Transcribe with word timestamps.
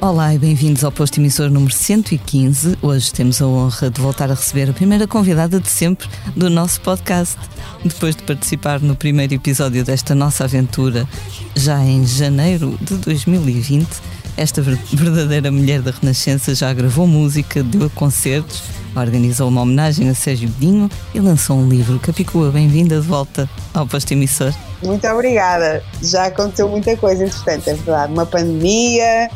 Olá 0.00 0.34
e 0.34 0.38
bem-vindos 0.38 0.82
ao 0.82 0.90
posto 0.90 1.18
emissor 1.18 1.48
número 1.48 1.72
115. 1.72 2.76
Hoje 2.82 3.12
temos 3.12 3.40
a 3.40 3.46
honra 3.46 3.88
de 3.88 4.00
voltar 4.00 4.30
a 4.32 4.34
receber 4.34 4.68
a 4.68 4.72
primeira 4.72 5.06
convidada 5.06 5.60
de 5.60 5.68
sempre 5.68 6.08
do 6.34 6.50
nosso 6.50 6.80
podcast. 6.80 7.38
Depois 7.84 8.16
de 8.16 8.24
participar 8.24 8.80
no 8.80 8.96
primeiro 8.96 9.34
episódio 9.34 9.84
desta 9.84 10.12
nossa 10.12 10.42
aventura, 10.42 11.08
já 11.54 11.84
em 11.84 12.04
janeiro 12.04 12.76
de 12.80 12.96
2020, 12.96 13.88
esta 14.36 14.62
verdadeira 14.62 15.50
mulher 15.50 15.82
da 15.82 15.90
Renascença 15.90 16.54
já 16.54 16.72
gravou 16.72 17.06
música, 17.06 17.62
deu 17.62 17.90
concertos, 17.90 18.62
organizou 18.96 19.48
uma 19.48 19.62
homenagem 19.62 20.08
a 20.08 20.14
Sérgio 20.14 20.48
Godinho 20.48 20.90
e 21.14 21.20
lançou 21.20 21.56
um 21.56 21.68
livro. 21.68 21.98
Capicua, 21.98 22.50
bem-vinda 22.50 23.00
de 23.00 23.06
volta 23.06 23.48
ao 23.74 23.86
posto 23.86 24.12
emissor. 24.12 24.52
Muito 24.82 25.06
obrigada. 25.06 25.82
Já 26.02 26.26
aconteceu 26.26 26.68
muita 26.68 26.96
coisa, 26.96 27.24
entretanto, 27.24 27.68
é 27.68 27.74
verdade. 27.74 28.12
Uma 28.12 28.26
pandemia, 28.26 29.30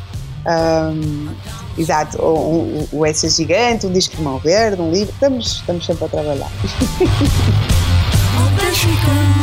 um, 0.46 1.28
exato, 1.78 2.20
o, 2.20 2.88
o, 2.92 3.01
o 3.01 3.06
S 3.06 3.28
Gigante, 3.28 3.87
um 3.87 3.92
disco 3.92 4.16
de 4.16 4.23
mão 4.23 4.38
verde, 4.38 4.80
um 4.80 4.90
livro, 4.90 5.12
estamos, 5.12 5.56
estamos 5.56 5.84
sempre 5.84 6.04
a 6.04 6.09
trabalhar. 6.09 6.51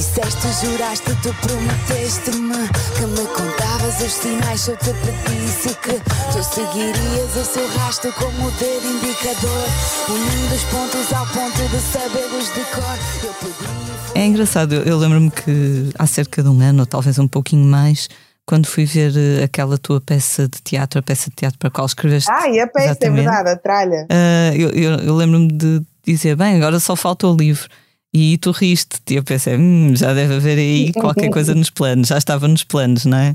Disseste, 0.00 0.48
juraste, 0.64 1.14
tu 1.22 1.28
prometeste-me 1.42 2.66
que 2.96 3.04
me 3.04 3.26
contavas 3.36 4.00
os 4.00 4.10
sinais. 4.10 4.66
Eu 4.66 4.74
te 4.78 4.94
pedisse 4.94 5.74
que 5.74 5.92
tu 6.32 6.42
seguirias 6.42 7.36
o 7.36 7.44
seu 7.44 7.68
rastro 7.76 8.10
como 8.14 8.48
o 8.48 8.50
dedo 8.52 8.86
indicador, 8.86 9.66
unindo 10.08 10.54
os 10.54 10.62
pontos 10.64 11.12
ao 11.12 11.26
ponto 11.26 11.68
de 11.68 11.78
sabê-los 11.92 12.46
de 12.46 12.64
cor. 12.72 12.98
Eu 13.22 13.34
podia. 13.34 14.22
É 14.22 14.24
engraçado, 14.24 14.74
eu, 14.74 14.84
eu 14.84 14.96
lembro-me 14.96 15.30
que 15.30 15.90
há 15.98 16.06
cerca 16.06 16.42
de 16.42 16.48
um 16.48 16.58
ano, 16.62 16.80
ou 16.80 16.86
talvez 16.86 17.18
um 17.18 17.28
pouquinho 17.28 17.66
mais, 17.66 18.08
quando 18.46 18.68
fui 18.68 18.86
ver 18.86 19.12
eh, 19.14 19.44
aquela 19.44 19.76
tua 19.76 20.00
peça 20.00 20.48
de 20.48 20.62
teatro, 20.62 20.98
a 20.98 21.02
peça 21.02 21.28
de 21.28 21.36
teatro 21.36 21.58
para 21.58 21.68
a 21.68 21.70
qual 21.70 21.86
escreveste. 21.86 22.30
Ah, 22.32 22.48
e 22.48 22.58
a 22.58 22.66
peça, 22.66 22.96
é 23.02 23.10
verdade, 23.10 23.50
a 23.50 23.56
tralha. 23.56 24.06
Uh, 24.10 24.56
eu, 24.56 24.70
eu, 24.70 24.90
eu 25.00 25.14
lembro-me 25.14 25.52
de 25.52 25.82
dizer, 26.06 26.36
bem, 26.36 26.56
agora 26.56 26.80
só 26.80 26.96
falta 26.96 27.26
o 27.26 27.36
livro. 27.36 27.68
E 28.12 28.38
tu 28.38 28.50
riste 28.50 29.00
e 29.08 29.14
eu 29.14 29.24
pensei, 29.24 29.56
hum, 29.56 29.94
já 29.94 30.12
deve 30.12 30.34
haver 30.34 30.58
aí 30.58 30.92
qualquer 30.92 31.30
coisa 31.30 31.54
nos 31.54 31.70
planos, 31.70 32.08
já 32.08 32.18
estava 32.18 32.48
nos 32.48 32.64
planos, 32.64 33.04
não 33.04 33.16
é? 33.16 33.34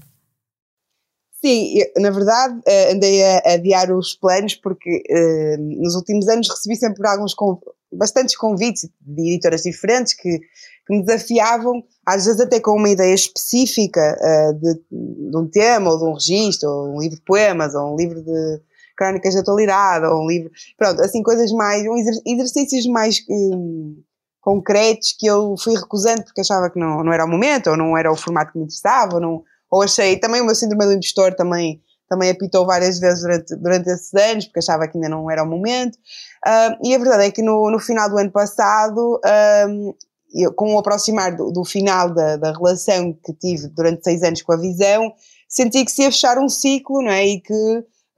Sim, 1.42 1.78
eu, 1.78 2.02
na 2.02 2.10
verdade 2.10 2.60
eh, 2.66 2.92
andei 2.92 3.24
a, 3.24 3.54
adiar 3.54 3.92
os 3.92 4.16
planos 4.16 4.56
porque 4.56 5.04
uh, 5.10 5.62
nos 5.82 5.96
últimos 5.96 6.28
anos 6.28 6.50
recebi 6.50 6.76
sempre 6.76 7.08
alguns 7.08 7.34
conv 7.34 7.60
bastantes 7.92 8.36
convites 8.36 8.90
de 9.00 9.30
editoras 9.30 9.62
diferentes 9.62 10.14
que, 10.14 10.40
que, 10.40 10.90
me 10.90 11.04
desafiavam, 11.04 11.84
às 12.06 12.26
vezes 12.26 12.42
até 12.42 12.60
com 12.60 12.72
uma 12.72 12.90
ideia 12.90 13.14
específica 13.14 14.18
uh, 14.20 14.54
de, 14.54 14.74
de, 14.92 15.38
um 15.38 15.48
tema 15.48 15.92
ou 15.92 15.98
de 15.98 16.04
um 16.04 16.14
registro, 16.14 16.70
ou 16.70 16.96
um 16.96 17.00
livro 17.00 17.16
de 17.16 17.24
poemas, 17.24 17.76
ou 17.76 17.94
um 17.94 17.96
livro 17.96 18.22
de 18.22 18.62
crónicas 18.98 19.34
de 19.34 19.40
atualidade, 19.40 20.06
ou 20.06 20.24
um 20.24 20.28
livro, 20.28 20.52
pronto, 20.78 21.02
assim 21.02 21.22
coisas 21.22 21.52
mais, 21.52 21.84
um 21.84 21.96
exercícios 22.26 22.86
mais 22.88 23.24
um, 23.30 23.96
concretos 24.46 25.16
que 25.18 25.26
eu 25.26 25.56
fui 25.58 25.74
recusando 25.74 26.24
porque 26.24 26.42
achava 26.42 26.70
que 26.70 26.78
não, 26.78 27.04
não 27.04 27.12
era 27.12 27.26
o 27.26 27.28
momento, 27.28 27.72
ou 27.72 27.76
não 27.76 27.98
era 27.98 28.12
o 28.12 28.16
formato 28.16 28.52
que 28.52 28.60
me 28.60 28.66
interessava, 28.66 29.16
ou, 29.16 29.20
não, 29.20 29.44
ou 29.72 29.82
achei, 29.82 30.20
também 30.20 30.40
o 30.40 30.46
meu 30.46 30.54
síndrome 30.54 30.86
do 30.86 30.94
impostor 30.94 31.34
também, 31.34 31.82
também 32.08 32.30
apitou 32.30 32.64
várias 32.64 33.00
vezes 33.00 33.22
durante, 33.24 33.56
durante 33.56 33.90
esses 33.90 34.14
anos, 34.14 34.46
porque 34.46 34.60
achava 34.60 34.88
que 34.88 35.00
ainda 35.00 35.10
não 35.10 35.32
era 35.32 35.44
o 35.44 35.48
momento, 35.48 35.96
uh, 35.96 36.78
e 36.84 36.94
a 36.94 36.98
verdade 37.00 37.24
é 37.24 37.32
que 37.32 37.42
no, 37.42 37.72
no 37.72 37.80
final 37.80 38.08
do 38.08 38.20
ano 38.20 38.30
passado, 38.32 39.16
uh, 39.16 39.96
eu, 40.32 40.54
com 40.54 40.76
o 40.76 40.78
aproximar 40.78 41.36
do, 41.36 41.52
do 41.52 41.66
final 41.66 42.14
da, 42.14 42.38
da 42.38 42.52
relação 42.52 43.18
que 43.26 43.34
tive 43.34 43.68
durante 43.70 44.04
seis 44.04 44.22
anos 44.22 44.44
com 44.44 44.54
a 44.54 44.58
Visão, 44.58 45.12
senti 45.50 45.84
que 45.84 45.92
se 45.92 46.04
ia 46.04 46.12
fechar 46.12 46.38
um 46.38 46.48
ciclo, 46.48 47.02
não 47.02 47.10
é, 47.10 47.26
e 47.26 47.42
que 47.42 47.54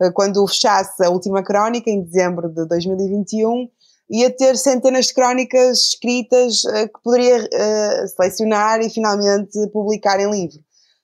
uh, 0.01 0.11
quando 0.13 0.45
fechasse 0.45 1.05
a 1.05 1.09
última 1.09 1.41
crónica, 1.41 1.89
em 1.89 2.03
dezembro 2.03 2.49
de 2.49 2.67
2021, 2.67 3.69
ia 4.09 4.29
ter 4.29 4.57
centenas 4.57 5.07
de 5.07 5.13
crónicas 5.13 5.89
escritas 5.89 6.63
uh, 6.63 6.87
que 6.87 7.03
poderia 7.03 7.37
uh, 7.43 8.07
selecionar 8.07 8.79
e 8.81 8.89
finalmente 8.89 9.67
publicar 9.73 10.19
em 10.19 10.29
livro. 10.31 10.59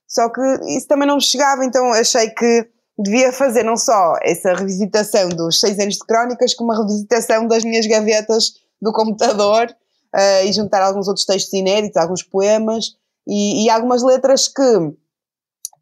Só 0.07 0.29
que 0.29 0.41
isso 0.67 0.87
também 0.87 1.07
não 1.07 1.19
chegava, 1.19 1.65
então 1.65 1.91
achei 1.91 2.29
que 2.29 2.67
devia 2.97 3.33
fazer 3.33 3.63
não 3.63 3.75
só 3.75 4.15
essa 4.21 4.53
revisitação 4.53 5.29
dos 5.29 5.59
seis 5.59 5.79
anos 5.79 5.95
de 5.95 6.05
crónicas, 6.05 6.53
como 6.53 6.71
uma 6.71 6.79
revisitação 6.79 7.47
das 7.47 7.63
minhas 7.63 7.87
gavetas 7.87 8.53
do 8.81 8.93
computador 8.93 9.69
uh, 10.15 10.45
e 10.45 10.53
juntar 10.53 10.81
alguns 10.81 11.07
outros 11.07 11.25
textos 11.25 11.53
inéditos, 11.53 11.97
alguns 11.97 12.23
poemas 12.23 12.95
e, 13.27 13.65
e, 13.65 13.69
algumas 13.69 14.03
letras 14.03 14.47
que, 14.47 14.93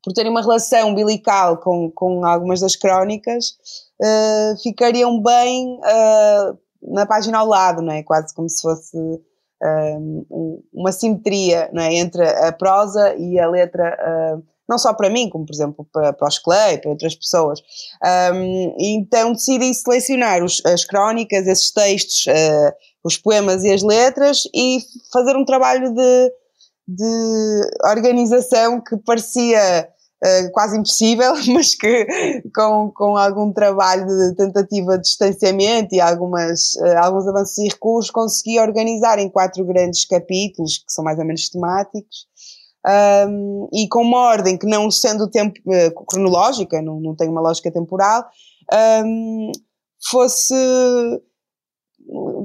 por 0.04 0.14
terem 0.14 0.32
uma 0.32 0.42
relação 0.42 0.90
umbilical 0.90 1.58
com, 1.58 1.92
com 1.92 2.26
algumas 2.26 2.60
das 2.60 2.76
crónicas, 2.76 3.56
ficariam 4.64 5.22
bem 5.22 5.80
na 6.82 7.06
página 7.06 7.38
ao 7.38 7.48
lado, 7.48 7.82
não 7.82 7.94
é? 7.94 8.04
Quase 8.04 8.34
como 8.34 8.50
se 8.50 8.62
fosse 8.62 8.98
um, 9.64 10.64
uma 10.74 10.92
simetria 10.92 11.70
não 11.72 11.84
é? 11.84 11.94
entre 11.96 12.24
a 12.28 12.52
prosa 12.52 13.16
e 13.16 13.40
a 13.40 13.48
letra, 13.48 13.98
uh, 14.38 14.44
não 14.68 14.78
só 14.78 14.94
para 14.94 15.10
mim, 15.10 15.30
como 15.30 15.46
por 15.46 15.54
exemplo 15.54 15.88
para, 15.92 16.14
para 16.14 16.28
os 16.28 16.40
Clay, 16.40 16.78
para 16.80 16.90
outras 16.90 17.16
pessoas. 17.16 17.60
Um, 18.34 18.76
então 18.80 19.34
decidi 19.34 19.74
selecionar 19.74 20.44
os, 20.44 20.62
as 20.66 20.86
crónicas, 20.86 21.48
esses 21.48 21.72
textos, 21.72 22.26
uh, 22.28 22.74
os 23.04 23.18
poemas 23.18 23.64
e 23.64 23.72
as 23.72 23.84
letras 23.84 24.44
e 24.54 24.80
fazer 25.12 25.36
um 25.36 25.46
trabalho 25.46 25.94
de, 25.94 26.34
de 26.88 27.62
organização 27.84 28.82
que 28.82 28.98
parecia 28.98 29.88
uh, 30.24 30.52
quase 30.52 30.78
impossível, 30.78 31.34
mas 31.54 31.76
que 31.76 32.06
com, 32.54 32.92
com 32.94 33.18
algum 33.18 33.52
trabalho 33.52 34.06
de 34.06 34.36
tentativa 34.36 34.98
de 34.98 35.04
distanciamento 35.04 35.96
e 35.96 36.00
algumas, 36.00 36.76
uh, 36.76 36.98
alguns 37.00 37.28
avanços 37.28 37.58
e 37.58 37.68
recursos, 37.68 38.12
consegui 38.12 38.60
organizar 38.60 39.20
em 39.20 39.30
quatro 39.30 39.64
grandes 39.66 40.06
capítulos, 40.06 40.78
que 40.78 40.92
são 40.92 41.04
mais 41.04 41.18
ou 41.20 41.26
menos 41.26 41.50
temáticos, 41.50 42.28
um, 43.28 43.70
e 43.72 43.88
com 43.88 44.02
uma 44.02 44.18
ordem 44.30 44.58
que 44.58 44.66
não 44.66 44.90
sendo 44.90 45.30
tempo, 45.30 45.60
uh, 45.68 46.06
cronológica, 46.06 46.82
não, 46.82 47.00
não 47.00 47.16
tem 47.16 47.30
uma 47.30 47.42
lógica 47.42 47.72
temporal, 47.72 48.26
um, 49.06 49.52
fosse 50.10 50.56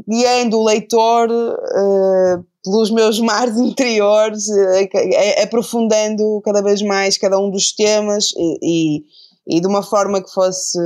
guiando 0.07 0.59
o 0.59 0.65
leitor 0.65 1.31
uh, 1.31 2.45
pelos 2.63 2.91
meus 2.91 3.21
mares 3.21 3.57
interiores, 3.59 4.49
uh, 4.49 5.43
aprofundando 5.43 6.41
cada 6.45 6.63
vez 6.63 6.83
mais 6.83 7.19
cada 7.19 7.39
um 7.39 7.51
dos 7.51 7.73
temas 7.73 8.33
e, 8.37 8.59
e, 8.63 9.57
e, 9.57 9.61
de 9.61 9.67
uma 9.67 9.83
forma 9.83 10.23
que 10.23 10.33
fosse, 10.33 10.79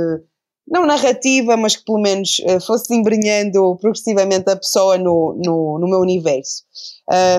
não 0.67 0.85
narrativa, 0.85 1.55
mas 1.55 1.75
que 1.75 1.85
pelo 1.85 2.01
menos 2.01 2.39
uh, 2.39 2.59
fosse 2.59 2.93
embrenhando 2.93 3.77
progressivamente 3.79 4.49
a 4.49 4.55
pessoa 4.55 4.97
no, 4.97 5.35
no, 5.43 5.79
no 5.79 5.87
meu 5.87 5.99
universo. 5.99 6.63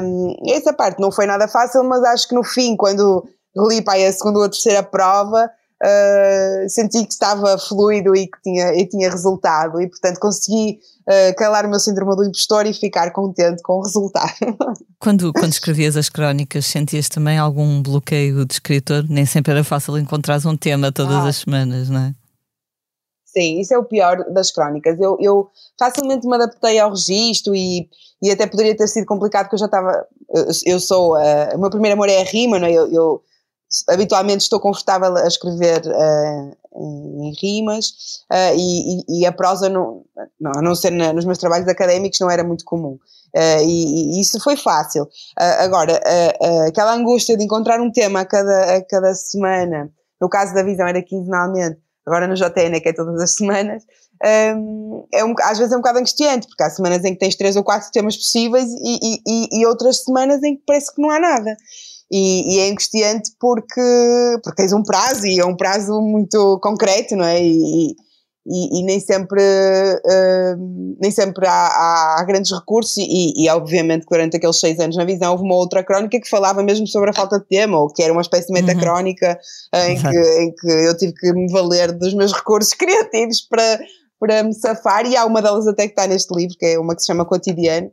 Um, 0.02 0.34
essa 0.48 0.72
parte 0.72 1.00
não 1.00 1.10
foi 1.10 1.26
nada 1.26 1.48
fácil, 1.48 1.82
mas 1.84 2.02
acho 2.04 2.28
que 2.28 2.34
no 2.34 2.44
fim, 2.44 2.76
quando 2.76 3.24
li 3.56 3.82
para 3.82 4.06
a 4.06 4.12
segunda 4.12 4.38
ou 4.38 4.44
a 4.44 4.48
terceira 4.48 4.82
prova, 4.82 5.50
uh, 5.82 6.68
senti 6.68 7.04
que 7.04 7.12
estava 7.12 7.58
fluido 7.58 8.14
e 8.14 8.26
que 8.26 8.40
tinha, 8.42 8.74
e 8.74 8.86
tinha 8.86 9.10
resultado 9.10 9.80
e 9.80 9.88
portanto 9.88 10.18
consegui 10.20 10.78
uh, 11.08 11.34
calar 11.36 11.66
o 11.66 11.70
meu 11.70 11.80
síndrome 11.80 12.14
do 12.16 12.24
impostor 12.24 12.66
e 12.66 12.72
ficar 12.72 13.10
contente 13.12 13.62
com 13.62 13.74
o 13.74 13.82
resultado. 13.82 14.32
Quando, 14.98 15.32
quando 15.32 15.50
escrevias 15.50 15.96
as 15.96 16.08
crónicas, 16.08 16.64
sentias 16.64 17.08
também 17.08 17.36
algum 17.36 17.82
bloqueio 17.82 18.44
de 18.44 18.54
escritor? 18.54 19.04
Nem 19.08 19.26
sempre 19.26 19.50
era 19.50 19.64
fácil 19.64 19.98
encontrar 19.98 20.38
um 20.46 20.56
tema 20.56 20.92
todas 20.92 21.16
ah. 21.16 21.26
as 21.26 21.38
semanas, 21.38 21.90
não 21.90 22.00
é? 22.02 22.14
Sim, 23.24 23.58
isso 23.58 23.74
é 23.74 23.78
o 23.78 23.84
pior 23.84 24.24
das 24.30 24.52
crónicas. 24.52 25.00
Eu, 25.00 25.16
eu 25.18 25.50
facilmente 25.76 26.24
me 26.24 26.36
adaptei 26.36 26.78
ao 26.78 26.90
registro 26.90 27.52
e, 27.52 27.88
e 28.22 28.30
até 28.30 28.46
poderia 28.46 28.76
ter 28.76 28.86
sido 28.86 29.04
complicado 29.04 29.46
porque 29.46 29.56
eu 29.56 29.58
já 29.58 29.66
estava. 29.66 30.06
Eu, 30.32 30.46
eu 30.66 30.78
sou. 30.78 31.16
Uh, 31.16 31.56
o 31.56 31.58
meu 31.58 31.70
primeiro 31.70 31.94
amor 31.94 32.08
é 32.08 32.20
a 32.20 32.24
rima, 32.24 32.60
não 32.60 32.68
é? 32.68 32.72
Eu, 32.72 32.86
eu 32.92 33.22
habitualmente 33.88 34.42
estou 34.42 34.60
confortável 34.60 35.16
a 35.16 35.26
escrever 35.26 35.82
uh, 35.86 36.56
em, 36.74 37.32
rimas 37.40 37.86
uh, 38.30 38.54
e, 38.56 39.20
e, 39.20 39.26
a 39.26 39.32
prosa, 39.32 39.68
não, 39.68 40.04
não, 40.40 40.52
a 40.56 40.62
não 40.62 40.74
ser 40.74 40.90
na, 40.90 41.12
nos 41.12 41.24
meus 41.24 41.38
trabalhos 41.38 41.68
académicos, 41.68 42.20
não 42.20 42.30
era 42.30 42.44
muito 42.44 42.64
comum. 42.64 42.98
Uh, 43.34 43.62
e, 43.62 44.18
e, 44.18 44.20
isso 44.20 44.38
foi 44.40 44.56
fácil. 44.56 45.08
agora, 45.36 46.00
aquela 46.68 46.94
angústia 46.94 47.36
de 47.36 47.44
encontrar 47.44 47.80
um 47.80 47.90
tema 47.90 48.20
a 48.20 48.24
cada, 48.26 48.76
a 48.76 48.84
cada 48.84 49.14
semana, 49.14 49.90
no 50.20 50.28
caso 50.28 50.54
da 50.54 50.62
visão 50.62 50.86
era 50.86 51.02
quinzenalmente, 51.02 51.78
agora 52.06 52.26
no 52.26 52.34
JN 52.34 52.76
é 52.76 52.80
que 52.80 52.90
é 52.90 52.92
todas 52.92 53.20
as 53.20 53.34
semanas, 53.36 53.82
um, 54.56 55.04
é 55.12 55.24
um, 55.24 55.34
às 55.42 55.58
vezes 55.58 55.72
é 55.72 55.76
um 55.76 55.80
bocado 55.80 55.98
angustiante, 55.98 56.46
porque 56.46 56.62
há 56.62 56.70
semanas 56.70 57.04
em 57.04 57.12
que 57.12 57.18
tens 57.18 57.34
três 57.34 57.56
ou 57.56 57.64
quatro 57.64 57.90
temas 57.90 58.16
possíveis 58.16 58.68
e, 58.70 59.20
e, 59.26 59.60
e 59.60 59.66
outras 59.66 60.04
semanas 60.04 60.42
em 60.42 60.56
que 60.56 60.62
parece 60.64 60.94
que 60.94 61.02
não 61.02 61.10
há 61.10 61.18
nada. 61.18 61.56
E, 62.12 62.56
e, 62.56 62.60
é 62.60 62.70
angustiante 62.70 63.30
porque, 63.40 63.80
porque 64.44 64.62
tens 64.62 64.72
um 64.74 64.82
prazo 64.82 65.26
e 65.26 65.40
é 65.40 65.46
um 65.46 65.56
prazo 65.56 65.98
muito 66.02 66.60
concreto, 66.60 67.16
não 67.16 67.24
é? 67.24 67.42
E, 67.42 67.96
e, 68.46 68.80
e 68.80 68.82
nem 68.84 68.98
sempre, 68.98 69.40
uh, 69.40 70.96
nem 71.00 71.10
sempre 71.10 71.46
há, 71.46 72.18
há, 72.18 72.24
grandes 72.26 72.50
recursos 72.50 72.96
e, 72.98 73.32
e, 73.36 73.48
obviamente 73.48 74.04
durante 74.10 74.36
aqueles 74.36 74.58
seis 74.58 74.80
anos 74.80 74.96
na 74.96 75.04
visão 75.04 75.30
houve 75.32 75.44
uma 75.44 75.54
outra 75.54 75.84
crónica 75.84 76.20
que 76.20 76.28
falava 76.28 76.62
mesmo 76.62 76.86
sobre 76.86 77.10
a 77.10 77.12
falta 77.12 77.38
de 77.38 77.46
tema 77.46 77.78
ou 77.78 77.88
que 77.88 78.02
era 78.02 78.12
uma 78.12 78.20
espécie 78.20 78.48
de 78.48 78.52
metacrónica 78.52 79.38
uhum. 79.72 79.80
em, 79.80 79.96
que, 79.96 80.42
em 80.42 80.54
que 80.54 80.70
eu 80.70 80.96
tive 80.96 81.12
que 81.14 81.32
me 81.32 81.50
valer 81.52 81.92
dos 81.92 82.14
meus 82.14 82.32
recursos 82.34 82.74
criativos 82.74 83.42
para 83.42 83.78
para 84.22 84.44
me 84.44 84.54
safar, 84.54 85.04
e 85.04 85.16
há 85.16 85.26
uma 85.26 85.42
delas 85.42 85.66
até 85.66 85.88
que 85.88 85.94
está 85.94 86.06
neste 86.06 86.32
livro, 86.32 86.56
que 86.56 86.64
é 86.64 86.78
uma 86.78 86.94
que 86.94 87.00
se 87.00 87.08
chama 87.08 87.24
Cotidiano, 87.24 87.90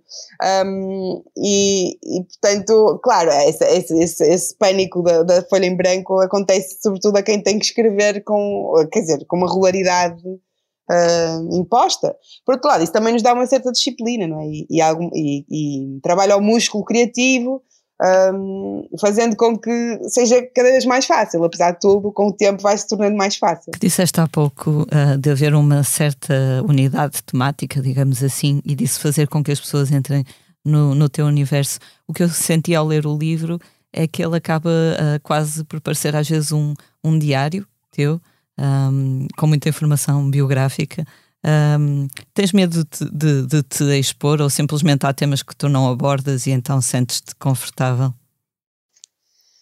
um, 0.63 1.23
e, 1.35 1.97
e, 2.03 2.23
portanto, 2.23 2.99
claro, 3.01 3.31
esse, 3.31 3.65
esse, 3.65 4.23
esse, 4.23 4.55
pânico 4.55 5.01
da, 5.01 5.23
da, 5.23 5.41
folha 5.41 5.65
em 5.65 5.75
branco 5.75 6.21
acontece 6.21 6.77
sobretudo 6.83 7.17
a 7.17 7.23
quem 7.23 7.41
tem 7.41 7.57
que 7.57 7.65
escrever 7.65 8.23
com, 8.23 8.75
quer 8.91 8.99
dizer, 8.99 9.25
com 9.25 9.37
uma 9.37 9.47
regularidade 9.47 10.21
uh, 10.23 11.55
imposta. 11.59 12.15
Por 12.45 12.53
outro 12.53 12.69
lado, 12.69 12.83
isso 12.83 12.93
também 12.93 13.13
nos 13.13 13.23
dá 13.23 13.33
uma 13.33 13.47
certa 13.47 13.71
disciplina, 13.71 14.27
não 14.27 14.39
é? 14.39 14.45
E, 14.45 14.67
e, 14.69 14.81
e, 15.15 15.45
e 15.49 15.99
trabalha 16.01 16.37
o 16.37 16.41
músculo 16.41 16.85
criativo, 16.85 17.63
um, 18.01 18.87
fazendo 18.99 19.35
com 19.35 19.57
que 19.57 19.99
seja 20.09 20.41
cada 20.55 20.69
vez 20.69 20.85
mais 20.85 21.05
fácil. 21.05 21.43
Apesar 21.43 21.71
de 21.71 21.79
tudo, 21.79 22.11
com 22.11 22.27
o 22.27 22.33
tempo 22.33 22.61
vai 22.61 22.77
se 22.77 22.87
tornando 22.87 23.15
mais 23.15 23.35
fácil. 23.35 23.71
Disseste 23.79 24.19
há 24.21 24.27
pouco 24.27 24.83
uh, 24.83 25.17
de 25.17 25.29
haver 25.29 25.53
uma 25.53 25.83
certa 25.83 26.63
unidade 26.67 27.21
temática, 27.23 27.81
digamos 27.81 28.23
assim, 28.23 28.61
e 28.65 28.75
disso 28.75 28.99
fazer 28.99 29.27
com 29.27 29.43
que 29.43 29.51
as 29.51 29.59
pessoas 29.59 29.91
entrem 29.91 30.23
no, 30.63 30.95
no 30.95 31.09
teu 31.09 31.25
universo. 31.25 31.79
O 32.07 32.13
que 32.13 32.23
eu 32.23 32.29
senti 32.29 32.73
ao 32.73 32.85
ler 32.85 33.05
o 33.05 33.17
livro 33.17 33.59
é 33.91 34.07
que 34.07 34.23
ele 34.23 34.37
acaba 34.37 34.69
uh, 34.69 35.19
quase 35.21 35.63
por 35.63 35.81
parecer 35.81 36.15
às 36.15 36.29
vezes 36.29 36.51
um, 36.51 36.73
um 37.03 37.17
diário 37.17 37.67
teu, 37.91 38.21
um, 38.57 39.27
com 39.37 39.47
muita 39.47 39.67
informação 39.67 40.29
biográfica. 40.29 41.05
Um, 41.45 42.07
tens 42.33 42.51
medo 42.51 42.83
de, 42.83 43.11
de, 43.11 43.47
de, 43.47 43.63
te 43.63 43.83
expor 43.97 44.41
ou 44.41 44.49
simplesmente 44.49 45.05
há 45.05 45.13
temas 45.13 45.41
que 45.41 45.55
tu 45.55 45.69
não 45.69 45.89
abordas 45.89 46.45
e 46.45 46.51
então 46.51 46.81
sentes-te 46.81 47.33
confortável? 47.35 48.13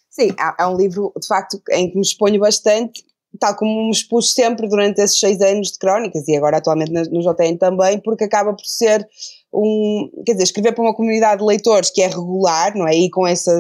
Sim, 0.09 0.29
é 0.57 0.65
um 0.65 0.75
livro 0.75 1.13
de 1.21 1.27
facto 1.27 1.61
em 1.69 1.91
que 1.91 1.95
me 1.95 2.01
exponho 2.01 2.39
bastante, 2.39 3.05
tal 3.39 3.55
como 3.55 3.85
me 3.85 3.91
expus 3.91 4.33
sempre 4.33 4.67
durante 4.67 4.99
esses 4.99 5.19
seis 5.19 5.39
anos 5.41 5.71
de 5.71 5.77
crónicas 5.77 6.27
e 6.27 6.35
agora 6.35 6.57
atualmente 6.57 6.91
no 6.91 7.21
JN 7.21 7.57
também, 7.59 7.99
porque 7.99 8.23
acaba 8.23 8.53
por 8.53 8.65
ser 8.65 9.07
um, 9.53 10.09
quer 10.25 10.31
dizer, 10.31 10.45
escrever 10.45 10.73
para 10.73 10.83
uma 10.83 10.95
comunidade 10.95 11.41
de 11.41 11.45
leitores 11.45 11.91
que 11.91 12.01
é 12.01 12.07
regular, 12.07 12.75
não 12.75 12.87
é? 12.87 12.95
E 12.95 13.11
com 13.11 13.27
essa, 13.27 13.51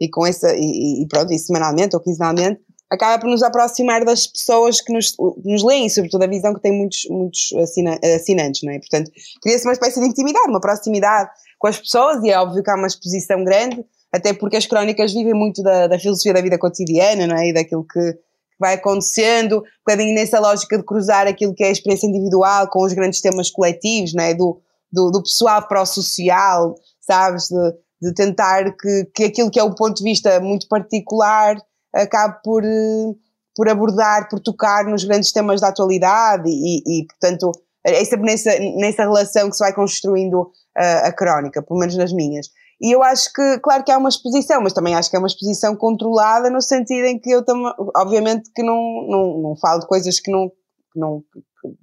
e 0.00 0.08
com 0.08 0.24
essa, 0.24 0.54
e, 0.54 1.02
e 1.02 1.08
pronto, 1.08 1.32
e 1.32 1.38
semanalmente 1.38 1.96
ou 1.96 2.02
quinzenalmente, 2.02 2.60
acaba 2.90 3.20
por 3.20 3.28
nos 3.28 3.42
aproximar 3.42 4.04
das 4.04 4.26
pessoas 4.26 4.80
que 4.80 4.92
nos, 4.92 5.14
nos 5.44 5.62
leem, 5.62 5.88
sobretudo 5.88 6.22
a 6.24 6.26
visão 6.26 6.54
que 6.54 6.60
tem 6.60 6.72
muitos, 6.72 7.06
muitos 7.10 7.52
assina, 7.54 7.98
assinantes, 8.16 8.62
não 8.62 8.72
é? 8.72 8.78
Portanto, 8.78 9.10
cria-se 9.42 9.66
uma 9.66 9.72
espécie 9.72 10.00
de 10.00 10.06
intimidade, 10.06 10.48
uma 10.48 10.60
proximidade 10.60 11.30
com 11.58 11.66
as 11.66 11.78
pessoas 11.78 12.22
e 12.22 12.30
é 12.30 12.38
óbvio 12.38 12.62
que 12.62 12.70
há 12.70 12.74
uma 12.74 12.86
exposição 12.86 13.44
grande, 13.44 13.84
até 14.12 14.32
porque 14.32 14.56
as 14.56 14.66
crónicas 14.66 15.12
vivem 15.12 15.34
muito 15.34 15.62
da, 15.62 15.86
da 15.86 15.98
filosofia 15.98 16.32
da 16.32 16.40
vida 16.40 16.58
cotidiana, 16.58 17.26
não 17.26 17.36
é? 17.36 17.48
E 17.48 17.52
daquilo 17.52 17.84
que 17.84 18.18
vai 18.58 18.74
acontecendo, 18.74 19.62
um 19.88 20.14
nessa 20.14 20.40
lógica 20.40 20.78
de 20.78 20.84
cruzar 20.84 21.26
aquilo 21.26 21.54
que 21.54 21.62
é 21.62 21.68
a 21.68 21.72
experiência 21.72 22.06
individual 22.06 22.68
com 22.68 22.82
os 22.82 22.92
grandes 22.92 23.20
temas 23.20 23.50
coletivos, 23.50 24.14
não 24.14 24.24
é? 24.24 24.34
Do, 24.34 24.60
do, 24.90 25.10
do 25.10 25.22
pessoal 25.22 25.66
para 25.68 25.82
o 25.82 25.86
social, 25.86 26.74
sabes? 27.00 27.48
De, 27.48 27.74
de 28.00 28.14
tentar 28.14 28.74
que, 28.76 29.04
que 29.14 29.24
aquilo 29.24 29.50
que 29.50 29.60
é 29.60 29.62
o 29.62 29.74
ponto 29.74 29.98
de 29.98 30.04
vista 30.04 30.40
muito 30.40 30.66
particular 30.68 31.56
acabe 31.94 32.38
por, 32.42 32.64
eh, 32.64 33.14
por 33.54 33.68
abordar, 33.68 34.28
por 34.28 34.40
tocar 34.40 34.84
nos 34.84 35.04
grandes 35.04 35.32
temas 35.32 35.60
da 35.60 35.68
atualidade 35.68 36.48
e, 36.48 36.82
e 36.86 37.06
portanto, 37.06 37.52
é 37.84 38.04
sempre 38.04 38.26
nessa, 38.26 38.50
nessa 38.76 39.02
relação 39.02 39.48
que 39.48 39.56
se 39.56 39.64
vai 39.64 39.72
construindo 39.72 40.50
a, 40.76 40.82
eh, 40.82 41.08
a 41.08 41.12
crónica, 41.12 41.62
pelo 41.62 41.78
menos 41.78 41.96
nas 41.96 42.12
minhas. 42.12 42.48
E 42.80 42.94
eu 42.94 43.02
acho 43.02 43.32
que, 43.32 43.58
claro 43.58 43.82
que 43.82 43.90
há 43.90 43.98
uma 43.98 44.08
exposição, 44.08 44.60
mas 44.60 44.72
também 44.72 44.94
acho 44.94 45.10
que 45.10 45.16
é 45.16 45.18
uma 45.18 45.26
exposição 45.26 45.74
controlada 45.74 46.48
no 46.48 46.62
sentido 46.62 47.06
em 47.06 47.18
que 47.18 47.30
eu 47.30 47.44
também, 47.44 47.72
obviamente 47.96 48.50
que 48.54 48.62
não, 48.62 49.06
não, 49.08 49.38
não 49.38 49.56
falo 49.56 49.80
de 49.80 49.86
coisas 49.88 50.20
que 50.20 50.30
não, 50.30 50.48
que 50.48 51.00
não, 51.00 51.24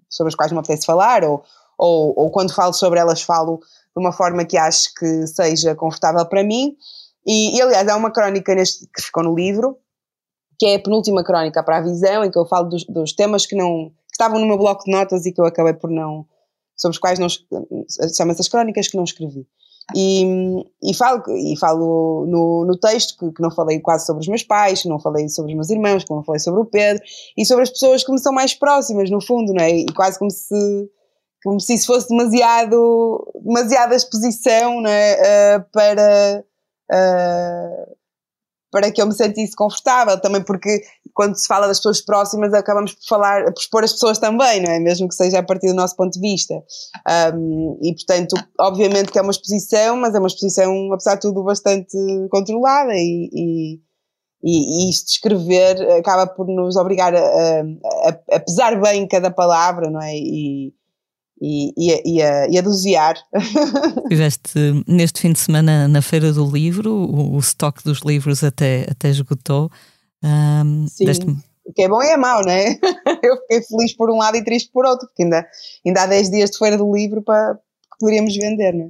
sobre 0.10 0.30
as 0.30 0.36
quais 0.36 0.54
me 0.54 0.60
apetece 0.60 0.86
falar, 0.86 1.24
ou, 1.26 1.44
ou, 1.78 2.14
ou 2.18 2.32
quando 2.32 2.54
falo 2.54 2.74
sobre 2.74 3.00
elas 3.00 3.22
falo 3.22 3.58
de 3.58 4.02
uma 4.02 4.14
forma 4.14 4.46
que 4.46 4.58
acho 4.58 4.94
que 4.94 5.28
seja 5.28 5.76
confortável 5.76 6.26
para 6.26 6.44
mim. 6.44 6.76
E, 7.28 7.58
e 7.58 7.62
aliás, 7.62 7.88
há 7.88 7.98
uma 7.98 8.12
crónica 8.12 8.56
neste, 8.56 8.88
que 8.88 9.02
ficou 9.02 9.24
no 9.24 9.36
livro, 9.36 9.78
que 10.58 10.66
é 10.66 10.76
a 10.76 10.80
penúltima 10.80 11.24
crónica 11.24 11.64
para 11.64 11.78
a 11.78 11.82
visão, 11.82 12.24
em 12.24 12.32
que 12.32 12.38
eu 12.38 12.46
falo 12.46 12.70
dos, 12.70 12.86
dos 12.86 13.14
temas 13.14 13.46
que 13.46 13.56
não 13.56 13.90
que 13.90 14.14
estavam 14.14 14.40
no 14.40 14.48
meu 14.48 14.58
bloco 14.58 14.86
de 14.86 14.92
notas 14.92 15.26
e 15.26 15.32
que 15.32 15.42
eu 15.42 15.46
acabei 15.46 15.74
por 15.74 15.90
não 15.90 16.26
sobre 16.76 16.96
os 16.96 17.00
quais 17.00 17.20
não 17.20 17.28
chama-se 17.30 18.42
as 18.42 18.48
crónicas 18.48 18.88
que 18.88 18.98
não 18.98 19.04
escrevi. 19.04 19.48
E, 19.94 20.26
e 20.84 20.94
falo, 20.96 21.24
e 21.30 21.56
falo 21.60 22.26
no, 22.26 22.66
no 22.66 22.78
texto 22.78 23.18
que, 23.20 23.32
que, 23.32 23.42
não 23.42 23.52
falei 23.52 23.80
quase 23.80 24.06
sobre 24.06 24.22
os 24.22 24.28
meus 24.28 24.42
pais, 24.42 24.82
que 24.82 24.90
não 24.90 25.00
falei 25.00 25.30
sobre 25.30 25.52
os 25.52 25.56
meus 25.56 25.70
irmãos, 25.70 26.04
que 26.04 26.14
não 26.14 26.24
falei 26.24 26.40
sobre 26.40 26.62
o 26.62 26.66
Pedro, 26.66 27.04
e 27.38 27.46
sobre 27.46 27.64
as 27.64 27.70
pessoas 27.70 28.04
que 28.04 28.12
me 28.12 28.20
são 28.20 28.34
mais 28.34 28.54
próximas, 28.54 29.12
no 29.12 29.22
fundo, 29.22 29.54
não 29.54 29.64
é? 29.64 29.70
E 29.70 29.86
quase 29.94 30.18
como 30.18 30.32
se, 30.32 30.90
como 31.44 31.60
se 31.60 31.76
isso 31.76 31.86
fosse 31.86 32.10
demasiado, 32.10 33.32
demasiada 33.44 33.96
exposição 33.96 34.82
não 34.82 34.90
é? 34.90 35.58
Uh, 35.58 35.66
para. 35.72 36.44
Uh, 36.92 37.95
para 38.76 38.92
que 38.92 39.02
eu 39.02 39.08
me 39.08 39.14
sentisse 39.14 39.56
confortável, 39.56 40.20
também 40.20 40.44
porque 40.44 40.84
quando 41.14 41.38
se 41.38 41.48
fala 41.48 41.66
das 41.66 41.78
pessoas 41.78 42.02
próximas 42.02 42.54
acabamos 42.54 42.92
por 42.92 43.08
falar, 43.08 43.46
por 43.46 43.62
expor 43.62 43.84
as 43.86 43.94
pessoas 43.94 44.20
também, 44.20 44.62
não 44.62 44.70
é? 44.70 44.80
Mesmo 44.82 45.08
que 45.08 45.16
seja 45.16 45.40
a 45.40 45.44
partir 45.44 45.68
do 45.68 45.76
nosso 45.76 45.96
ponto 45.96 46.12
de 46.12 46.20
vista. 46.20 46.62
Um, 47.34 47.80
e 47.82 47.94
portanto, 47.94 48.36
obviamente 48.60 49.14
que 49.14 49.18
é 49.18 49.22
uma 49.22 49.32
exposição, 49.32 49.96
mas 49.96 50.14
é 50.14 50.20
uma 50.20 50.28
exposição, 50.28 50.92
apesar 50.92 51.16
de 51.16 51.22
tudo, 51.22 51.42
bastante 51.42 51.96
controlada 52.30 52.92
e, 52.96 53.30
e, 53.32 53.80
e, 54.44 54.90
isto 54.90 55.08
escrever 55.08 55.82
acaba 55.94 56.28
por 56.28 56.46
nos 56.46 56.76
obrigar 56.76 57.16
a, 57.16 57.62
a, 58.10 58.36
a, 58.36 58.40
pesar 58.42 58.82
bem 58.82 59.08
cada 59.08 59.32
palavra, 59.32 59.90
não 59.90 60.02
é? 60.02 60.18
E, 60.18 60.74
e, 61.42 61.74
e, 61.78 62.22
a, 62.22 62.48
e 62.50 62.58
a 62.58 62.62
dosear. 62.62 63.16
Estiveste 64.04 64.84
neste 64.88 65.22
fim 65.22 65.32
de 65.32 65.40
semana 65.40 65.88
na 65.88 66.02
Feira 66.02 66.32
do 66.32 66.50
Livro, 66.50 66.92
o, 66.92 67.36
o 67.36 67.40
estoque 67.40 67.84
dos 67.84 68.00
livros 68.00 68.44
até, 68.44 68.88
até 68.90 69.10
esgotou. 69.10 69.70
Um, 70.24 70.88
Sim. 70.88 71.06
O 71.66 71.74
que 71.74 71.82
é 71.82 71.90
bom 71.90 72.02
e 72.02 72.10
é 72.10 72.18
mau, 72.18 72.42
não 72.44 72.52
é? 72.52 72.78
Eu 73.24 73.38
fiquei 73.42 73.62
feliz 73.64 73.94
por 73.96 74.12
um 74.12 74.18
lado 74.18 74.38
e 74.38 74.44
triste 74.44 74.70
por 74.72 74.86
outro, 74.86 75.08
porque 75.08 75.24
ainda, 75.24 75.46
ainda 75.86 76.04
há 76.04 76.06
10 76.06 76.30
dias 76.30 76.52
de 76.52 76.58
Feira 76.58 76.78
do 76.78 76.94
Livro 76.94 77.24
para, 77.24 77.56
que 77.56 77.98
poderíamos 78.00 78.36
vender, 78.36 78.74
não 78.74 78.86
é? 78.86 78.90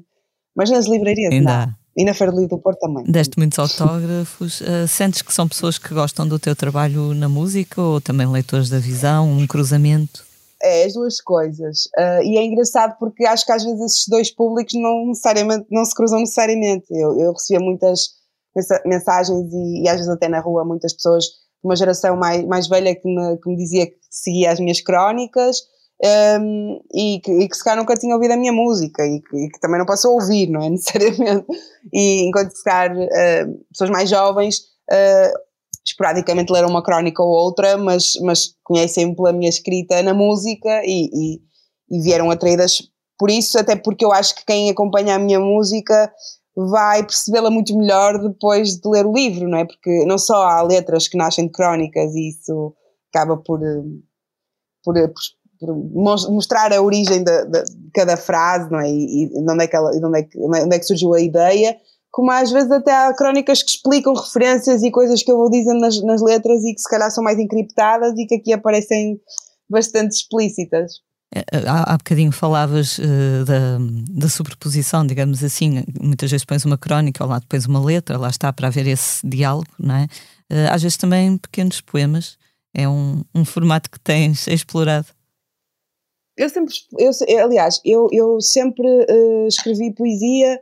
Mas 0.55 0.69
nas 0.69 0.85
livrarias, 0.85 1.33
ainda 1.33 1.67
não. 1.67 1.75
E 1.97 2.03
na 2.03 2.13
Feira 2.13 2.33
do 2.33 2.39
Livro 2.39 2.57
do 2.57 2.61
Porto 2.61 2.79
também. 2.79 3.05
Deste 3.05 3.37
muitos 3.37 3.57
autógrafos. 3.57 4.59
Uh, 4.59 4.85
sentes 4.87 5.21
que 5.21 5.33
são 5.33 5.47
pessoas 5.47 5.77
que 5.77 5.93
gostam 5.93 6.27
do 6.27 6.37
teu 6.37 6.53
trabalho 6.53 7.13
na 7.13 7.29
música 7.29 7.81
ou 7.81 8.01
também 8.01 8.27
leitores 8.27 8.69
da 8.69 8.79
visão, 8.79 9.31
um 9.31 9.47
cruzamento? 9.47 10.24
É, 10.65 10.85
as 10.85 10.93
duas 10.93 11.21
coisas. 11.21 11.85
Uh, 11.97 12.23
e 12.23 12.37
é 12.37 12.43
engraçado 12.43 12.97
porque 12.99 13.25
acho 13.25 13.45
que 13.45 13.51
às 13.51 13.63
vezes 13.63 13.81
esses 13.81 14.07
dois 14.07 14.31
públicos 14.31 14.73
não 14.73 15.07
necessariamente 15.07 15.67
não 15.69 15.85
se 15.85 15.93
cruzam 15.93 16.19
necessariamente. 16.19 16.85
Eu, 16.89 17.19
eu 17.19 17.31
recebia 17.33 17.63
muitas 17.63 18.09
mensagens 18.85 19.51
e, 19.53 19.83
e, 19.83 19.89
às 19.89 19.97
vezes 19.97 20.09
até 20.09 20.27
na 20.27 20.39
rua 20.39 20.63
muitas 20.63 20.93
pessoas 20.93 21.25
de 21.25 21.31
uma 21.63 21.75
geração 21.75 22.15
mais, 22.15 22.43
mais 22.45 22.67
velha 22.67 22.95
que 22.95 23.07
me, 23.07 23.37
que 23.37 23.49
me 23.49 23.57
dizia 23.57 23.87
que 23.87 23.97
seguia 24.09 24.51
as 24.51 24.59
minhas 24.59 24.81
crónicas 24.81 25.61
um, 26.39 26.81
e, 26.93 27.19
que, 27.21 27.31
e 27.31 27.47
que 27.47 27.55
se 27.55 27.63
calhar 27.63 27.77
nunca 27.77 27.95
tinha 27.95 28.15
ouvido 28.15 28.31
a 28.31 28.37
minha 28.37 28.51
música 28.51 29.05
e 29.05 29.21
que, 29.21 29.37
e 29.37 29.49
que 29.49 29.59
também 29.59 29.79
não 29.79 29.85
passou 29.85 30.11
a 30.11 30.21
ouvir, 30.21 30.49
não 30.49 30.61
é? 30.61 30.69
Necessariamente. 30.71 31.45
E 31.93 32.27
enquanto 32.27 32.51
se 32.51 32.63
calhar 32.63 32.95
uh, 32.97 33.65
pessoas 33.71 33.89
mais 33.89 34.09
jovens 34.09 34.59
uh, 34.91 35.39
esporadicamente 35.85 36.51
leram 36.51 36.69
uma 36.69 36.83
crónica 36.83 37.21
ou 37.21 37.29
outra, 37.29 37.77
mas, 37.77 38.13
mas 38.21 38.55
conhecem 38.63 39.13
pela 39.13 39.31
minha 39.31 39.49
escrita 39.49 40.01
na 40.01 40.13
música 40.13 40.81
e, 40.83 41.09
e, 41.13 41.41
e, 41.91 42.01
vieram 42.01 42.31
atraídas 42.31 42.89
por 43.17 43.29
isso, 43.29 43.57
até 43.57 43.75
porque 43.75 44.03
eu 44.03 44.11
acho 44.11 44.35
que 44.35 44.45
quem 44.45 44.69
acompanha 44.69 45.15
a 45.15 45.19
minha 45.19 45.39
música 45.39 46.11
vai 46.55 47.03
percebê-la 47.03 47.51
muito 47.51 47.77
melhor 47.77 48.17
depois 48.19 48.77
de 48.77 48.89
ler 48.89 49.05
o 49.05 49.13
livro, 49.13 49.47
não 49.47 49.59
é? 49.59 49.65
Porque 49.65 50.05
não 50.05 50.17
só 50.17 50.43
há 50.43 50.61
letras 50.61 51.07
que 51.07 51.17
nascem 51.17 51.45
de 51.45 51.51
crónicas 51.51 52.13
e 52.15 52.29
isso 52.29 52.73
acaba 53.13 53.37
por, 53.37 53.59
por, 54.83 54.95
por 55.59 55.75
mostrar 56.29 56.73
a 56.73 56.81
origem 56.81 57.23
de, 57.23 57.45
de, 57.45 57.63
cada 57.93 58.17
frase, 58.17 58.71
não 58.71 58.79
é? 58.79 58.89
E, 58.89 59.25
e 59.25 59.29
de, 59.29 59.51
onde 59.51 59.63
é 59.63 59.67
que 59.67 59.75
ela, 59.75 59.91
de 59.91 60.05
onde, 60.05 60.19
é 60.19 60.23
que, 60.23 60.37
onde 60.39 60.75
é 60.75 60.79
que 60.79 60.85
surgiu 60.85 61.13
a 61.13 61.21
ideia, 61.21 61.77
como 62.15 62.31
às 62.31 62.49
vezes 62.49 62.71
até 62.71 62.95
há 62.95 63.13
crónicas 63.13 63.61
que 63.61 63.71
explicam 63.71 64.13
referências 64.13 64.81
e 64.83 64.89
coisas 64.89 65.21
que 65.21 65.29
eu 65.29 65.35
vou 65.35 65.49
dizendo 65.49 65.81
nas, 65.81 66.01
nas 66.01 66.21
letras 66.21 66.63
e 66.63 66.73
que 66.73 66.79
se 66.79 66.89
calhar 66.89 67.11
são 67.11 67.21
mais 67.21 67.37
encriptadas 67.37 68.17
e 68.17 68.25
que 68.25 68.35
aqui 68.35 68.53
aparecem 68.53 69.19
bastante 69.69 70.15
explícitas. 70.15 70.93
É, 71.35 71.39
é, 71.39 71.67
há, 71.67 71.93
há 71.93 71.97
bocadinho 71.97 72.31
falavas 72.31 72.99
uh, 72.99 73.43
da, 73.45 73.77
da 74.17 74.29
superposição, 74.29 75.05
digamos 75.05 75.43
assim. 75.43 75.83
Muitas 75.99 76.31
vezes 76.31 76.45
pões 76.45 76.63
uma 76.63 76.77
crónica, 76.77 77.25
lado 77.25 77.41
depois 77.41 77.65
uma 77.65 77.83
letra, 77.83 78.17
lá 78.17 78.29
está 78.29 78.53
para 78.53 78.69
haver 78.69 78.87
esse 78.87 79.27
diálogo, 79.27 79.67
não 79.77 79.95
é? 79.95 80.05
Uh, 80.49 80.71
às 80.71 80.81
vezes 80.83 80.97
também 80.97 81.37
pequenos 81.37 81.81
poemas. 81.81 82.37
É 82.73 82.87
um, 82.87 83.25
um 83.35 83.43
formato 83.43 83.91
que 83.91 83.99
tens 83.99 84.47
explorado. 84.47 85.07
Eu 86.37 86.47
sempre, 86.49 86.73
eu, 86.97 87.11
aliás, 87.43 87.81
eu, 87.83 88.07
eu 88.13 88.39
sempre 88.39 88.87
uh, 88.87 89.47
escrevi 89.47 89.93
poesia, 89.93 90.61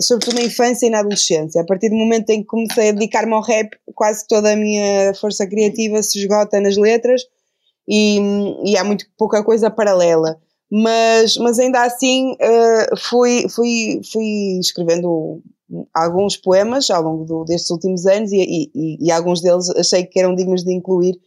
sobretudo 0.00 0.36
na 0.36 0.42
infância 0.42 0.86
e 0.86 0.90
na 0.90 1.00
adolescência. 1.00 1.60
A 1.60 1.64
partir 1.64 1.88
do 1.88 1.96
momento 1.96 2.30
em 2.30 2.40
que 2.40 2.46
comecei 2.46 2.90
a 2.90 2.92
dedicar-me 2.92 3.32
ao 3.32 3.42
rap, 3.42 3.70
quase 3.94 4.26
toda 4.26 4.52
a 4.52 4.56
minha 4.56 5.12
força 5.14 5.46
criativa 5.46 6.02
se 6.02 6.18
esgota 6.18 6.60
nas 6.60 6.76
letras 6.76 7.22
e, 7.88 8.18
e 8.64 8.76
há 8.76 8.84
muito 8.84 9.06
pouca 9.16 9.42
coisa 9.42 9.70
paralela. 9.70 10.38
Mas, 10.70 11.36
mas 11.36 11.58
ainda 11.58 11.82
assim 11.82 12.32
uh, 12.32 12.96
fui, 12.98 13.48
fui, 13.48 14.00
fui 14.12 14.58
escrevendo 14.60 15.40
alguns 15.94 16.36
poemas 16.36 16.90
ao 16.90 17.02
longo 17.02 17.24
do, 17.24 17.44
destes 17.44 17.70
últimos 17.70 18.06
anos 18.06 18.32
e, 18.32 18.70
e, 18.74 19.06
e, 19.06 19.10
alguns 19.10 19.40
deles 19.40 19.68
achei 19.70 20.04
que 20.04 20.18
eram 20.18 20.34
dignos 20.34 20.64
de 20.64 20.72
incluir 20.72 21.18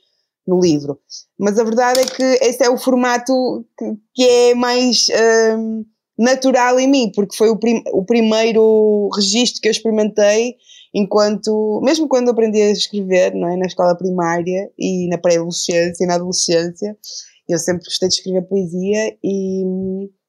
no 0.45 0.59
livro. 0.59 0.99
Mas 1.37 1.57
a 1.57 1.63
verdade 1.63 1.99
é 1.99 2.05
que 2.05 2.23
esse 2.23 2.63
é 2.63 2.69
o 2.69 2.77
formato 2.77 3.65
que, 3.77 3.97
que 4.13 4.23
é 4.23 4.55
mais 4.55 5.07
uh, 5.09 5.85
natural 6.19 6.77
em 6.77 6.87
mim, 6.87 7.11
porque 7.15 7.35
foi 7.35 7.49
o, 7.49 7.57
prim, 7.57 7.81
o 7.93 8.03
primeiro 8.03 9.09
registro 9.15 9.61
que 9.61 9.69
eu 9.69 9.71
experimentei 9.71 10.55
enquanto, 10.93 11.79
mesmo 11.81 12.09
quando 12.09 12.29
aprendi 12.29 12.61
a 12.61 12.71
escrever, 12.71 13.33
não 13.33 13.47
é, 13.47 13.55
na 13.55 13.65
escola 13.65 13.95
primária 13.95 14.69
e 14.77 15.07
na 15.07 15.17
pré-adolescência 15.17 16.03
e 16.03 16.07
na 16.07 16.15
adolescência, 16.15 16.97
eu 17.47 17.57
sempre 17.57 17.85
gostei 17.85 18.09
de 18.09 18.15
escrever 18.15 18.41
poesia 18.41 19.17
e, 19.23 19.63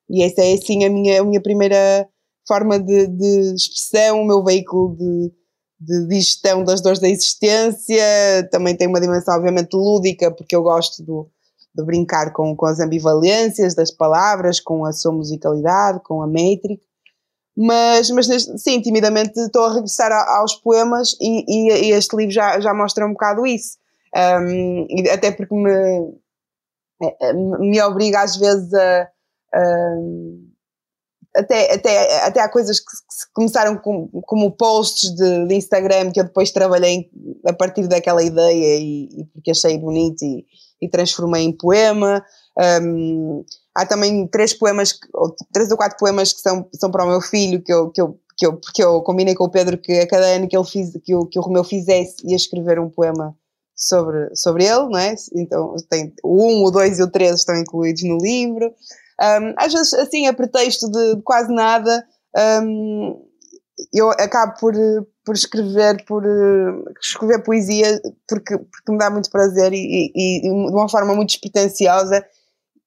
e 0.09 0.23
essa 0.23 0.43
é 0.43 0.53
assim 0.53 0.85
a 0.85 0.91
minha, 0.91 1.21
a 1.21 1.25
minha 1.25 1.43
primeira 1.43 2.09
forma 2.47 2.79
de, 2.79 3.09
de 3.09 3.55
expressão, 3.55 4.23
o 4.23 4.27
meu 4.27 4.45
veículo 4.45 4.97
de, 4.97 5.33
de 5.81 6.07
digestão 6.07 6.63
das 6.63 6.81
dores 6.81 7.01
da 7.01 7.09
existência, 7.09 8.03
também 8.53 8.77
tem 8.77 8.87
uma 8.87 9.01
dimensão 9.01 9.35
obviamente 9.35 9.75
lúdica, 9.75 10.31
porque 10.31 10.55
eu 10.55 10.63
gosto 10.63 11.03
do, 11.03 11.29
de 11.75 11.85
brincar 11.85 12.33
com, 12.33 12.55
com 12.57 12.67
as 12.67 12.81
ambivalências 12.81 13.75
das 13.75 13.91
palavras, 13.91 14.61
com 14.61 14.85
a 14.85 14.93
sua 14.93 15.13
musicalidade, 15.13 16.01
com 16.03 16.23
a 16.23 16.27
métrica, 16.27 16.83
mas, 17.57 18.09
mas 18.11 18.27
sim, 18.57 18.81
timidamente 18.81 19.39
estou 19.39 19.65
a 19.65 19.75
regressar 19.75 20.13
aos 20.13 20.55
poemas 20.55 21.17
e, 21.21 21.45
e, 21.47 21.89
e, 21.89 21.91
este 21.93 22.17
livro 22.17 22.33
já, 22.33 22.59
já 22.61 22.73
mostra 22.73 23.07
um 23.07 23.13
bocado 23.13 23.47
isso. 23.47 23.77
Um, 24.17 24.87
até 25.13 25.31
porque 25.31 25.55
me, 25.55 25.71
é, 27.03 27.29
é, 27.29 27.33
me 27.33 27.81
obriga 27.83 28.23
às 28.23 28.37
vezes 28.37 28.73
a. 28.73 29.09
a 29.55 29.97
até, 31.33 31.75
até, 31.75 32.25
até 32.25 32.41
há 32.41 32.49
coisas 32.49 32.81
que, 32.81 32.91
começaram 33.33 33.77
com, 33.77 34.09
como 34.23 34.51
posts 34.51 35.15
de, 35.15 35.47
de, 35.47 35.55
Instagram 35.55 36.11
que 36.11 36.19
eu 36.19 36.25
depois 36.25 36.51
trabalhei 36.51 37.09
a 37.47 37.53
partir 37.53 37.87
daquela 37.87 38.21
ideia 38.21 38.81
e, 38.81 39.05
e 39.21 39.25
porque 39.27 39.53
achei 39.53 39.79
bonito 39.79 40.25
e, 40.25 40.45
e 40.81 40.89
transformei 40.89 41.45
em 41.45 41.53
poema. 41.53 42.25
Um, 42.83 43.45
há 43.75 43.87
também 43.87 44.27
três 44.27 44.53
poemas, 44.53 44.99
ou 45.15 45.35
três 45.53 45.71
ou 45.71 45.77
quatro 45.77 45.99
poemas 45.99 46.33
que 46.33 46.41
são, 46.41 46.69
são 46.75 46.91
para 46.91 47.05
o 47.05 47.09
meu 47.09 47.21
filho, 47.21 47.63
que 47.63 47.73
eu, 47.73 47.91
que 47.91 48.01
eu, 48.01 48.19
que 48.37 48.47
eu, 48.47 48.57
porque 48.57 48.83
eu 48.83 49.03
combinei 49.03 49.35
com 49.35 49.45
o 49.45 49.51
Pedro 49.51 49.79
que 49.79 49.93
a 49.93 50.09
cada 50.09 50.27
ano 50.27 50.49
que, 50.49 50.57
ele 50.57 50.67
fiz, 50.67 50.93
que, 51.05 51.15
o, 51.15 51.27
que 51.27 51.39
o 51.39 51.43
Romeu 51.43 51.65
fizesse 51.65 52.17
ia 52.25 52.37
escrever 52.37 52.79
um 52.79 52.91
poema 52.91 53.37
sobre, 53.75 54.35
sobre 54.35 54.65
ele, 54.65 54.89
não 54.89 54.99
é? 54.99 55.15
Então 55.35 55.75
tem 55.89 56.13
o 56.23 56.63
1, 56.63 56.65
o 56.65 56.71
2 56.71 56.99
e 56.99 57.03
o 57.03 57.11
3 57.11 57.35
estão 57.35 57.57
incluídos 57.57 58.03
no 58.03 58.19
livro. 58.19 58.67
Um, 59.21 59.55
às 59.57 59.73
vezes, 59.73 59.93
assim, 59.95 60.27
a 60.27 60.33
pretexto 60.33 60.91
de 60.91 61.21
quase 61.23 61.53
nada, 61.53 62.05
um, 62.63 63.23
eu 63.93 64.11
acabo 64.11 64.55
por, 64.59 64.75
por 65.25 65.35
escrever, 65.35 66.05
por 66.07 66.25
escrever 67.01 67.43
poesia 67.43 68.01
porque, 68.27 68.57
porque 68.57 68.93
me 68.93 68.99
dá 68.99 69.11
muito 69.11 69.31
prazer 69.31 69.73
e, 69.73 70.13
e, 70.15 70.39
e 70.39 70.41
de 70.43 70.49
uma 70.51 70.89
forma 70.89 71.15
muito 71.15 71.31
despretensiosa 71.31 72.25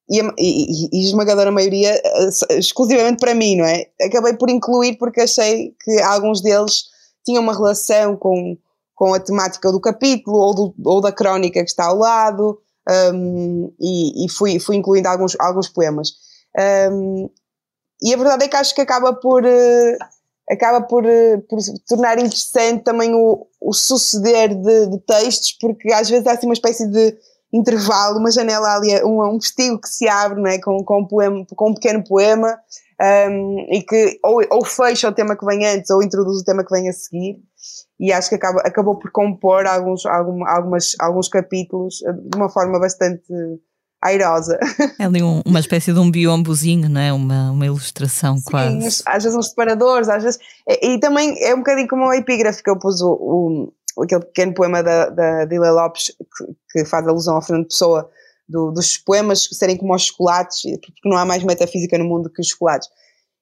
e, 0.08 0.20
e, 0.38 0.88
e 0.92 1.04
esmagadora 1.06 1.50
maioria 1.50 1.94
eh, 1.94 2.58
exclusivamente 2.58 3.20
para 3.20 3.34
mim, 3.34 3.56
não 3.56 3.64
é? 3.64 3.86
Acabei 4.02 4.34
por 4.34 4.50
incluir 4.50 4.96
porque 4.98 5.22
achei 5.22 5.74
que 5.82 6.00
alguns 6.02 6.42
deles 6.42 6.84
tinham 7.24 7.42
uma 7.42 7.54
relação 7.54 8.16
com, 8.16 8.58
com 8.94 9.14
a 9.14 9.20
temática 9.20 9.72
do 9.72 9.80
capítulo 9.80 10.36
ou, 10.36 10.54
do, 10.54 10.74
ou 10.84 11.00
da 11.00 11.12
crónica 11.12 11.62
que 11.62 11.70
está 11.70 11.86
ao 11.86 11.96
lado 11.96 12.60
um, 13.14 13.72
e, 13.80 14.26
e, 14.26 14.28
fui, 14.28 14.58
fui 14.58 14.76
incluindo 14.76 15.08
alguns, 15.08 15.36
alguns 15.40 15.68
poemas. 15.68 16.12
Um, 16.90 17.30
e 18.02 18.12
a 18.12 18.16
verdade 18.16 18.44
é 18.44 18.48
que 18.48 18.56
acho 18.56 18.74
que 18.74 18.82
acaba 18.82 19.14
por, 19.14 19.42
uh, 19.42 19.98
acaba 20.50 20.82
por, 20.82 21.04
uh, 21.04 21.40
por 21.48 21.58
tornar 21.88 22.18
interessante 22.18 22.82
também 22.84 23.14
o, 23.14 23.46
o 23.60 23.72
suceder 23.72 24.54
de, 24.54 24.86
de 24.86 24.98
textos, 25.00 25.56
porque 25.60 25.92
às 25.92 26.08
vezes 26.08 26.26
há 26.26 26.32
assim 26.32 26.46
uma 26.46 26.54
espécie 26.54 26.86
de 26.86 27.16
intervalo, 27.52 28.18
uma 28.18 28.30
janela 28.30 28.76
ali, 28.76 29.02
um, 29.04 29.22
um 29.22 29.38
vestígio 29.38 29.80
que 29.80 29.88
se 29.88 30.08
abre 30.08 30.40
né, 30.40 30.58
com, 30.58 30.84
com, 30.84 31.00
um 31.00 31.06
poema, 31.06 31.46
com 31.54 31.70
um 31.70 31.74
pequeno 31.74 32.02
poema 32.02 32.58
um, 33.30 33.66
e 33.70 33.82
que 33.82 34.18
ou, 34.24 34.42
ou 34.50 34.64
fecha 34.64 35.08
o 35.08 35.14
tema 35.14 35.36
que 35.36 35.46
vem 35.46 35.64
antes 35.66 35.90
ou 35.90 36.02
introduz 36.02 36.40
o 36.40 36.44
tema 36.44 36.64
que 36.64 36.74
vem 36.74 36.88
a 36.88 36.92
seguir 36.92 37.38
e 37.98 38.12
acho 38.12 38.28
que 38.28 38.34
acaba, 38.34 38.60
acabou 38.60 38.98
por 38.98 39.10
compor 39.12 39.66
alguns, 39.66 40.04
algum, 40.04 40.46
algumas, 40.46 40.94
alguns 41.00 41.28
capítulos 41.28 42.02
eh, 42.04 42.12
de 42.12 42.36
uma 42.36 42.48
forma 42.48 42.78
bastante 42.78 43.22
airosa. 44.04 44.58
É 44.98 45.04
ali 45.04 45.22
um, 45.22 45.40
uma 45.46 45.60
espécie 45.60 45.92
de 45.92 45.98
um 45.98 46.10
biombozinho, 46.10 46.88
não 46.88 47.00
é? 47.00 47.12
Uma, 47.12 47.50
uma 47.50 47.66
ilustração 47.66 48.36
Sim, 48.36 48.50
quase. 48.50 49.02
às 49.06 49.22
vezes 49.22 49.36
uns 49.36 49.48
separadores, 49.48 50.08
às 50.08 50.22
vezes. 50.22 50.38
E, 50.68 50.94
e, 50.94 51.00
também 51.00 51.34
é 51.42 51.54
um 51.54 51.58
bocadinho 51.58 51.88
como 51.88 52.08
a 52.10 52.16
epígrafe 52.16 52.62
que 52.62 52.70
eu 52.70 52.78
pus 52.78 53.00
o, 53.00 53.72
o 53.96 54.02
aquele 54.02 54.24
pequeno 54.24 54.54
poema 54.54 54.82
da, 54.82 55.08
da 55.08 55.44
Dila 55.46 55.70
Lopes 55.70 56.08
que, 56.08 56.44
que, 56.72 56.84
faz 56.84 57.06
alusão 57.06 57.36
ao 57.36 57.42
Fernando 57.42 57.68
Pessoa 57.68 58.10
do, 58.48 58.72
dos 58.72 58.98
poemas 58.98 59.48
serem 59.52 59.76
como 59.76 59.94
os 59.94 60.06
chocolates, 60.06 60.62
porque 60.80 61.08
não 61.08 61.16
há 61.16 61.24
mais 61.24 61.42
metafísica 61.42 61.96
no 61.96 62.04
mundo 62.04 62.30
que 62.30 62.42
os 62.42 62.48
chocolates. 62.48 62.88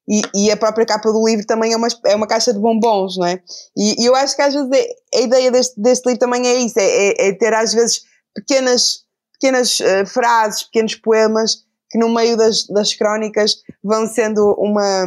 E, 0.09 0.21
e, 0.35 0.51
a 0.51 0.57
própria 0.57 0.85
capa 0.85 1.13
do 1.13 1.25
livro 1.25 1.47
também 1.47 1.73
é 1.73 1.77
uma, 1.77 1.89
é 2.07 2.17
uma 2.17 2.27
caixa 2.27 2.53
de 2.53 2.59
bombons, 2.59 3.17
não 3.17 3.27
é? 3.27 3.41
E, 3.77 4.03
e 4.03 4.07
eu 4.07 4.15
acho 4.17 4.35
que 4.35 4.43
às 4.43 4.53
vezes 4.53 4.69
é, 4.73 5.19
a 5.19 5.21
ideia 5.21 5.51
deste, 5.51 5.81
deste 5.81 6.07
livro 6.07 6.19
também 6.19 6.47
é 6.47 6.55
isso, 6.57 6.79
é, 6.79 6.85
é, 6.85 7.29
é 7.29 7.33
ter 7.33 7.55
às 7.55 7.73
vezes 7.73 8.03
pequenas, 8.35 9.02
pequenas 9.43 9.81
uh, 9.81 10.07
frases, 10.07 10.63
pequenos 10.63 10.95
poemas 10.95 11.65
que 11.91 11.99
no 11.99 12.09
meio 12.09 12.37
das, 12.37 12.67
das 12.69 12.95
crónicas 12.95 13.57
vão 13.83 14.07
sendo 14.07 14.55
uma, 14.55 15.05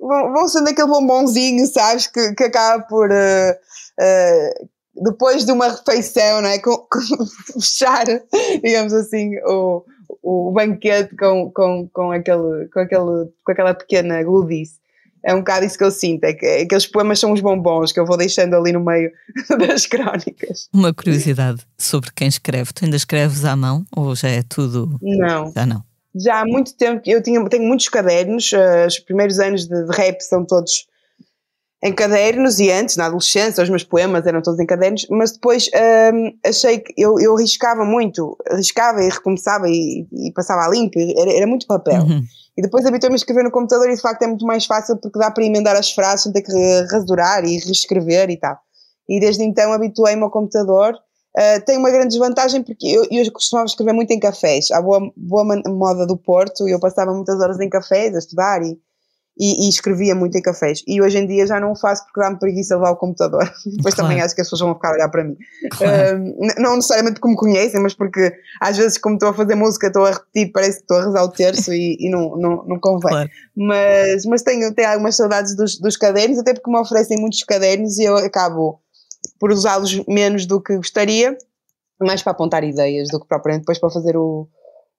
vão, 0.00 0.48
sendo 0.48 0.70
aquele 0.70 0.88
bombonzinho, 0.88 1.64
sabes, 1.66 2.06
que, 2.06 2.34
que 2.34 2.44
acaba 2.44 2.82
por 2.84 3.10
uh, 3.10 4.68
depois 4.96 5.44
de 5.44 5.52
uma 5.52 5.68
refeição, 5.68 6.40
não 6.40 6.48
é? 6.48 6.58
Com, 6.58 6.76
com 6.90 7.00
fechar, 7.52 8.06
digamos 8.62 8.92
assim, 8.92 9.36
o, 9.46 9.84
o 10.22 10.50
banquete 10.50 11.14
com, 11.16 11.52
com, 11.52 11.88
com, 11.92 12.10
aquele, 12.10 12.68
com, 12.72 12.80
aquele, 12.80 13.32
com 13.44 13.52
aquela 13.52 13.74
pequena 13.74 14.22
gludice. 14.22 14.80
É 15.24 15.34
um 15.34 15.38
bocado 15.38 15.64
isso 15.64 15.78
que 15.78 15.84
eu 15.84 15.90
sinto, 15.90 16.24
é 16.24 16.34
que 16.34 16.46
aqueles 16.46 16.86
poemas 16.86 17.18
são 17.18 17.32
os 17.32 17.40
bombons 17.40 17.92
que 17.92 17.98
eu 17.98 18.04
vou 18.04 18.16
deixando 18.16 18.54
ali 18.54 18.72
no 18.72 18.84
meio 18.84 19.10
das 19.58 19.86
crónicas. 19.86 20.68
Uma 20.72 20.92
curiosidade 20.92 21.62
sobre 21.78 22.10
quem 22.14 22.28
escreve, 22.28 22.72
tu 22.72 22.84
ainda 22.84 22.96
escreves 22.96 23.44
à 23.44 23.56
mão 23.56 23.84
ou 23.96 24.14
já 24.14 24.28
é 24.28 24.42
tudo? 24.42 24.98
Não. 25.00 25.52
Já 25.54 25.64
não 25.64 25.82
já 26.14 26.40
há 26.40 26.46
muito 26.46 26.76
tempo, 26.76 27.02
eu 27.06 27.22
tinha, 27.22 27.44
tenho 27.48 27.64
muitos 27.64 27.88
cadernos, 27.88 28.52
uh, 28.52 28.86
os 28.86 29.00
primeiros 29.00 29.40
anos 29.40 29.66
de, 29.66 29.84
de, 29.84 29.96
rap 29.96 30.20
são 30.20 30.44
todos 30.44 30.86
em 31.82 31.92
cadernos 31.92 32.60
e 32.60 32.70
antes, 32.70 32.96
na 32.96 33.06
adolescência, 33.06 33.62
os 33.62 33.68
meus 33.68 33.82
poemas 33.82 34.24
eram 34.26 34.40
todos 34.40 34.58
em 34.60 34.64
cadernos, 34.64 35.06
mas 35.10 35.32
depois 35.32 35.66
uh, 35.68 36.48
achei 36.48 36.78
que 36.78 36.94
eu, 36.96 37.18
eu 37.18 37.34
riscava 37.34 37.84
muito, 37.84 38.36
riscava 38.52 39.02
e 39.02 39.08
recomeçava 39.08 39.68
e, 39.68 40.06
e 40.12 40.32
passava 40.32 40.62
a 40.62 40.70
limpo, 40.70 40.98
era, 40.98 41.32
era 41.32 41.46
muito 41.46 41.66
papel. 41.66 42.02
Uhum. 42.02 42.22
E 42.56 42.62
depois 42.62 42.86
habituei-me 42.86 43.14
a 43.14 43.16
escrever 43.16 43.42
no 43.42 43.50
computador 43.50 43.90
e 43.90 43.94
de 43.94 44.00
facto 44.00 44.22
é 44.22 44.26
muito 44.26 44.46
mais 44.46 44.64
fácil 44.64 44.96
porque 44.96 45.18
dá 45.18 45.30
para 45.30 45.44
emendar 45.44 45.76
as 45.76 45.90
frases 45.90 46.22
sem 46.22 46.32
ter 46.32 46.42
que 46.42 46.86
rasurar 46.92 47.44
e 47.44 47.58
reescrever 47.58 48.30
e 48.30 48.38
tal. 48.38 48.56
E 49.08 49.18
desde 49.18 49.42
então 49.42 49.72
habituei-me 49.72 50.22
ao 50.22 50.30
computador 50.30 50.94
Uh, 51.36 51.58
tem 51.64 51.76
uma 51.76 51.90
grande 51.90 52.10
desvantagem 52.10 52.62
porque 52.62 52.86
eu, 52.86 53.08
eu 53.10 53.32
costumava 53.32 53.66
escrever 53.66 53.92
muito 53.92 54.12
em 54.12 54.20
cafés. 54.20 54.70
Há 54.70 54.80
boa, 54.80 55.00
boa 55.16 55.44
moda 55.66 56.06
do 56.06 56.16
Porto 56.16 56.68
e 56.68 56.70
eu 56.70 56.78
passava 56.78 57.12
muitas 57.12 57.40
horas 57.40 57.58
em 57.58 57.68
cafés 57.68 58.14
a 58.14 58.18
estudar 58.20 58.62
e, 58.62 58.78
e, 59.38 59.66
e, 59.66 59.68
escrevia 59.68 60.14
muito 60.14 60.38
em 60.38 60.42
cafés. 60.42 60.82
E 60.86 61.02
hoje 61.02 61.18
em 61.18 61.26
dia 61.26 61.46
já 61.46 61.58
não 61.58 61.72
o 61.72 61.76
faço 61.76 62.04
porque 62.04 62.20
dá-me 62.20 62.38
preguiça 62.38 62.76
levar 62.76 62.90
o 62.90 62.96
computador. 62.96 63.42
Depois 63.66 63.94
claro. 63.94 64.08
também 64.08 64.22
acho 64.22 64.34
que 64.34 64.40
as 64.40 64.46
pessoas 64.46 64.60
vão 64.60 64.74
ficar 64.74 64.90
a 64.90 64.94
olhar 64.94 65.08
para 65.08 65.24
mim. 65.24 65.36
Claro. 65.72 66.34
Não 66.58 66.76
necessariamente 66.76 67.20
porque 67.20 67.30
me 67.30 67.36
conhecem, 67.36 67.80
mas 67.80 67.94
porque 67.94 68.32
às 68.60 68.76
vezes, 68.76 68.96
como 68.96 69.16
estou 69.16 69.30
a 69.30 69.34
fazer 69.34 69.54
música, 69.56 69.88
estou 69.88 70.04
a 70.04 70.12
repetir, 70.12 70.52
parece 70.52 70.78
que 70.78 70.84
estou 70.84 70.98
a 70.98 71.04
rezar 71.04 71.24
o 71.24 71.30
terço 71.30 71.72
e, 71.72 71.96
e 71.98 72.10
não, 72.10 72.36
não, 72.36 72.64
não 72.64 72.78
convém. 72.78 73.10
Claro. 73.10 73.30
Mas, 73.56 74.24
mas 74.24 74.42
tenho, 74.42 74.72
tenho 74.72 74.88
algumas 74.88 75.16
saudades 75.16 75.56
dos, 75.56 75.80
dos 75.80 75.96
cadernos, 75.96 76.38
até 76.38 76.54
porque 76.54 76.70
me 76.70 76.78
oferecem 76.78 77.18
muitos 77.18 77.42
cadernos 77.42 77.98
e 77.98 78.04
eu 78.04 78.16
acabo 78.16 78.80
por 79.40 79.50
usá-los 79.50 80.04
menos 80.06 80.46
do 80.46 80.60
que 80.60 80.76
gostaria, 80.76 81.36
mais 82.00 82.22
para 82.22 82.32
apontar 82.32 82.62
ideias 82.62 83.08
do 83.08 83.20
que 83.20 83.26
propriamente 83.26 83.62
depois 83.62 83.78
para 83.78 83.90
fazer 83.90 84.16
o 84.16 84.48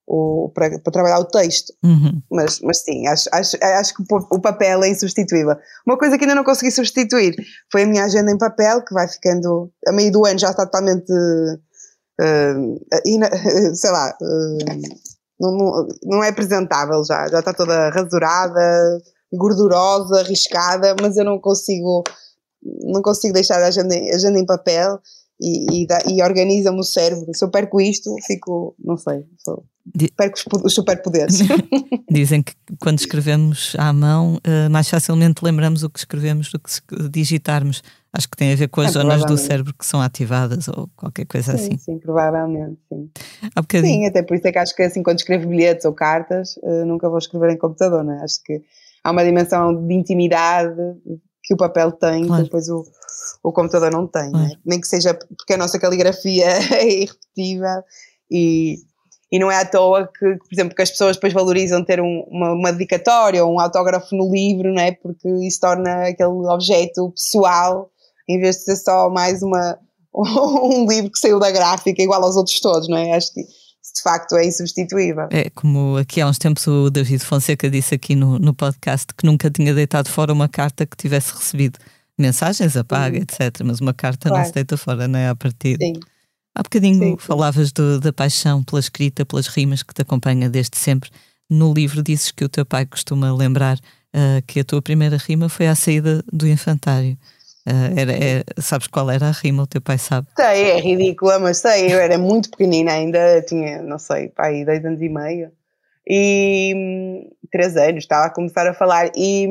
o, 0.07 0.51
para, 0.53 0.79
para, 0.79 0.93
trabalhar 0.93 1.19
o 1.19 1.25
texto. 1.25 1.73
Uhum. 1.83 2.21
Mas, 2.31 2.59
mas 2.61 2.81
sim, 2.83 3.07
acho, 3.07 3.27
acho, 3.31 3.57
acho 3.61 3.93
que 3.95 4.03
o 4.09 4.39
papel 4.39 4.83
é 4.83 4.89
insubstituível. 4.89 5.55
Uma 5.85 5.97
coisa 5.97 6.17
que 6.17 6.23
ainda 6.23 6.35
não 6.35 6.43
consegui 6.43 6.71
substituir 6.71 7.35
foi 7.71 7.83
a 7.83 7.87
minha 7.87 8.03
agenda 8.03 8.31
em 8.31 8.37
papel, 8.37 8.83
que 8.83 8.93
vai 8.93 9.07
ficando, 9.07 9.71
a 9.87 9.91
meio 9.91 10.11
do 10.11 10.25
ano 10.25 10.39
já 10.39 10.51
está 10.51 10.65
totalmente, 10.65 11.11
uh, 11.11 12.85
sei 13.75 13.91
lá, 13.91 14.15
uh, 14.21 14.57
não, 15.39 15.57
não, 15.57 15.87
não, 16.03 16.23
é 16.23 16.29
apresentável 16.29 17.03
já, 17.03 17.27
já 17.27 17.39
está 17.39 17.53
toda 17.53 17.89
rasurada, 17.89 19.01
gordurosa, 19.33 20.19
arriscada, 20.21 20.95
mas 21.01 21.17
eu 21.17 21.25
não 21.25 21.39
consigo, 21.39 22.03
não 22.83 23.01
consigo 23.01 23.33
deixar 23.33 23.61
a 23.61 23.67
agenda, 23.67 23.95
a 23.95 24.15
agenda 24.15 24.39
em 24.39 24.45
papel 24.45 24.99
e, 25.41 25.83
e, 25.83 25.87
e 26.13 26.23
organiza-me 26.23 26.79
o 26.79 26.83
cérebro. 26.83 27.25
Se 27.33 27.43
eu 27.43 27.49
perco 27.49 27.81
isto, 27.81 28.15
fico, 28.25 28.75
não 28.79 28.95
sei, 28.95 29.25
sou, 29.43 29.65
perco 30.15 30.37
os 30.63 30.73
superpoderes. 30.73 31.39
Dizem 32.09 32.41
que 32.41 32.53
quando 32.79 32.99
escrevemos 32.99 33.75
à 33.77 33.93
mão, 33.93 34.35
uh, 34.37 34.69
mais 34.69 34.89
facilmente 34.89 35.43
lembramos 35.43 35.83
o 35.83 35.89
que 35.89 35.99
escrevemos 35.99 36.51
do 36.51 36.59
que 36.59 37.09
digitarmos. 37.09 37.83
Acho 38.11 38.29
que 38.29 38.37
tem 38.37 38.51
a 38.51 38.55
ver 38.55 38.69
com 38.69 38.81
as 38.81 38.89
é, 38.89 38.93
zonas 38.93 39.25
do 39.25 39.37
cérebro 39.37 39.73
que 39.77 39.85
são 39.85 40.01
ativadas 40.01 40.67
ou 40.69 40.89
qualquer 40.95 41.25
coisa 41.25 41.57
sim, 41.57 41.65
assim. 41.65 41.77
Sim, 41.77 41.99
provavelmente, 41.99 42.79
sim. 42.89 43.09
Sim, 43.81 44.05
até 44.05 44.23
por 44.23 44.35
isso 44.37 44.47
é 44.47 44.51
que 44.53 44.57
acho 44.57 44.75
que 44.75 44.83
assim, 44.83 45.03
quando 45.03 45.19
escrevo 45.19 45.47
bilhetes 45.47 45.85
ou 45.85 45.93
cartas, 45.93 46.55
uh, 46.63 46.85
nunca 46.85 47.09
vou 47.09 47.17
escrever 47.17 47.51
em 47.51 47.57
computador, 47.57 48.03
né? 48.03 48.19
Acho 48.23 48.41
que 48.43 48.61
há 49.03 49.11
uma 49.11 49.23
dimensão 49.23 49.85
de 49.85 49.93
intimidade 49.93 50.75
que 51.43 51.53
o 51.53 51.57
papel 51.57 51.91
tem 51.91 52.25
claro. 52.25 52.41
que 52.41 52.47
depois 52.47 52.67
o, 52.69 52.83
o 53.43 53.51
computador 53.51 53.91
não 53.91 54.07
tem, 54.07 54.23
né? 54.23 54.31
claro. 54.31 54.47
né? 54.47 54.55
nem 54.65 54.81
que 54.81 54.87
seja 54.87 55.13
porque 55.13 55.53
a 55.53 55.57
nossa 55.57 55.77
caligrafia 55.77 56.47
é 56.73 56.87
irrepetível 56.87 57.83
e, 58.31 58.77
e 59.31 59.39
não 59.39 59.51
é 59.51 59.59
à 59.59 59.65
toa 59.65 60.07
que, 60.07 60.35
por 60.35 60.53
exemplo, 60.53 60.75
que 60.75 60.81
as 60.81 60.91
pessoas 60.91 61.17
depois 61.17 61.33
valorizam 61.33 61.83
ter 61.83 61.99
um, 61.99 62.25
uma, 62.29 62.53
uma 62.53 62.71
dedicatória 62.71 63.43
ou 63.43 63.53
um 63.53 63.59
autógrafo 63.59 64.15
no 64.15 64.31
livro, 64.31 64.73
não 64.73 64.81
é? 64.81 64.91
Porque 64.91 65.27
isso 65.45 65.59
torna 65.59 66.07
aquele 66.07 66.29
objeto 66.29 67.11
pessoal 67.11 67.89
em 68.27 68.39
vez 68.39 68.57
de 68.57 68.63
ser 68.63 68.75
só 68.77 69.09
mais 69.09 69.41
uma, 69.41 69.77
um 70.13 70.85
livro 70.87 71.11
que 71.11 71.19
saiu 71.19 71.39
da 71.39 71.51
gráfica 71.51 72.01
igual 72.01 72.23
aos 72.23 72.35
outros 72.35 72.59
todos, 72.59 72.87
não 72.87 72.97
é? 72.97 73.13
Acho 73.13 73.33
que 73.33 73.41
de 73.41 74.01
facto 74.01 74.35
é 74.35 74.45
insubstituível. 74.45 75.27
É 75.31 75.49
como 75.49 75.97
aqui 75.97 76.19
há 76.19 76.27
uns 76.27 76.37
tempos 76.37 76.67
o 76.67 76.89
David 76.89 77.23
Fonseca 77.23 77.69
disse 77.69 77.95
aqui 77.95 78.15
no, 78.15 78.37
no 78.37 78.53
podcast 78.53 79.07
que 79.15 79.25
nunca 79.25 79.49
tinha 79.49 79.73
deitado 79.73 80.09
fora 80.09 80.33
uma 80.33 80.49
carta 80.49 80.85
que 80.85 80.97
tivesse 80.97 81.33
recebido 81.33 81.79
mensagens, 82.17 82.75
apaga, 82.75 83.17
etc. 83.17 83.61
Mas 83.63 83.79
uma 83.79 83.93
carta 83.93 84.29
claro. 84.29 84.43
não 84.43 84.47
se 84.47 84.53
deita 84.53 84.77
fora, 84.77 85.07
não 85.07 85.19
é? 85.19 85.29
A 85.29 85.35
partir. 85.35 85.77
Sim. 85.81 85.93
Há 86.55 86.63
bocadinho 86.63 86.99
sim, 86.99 87.09
sim. 87.11 87.17
falavas 87.17 87.71
do, 87.73 87.99
da 87.99 88.13
paixão 88.13 88.63
pela 88.63 88.79
escrita, 88.79 89.25
pelas 89.25 89.47
rimas 89.47 89.83
que 89.83 89.93
te 89.93 90.01
acompanha 90.01 90.49
desde 90.49 90.77
sempre. 90.77 91.09
No 91.49 91.73
livro 91.73 92.01
dizes 92.01 92.31
que 92.31 92.45
o 92.45 92.49
teu 92.49 92.65
pai 92.65 92.85
costuma 92.85 93.35
lembrar 93.35 93.77
uh, 93.77 94.41
que 94.47 94.61
a 94.61 94.63
tua 94.63 94.81
primeira 94.81 95.17
rima 95.17 95.49
foi 95.49 95.67
à 95.67 95.75
saída 95.75 96.23
do 96.31 96.47
infantário. 96.47 97.17
Uh, 97.67 97.99
era, 97.99 98.13
é, 98.13 98.43
sabes 98.57 98.87
qual 98.87 99.11
era 99.11 99.27
a 99.27 99.31
rima? 99.31 99.63
O 99.63 99.67
teu 99.67 99.81
pai 99.81 99.97
sabe? 99.97 100.27
Sei, 100.35 100.71
é 100.71 100.79
ridícula, 100.79 101.39
mas 101.39 101.57
sei, 101.57 101.91
eu 101.93 101.99
era 101.99 102.17
muito 102.17 102.49
pequenina 102.49 102.93
ainda, 102.93 103.41
tinha, 103.41 103.81
não 103.81 103.99
sei, 103.99 104.29
pai, 104.29 104.63
10 104.63 104.85
anos 104.85 105.01
e 105.01 105.09
meio. 105.09 105.51
E 106.07 107.29
três 107.51 107.75
anos, 107.77 108.03
estava 108.03 108.25
a 108.25 108.29
começar 108.29 108.67
a 108.67 108.73
falar. 108.73 109.09
E, 109.15 109.47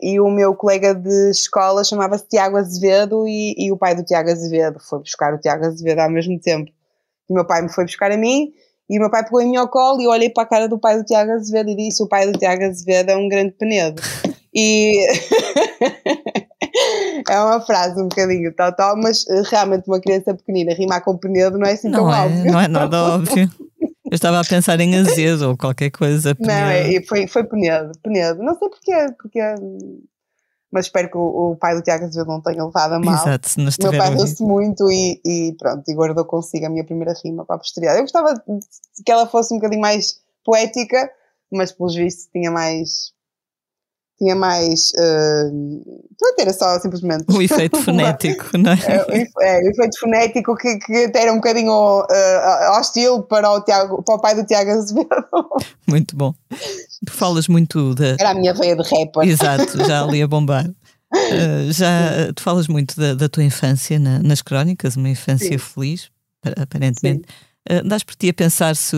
e 0.00 0.20
o 0.20 0.30
meu 0.30 0.54
colega 0.54 0.94
de 0.94 1.30
escola 1.30 1.84
chamava-se 1.84 2.28
Tiago 2.28 2.56
Azevedo, 2.56 3.26
e, 3.26 3.54
e 3.58 3.72
o 3.72 3.76
pai 3.76 3.94
do 3.94 4.04
Tiago 4.04 4.30
Azevedo 4.30 4.78
foi 4.80 5.00
buscar 5.00 5.34
o 5.34 5.38
Tiago 5.38 5.66
Azevedo 5.66 5.98
ao 5.98 6.10
mesmo 6.10 6.38
tempo. 6.38 6.70
O 7.28 7.34
meu 7.34 7.44
pai 7.44 7.62
me 7.62 7.68
foi 7.68 7.84
buscar 7.84 8.12
a 8.12 8.16
mim, 8.16 8.52
e 8.88 8.98
o 8.98 9.00
meu 9.00 9.10
pai 9.10 9.24
pegou 9.24 9.42
em 9.42 9.50
mim 9.50 9.56
ao 9.56 9.68
colo 9.68 10.00
e 10.00 10.04
eu 10.04 10.10
olhei 10.10 10.30
para 10.30 10.44
a 10.44 10.46
cara 10.46 10.68
do 10.68 10.78
pai 10.78 10.96
do 10.96 11.04
Tiago 11.04 11.32
Azevedo 11.32 11.70
e 11.70 11.76
disse: 11.76 12.02
O 12.02 12.08
pai 12.08 12.30
do 12.30 12.38
Tiago 12.38 12.64
Azevedo 12.64 13.10
é 13.10 13.16
um 13.16 13.28
grande 13.28 13.52
penedo. 13.52 14.00
E. 14.54 15.06
é 17.28 17.40
uma 17.40 17.60
frase 17.60 18.00
um 18.00 18.08
bocadinho 18.08 18.52
tal, 18.54 18.72
tal, 18.72 18.96
mas 18.96 19.26
eh, 19.28 19.42
realmente 19.50 19.88
uma 19.88 20.00
criança 20.00 20.34
pequenina 20.34 20.72
rimar 20.72 21.04
com 21.04 21.16
penedo 21.16 21.58
não 21.58 21.66
é 21.66 21.72
assim 21.72 21.88
não 21.88 22.04
tão 22.04 22.14
é, 22.14 22.24
óbvio. 22.24 22.52
Não 22.52 22.60
é 22.60 22.68
nada 22.68 23.14
óbvio. 23.14 23.50
Eu 24.10 24.14
estava 24.14 24.40
a 24.40 24.44
pensar 24.44 24.80
em 24.80 24.96
azedo 24.96 25.50
ou 25.50 25.56
qualquer 25.56 25.90
coisa. 25.90 26.34
Penedo. 26.34 26.60
Não, 26.60 26.66
é, 26.68 27.02
foi, 27.02 27.26
foi 27.26 27.44
penedo, 27.44 27.92
penedo. 28.02 28.42
Não 28.42 28.58
sei 28.58 28.68
porquê, 28.68 29.14
porque, 29.20 29.40
mas 30.72 30.86
espero 30.86 31.10
que 31.10 31.16
o, 31.16 31.52
o 31.52 31.56
pai 31.56 31.74
do 31.74 31.82
Tiago 31.82 32.04
Azevedo 32.04 32.28
não 32.28 32.40
tenha 32.40 32.64
levado 32.64 32.92
a 32.92 32.98
mal. 32.98 33.14
Exato, 33.14 33.48
se 33.48 33.58
não 33.58 33.70
Meu 33.82 33.98
pai 33.98 34.14
riu-se 34.14 34.42
muito 34.42 34.90
e, 34.90 35.20
e, 35.24 35.54
pronto, 35.58 35.82
e 35.86 35.94
guardou 35.94 36.24
consigo 36.24 36.66
a 36.66 36.70
minha 36.70 36.84
primeira 36.84 37.14
rima 37.24 37.44
para 37.44 37.56
a 37.56 37.58
posteridade. 37.58 37.98
Eu 37.98 38.04
gostava 38.04 38.34
que 39.04 39.12
ela 39.12 39.26
fosse 39.26 39.52
um 39.52 39.58
bocadinho 39.58 39.80
mais 39.80 40.20
poética, 40.44 41.10
mas 41.52 41.72
pelos 41.72 41.94
vistos 41.94 42.28
tinha 42.32 42.50
mais 42.50 43.12
tinha 44.18 44.34
mais. 44.34 44.90
Uh, 44.90 46.04
pronto, 46.18 46.40
era 46.40 46.52
só 46.52 46.78
simplesmente. 46.80 47.24
O 47.28 47.40
efeito 47.40 47.78
fonético, 47.82 48.58
não 48.58 48.72
é? 48.72 48.78
é? 48.86 49.28
É, 49.40 49.58
o 49.64 49.70
efeito 49.70 49.98
fonético 50.00 50.56
que, 50.56 50.78
que 50.78 51.04
até 51.04 51.22
era 51.22 51.32
um 51.32 51.36
bocadinho 51.36 51.72
uh, 51.72 52.78
hostil 52.78 53.22
para 53.22 53.50
o, 53.50 53.62
Tiago, 53.62 54.02
para 54.02 54.14
o 54.16 54.20
pai 54.20 54.34
do 54.34 54.44
Tiago 54.44 54.70
Azevedo. 54.70 55.08
Muito 55.86 56.16
bom. 56.16 56.34
Tu 57.06 57.12
falas 57.12 57.46
muito 57.48 57.94
da. 57.94 58.16
Era 58.18 58.30
a 58.30 58.34
minha 58.34 58.52
veia 58.52 58.76
de 58.76 58.82
rapper. 58.82 59.22
Exato, 59.22 59.86
já 59.86 60.02
ali 60.02 60.20
a 60.20 60.26
bombar. 60.26 60.68
Uh, 61.14 61.72
já 61.72 62.32
tu 62.34 62.42
falas 62.42 62.68
muito 62.68 62.98
da, 62.98 63.14
da 63.14 63.28
tua 63.28 63.44
infância 63.44 63.98
na, 63.98 64.18
nas 64.18 64.42
crónicas, 64.42 64.96
uma 64.96 65.08
infância 65.08 65.48
Sim. 65.48 65.58
feliz, 65.58 66.10
aparentemente. 66.60 67.22
Uh, 67.70 67.86
dás 67.86 68.02
por 68.02 68.16
ti 68.16 68.28
a 68.28 68.34
pensar 68.34 68.74
se, 68.74 68.96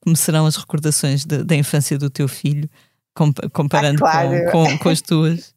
como 0.00 0.14
serão 0.14 0.46
as 0.46 0.56
recordações 0.56 1.24
de, 1.24 1.42
da 1.42 1.56
infância 1.56 1.96
do 1.98 2.10
teu 2.10 2.28
filho? 2.28 2.68
Comparando 3.52 4.04
ah, 4.04 4.10
claro. 4.10 4.50
com, 4.50 4.64
com, 4.64 4.78
com 4.78 4.88
as 4.88 5.00
tuas? 5.00 5.54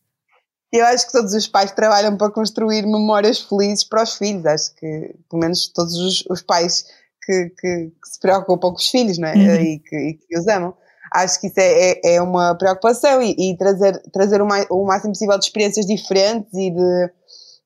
Eu 0.71 0.86
acho 0.86 1.06
que 1.06 1.12
todos 1.12 1.34
os 1.34 1.47
pais 1.47 1.71
trabalham 1.71 2.15
para 2.15 2.32
construir 2.32 2.84
memórias 2.84 3.41
felizes 3.41 3.84
para 3.84 4.04
os 4.04 4.13
filhos. 4.13 4.45
Acho 4.45 4.74
que, 4.76 5.15
pelo 5.30 5.41
menos, 5.41 5.67
todos 5.67 5.93
os, 5.95 6.24
os 6.30 6.41
pais 6.41 6.86
que, 7.26 7.50
que, 7.50 7.91
que, 7.91 8.10
se 8.10 8.19
preocupam 8.19 8.69
com 8.69 8.78
os 8.78 8.88
filhos 8.88 9.17
não 9.17 9.28
é? 9.28 9.36
Uhum. 9.36 9.56
e, 9.56 9.80
que, 9.80 9.95
e, 9.95 10.13
que, 10.13 10.38
os 10.38 10.47
amam. 10.47 10.74
Acho 11.13 11.41
que 11.41 11.47
isso 11.47 11.60
é, 11.60 11.91
é, 11.91 12.15
é 12.15 12.21
uma 12.21 12.56
preocupação 12.56 13.21
e, 13.21 13.36
e, 13.38 13.58
trazer, 13.58 14.02
trazer 14.13 14.41
o, 14.41 14.45
mais, 14.45 14.65
o 14.69 14.86
máximo 14.86 15.12
possível 15.12 15.38
de 15.38 15.43
experiências 15.43 15.86
diferentes 15.86 16.54
e 16.54 16.71
de, 16.71 17.12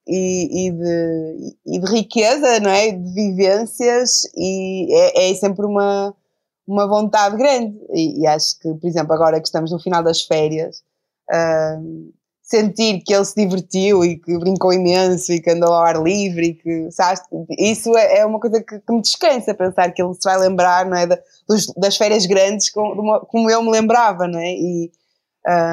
e, 0.07 0.67
e, 0.67 0.71
de, 0.71 1.55
e 1.67 1.79
de 1.79 1.91
riqueza, 1.91 2.59
não 2.59 2.71
é? 2.71 2.91
De 2.91 3.13
vivências, 3.13 4.23
e 4.35 4.91
é, 4.91 5.29
é 5.29 5.35
sempre 5.35 5.63
uma, 5.63 6.11
uma 6.67 6.87
vontade 6.87 7.37
grande. 7.37 7.77
E, 7.93 8.21
e, 8.21 8.27
acho 8.27 8.59
que, 8.59 8.73
por 8.73 8.87
exemplo, 8.87 9.13
agora 9.13 9.39
que 9.39 9.47
estamos 9.47 9.71
no 9.71 9.79
final 9.79 10.03
das 10.03 10.21
férias, 10.21 10.83
uh, 11.31 12.13
sentir 12.41 13.01
que 13.03 13.13
ele 13.13 13.25
se 13.25 13.35
divertiu 13.35 14.05
e 14.05 14.17
que 14.17 14.37
brincou 14.37 14.71
imenso 14.71 15.33
e 15.33 15.41
que 15.41 15.49
andou 15.49 15.73
ao 15.73 15.83
ar 15.83 16.01
livre 16.01 16.47
e 16.47 16.53
que, 16.53 16.91
sabes, 16.91 17.21
isso 17.57 17.95
é, 17.97 18.19
é 18.19 18.25
uma 18.25 18.39
coisa 18.39 18.61
que, 18.61 18.79
que, 18.79 18.93
me 18.93 19.01
descansa, 19.01 19.53
pensar 19.53 19.91
que 19.91 20.01
ele 20.01 20.13
se 20.13 20.21
vai 20.23 20.37
lembrar, 20.37 20.85
não 20.85 20.95
é, 20.95 21.07
da, 21.07 21.19
dos, 21.47 21.65
das 21.75 21.97
férias 21.97 22.25
grandes 22.27 22.69
como, 22.69 23.49
eu 23.49 23.63
me 23.63 23.71
lembrava, 23.71 24.27
não 24.27 24.39
é? 24.39 24.51
E, 24.51 24.91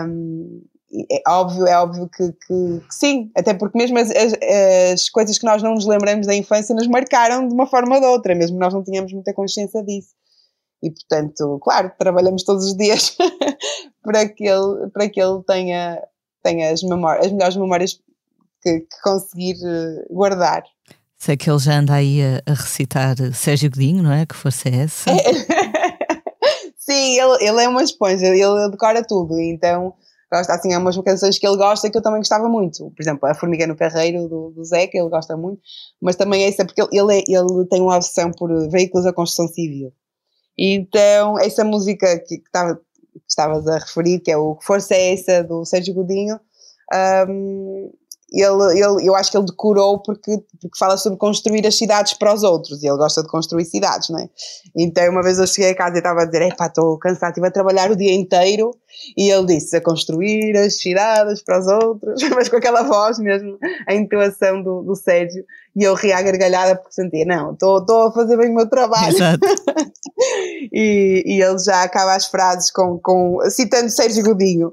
um, 0.06 0.62
é 1.10 1.22
óbvio, 1.26 1.66
é 1.66 1.76
óbvio 1.78 2.08
que, 2.08 2.32
que, 2.32 2.80
que, 2.80 2.94
sim, 2.94 3.30
até 3.34 3.54
porque 3.54 3.78
mesmo 3.78 3.98
as, 3.98 4.10
as, 4.10 4.32
as, 4.92 5.08
coisas 5.08 5.38
que 5.38 5.46
nós 5.46 5.62
não 5.62 5.74
nos 5.74 5.86
lembramos 5.86 6.26
da 6.26 6.34
infância 6.34 6.74
nos 6.74 6.86
marcaram 6.86 7.48
de 7.48 7.54
uma 7.54 7.66
forma 7.66 7.94
ou 7.94 8.00
de 8.00 8.06
outra, 8.06 8.34
mesmo 8.34 8.58
nós 8.58 8.74
não 8.74 8.82
tínhamos 8.82 9.12
muita 9.12 9.32
consciência 9.32 9.82
disso. 9.82 10.10
E, 10.82 10.90
portanto, 10.90 11.60
claro, 11.62 11.92
trabalhamos 11.98 12.42
todos 12.42 12.66
os 12.66 12.76
dias 12.76 13.16
para, 14.02 14.28
que 14.28 14.44
ele, 14.44 14.90
para 14.92 15.08
que 15.08 15.20
ele 15.20 15.42
tenha, 15.46 16.02
tenha 16.42 16.72
as, 16.72 16.82
memórias, 16.82 17.26
as 17.26 17.32
melhores 17.32 17.56
memórias 17.56 18.00
que, 18.60 18.80
que 18.80 19.00
conseguir 19.02 19.56
eh, 19.64 20.06
guardar. 20.10 20.64
Sei 21.16 21.36
que 21.36 21.48
ele 21.48 21.58
já 21.60 21.78
anda 21.78 21.94
aí 21.94 22.20
a, 22.20 22.42
a 22.50 22.54
recitar 22.54 23.14
Sérgio 23.32 23.70
Godinho, 23.70 24.02
não 24.02 24.12
é? 24.12 24.26
Que 24.26 24.34
força 24.34 24.68
é 24.68 24.76
essa? 24.82 25.10
Sim, 26.76 27.20
ele, 27.20 27.44
ele 27.44 27.62
é 27.62 27.68
uma 27.68 27.82
esponja, 27.82 28.26
ele 28.26 28.70
decora 28.70 29.06
tudo, 29.06 29.38
então 29.38 29.94
gosta 30.32 30.54
assim, 30.54 30.72
há 30.72 30.78
umas 30.78 30.98
canções 30.98 31.38
que 31.38 31.46
ele 31.46 31.56
gosta 31.56 31.90
que 31.90 31.96
eu 31.96 32.02
também 32.02 32.20
gostava 32.20 32.48
muito. 32.48 32.90
Por 32.90 33.02
exemplo, 33.02 33.28
A 33.28 33.34
Formiga 33.34 33.66
no 33.66 33.76
Carreiro 33.76 34.28
do, 34.28 34.50
do 34.50 34.64
Zé, 34.64 34.86
que 34.86 34.98
ele 34.98 35.10
gosta 35.10 35.36
muito, 35.36 35.60
mas 36.00 36.16
também 36.16 36.42
é 36.42 36.48
isso, 36.48 36.62
é 36.62 36.64
porque 36.64 36.80
ele, 36.80 36.90
ele, 36.92 37.18
é, 37.18 37.24
ele 37.28 37.66
tem 37.68 37.80
uma 37.80 37.96
opção 37.96 38.32
por 38.32 38.50
veículos 38.68 39.04
da 39.04 39.12
construção 39.12 39.46
civil. 39.46 39.92
Então, 40.58 41.38
essa 41.38 41.64
música 41.64 42.18
que 42.26 42.36
estava 42.36 42.74
que 42.74 43.20
estavas 43.28 43.66
a 43.66 43.78
referir, 43.78 44.20
que 44.20 44.30
é 44.30 44.36
o 44.36 44.58
Força 44.62 44.94
é 44.94 45.12
essa 45.12 45.44
do 45.44 45.64
Sérgio 45.64 45.94
Godinho, 45.94 46.40
um, 47.28 47.90
ele, 48.32 48.80
ele, 48.80 49.06
eu 49.06 49.14
acho 49.14 49.30
que 49.30 49.36
ele 49.36 49.44
decorou 49.44 50.00
porque, 50.00 50.38
porque 50.60 50.78
fala 50.78 50.96
sobre 50.96 51.18
construir 51.18 51.66
as 51.66 51.76
cidades 51.76 52.14
para 52.14 52.32
os 52.32 52.42
outros 52.42 52.82
e 52.82 52.86
ele 52.86 52.96
gosta 52.96 53.22
de 53.22 53.28
construir 53.28 53.66
cidades, 53.66 54.08
não 54.08 54.18
é? 54.18 54.28
Então, 54.74 55.10
uma 55.10 55.22
vez 55.22 55.38
eu 55.38 55.46
cheguei 55.46 55.72
a 55.72 55.76
casa 55.76 55.96
e 55.96 55.98
estava 55.98 56.22
a 56.22 56.24
dizer: 56.24 56.42
Epá, 56.42 56.66
estou 56.66 56.98
cansado, 56.98 57.30
estive 57.30 57.46
a 57.46 57.50
trabalhar 57.50 57.90
o 57.90 57.96
dia 57.96 58.14
inteiro. 58.14 58.70
E 59.16 59.30
ele 59.30 59.46
disse: 59.46 59.76
a 59.76 59.80
construir 59.80 60.56
as 60.56 60.80
cidades 60.80 61.42
para 61.42 61.58
os 61.58 61.66
outros, 61.66 62.22
mas 62.34 62.48
com 62.48 62.56
aquela 62.56 62.82
voz 62.82 63.18
mesmo, 63.18 63.58
a 63.86 63.94
intuação 63.94 64.62
do, 64.62 64.82
do 64.82 64.94
Sérgio. 64.94 65.44
E 65.74 65.84
eu 65.84 65.94
ria 65.94 66.18
a 66.18 66.22
gargalhada 66.22 66.76
porque 66.76 66.94
sentia: 66.94 67.24
não, 67.24 67.52
estou 67.52 68.08
a 68.08 68.12
fazer 68.12 68.36
bem 68.36 68.50
o 68.50 68.54
meu 68.54 68.68
trabalho. 68.68 69.14
Exato. 69.14 69.40
e, 70.72 71.22
e 71.26 71.42
ele 71.42 71.58
já 71.58 71.82
acaba 71.82 72.14
as 72.14 72.26
frases 72.26 72.70
com, 72.70 72.98
com, 72.98 73.38
citando 73.50 73.88
Sérgio 73.90 74.22
Godinho, 74.22 74.72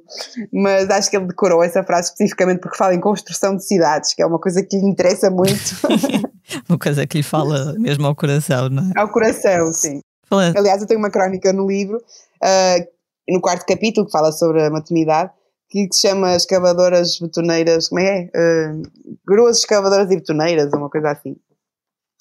mas 0.52 0.90
acho 0.90 1.10
que 1.10 1.18
ele 1.18 1.28
decorou 1.28 1.64
essa 1.64 1.84
frase 1.84 2.10
especificamente 2.10 2.60
porque 2.60 2.78
fala 2.78 2.94
em 2.94 3.00
construção 3.00 3.56
de 3.56 3.66
cidades, 3.66 4.14
que 4.14 4.22
é 4.22 4.26
uma 4.26 4.40
coisa 4.40 4.62
que 4.62 4.78
lhe 4.78 4.86
interessa 4.86 5.30
muito. 5.30 5.76
uma 6.68 6.78
coisa 6.78 7.08
que 7.08 7.18
lhe 7.18 7.24
fala 7.24 7.74
mesmo 7.78 8.06
ao 8.06 8.16
coração, 8.16 8.70
não 8.70 8.84
é? 8.84 9.00
Ao 9.00 9.10
coração, 9.10 9.72
sim. 9.72 10.02
Falando. 10.30 10.58
Aliás, 10.58 10.82
eu 10.82 10.88
tenho 10.88 11.00
uma 11.00 11.10
crónica 11.10 11.52
no 11.52 11.68
livro, 11.68 11.98
uh, 11.98 12.88
no 13.32 13.42
quarto 13.42 13.66
capítulo, 13.66 14.06
que 14.06 14.12
fala 14.12 14.32
sobre 14.32 14.64
a 14.64 14.70
maternidade, 14.70 15.32
que 15.70 15.88
se 15.92 16.08
chama 16.08 16.36
Escavadoras 16.36 17.20
Betoneiras, 17.20 17.90
como 17.90 18.02
é? 18.02 18.30
Uh, 18.36 18.82
gruas 19.26 19.60
Escavadoras 19.60 20.12
e 20.12 20.16
Betoneiras, 20.16 20.74
uma 20.74 20.90
coisa 20.90 21.12
assim 21.12 21.36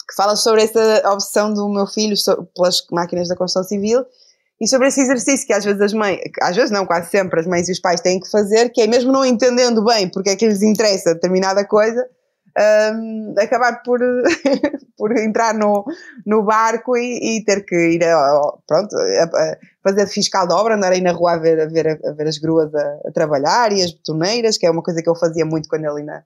que 0.09 0.14
fala 0.14 0.35
sobre 0.35 0.62
essa 0.62 1.03
obsessão 1.12 1.53
do 1.53 1.68
meu 1.68 1.87
filho 1.87 2.16
pelas 2.55 2.83
máquinas 2.90 3.29
da 3.29 3.37
construção 3.37 3.68
civil 3.68 4.05
e 4.61 4.66
sobre 4.66 4.88
esse 4.88 5.01
exercício 5.03 5.47
que 5.47 5.53
às 5.53 5.64
vezes 5.64 5.81
as 5.81 5.92
mães, 5.92 6.18
às 6.40 6.57
vezes 6.57 6.71
não, 6.71 6.87
quase 6.87 7.11
sempre 7.11 7.38
as 7.38 7.47
mães 7.47 7.68
e 7.68 7.73
os 7.73 7.79
pais 7.79 8.01
têm 8.01 8.18
que 8.18 8.29
fazer, 8.31 8.71
que 8.71 8.81
é 8.81 8.87
mesmo 8.87 9.12
não 9.12 9.25
entendendo 9.25 9.85
bem 9.85 10.09
porque 10.09 10.31
é 10.31 10.37
que 10.37 10.47
lhes 10.47 10.62
interessa 10.62 11.14
determinada 11.14 11.64
coisa, 11.64 12.09
um, 12.59 13.35
acabar 13.38 13.83
por, 13.83 14.01
por 14.97 15.16
entrar 15.16 15.55
no, 15.55 15.85
no 16.27 16.42
barco 16.42 16.97
e, 16.97 17.38
e 17.38 17.44
ter 17.44 17.64
que 17.64 17.77
ir 17.77 18.05
a, 18.05 18.40
pronto, 18.66 18.97
a, 18.97 19.25
a 19.25 19.59
fazer 19.83 20.07
fiscal 20.09 20.47
de 20.47 20.55
obra, 20.55 20.75
andar 20.75 20.92
aí 20.92 21.01
na 21.01 21.12
rua 21.12 21.35
a 21.35 21.38
ver, 21.38 21.61
a 21.61 21.66
ver, 21.66 22.01
a 22.05 22.12
ver 22.12 22.27
as 22.27 22.38
gruas 22.38 22.75
a, 22.75 22.99
a, 23.07 23.12
trabalhar 23.12 23.73
e 23.73 23.83
as 23.83 23.92
betoneiras, 23.92 24.59
que 24.59 24.66
é 24.66 24.71
uma 24.71 24.83
coisa 24.83 25.03
que 25.03 25.09
eu 25.09 25.14
fazia 25.14 25.44
muito 25.44 25.68
quando 25.68 25.87
ainda 25.87 26.25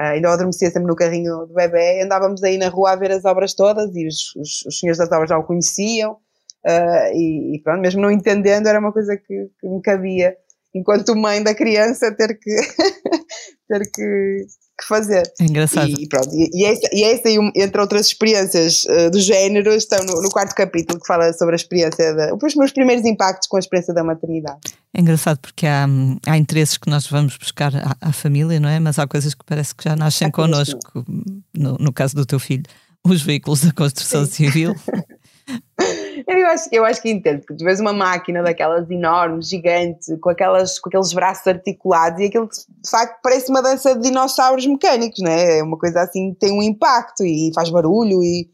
Uh, 0.00 0.04
ainda 0.04 0.28
eu 0.28 0.32
adormecia 0.32 0.70
sempre 0.70 0.88
no 0.88 0.96
carrinho 0.96 1.46
do 1.46 1.52
bebê, 1.52 2.00
andávamos 2.00 2.42
aí 2.42 2.56
na 2.56 2.70
rua 2.70 2.92
a 2.92 2.96
ver 2.96 3.10
as 3.10 3.26
obras 3.26 3.52
todas 3.52 3.94
e 3.94 4.06
os, 4.06 4.34
os, 4.36 4.64
os 4.64 4.78
senhores 4.78 4.96
das 4.96 5.12
obras 5.12 5.28
já 5.28 5.36
o 5.36 5.44
conheciam 5.44 6.12
uh, 6.12 7.12
e, 7.14 7.54
e, 7.54 7.62
pronto, 7.62 7.82
mesmo 7.82 8.00
não 8.00 8.10
entendendo 8.10 8.68
era 8.68 8.78
uma 8.78 8.90
coisa 8.90 9.14
que, 9.18 9.50
que 9.60 9.68
me 9.68 9.82
cabia 9.82 10.34
enquanto 10.74 11.14
mãe 11.14 11.42
da 11.42 11.54
criança 11.54 12.10
ter 12.10 12.38
que 12.38 12.56
ter 13.68 13.90
que, 13.92 14.46
que 14.82 14.88
fazer. 14.88 15.22
É 15.40 15.44
engraçado. 15.44 15.88
E, 15.88 16.08
pronto, 16.08 16.28
e, 16.32 16.50
e, 16.52 16.64
essa, 16.64 16.88
e 16.92 17.04
essa, 17.04 17.28
entre 17.56 17.80
outras 17.80 18.06
experiências 18.06 18.84
uh, 18.84 19.10
do 19.10 19.20
género, 19.20 19.72
estão 19.72 20.04
no, 20.04 20.20
no, 20.20 20.30
quarto 20.30 20.54
capítulo 20.54 21.00
que 21.00 21.06
fala 21.06 21.32
sobre 21.32 21.54
a 21.54 21.56
experiência, 21.56 22.14
da, 22.14 22.34
os 22.34 22.54
meus 22.54 22.72
primeiros 22.72 23.04
impactos 23.04 23.48
com 23.48 23.56
a 23.56 23.60
experiência 23.60 23.94
da 23.94 24.04
maternidade. 24.04 24.60
É 24.94 25.00
engraçado 25.00 25.38
porque 25.38 25.66
há, 25.66 25.86
há 26.26 26.36
interesses 26.36 26.76
que 26.76 26.90
nós 26.90 27.06
vamos 27.06 27.36
buscar 27.36 27.74
à, 27.74 27.96
à 28.00 28.12
família, 28.12 28.60
não 28.60 28.68
é? 28.68 28.78
Mas 28.78 28.98
há 28.98 29.06
coisas 29.06 29.34
que 29.34 29.44
parece 29.44 29.74
que 29.74 29.84
já 29.84 29.96
nascem 29.96 30.30
connosco. 30.30 31.04
No, 31.54 31.76
no 31.78 31.92
caso 31.92 32.14
do 32.14 32.26
teu 32.26 32.38
filho, 32.38 32.64
os 33.04 33.22
veículos 33.22 33.62
da 33.62 33.72
construção 33.72 34.24
Sim. 34.24 34.32
civil. 34.32 34.74
Eu 36.26 36.46
acho, 36.46 36.68
eu 36.72 36.84
acho 36.84 37.02
que 37.02 37.10
entendo, 37.10 37.40
porque 37.40 37.56
tu 37.56 37.64
vês 37.64 37.80
uma 37.80 37.92
máquina 37.92 38.42
daquelas 38.42 38.90
enormes, 38.90 39.48
gigante, 39.48 40.16
com, 40.18 40.30
aquelas, 40.30 40.78
com 40.78 40.88
aqueles 40.88 41.12
braços 41.12 41.46
articulados 41.46 42.20
e 42.20 42.26
aquilo 42.26 42.48
de 42.48 42.90
facto 42.90 43.20
parece 43.22 43.50
uma 43.50 43.62
dança 43.62 43.94
de 43.94 44.02
dinossauros 44.02 44.66
mecânicos, 44.66 45.20
né? 45.20 45.58
É 45.58 45.62
uma 45.62 45.78
coisa 45.78 46.02
assim 46.02 46.32
que 46.32 46.40
tem 46.40 46.52
um 46.52 46.62
impacto 46.62 47.24
e 47.24 47.50
faz 47.54 47.70
barulho 47.70 48.22
e, 48.22 48.48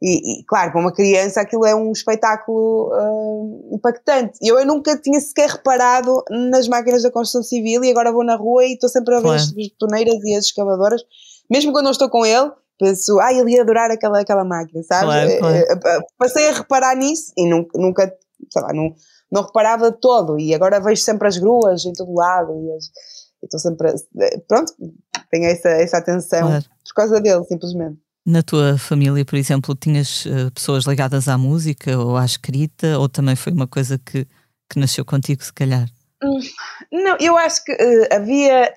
e, 0.00 0.40
e 0.40 0.44
claro, 0.44 0.72
para 0.72 0.80
uma 0.80 0.92
criança 0.92 1.40
aquilo 1.40 1.66
é 1.66 1.74
um 1.74 1.92
espetáculo 1.92 2.90
uh, 2.92 3.74
impactante. 3.74 4.38
Eu, 4.42 4.58
eu 4.58 4.66
nunca 4.66 4.96
tinha 4.96 5.20
sequer 5.20 5.50
reparado 5.50 6.22
nas 6.30 6.68
máquinas 6.68 7.02
da 7.02 7.10
construção 7.10 7.42
civil 7.42 7.84
e 7.84 7.90
agora 7.90 8.12
vou 8.12 8.24
na 8.24 8.36
rua 8.36 8.64
e 8.64 8.74
estou 8.74 8.88
sempre 8.88 9.14
a 9.14 9.18
ver 9.18 9.24
claro. 9.24 9.38
as 9.38 9.50
betoneiras 9.50 10.22
e 10.24 10.34
as 10.34 10.46
escavadoras, 10.46 11.02
mesmo 11.50 11.72
quando 11.72 11.84
não 11.84 11.92
estou 11.92 12.08
com 12.08 12.24
ele 12.24 12.50
penso, 12.82 13.20
ah, 13.20 13.32
ele 13.32 13.52
ia 13.52 13.62
adorar 13.62 13.92
aquela, 13.92 14.20
aquela 14.20 14.44
máquina, 14.44 14.82
sabes? 14.82 15.04
Claro, 15.04 15.38
claro. 15.38 15.56
Eh, 15.56 15.72
eh, 15.72 16.00
passei 16.18 16.48
a 16.48 16.52
reparar 16.52 16.96
nisso 16.96 17.32
e 17.36 17.48
nunca, 17.48 17.78
nunca 17.78 18.12
sei 18.50 18.62
lá, 18.62 18.72
não, 18.74 18.92
não 19.30 19.42
reparava 19.42 19.92
todo 19.92 20.36
e 20.36 20.52
agora 20.52 20.80
vejo 20.80 21.00
sempre 21.00 21.28
as 21.28 21.38
gruas 21.38 21.84
em 21.84 21.92
todo 21.92 22.12
lado 22.12 22.52
e 22.52 23.44
estou 23.44 23.60
sempre, 23.60 23.94
eh, 24.18 24.38
pronto, 24.48 24.74
tenho 25.30 25.44
essa, 25.44 25.68
essa 25.68 25.98
atenção 25.98 26.48
claro. 26.48 26.64
por 26.64 26.94
causa 26.94 27.20
dele, 27.20 27.44
simplesmente. 27.44 27.98
Na 28.26 28.42
tua 28.42 28.76
família, 28.76 29.24
por 29.24 29.36
exemplo, 29.36 29.74
tinhas 29.76 30.24
pessoas 30.54 30.84
ligadas 30.84 31.28
à 31.28 31.36
música 31.36 31.98
ou 31.98 32.16
à 32.16 32.24
escrita 32.24 32.98
ou 32.98 33.08
também 33.08 33.34
foi 33.34 33.52
uma 33.52 33.66
coisa 33.66 33.98
que, 33.98 34.26
que 34.70 34.78
nasceu 34.78 35.04
contigo, 35.04 35.42
se 35.42 35.52
calhar? 35.52 35.88
Não, 36.92 37.16
eu 37.20 37.36
acho 37.36 37.64
que 37.64 37.72
uh, 37.72 38.14
havia. 38.14 38.72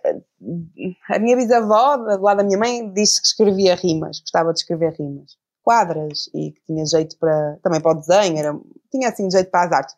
A 1.10 1.20
minha 1.20 1.36
bisavó, 1.36 1.98
do 1.98 2.22
lado 2.22 2.38
da 2.38 2.44
minha 2.44 2.58
mãe, 2.58 2.92
disse 2.92 3.22
que 3.22 3.28
escrevia 3.28 3.76
rimas, 3.76 4.20
gostava 4.20 4.54
de 4.54 4.60
escrever 4.60 4.94
rimas, 4.94 5.38
quadras, 5.64 6.30
e 6.34 6.52
que 6.52 6.62
tinha 6.66 6.86
jeito 6.86 7.18
para. 7.18 7.58
também 7.64 7.82
para 7.82 7.92
o 7.92 8.00
desenho, 8.00 8.38
era, 8.38 8.60
tinha 8.92 9.10
assim 9.10 9.30
jeito 9.30 9.50
para 9.50 9.66
as 9.66 9.72
artes. 9.72 9.96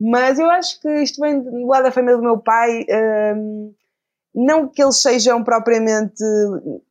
Mas 0.00 0.38
eu 0.38 0.50
acho 0.50 0.80
que 0.80 0.88
isto 1.02 1.20
vem 1.20 1.42
do 1.42 1.66
lado 1.66 1.84
da 1.84 1.92
família 1.92 2.16
do 2.16 2.22
meu 2.22 2.38
pai. 2.38 2.82
Uh, 2.82 3.74
não 4.32 4.68
que 4.68 4.82
eles 4.82 4.96
sejam 4.96 5.42
propriamente. 5.42 6.22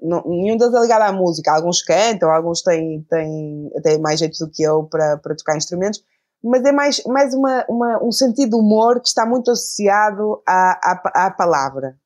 Não, 0.02 0.24
nenhum 0.26 0.58
deles 0.58 0.74
é 0.74 0.80
ligado 0.82 1.04
à 1.04 1.12
música. 1.12 1.54
Alguns 1.54 1.82
cantam, 1.82 2.30
alguns 2.30 2.62
têm, 2.62 3.02
têm, 3.10 3.72
têm 3.82 4.00
mais 4.00 4.20
jeito 4.20 4.38
do 4.40 4.52
que 4.52 4.62
eu 4.62 4.84
para, 4.84 5.18
para 5.18 5.36
tocar 5.36 5.56
instrumentos 5.56 6.04
mas 6.44 6.64
é 6.64 6.72
mais, 6.72 7.04
mais 7.06 7.34
uma, 7.34 7.66
uma, 7.68 8.04
um 8.04 8.12
sentido 8.12 8.52
de 8.52 8.56
humor 8.56 9.02
que 9.02 9.08
está 9.08 9.26
muito 9.26 9.52
associado 9.52 10.42
à, 10.48 10.92
à, 10.92 11.26
à 11.26 11.32
palavra. 11.32 11.98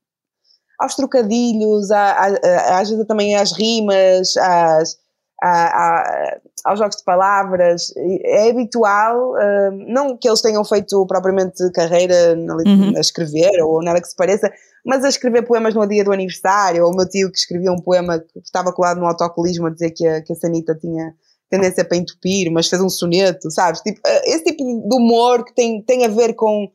Aos 0.80 0.96
trocadilhos, 0.96 1.92
à, 1.92 2.12
à, 2.12 2.80
às 2.80 2.90
vezes 2.90 3.06
também 3.08 3.36
às 3.36 3.52
rimas, 3.52 4.36
às, 4.38 4.98
à, 5.42 6.38
aos 6.64 6.80
jogos 6.80 6.98
de 6.98 7.04
palavras. 7.04 7.94
É 8.24 8.50
habitual, 8.50 9.32
uh, 9.32 9.72
não 9.88 10.18
que 10.18 10.28
eles 10.28 10.42
tenham 10.42 10.64
feito 10.64 11.06
propriamente 11.06 11.70
carreira 11.72 12.36
uhum. 12.36 12.94
a 12.96 13.00
escrever 13.00 13.62
ou 13.62 13.84
nada 13.84 14.02
que 14.02 14.08
se 14.08 14.16
pareça, 14.16 14.52
mas 14.86 15.04
a 15.04 15.10
escrever 15.10 15.44
poemas 15.44 15.74
no 15.74 15.88
dia 15.88 16.04
do 16.04 16.12
aniversário, 16.12 16.84
ou 16.86 16.92
o 16.92 16.96
meu 16.96 17.08
tio 17.08 17.32
que 17.32 17.38
escrevia 17.38 17.72
um 17.72 17.82
poema 17.82 18.20
que 18.20 18.40
estava 18.40 18.74
colado 18.74 19.00
no 19.00 19.08
autocolismo 19.08 19.68
a 19.68 19.70
dizer 19.70 19.92
que 19.92 20.06
a, 20.06 20.22
que 20.22 20.34
a 20.34 20.36
Sanita 20.36 20.76
tinha 20.76 21.14
tendência 21.50 21.86
para 21.86 21.98
entupir, 21.98 22.52
mas 22.52 22.68
fez 22.68 22.82
um 22.82 22.90
soneto, 22.90 23.52
sabes? 23.52 23.80
Tipo, 23.82 24.02
eh, 24.06 24.32
esse 24.32 24.44
tipo 24.44 24.64
de 24.64 24.96
humor 24.96 25.46
que 25.46 25.54
tem, 25.54 25.84
tem 25.84 26.04
a 26.04 26.08
ver 26.08 26.34
com, 26.34 26.68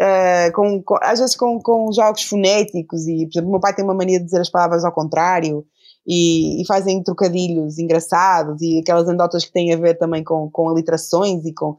uh, 0.00 0.52
com, 0.54 0.82
com, 0.82 0.96
às 1.02 1.18
vezes 1.18 1.36
com, 1.36 1.60
com 1.60 1.92
jogos 1.92 2.22
fonéticos 2.22 3.06
e, 3.06 3.26
por 3.26 3.32
exemplo, 3.32 3.48
o 3.48 3.52
meu 3.52 3.60
pai 3.60 3.74
tem 3.74 3.84
uma 3.84 3.94
mania 3.94 4.18
de 4.18 4.24
dizer 4.24 4.40
as 4.40 4.50
palavras 4.50 4.84
ao 4.84 4.92
contrário 4.92 5.64
e, 6.06 6.62
e 6.62 6.66
fazem 6.66 7.02
trocadilhos 7.02 7.78
engraçados 7.78 8.60
e 8.62 8.78
aquelas 8.78 9.08
anedotas 9.08 9.44
que 9.44 9.52
têm 9.52 9.72
a 9.72 9.76
ver 9.76 9.98
também 9.98 10.22
com, 10.22 10.48
com 10.50 10.68
aliterações 10.68 11.44
e 11.44 11.52
com... 11.52 11.76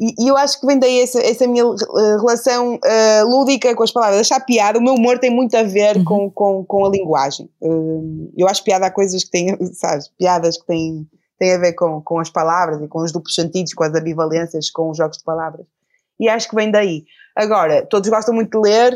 E, 0.00 0.14
e 0.24 0.28
eu 0.28 0.36
acho 0.36 0.60
que 0.60 0.66
vem 0.66 0.78
daí 0.78 1.00
essa, 1.00 1.20
essa 1.20 1.46
minha 1.46 1.66
uh, 1.66 1.76
relação 2.20 2.76
uh, 2.76 3.28
lúdica 3.28 3.74
com 3.74 3.82
as 3.82 3.90
palavras, 3.90 4.20
achar 4.20 4.40
piada, 4.40 4.78
o 4.78 4.82
meu 4.82 4.94
humor 4.94 5.18
tem 5.18 5.28
muito 5.30 5.56
a 5.56 5.64
ver 5.64 5.96
uhum. 5.96 6.04
com, 6.04 6.30
com, 6.30 6.64
com 6.64 6.86
a 6.86 6.88
linguagem. 6.88 7.50
eu 8.36 8.46
acho 8.46 8.62
piada 8.62 8.86
a 8.86 8.90
coisas 8.90 9.24
que 9.24 9.30
têm, 9.30 9.58
sabes, 9.74 10.08
piadas 10.16 10.56
que 10.56 10.64
têm 10.66 11.08
a 11.52 11.58
ver 11.58 11.72
com, 11.72 12.00
com 12.00 12.20
as 12.20 12.30
palavras 12.30 12.80
e 12.80 12.88
com 12.88 13.00
os 13.02 13.12
duplos 13.12 13.34
sentidos, 13.34 13.74
com 13.74 13.84
as 13.84 13.94
ambivalências, 13.94 14.70
com 14.70 14.90
os 14.90 14.96
jogos 14.96 15.18
de 15.18 15.24
palavras. 15.24 15.66
E 16.18 16.28
acho 16.28 16.48
que 16.48 16.56
vem 16.56 16.70
daí. 16.70 17.04
Agora, 17.36 17.86
todos 17.86 18.08
gostam 18.08 18.34
muito 18.34 18.50
de 18.50 18.68
ler 18.68 18.94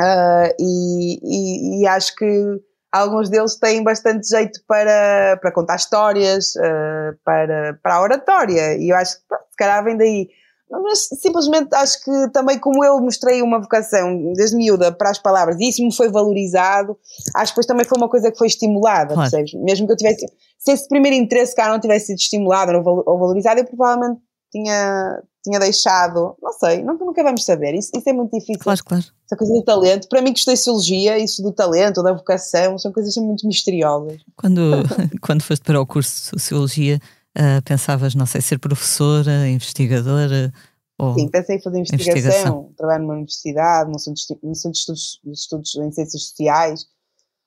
uh, 0.00 0.54
e, 0.58 1.18
e, 1.22 1.82
e, 1.82 1.86
acho 1.86 2.14
que 2.14 2.60
alguns 2.92 3.30
deles 3.30 3.56
têm 3.56 3.82
bastante 3.82 4.28
jeito 4.28 4.60
para, 4.66 5.38
para 5.40 5.52
contar 5.52 5.76
histórias, 5.76 6.54
uh, 6.56 7.16
para, 7.24 7.78
para 7.82 7.94
a 7.94 8.02
oratória, 8.02 8.76
e 8.76 8.90
eu 8.90 8.96
acho 8.96 9.16
que, 9.16 9.22
se 9.50 9.56
calhar, 9.56 9.82
vem 9.82 9.96
daí. 9.96 10.28
Mas 10.70 11.08
simplesmente 11.20 11.74
acho 11.74 12.04
que 12.04 12.30
também, 12.32 12.56
como 12.56 12.84
eu 12.84 13.00
mostrei 13.00 13.42
uma 13.42 13.60
vocação 13.60 14.32
desde 14.34 14.56
miúda 14.56 14.92
para 14.92 15.10
as 15.10 15.18
palavras 15.18 15.56
e 15.58 15.68
isso 15.68 15.82
me 15.82 15.92
foi 15.92 16.08
valorizado, 16.08 16.96
acho 17.34 17.52
que 17.52 17.56
depois 17.56 17.66
também 17.66 17.84
foi 17.84 17.98
uma 17.98 18.08
coisa 18.08 18.30
que 18.30 18.38
foi 18.38 18.46
estimulada, 18.46 19.14
claro. 19.14 19.28
percebes? 19.28 19.54
Mesmo 19.54 19.86
que 19.86 19.92
eu 19.94 19.96
tivesse, 19.96 20.26
se 20.58 20.70
esse 20.70 20.86
primeiro 20.86 21.16
interesse 21.16 21.56
cá 21.56 21.68
não 21.68 21.80
tivesse 21.80 22.06
sido 22.06 22.18
estimulado 22.18 22.70
ou 22.72 23.18
valorizado, 23.18 23.58
eu 23.58 23.64
provavelmente 23.64 24.20
tinha, 24.52 25.20
tinha 25.42 25.58
deixado, 25.58 26.36
não 26.42 26.52
sei, 26.52 26.82
nunca, 26.82 27.04
nunca 27.04 27.22
vamos 27.22 27.44
saber, 27.44 27.74
isso, 27.74 27.90
isso 27.94 28.08
é 28.08 28.12
muito 28.12 28.32
difícil. 28.32 28.60
Claro, 28.62 28.84
claro. 28.84 29.04
Essa 29.26 29.36
coisa 29.36 29.52
do 29.52 29.62
talento, 29.62 30.08
para 30.08 30.20
mim 30.20 30.32
que 30.32 30.38
estudei 30.40 30.56
Sociologia, 30.56 31.18
isso 31.18 31.42
do 31.42 31.52
talento, 31.52 32.02
da 32.02 32.12
vocação, 32.12 32.78
são 32.78 32.92
coisas 32.92 33.16
muito 33.16 33.46
misteriosas. 33.46 34.20
Quando, 34.36 34.60
quando 35.22 35.42
foste 35.42 35.62
para 35.62 35.80
o 35.80 35.86
curso 35.86 36.14
de 36.14 36.40
Sociologia, 36.40 37.00
Uh, 37.30 37.62
pensavas, 37.62 38.12
não 38.16 38.26
sei, 38.26 38.40
ser 38.40 38.58
professora, 38.58 39.46
investigadora? 39.46 40.52
Ou 40.98 41.14
Sim, 41.14 41.28
pensei 41.28 41.56
em 41.56 41.62
fazer 41.62 41.78
investigação, 41.78 42.10
investigação. 42.12 42.72
trabalhar 42.76 42.98
numa 42.98 43.14
universidade, 43.14 43.88
no 43.88 43.98
centro, 44.00 44.20
de- 44.20 44.38
no 44.42 44.54
centro 44.56 44.72
de 44.72 44.78
estudos, 44.78 45.20
de 45.22 45.30
estudos 45.30 45.74
em 45.76 45.92
ciências 45.92 46.24
sociais, 46.24 46.86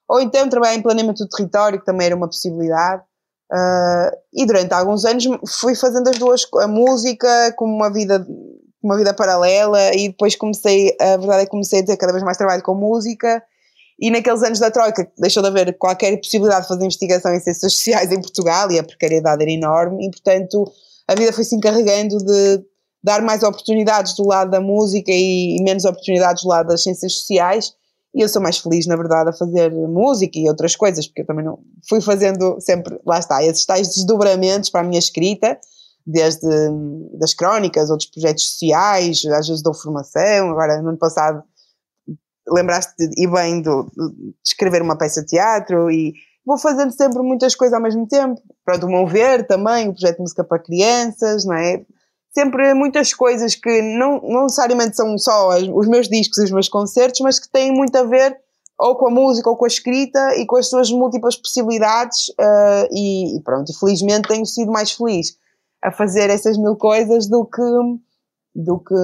ou 0.07 0.21
então 0.21 0.47
trabalhar 0.47 0.75
em 0.75 0.81
planeamento 0.81 1.25
do 1.25 1.27
território, 1.27 1.79
que 1.79 1.85
também 1.85 2.07
era 2.07 2.15
uma 2.15 2.27
possibilidade. 2.27 3.03
Ah, 3.55 4.11
e 4.33 4.47
durante 4.47 4.73
alguns 4.73 5.05
anos 5.05 5.25
fui 5.59 5.75
fazendo 5.75 6.09
as 6.09 6.17
duas, 6.17 6.43
a 6.59 6.67
música 6.67 7.53
como 7.55 7.71
uma 7.71 7.93
vida, 7.93 8.25
uma 8.81 8.97
vida 8.97 9.13
paralela, 9.13 9.93
e 9.93 10.09
depois 10.09 10.35
comecei, 10.35 10.95
a 10.99 11.17
verdade 11.17 11.43
é 11.43 11.45
que 11.45 11.51
comecei 11.51 11.81
a 11.81 11.85
ter 11.85 11.97
cada 11.97 12.11
vez 12.11 12.23
mais 12.23 12.35
trabalho 12.35 12.63
com 12.63 12.73
música. 12.73 13.43
E 13.99 14.09
naqueles 14.09 14.41
anos 14.41 14.57
da 14.57 14.71
Troika 14.71 15.07
deixou 15.19 15.43
de 15.43 15.49
haver 15.49 15.77
qualquer 15.77 16.17
possibilidade 16.17 16.63
de 16.63 16.67
fazer 16.67 16.83
investigação 16.83 17.31
em 17.31 17.39
ciências 17.39 17.73
sociais 17.73 18.11
em 18.11 18.19
Portugal 18.19 18.71
e 18.71 18.79
a 18.79 18.83
precariedade 18.83 19.43
era 19.43 19.51
enorme, 19.51 20.07
e 20.07 20.09
portanto 20.09 20.65
a 21.07 21.13
vida 21.13 21.31
foi 21.31 21.43
se 21.43 21.55
encarregando 21.55 22.17
de 22.17 22.65
dar 23.03 23.21
mais 23.21 23.43
oportunidades 23.43 24.15
do 24.15 24.25
lado 24.25 24.49
da 24.49 24.59
música 24.59 25.11
e 25.11 25.61
menos 25.61 25.85
oportunidades 25.85 26.41
do 26.41 26.49
lado 26.49 26.69
das 26.69 26.81
ciências 26.81 27.13
sociais. 27.19 27.73
E 28.13 28.21
eu 28.21 28.29
sou 28.29 28.41
mais 28.41 28.59
feliz, 28.59 28.85
na 28.85 28.95
verdade, 28.95 29.29
a 29.29 29.33
fazer 29.33 29.71
música 29.71 30.37
e 30.37 30.47
outras 30.47 30.75
coisas, 30.75 31.07
porque 31.07 31.21
eu 31.21 31.25
também 31.25 31.43
não 31.43 31.59
fui 31.87 31.99
fazendo 31.99 32.57
sempre, 32.59 32.99
lá 33.05 33.17
está, 33.17 33.43
esses 33.43 33.65
tais 33.65 33.87
desdobramentos 33.87 34.69
para 34.69 34.81
a 34.81 34.83
minha 34.83 34.99
escrita, 34.99 35.59
desde 36.05 36.47
das 37.17 37.33
crónicas, 37.33 37.89
outros 37.89 38.09
projetos 38.09 38.45
sociais, 38.51 39.23
às 39.25 39.47
vezes 39.47 39.63
dou 39.63 39.73
formação, 39.73 40.51
agora 40.51 40.81
no 40.81 40.89
ano 40.89 40.97
passado 40.97 41.43
lembraste 42.47 43.09
e 43.17 43.27
bem 43.27 43.61
do, 43.61 43.89
de 43.95 44.35
escrever 44.45 44.81
uma 44.81 44.97
peça 44.97 45.21
de 45.21 45.27
teatro 45.27 45.89
e 45.89 46.13
vou 46.45 46.57
fazendo 46.57 46.91
sempre 46.91 47.21
muitas 47.21 47.55
coisas 47.55 47.73
ao 47.73 47.81
mesmo 47.81 48.07
tempo. 48.07 48.41
Pronto, 48.65 48.85
o 48.85 48.89
Mover 48.89 49.47
também, 49.47 49.87
o 49.87 49.93
projeto 49.93 50.17
de 50.17 50.21
música 50.23 50.43
para 50.43 50.59
crianças, 50.59 51.45
não 51.45 51.55
é? 51.55 51.85
Sempre 52.35 52.73
muitas 52.73 53.13
coisas 53.13 53.55
que 53.55 53.81
não, 53.81 54.19
não 54.21 54.43
necessariamente 54.43 54.95
são 54.95 55.17
só 55.17 55.51
as- 55.51 55.67
os 55.67 55.87
meus 55.87 56.07
discos 56.07 56.39
e 56.39 56.43
os 56.45 56.51
meus 56.51 56.67
concertos, 56.67 57.19
mas 57.21 57.39
que 57.39 57.49
têm 57.49 57.71
muito 57.71 57.95
a 57.95 58.03
ver 58.03 58.35
ou 58.79 58.95
com 58.95 59.07
a 59.07 59.11
música 59.11 59.49
ou 59.49 59.55
com 59.55 59.65
a 59.65 59.67
escrita 59.67 60.35
e 60.35 60.45
com 60.45 60.57
as 60.57 60.67
suas 60.67 60.89
múltiplas 60.91 61.35
possibilidades 61.35 62.33
ah, 62.39 62.87
e, 62.91 63.37
e 63.37 63.41
pronto, 63.41 63.71
felizmente 63.79 64.27
tenho 64.27 64.45
sido 64.45 64.71
mais 64.71 64.91
feliz 64.91 65.37
a 65.81 65.91
fazer 65.91 66.29
essas 66.29 66.57
mil 66.57 66.75
coisas 66.75 67.27
do 67.27 67.45
que 67.45 67.61
do 68.55 68.79
que 68.79 68.95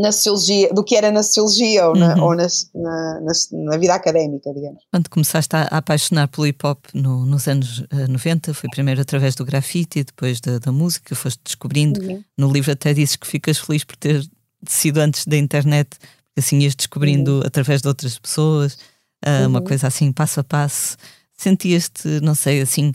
na 0.00 0.12
sociologia, 0.12 0.72
do 0.74 0.84
que 0.84 0.94
era 0.96 1.10
na 1.10 1.22
sociologia 1.22 1.88
ou 1.88 1.94
na, 1.96 2.14
Uhum. 2.16 2.22
ou 2.24 2.34
nas- 2.36 2.70
na, 2.74 3.20
nas- 3.20 3.48
na 3.52 3.76
vida 3.76 3.94
académica, 3.94 4.52
digamos. 4.52 4.82
Quando 4.92 5.08
começaste 5.08 5.54
a, 5.56 5.62
a 5.62 5.78
apaixonar 5.78 6.28
pelo 6.28 6.46
hip 6.46 6.66
hop 6.66 6.84
no- 6.94 7.24
nos 7.24 7.48
anos 7.48 7.82
eh, 7.90 8.06
90, 8.06 8.52
foi 8.54 8.68
primeiro 8.70 9.00
através 9.00 9.34
do 9.34 9.44
grafite 9.44 9.98
e 10.00 10.04
depois 10.04 10.40
da, 10.40 10.58
da 10.58 10.70
música, 10.72 11.14
foste 11.14 11.40
descobrindo. 11.44 12.00
Uhum. 12.00 12.22
No 12.36 12.52
livro 12.52 12.72
até 12.72 12.92
dizes 12.92 13.16
que 13.16 13.26
ficas 13.26 13.58
feliz 13.58 13.84
por 13.84 13.96
ter 13.96 14.24
sido 14.68 14.98
antes 14.98 15.26
da 15.26 15.36
internet, 15.36 15.90
assim 16.36 16.58
ias 16.58 16.74
descobrindo 16.74 17.42
através 17.46 17.80
de 17.80 17.88
outras 17.88 18.18
pessoas, 18.18 18.76
ah, 19.24 19.46
uma 19.46 19.62
coisa 19.62 19.86
assim 19.86 20.12
passo 20.12 20.40
a 20.40 20.44
passo. 20.44 20.96
Sentias-te, 21.36 22.20
não 22.20 22.34
sei, 22.34 22.60
assim, 22.60 22.92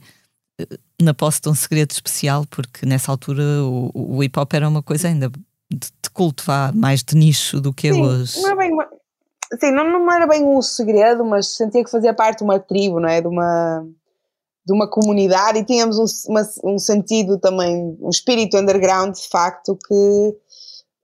eh, 0.60 0.68
na 1.02 1.14
posse 1.14 1.42
de 1.42 1.50
um 1.50 1.56
segredo 1.56 1.92
especial, 1.92 2.46
porque 2.50 2.86
nessa 2.86 3.12
altura 3.12 3.44
o, 3.64 3.92
o 4.18 4.24
hip 4.24 4.38
hop 4.40 4.54
era 4.54 4.68
uma 4.68 4.84
coisa 4.84 5.08
ainda 5.08 5.30
de, 5.30 5.40
de 5.40 5.46
culto, 6.14 6.44
vá, 6.46 6.72
mais 6.74 7.04
de 7.04 7.16
nicho 7.16 7.60
do 7.60 7.74
que 7.74 7.88
é 7.88 7.94
Sim. 7.94 8.42
Não 8.42 8.52
é 8.52 8.56
bem 8.56 8.74
uma, 8.74 8.88
sim, 9.60 9.72
não, 9.72 9.84
não 9.90 10.14
era 10.14 10.28
bem 10.28 10.46
um 10.46 10.62
segredo, 10.62 11.26
mas 11.26 11.56
sentia 11.56 11.84
que 11.84 11.92
fazia 11.92 12.14
parte 12.14 12.40
de 12.40 12.44
uma 12.44 12.60
tribo, 12.60 13.00
não 13.00 13.10
é? 13.10 13.22
De 13.22 13.28
uma, 13.28 13.86
de 14.66 14.74
uma 14.74 14.90
comunidade 14.90 15.60
e 15.60 15.66
tínhamos 15.66 15.98
um, 15.98 16.32
uma- 16.32 16.50
um 16.64 16.78
sentido 16.78 17.38
também, 17.38 17.98
um 18.00 18.10
espírito 18.10 18.58
underground, 18.58 19.16
de 19.16 19.28
facto, 19.28 19.78
que 19.88 20.36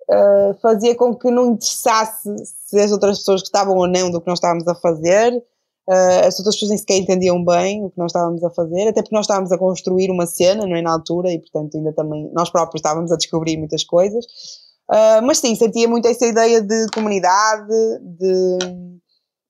ah, 0.09 0.55
fazia 0.61 0.95
com 0.95 1.13
que 1.15 1.29
não 1.29 1.51
interessasse 1.53 2.29
se 2.45 2.79
as 2.79 2.91
outras 2.91 3.19
pessoas 3.19 3.41
gostavam 3.41 3.75
ou 3.75 3.87
não 3.87 4.09
do 4.09 4.21
que 4.21 4.27
nós 4.27 4.39
estávamos 4.39 4.67
a 4.67 4.75
fazer. 4.75 5.33
Ah, 5.89 6.27
as 6.27 6.37
outras 6.39 6.55
pessoas 6.55 6.69
nem 6.69 6.77
sequer 6.77 6.97
entendiam 6.97 7.43
bem 7.43 7.83
o 7.85 7.89
que 7.89 7.97
nós 7.97 8.11
estávamos 8.11 8.43
a 8.43 8.49
fazer, 8.49 8.87
até 8.87 9.01
porque 9.01 9.15
nós 9.15 9.25
estávamos 9.25 9.51
a 9.51 9.57
construir 9.57 10.09
uma 10.11 10.25
cena, 10.25 10.65
não 10.65 10.75
é? 10.75 10.81
Na 10.81 10.91
altura, 10.91 11.31
e 11.31 11.39
portanto 11.39 11.77
ainda 11.77 11.93
também 11.93 12.29
nós 12.33 12.49
próprios 12.49 12.79
estávamos 12.79 13.11
a 13.11 13.17
descobrir 13.17 13.57
muitas 13.57 13.83
coisas. 13.83 14.25
Uh, 14.89 15.21
mas 15.23 15.39
sim, 15.39 15.53
sentia 15.55 15.87
muito 15.87 16.07
essa 16.07 16.25
ideia 16.25 16.61
de 16.61 16.87
comunidade, 16.93 17.67
de, 18.01 18.57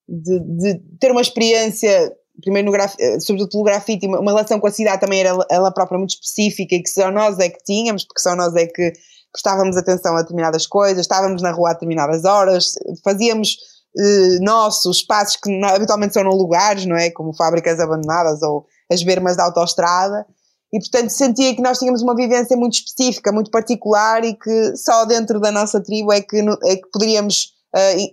de, 0.08 0.40
de 0.40 0.80
ter 1.00 1.12
uma 1.12 1.22
experiência, 1.22 2.12
primeiro 2.42 2.72
graf, 2.72 2.96
eh, 3.00 3.20
sobretudo 3.20 3.52
pelo 3.52 3.64
grafite, 3.64 4.08
uma, 4.08 4.20
uma 4.20 4.32
relação 4.32 4.60
com 4.60 4.68
a 4.68 4.72
cidade 4.72 5.02
também 5.02 5.20
era 5.20 5.38
ela 5.50 5.72
própria 5.72 5.98
muito 5.98 6.12
específica 6.12 6.76
e 6.76 6.82
que 6.82 6.90
só 6.90 7.12
nós 7.12 7.38
é 7.40 7.50
que 7.50 7.64
tínhamos, 7.64 8.04
porque 8.04 8.20
só 8.22 8.36
nós 8.36 8.56
é 8.56 8.66
que 8.66 8.94
prestávamos 9.32 9.78
atenção 9.78 10.16
a 10.16 10.22
determinadas 10.22 10.66
coisas, 10.66 11.02
estávamos 11.02 11.42
na 11.42 11.52
rua 11.52 11.70
a 11.70 11.74
determinadas 11.74 12.26
horas, 12.26 12.74
fazíamos 13.04 13.58
eh, 14.00 14.40
nossos 14.42 14.98
espaços 14.98 15.36
que 15.36 15.50
não- 15.60 15.70
habitualmente 15.70 16.14
são 16.14 16.24
em 16.24 16.26
lugares, 16.28 16.86
não 16.86 16.96
é? 16.96 17.12
Como 17.12 17.36
fábricas 17.36 17.80
abandonadas 17.80 18.42
ou 18.42 18.66
as 18.92 19.04
bermas 19.04 19.36
da 19.36 19.44
autoestrada. 19.44 20.26
E, 20.74 20.80
portanto, 20.80 21.10
sentia 21.10 21.56
que 21.56 21.62
nós 21.62 21.80
tínhamos 21.80 22.02
uma 22.02 22.16
vivência 22.16 22.58
muito 22.58 22.74
específica, 22.74 23.32
muito 23.32 23.50
particular 23.50 24.24
e 24.26 24.34
que 24.34 24.76
só 24.76 25.06
dentro 25.06 25.40
da 25.40 25.52
nossa 25.52 25.82
tribo 25.82 26.12
é 26.12 26.22
que, 26.22 26.38
é 26.66 26.76
que 26.76 26.90
poderíamos 26.92 27.54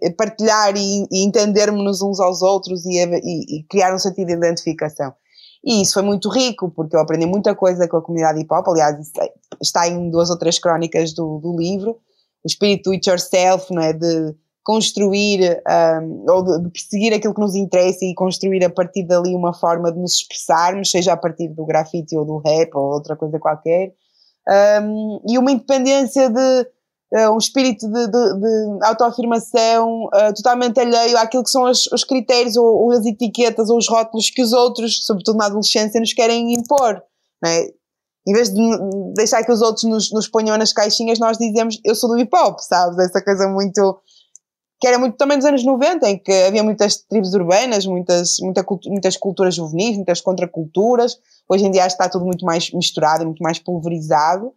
e- 0.03 0.11
partilhar 0.11 0.77
e, 0.77 1.07
e 1.11 1.25
entendermos 1.25 2.01
uns 2.03 2.21
aos 2.21 2.43
outros 2.43 2.85
e, 2.87 2.97
e- 2.99 3.59
e 3.59 3.63
criar 3.65 3.95
um 3.95 3.99
sentido 3.99 4.29
de 4.29 4.35
identificação. 4.35 5.13
E 5.65 5.81
isso 5.83 5.95
foi 5.95 6.03
muito 6.03 6.29
rico, 6.29 6.71
porque 6.71 6.95
eu 6.95 7.01
aprendi 7.01 7.27
muita 7.27 7.55
coisa 7.55 7.89
com 7.89 7.97
a 7.97 8.03
comunidade 8.03 8.41
hip 8.41 8.53
hop. 8.53 8.69
Aliás, 8.69 8.97
é- 9.21 9.33
está 9.61 9.89
em 9.89 10.11
duas 10.11 10.31
ou 10.31 10.39
três 10.39 10.59
crónicas 10.59 11.13
do, 11.13 11.39
do 11.39 11.57
livro. 11.57 11.93
O 12.45 12.47
espírito 12.47 12.91
do 12.91 12.93
it 12.93 13.09
yourself, 13.09 13.73
não 13.73 13.83
é? 13.83 13.93
de 13.95 14.35
construir 14.65 15.63
um, 16.03 16.25
ou 16.29 16.61
de, 16.61 16.71
perseguir 16.71 17.13
aquilo 17.13 17.35
que 17.35 17.41
nos 17.41 17.55
interessa 17.55 18.05
e 18.05 18.15
construir 18.15 18.65
a 18.65 18.71
partir 18.71 19.05
dali 19.05 19.35
uma 19.35 19.53
forma 19.53 19.93
de 19.93 19.99
nos 19.99 20.15
expressarmos, 20.15 20.91
seja 20.91 21.13
a 21.13 21.17
partir 21.17 21.49
do 21.49 21.67
grafite 21.67 22.17
ou 22.17 22.25
do 22.25 22.39
rap 22.39 22.75
ou 22.75 22.95
outra 22.95 23.15
coisa 23.15 23.39
qualquer. 23.39 23.93
Um, 24.83 25.21
e 25.29 25.39
uma 25.39 25.53
independência 25.53 26.31
de 26.31 26.67
uh, 27.13 27.31
um 27.33 27.39
espírito 27.39 27.87
de, 27.87 28.07
de, 28.07 28.41
de 28.41 28.85
autoafirmação 28.85 30.05
uh, 30.07 30.35
totalmente 30.35 30.81
alheio 30.81 31.17
àquilo 31.19 31.45
que 31.45 31.51
são 31.51 31.65
os, 31.65 31.87
os 31.93 32.03
critérios 32.03 32.57
ou, 32.57 32.67
ou 32.67 32.93
as 32.93 33.05
etiquetas 33.05 33.69
ou 33.69 33.79
os 33.79 33.89
rótulos 33.89 34.31
que 34.31 34.43
os 34.43 34.53
outros, 34.53 35.05
sobretudo 35.05 35.39
na 35.39 35.47
adolescência, 35.47 36.01
nos 36.01 36.13
querem 36.13 36.55
impor. 36.55 37.03
É? 37.45 37.71
Em 38.27 38.33
vez 38.33 38.53
de 38.53 38.61
deixar 39.15 39.45
que 39.45 39.53
os 39.53 39.61
outros 39.61 39.85
nos, 39.85 40.11
nos 40.11 40.27
ponham 40.27 40.57
nas 40.57 40.73
caixinhas, 40.73 41.19
nós 41.19 41.37
dizemos 41.37 41.79
eu 41.85 41.95
sou 41.95 42.09
do 42.09 42.19
hip 42.19 42.35
hop, 42.35 42.59
sabes? 42.61 42.99
Essa 42.99 43.23
coisa 43.23 43.47
muito. 43.49 44.01
Que 44.81 44.87
era 44.87 44.99
muito 44.99 45.17
também 45.17 45.39
dos 45.39 45.47
anos 45.47 45.65
90, 45.65 46.09
em 46.09 46.19
que 46.19 46.33
havia 46.33 46.63
muitas 46.63 46.97
tribos 46.97 47.33
urbanas, 47.35 47.87
muitas, 47.87 48.39
muita, 48.41 48.65
muitas 48.87 49.17
culturas 49.17 49.55
juvenis, 49.55 49.97
muitas 49.97 50.21
contraculturas. 50.21 51.19
Hoje 51.49 51.65
em 51.65 51.71
dia 51.71 51.87
está 51.87 52.09
tudo 52.09 52.25
muito 52.25 52.45
mais 52.45 52.71
misturado 52.73 53.23
e 53.23 53.27
muito 53.27 53.43
mais 53.43 53.59
pulverizado 53.59 54.53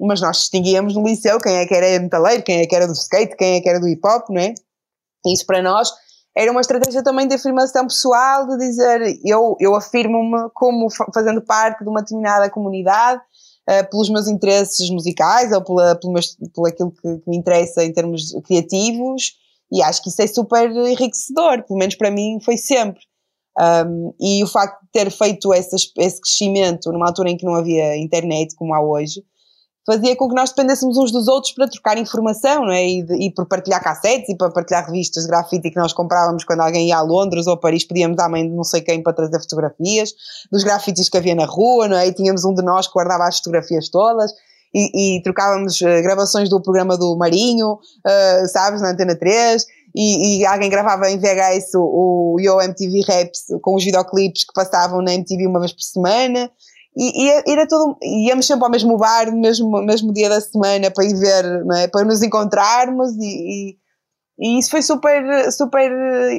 mas 0.00 0.20
nós 0.20 0.38
distinguíamos 0.38 0.94
no 0.94 1.04
liceu 1.04 1.38
quem 1.38 1.56
é 1.56 1.66
que 1.66 1.74
era 1.74 2.00
metaleiro, 2.00 2.42
quem 2.42 2.60
é 2.60 2.66
que 2.66 2.74
era 2.74 2.86
do 2.86 2.94
skate, 2.94 3.36
quem 3.36 3.56
é 3.56 3.60
que 3.60 3.68
era 3.68 3.78
do 3.78 3.86
hip 3.86 4.00
hop, 4.06 4.30
não 4.30 4.40
é? 4.40 4.54
Isso 5.26 5.44
para 5.44 5.62
nós 5.62 5.90
era 6.34 6.50
uma 6.50 6.60
estratégia 6.60 7.02
também 7.02 7.28
de 7.28 7.34
afirmação 7.34 7.86
pessoal, 7.86 8.46
de 8.46 8.56
dizer 8.56 9.18
eu, 9.24 9.56
eu 9.60 9.74
afirmo-me 9.74 10.48
como 10.54 10.88
fa- 10.88 11.06
fazendo 11.12 11.42
parte 11.42 11.82
de 11.82 11.90
uma 11.90 12.00
determinada 12.00 12.48
comunidade, 12.48 13.20
eh, 13.68 13.82
pelos 13.82 14.08
meus 14.08 14.26
interesses 14.26 14.88
musicais 14.88 15.52
ou 15.52 15.62
pela, 15.62 15.94
pelo, 15.96 16.12
meus, 16.12 16.36
pelo 16.54 16.66
aquilo 16.66 16.92
que, 16.92 17.18
que 17.18 17.28
me 17.28 17.36
interessa 17.36 17.84
em 17.84 17.92
termos 17.92 18.32
criativos, 18.44 19.34
e 19.72 19.82
acho 19.82 20.02
que 20.02 20.08
isso 20.08 20.22
é 20.22 20.26
super 20.26 20.70
enriquecedor, 20.70 21.62
pelo 21.64 21.78
menos 21.78 21.94
para 21.94 22.10
mim 22.10 22.38
foi 22.44 22.56
sempre. 22.56 23.00
Um, 23.58 24.14
e 24.20 24.42
o 24.42 24.46
facto 24.46 24.80
de 24.82 24.88
ter 24.92 25.10
feito 25.10 25.52
esse, 25.52 25.92
crescimento 25.92 26.90
numa 26.92 27.06
altura 27.06 27.30
em 27.30 27.36
que 27.36 27.44
não 27.44 27.54
havia 27.54 27.96
internet 27.96 28.54
como 28.54 28.72
há 28.74 28.80
hoje, 28.80 29.22
fazia 29.86 30.14
com 30.14 30.28
que 30.28 30.34
nós 30.34 30.50
dependêssemos 30.50 30.96
uns 30.96 31.10
dos 31.10 31.26
outros 31.26 31.52
para 31.52 31.68
trocar 31.68 31.98
informação, 31.98 32.64
não 32.64 32.72
é? 32.72 32.86
E, 32.86 33.02
de, 33.02 33.14
e 33.26 33.34
por 33.34 33.46
partilhar 33.46 33.82
cassetes 33.82 34.28
e 34.28 34.36
para 34.36 34.50
partilhar 34.50 34.86
revistas 34.86 35.24
de 35.24 35.28
grafite 35.28 35.70
que 35.70 35.78
nós 35.78 35.92
comprávamos 35.92 36.44
quando 36.44 36.60
alguém 36.60 36.88
ia 36.88 36.98
a 36.98 37.02
Londres 37.02 37.46
ou 37.46 37.54
a 37.54 37.56
Paris, 37.56 37.84
pedíamos 37.84 38.18
à 38.18 38.28
mãe 38.28 38.48
de 38.48 38.54
não 38.54 38.64
sei 38.64 38.82
quem 38.82 39.02
para 39.02 39.12
trazer 39.12 39.40
fotografias 39.40 40.12
dos 40.50 40.62
grafites 40.62 41.08
que 41.08 41.16
havia 41.16 41.34
na 41.34 41.44
rua, 41.44 41.88
não 41.88 41.96
é? 41.96 42.06
E 42.06 42.14
tínhamos 42.14 42.44
um 42.44 42.54
de 42.54 42.62
nós 42.62 42.86
que 42.86 42.92
guardava 42.92 43.24
as 43.24 43.38
fotografias 43.38 43.88
todas. 43.88 44.32
E, 44.72 45.16
e 45.16 45.22
trocávamos 45.22 45.80
uh, 45.80 46.02
gravações 46.02 46.48
do 46.48 46.62
programa 46.62 46.96
do 46.96 47.16
Marinho, 47.16 47.72
uh, 47.72 48.48
sabes, 48.48 48.80
na 48.80 48.90
Antena 48.90 49.16
3, 49.16 49.66
e, 49.94 50.38
e, 50.38 50.46
alguém 50.46 50.70
gravava 50.70 51.10
em 51.10 51.18
VHS 51.18 51.74
o, 51.74 52.34
o 52.34 52.40
Yo 52.40 52.60
MTV 52.60 53.00
Raps 53.08 53.46
com 53.60 53.74
os 53.74 53.84
videoclipes 53.84 54.44
que 54.44 54.52
passavam 54.54 55.02
na 55.02 55.14
MTV 55.14 55.46
uma 55.46 55.58
vez 55.58 55.72
por 55.72 55.82
semana. 55.82 56.50
E, 56.96 57.24
e 57.24 57.52
era 57.52 57.66
todo, 57.66 57.96
íamos 58.02 58.46
sempre 58.46 58.64
ao 58.64 58.70
mesmo 58.70 58.96
bar, 58.96 59.30
no 59.30 59.40
mesmo, 59.40 59.70
mesmo 59.82 60.12
dia 60.12 60.28
da 60.28 60.40
semana 60.40 60.90
para 60.90 61.04
ir 61.04 61.14
ver, 61.14 61.44
é? 61.76 61.88
para 61.88 62.04
nos 62.04 62.22
encontrarmos 62.22 63.12
e, 63.18 63.76
e, 64.38 64.58
isso 64.58 64.70
foi 64.70 64.82
super, 64.82 65.52
super 65.52 65.90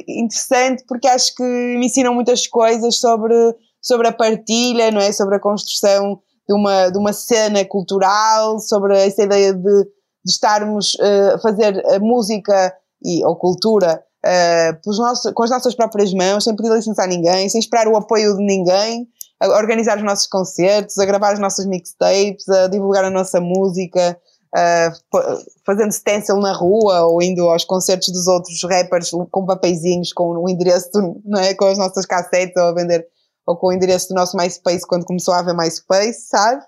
interessante 0.06 0.84
porque 0.86 1.08
acho 1.08 1.34
que 1.34 1.42
me 1.42 1.86
ensinam 1.86 2.14
muitas 2.14 2.46
coisas 2.46 2.98
sobre, 2.98 3.34
sobre 3.80 4.08
a 4.08 4.12
partilha, 4.12 4.90
não 4.90 5.00
é? 5.00 5.10
sobre 5.10 5.36
a 5.36 5.40
construção 5.40 6.20
de 6.48 6.54
uma, 6.54 6.90
de 6.90 6.98
uma 6.98 7.12
cena 7.12 7.64
cultural, 7.64 8.58
sobre 8.58 8.98
essa 8.98 9.22
ideia 9.22 9.52
de, 9.52 9.84
de 10.24 10.30
estarmos 10.30 10.94
uh, 10.94 11.34
a 11.34 11.38
fazer 11.38 11.82
a 11.94 11.98
música 11.98 12.74
e, 13.04 13.24
ou 13.24 13.36
cultura 13.36 14.02
uh, 14.24 14.90
nossos, 14.96 15.32
com 15.32 15.42
as 15.42 15.50
nossas 15.50 15.74
próprias 15.74 16.12
mãos, 16.12 16.44
sem 16.44 16.54
pedir 16.54 16.72
licença 16.72 17.02
a 17.02 17.06
ninguém, 17.06 17.48
sem 17.48 17.60
esperar 17.60 17.88
o 17.88 17.96
apoio 17.96 18.36
de 18.36 18.44
ninguém, 18.44 19.06
a 19.40 19.48
organizar 19.58 19.96
os 19.96 20.04
nossos 20.04 20.26
concertos, 20.26 20.98
a 20.98 21.04
gravar 21.04 21.32
as 21.32 21.38
nossas 21.38 21.66
mixtapes, 21.66 22.48
a 22.48 22.68
divulgar 22.68 23.04
a 23.04 23.10
nossa 23.10 23.40
música, 23.40 24.16
uh, 24.56 25.38
fazendo 25.66 25.92
stencil 25.92 26.36
na 26.36 26.52
rua 26.52 27.02
ou 27.06 27.22
indo 27.22 27.48
aos 27.48 27.64
concertos 27.64 28.08
dos 28.08 28.26
outros 28.26 28.62
rappers 28.64 29.10
com 29.30 29.46
papeizinhos 29.46 30.12
com 30.12 30.30
o 30.36 30.48
endereço, 30.48 30.90
não 31.24 31.40
é? 31.40 31.54
com 31.54 31.66
as 31.66 31.78
nossas 31.78 32.06
cassetes 32.06 32.56
ou 32.56 32.68
a 32.68 32.74
vender 32.74 33.06
ou 33.46 33.56
com 33.56 33.68
o 33.68 33.72
endereço 33.72 34.08
do 34.08 34.14
nosso 34.14 34.36
MySpace 34.36 34.86
quando 34.86 35.04
começou 35.04 35.34
a 35.34 35.38
haver 35.38 35.56
MySpace, 35.56 36.28
sabe? 36.28 36.62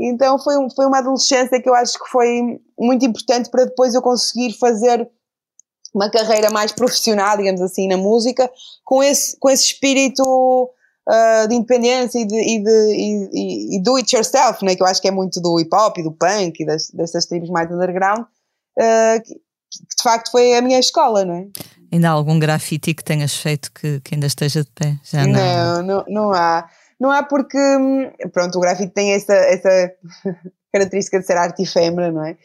Então 0.00 0.38
foi, 0.38 0.56
um, 0.58 0.68
foi 0.70 0.86
uma 0.86 0.98
adolescência 0.98 1.60
que 1.60 1.68
eu 1.68 1.74
acho 1.74 1.98
que 1.98 2.10
foi 2.10 2.60
muito 2.78 3.04
importante 3.04 3.50
para 3.50 3.64
depois 3.64 3.94
eu 3.94 4.02
conseguir 4.02 4.52
fazer 4.58 5.08
uma 5.94 6.10
carreira 6.10 6.50
mais 6.50 6.72
profissional, 6.72 7.36
digamos 7.36 7.60
assim, 7.60 7.86
na 7.86 7.96
música, 7.96 8.50
com 8.84 9.02
esse, 9.02 9.38
com 9.38 9.50
esse 9.50 9.64
espírito 9.64 10.22
uh, 11.08 11.48
de 11.48 11.54
independência 11.54 12.18
e 12.18 12.24
de, 12.24 12.34
e, 12.34 12.62
de, 12.62 12.94
e, 12.94 13.76
e, 13.76 13.82
do 13.82 13.96
it 13.96 14.14
yourself, 14.14 14.64
né? 14.64 14.74
que 14.74 14.82
eu 14.82 14.86
acho 14.86 15.00
que 15.00 15.08
é 15.08 15.10
muito 15.10 15.40
do 15.40 15.60
hip 15.60 15.74
hop 15.74 15.98
e 15.98 16.02
do 16.02 16.12
punk 16.12 16.60
e 16.60 16.66
das, 16.66 16.90
dessas 16.90 17.26
tribos 17.26 17.50
mais 17.50 17.70
underground, 17.70 18.20
uh, 18.20 19.41
de 19.72 20.02
facto 20.02 20.30
foi 20.30 20.54
a 20.54 20.62
minha 20.62 20.78
escola, 20.78 21.24
não 21.24 21.34
é? 21.34 21.46
Ainda 21.92 22.08
há 22.08 22.12
algum 22.12 22.38
grafite 22.38 22.94
que 22.94 23.04
tenhas 23.04 23.34
feito 23.34 23.70
que, 23.72 24.00
que 24.00 24.14
ainda 24.14 24.26
esteja 24.26 24.64
de 24.64 24.70
pé? 24.70 24.96
Já 25.04 25.26
não, 25.26 25.32
não, 25.32 25.82
não, 25.82 26.04
não 26.08 26.32
há. 26.32 26.68
Não 26.98 27.10
há 27.10 27.22
porque, 27.22 27.58
pronto, 28.32 28.56
o 28.56 28.60
grafite 28.60 28.92
tem 28.92 29.12
essa, 29.12 29.34
essa 29.34 29.92
característica 30.72 31.18
de 31.18 31.26
ser 31.26 31.36
arte 31.36 31.62
efêmera, 31.62 32.12
não 32.12 32.24
é? 32.24 32.36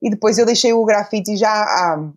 E 0.00 0.08
depois 0.08 0.38
eu 0.38 0.46
deixei 0.46 0.72
o 0.72 0.84
grafite 0.84 1.36
já 1.36 1.50
há, 1.50 2.12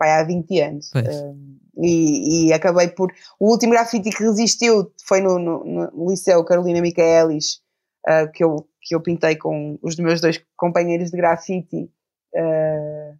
há 0.00 0.24
20 0.24 0.60
anos. 0.60 0.90
Um, 0.94 1.58
e, 1.78 2.48
e, 2.48 2.52
acabei 2.52 2.88
por. 2.88 3.12
O 3.38 3.50
último 3.50 3.72
grafite 3.72 4.10
que 4.10 4.22
resistiu 4.22 4.90
foi 5.06 5.20
no, 5.20 5.38
no, 5.38 5.64
no 5.64 6.10
Liceu 6.10 6.42
Carolina 6.44 6.80
Micaelis, 6.80 7.60
uh, 8.08 8.30
que, 8.32 8.42
eu, 8.42 8.66
que 8.80 8.94
eu 8.94 9.00
pintei 9.00 9.36
com 9.36 9.78
os 9.82 9.96
meus 9.96 10.20
dois 10.20 10.42
companheiros 10.56 11.10
de 11.10 11.16
grafite. 11.16 11.90
Uh, 12.34 13.16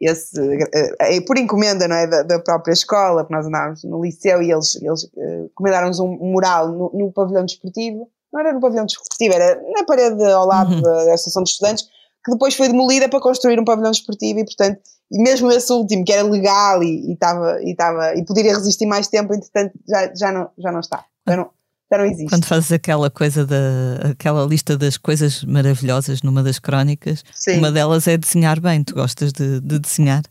esse, 0.00 0.38
uh, 0.40 1.24
por 1.26 1.38
encomenda 1.38 1.86
não 1.86 1.96
é, 1.96 2.06
da, 2.06 2.22
da, 2.22 2.38
própria 2.38 2.72
escola, 2.72 3.22
porque 3.22 3.34
nós 3.34 3.46
andávamos 3.46 3.84
no 3.84 4.02
liceu 4.02 4.42
e 4.42 4.50
eles, 4.50 4.74
eles 4.82 5.04
uh, 5.04 5.44
encomendaram-nos 5.46 6.00
um 6.00 6.08
mural 6.08 6.68
no, 6.68 6.90
no, 6.92 7.12
pavilhão 7.12 7.44
desportivo, 7.44 8.08
não 8.32 8.40
era 8.40 8.52
no 8.52 8.60
pavilhão 8.60 8.86
desportivo, 8.86 9.34
era 9.34 9.60
na 9.74 9.84
parede 9.84 10.22
ao 10.24 10.46
lado 10.46 10.74
uhum. 10.74 10.82
da, 10.82 11.04
da 11.04 11.14
Associação 11.14 11.42
de 11.42 11.50
Estudantes, 11.50 11.84
que 12.24 12.32
depois 12.32 12.54
foi 12.54 12.68
demolida 12.68 13.08
para 13.08 13.20
construir 13.20 13.58
um 13.60 13.64
pavilhão 13.64 13.92
desportivo 13.92 14.40
e, 14.40 14.44
portanto, 14.44 14.80
e 15.12 15.22
mesmo 15.22 15.50
esse 15.52 15.72
último, 15.72 16.04
que 16.04 16.12
era 16.12 16.22
legal 16.22 16.82
e, 16.82 17.12
estava 17.12 17.62
e, 17.62 17.74
tava, 17.76 18.14
e 18.14 18.24
poderia 18.24 18.54
resistir 18.54 18.86
mais 18.86 19.06
tempo, 19.06 19.34
entretanto, 19.34 19.78
já, 19.86 20.12
já, 20.14 20.32
não, 20.32 20.50
já 20.58 20.72
não 20.72 20.80
está. 20.80 21.04
Já 21.28 21.36
não, 21.36 21.50
já 21.94 21.98
não 21.98 22.04
existe. 22.04 22.30
Quando 22.30 22.44
fazes 22.46 22.72
aquela 22.72 23.10
coisa 23.10 23.46
da 23.46 24.10
aquela 24.10 24.44
lista 24.44 24.76
das 24.76 24.96
coisas 24.96 25.44
maravilhosas 25.44 26.22
numa 26.22 26.42
das 26.42 26.58
crónicas, 26.58 27.24
Sim. 27.32 27.58
uma 27.58 27.70
delas 27.70 28.06
é 28.06 28.16
desenhar 28.16 28.60
bem. 28.60 28.82
Tu 28.82 28.94
gostas 28.94 29.32
de, 29.32 29.60
de 29.60 29.78
desenhar? 29.78 30.22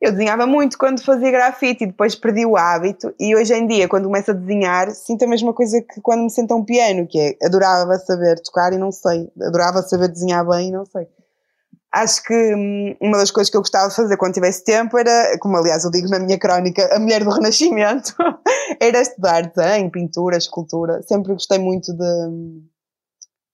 Eu 0.00 0.12
desenhava 0.12 0.46
muito 0.46 0.76
quando 0.76 1.02
fazia 1.02 1.30
grafite 1.30 1.84
e 1.84 1.86
depois 1.86 2.14
perdi 2.14 2.44
o 2.44 2.58
hábito. 2.58 3.14
E 3.18 3.34
hoje 3.34 3.54
em 3.54 3.66
dia, 3.66 3.88
quando 3.88 4.04
começo 4.04 4.32
a 4.32 4.34
desenhar, 4.34 4.90
sinto 4.90 5.24
a 5.24 5.28
mesma 5.28 5.54
coisa 5.54 5.80
que 5.80 5.98
quando 6.02 6.24
me 6.24 6.30
sento 6.30 6.52
a 6.52 6.56
um 6.56 6.64
piano, 6.64 7.06
que 7.06 7.18
é 7.18 7.46
adorava 7.46 7.96
saber 7.98 8.38
tocar 8.40 8.74
e 8.74 8.78
não 8.78 8.92
sei, 8.92 9.30
adorava 9.40 9.80
saber 9.82 10.08
desenhar 10.08 10.46
bem 10.46 10.68
e 10.68 10.72
não 10.72 10.84
sei. 10.84 11.08
Acho 11.94 12.24
que 12.24 12.54
hum, 12.54 12.96
uma 13.00 13.18
das 13.18 13.30
coisas 13.30 13.48
que 13.48 13.56
eu 13.56 13.60
gostava 13.60 13.88
de 13.88 13.94
fazer 13.94 14.16
quando 14.16 14.34
tivesse 14.34 14.64
tempo 14.64 14.98
era, 14.98 15.38
como 15.38 15.56
aliás 15.56 15.84
eu 15.84 15.90
digo 15.92 16.08
na 16.08 16.18
minha 16.18 16.38
crónica, 16.38 16.92
a 16.92 16.98
mulher 16.98 17.22
do 17.22 17.30
Renascimento, 17.30 18.14
era 18.80 19.00
estudar 19.00 19.46
desenho, 19.46 19.90
pintura, 19.90 20.36
escultura. 20.36 21.02
Sempre 21.02 21.32
gostei 21.32 21.58
muito 21.58 21.92
de, 21.92 22.30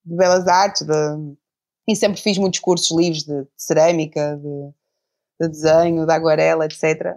de 0.05 0.15
belas 0.15 0.47
artes 0.47 0.87
de, 0.87 0.93
e 1.87 1.95
sempre 1.95 2.19
fiz 2.19 2.37
muitos 2.37 2.59
cursos 2.59 2.97
livres 2.97 3.23
de, 3.23 3.43
de 3.43 3.49
cerâmica, 3.57 4.37
de, 4.37 4.71
de 5.39 5.47
desenho, 5.49 6.05
de 6.05 6.11
aguarela, 6.11 6.65
etc. 6.65 7.15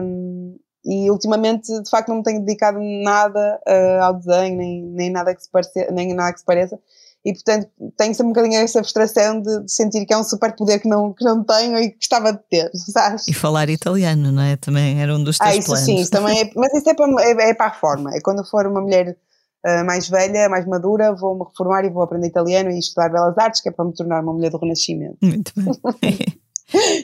Um, 0.00 0.58
e 0.84 1.10
ultimamente, 1.10 1.66
de 1.82 1.90
facto, 1.90 2.08
não 2.08 2.16
me 2.16 2.22
tenho 2.22 2.40
dedicado 2.40 2.78
nada 2.80 3.60
uh, 3.66 4.02
ao 4.02 4.14
desenho, 4.14 4.56
nem, 4.56 4.82
nem, 4.82 5.10
nada 5.10 5.34
que 5.34 5.42
se 5.42 5.50
pareça, 5.50 5.90
nem 5.90 6.14
nada 6.14 6.32
que 6.32 6.40
se 6.40 6.44
pareça. 6.44 6.78
E, 7.24 7.32
portanto, 7.32 7.68
tenho 7.96 8.14
sempre 8.14 8.30
um 8.30 8.34
bocadinho 8.34 8.60
essa 8.60 8.80
frustração 8.80 9.40
de, 9.40 9.64
de 9.64 9.72
sentir 9.72 10.04
que 10.04 10.12
é 10.12 10.18
um 10.18 10.22
superpoder 10.22 10.80
que 10.80 10.88
não, 10.88 11.12
que 11.12 11.24
não 11.24 11.42
tenho 11.42 11.78
e 11.78 11.90
que 11.90 11.96
gostava 11.96 12.32
de 12.32 12.40
ter, 12.50 12.70
sabes? 12.76 13.26
E 13.26 13.32
falar 13.32 13.70
italiano, 13.70 14.30
não 14.30 14.42
é? 14.42 14.56
Também 14.56 15.00
era 15.00 15.14
um 15.14 15.24
dos 15.24 15.38
teus 15.38 15.50
ah, 15.50 15.56
isso 15.56 15.66
planos. 15.68 15.84
sim, 15.84 15.96
isso 15.96 16.10
também 16.10 16.40
é, 16.42 16.50
mas 16.54 16.74
isso 16.74 16.90
é 16.90 16.94
para, 16.94 17.22
é, 17.22 17.50
é 17.50 17.54
para 17.54 17.66
a 17.66 17.74
forma. 17.74 18.14
É 18.14 18.20
quando 18.20 18.44
for 18.44 18.66
uma 18.66 18.82
mulher 18.82 19.16
uh, 19.64 19.84
mais 19.86 20.06
velha, 20.06 20.50
mais 20.50 20.66
madura, 20.66 21.14
vou-me 21.14 21.44
reformar 21.48 21.86
e 21.86 21.90
vou 21.90 22.02
aprender 22.02 22.26
italiano 22.26 22.70
e 22.70 22.78
estudar 22.78 23.08
belas 23.08 23.38
artes, 23.38 23.62
que 23.62 23.70
é 23.70 23.72
para 23.72 23.86
me 23.86 23.94
tornar 23.94 24.22
uma 24.22 24.32
mulher 24.34 24.50
do 24.50 24.58
Renascimento. 24.58 25.16
Muito 25.22 25.50
bem. 25.56 26.40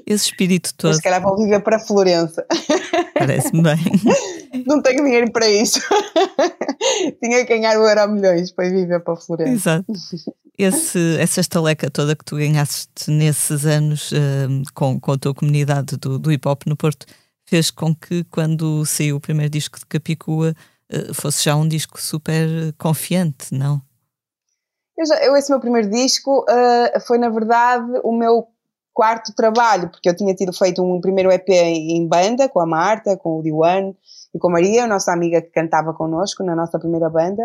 Esse 0.07 0.31
espírito 0.31 0.75
todo. 0.75 0.91
Mas 0.91 0.97
se 0.97 1.03
calhar 1.03 1.23
vou 1.23 1.37
viver 1.37 1.61
para 1.61 1.79
Florença. 1.79 2.45
Parece-me 3.15 3.63
bem. 3.63 3.77
Não 4.67 4.83
tenho 4.83 5.05
dinheiro 5.05 5.31
para 5.31 5.49
isso. 5.49 5.81
Tinha 7.23 7.45
que 7.45 7.55
ganhar 7.55 7.79
o 7.79 7.87
euro 7.87 8.13
milhões 8.13 8.51
para 8.51 8.69
viver 8.69 9.01
para 9.01 9.17
Florença. 9.17 9.85
Exato. 9.87 9.93
Esse, 10.59 11.17
essa 11.19 11.41
estaleca 11.41 11.91
toda 11.91 12.17
que 12.17 12.25
tu 12.25 12.37
ganhaste 12.37 13.11
nesses 13.11 13.65
anos 13.65 14.13
uh, 14.13 14.63
com, 14.75 14.99
com 14.99 15.13
a 15.13 15.19
tua 15.19 15.35
comunidade 15.35 15.97
do, 15.97 16.19
do 16.19 16.33
hip 16.33 16.47
hop 16.47 16.63
no 16.67 16.77
Porto 16.77 17.07
fez 17.47 17.71
com 17.71 17.95
que 17.95 18.25
quando 18.25 18.85
saiu 18.85 19.17
o 19.17 19.21
primeiro 19.21 19.51
disco 19.51 19.79
de 19.79 19.87
Capicua 19.87 20.55
uh, 20.93 21.15
fosse 21.15 21.45
já 21.45 21.55
um 21.57 21.67
disco 21.67 22.01
super 22.01 22.47
confiante, 22.79 23.55
não? 23.55 23.81
Eu, 24.99 25.07
já, 25.07 25.17
eu 25.25 25.37
esse 25.37 25.51
meu 25.51 25.61
primeiro 25.61 25.89
disco 25.89 26.45
uh, 26.45 27.01
foi 27.07 27.19
na 27.19 27.31
verdade 27.31 28.01
o 28.05 28.13
meu 28.13 28.49
quarto 29.01 29.35
trabalho, 29.35 29.89
porque 29.89 30.11
eu 30.11 30.15
tinha 30.15 30.35
tido 30.35 30.53
feito 30.53 30.83
um 30.83 31.01
primeiro 31.01 31.33
EP 31.33 31.49
em 31.49 32.07
banda 32.07 32.51
com 32.51 32.61
a 32.61 32.67
Marta, 32.67 33.17
com 33.17 33.39
o 33.39 33.43
Diwan 33.43 33.95
e 34.35 34.39
com 34.39 34.49
a 34.49 34.53
Maria, 34.53 34.85
a 34.85 34.87
nossa 34.87 35.11
amiga 35.11 35.41
que 35.41 35.49
cantava 35.49 35.95
connosco 35.95 36.45
na 36.45 36.55
nossa 36.55 36.79
primeira 36.79 37.09
banda. 37.09 37.43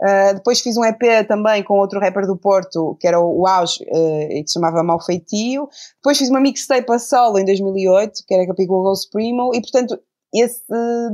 Uh, 0.00 0.34
depois 0.34 0.60
fiz 0.60 0.76
um 0.76 0.84
EP 0.84 1.26
também 1.26 1.64
com 1.64 1.80
outro 1.80 1.98
rapper 1.98 2.28
do 2.28 2.36
Porto, 2.36 2.96
que 3.00 3.08
era 3.08 3.18
o 3.18 3.44
Auge, 3.44 3.82
uh, 3.82 4.30
e 4.30 4.44
que 4.44 4.46
se 4.46 4.52
chamava 4.54 4.84
Mal 4.84 5.04
Feitio. 5.04 5.68
Depois 5.96 6.16
fiz 6.16 6.30
uma 6.30 6.40
mixtape 6.40 6.92
a 6.92 6.98
solo 7.00 7.40
em 7.40 7.44
2008, 7.44 8.22
que 8.24 8.32
era 8.32 8.46
Capicua 8.46 8.80
Ghost 8.80 9.10
Primo, 9.10 9.52
e 9.52 9.60
portanto 9.60 9.98
esse 10.32 10.62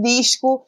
disco 0.03 0.63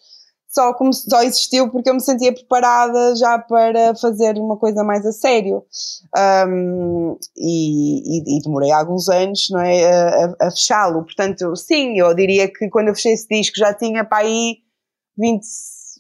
só, 0.52 0.74
como, 0.74 0.92
só 0.92 1.22
existiu 1.22 1.70
porque 1.70 1.88
eu 1.88 1.94
me 1.94 2.00
sentia 2.00 2.32
preparada 2.32 3.16
já 3.16 3.38
para 3.38 3.94
fazer 3.96 4.36
uma 4.36 4.58
coisa 4.58 4.84
mais 4.84 5.04
a 5.06 5.12
sério. 5.12 5.64
Um, 6.46 7.16
e, 7.34 8.18
e, 8.18 8.36
e, 8.36 8.42
demorei 8.42 8.70
alguns 8.70 9.08
anos 9.08 9.48
não 9.50 9.60
é, 9.60 9.90
a, 9.90 10.36
a 10.40 10.50
fechá-lo. 10.50 11.04
Portanto, 11.04 11.56
sim, 11.56 11.98
eu 11.98 12.14
diria 12.14 12.52
que 12.52 12.68
quando 12.68 12.88
eu 12.88 12.94
fechei 12.94 13.14
esse 13.14 13.26
disco 13.28 13.56
já 13.56 13.72
tinha 13.72 14.04
para 14.04 14.26
aí 14.26 14.58
20, 15.16 15.42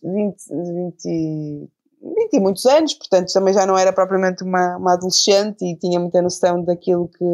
20, 0.04 0.36
20, 0.50 1.70
20 2.02 2.32
e 2.34 2.40
muitos 2.40 2.66
anos, 2.66 2.92
portanto 2.92 3.32
também 3.32 3.54
já 3.54 3.64
não 3.64 3.78
era 3.78 3.92
propriamente 3.92 4.44
uma, 4.44 4.76
uma 4.76 4.92
adolescente 4.94 5.64
e 5.64 5.78
tinha 5.78 5.98
muita 5.98 6.20
noção 6.20 6.62
daquilo 6.62 7.08
que 7.08 7.24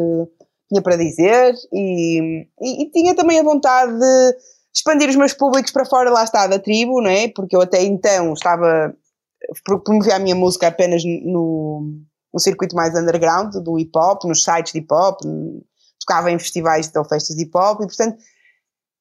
tinha 0.69 0.81
para 0.81 0.95
dizer 0.95 1.53
e, 1.73 2.47
e, 2.61 2.83
e 2.83 2.91
tinha 2.91 3.13
também 3.13 3.39
a 3.39 3.43
vontade 3.43 3.91
de 3.91 4.35
expandir 4.73 5.09
os 5.09 5.15
meus 5.15 5.33
públicos 5.33 5.71
para 5.71 5.85
fora, 5.85 6.09
lá 6.09 6.23
está, 6.23 6.47
da 6.47 6.59
tribo, 6.59 7.01
não 7.01 7.09
é? 7.09 7.27
Porque 7.27 7.55
eu 7.55 7.61
até 7.61 7.83
então 7.83 8.33
estava, 8.33 8.93
promovia 9.63 10.15
a 10.15 10.19
minha 10.19 10.35
música 10.35 10.67
apenas 10.67 11.03
no, 11.03 12.01
no 12.33 12.39
circuito 12.39 12.75
mais 12.75 12.95
underground 12.95 13.53
do 13.55 13.79
hip 13.79 13.91
hop, 13.95 14.23
nos 14.25 14.43
sites 14.43 14.73
de 14.73 14.79
hip 14.79 14.93
hop, 14.93 15.19
tocava 15.99 16.31
em 16.31 16.39
festivais 16.39 16.91
ou 16.95 17.05
festas 17.05 17.35
de 17.35 17.43
hip 17.43 17.57
hop 17.57 17.81
e, 17.81 17.87
portanto, 17.87 18.17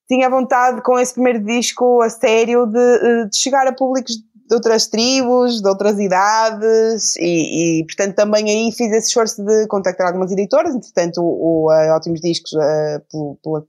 tinha 0.08 0.28
vontade 0.30 0.82
com 0.82 0.98
esse 0.98 1.12
primeiro 1.12 1.44
disco 1.44 2.00
a 2.00 2.08
sério 2.08 2.66
de, 2.66 3.28
de 3.28 3.36
chegar 3.36 3.66
a 3.66 3.72
públicos 3.72 4.16
de 4.16 4.54
outras 4.54 4.86
tribos, 4.86 5.60
de 5.60 5.68
outras 5.68 5.98
idades 6.00 7.14
e, 7.16 7.80
e, 7.80 7.84
portanto 7.84 8.16
também 8.16 8.48
aí 8.48 8.72
fiz 8.72 8.90
esse 8.90 9.08
esforço 9.08 9.44
de 9.44 9.66
contactar 9.66 10.06
algumas 10.06 10.32
editoras, 10.32 10.74
entretanto 10.74 11.20
o, 11.20 11.66
o 11.66 11.70
a 11.70 11.94
Ótimos 11.94 12.22
Discos 12.22 12.52
uh, 12.52 13.36
pela, 13.42 13.60
uh, 13.60 13.68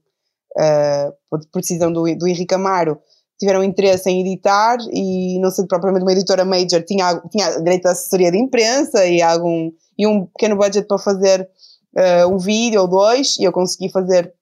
por 1.28 1.60
decisão 1.60 1.92
do, 1.92 2.02
do 2.16 2.26
Henrique 2.26 2.54
Amaro, 2.54 3.00
tiveram 3.40 3.64
interesse 3.64 4.08
em 4.10 4.20
editar 4.20 4.76
e 4.92 5.40
não 5.40 5.50
sendo 5.50 5.66
propriamente 5.66 6.04
uma 6.04 6.12
editora 6.12 6.44
major, 6.44 6.82
tinha, 6.84 7.18
tinha 7.30 7.58
direito 7.58 7.86
à 7.86 7.92
assessoria 7.92 8.30
de 8.30 8.38
imprensa 8.38 9.06
e, 9.06 9.22
algum, 9.22 9.72
e 9.98 10.06
um 10.06 10.26
pequeno 10.26 10.56
budget 10.56 10.86
para 10.86 10.98
fazer 10.98 11.48
uh, 11.96 12.28
um 12.32 12.36
vídeo 12.36 12.82
ou 12.82 12.86
dois, 12.86 13.38
e 13.38 13.44
eu 13.44 13.52
consegui 13.52 13.90
fazer 13.90 14.34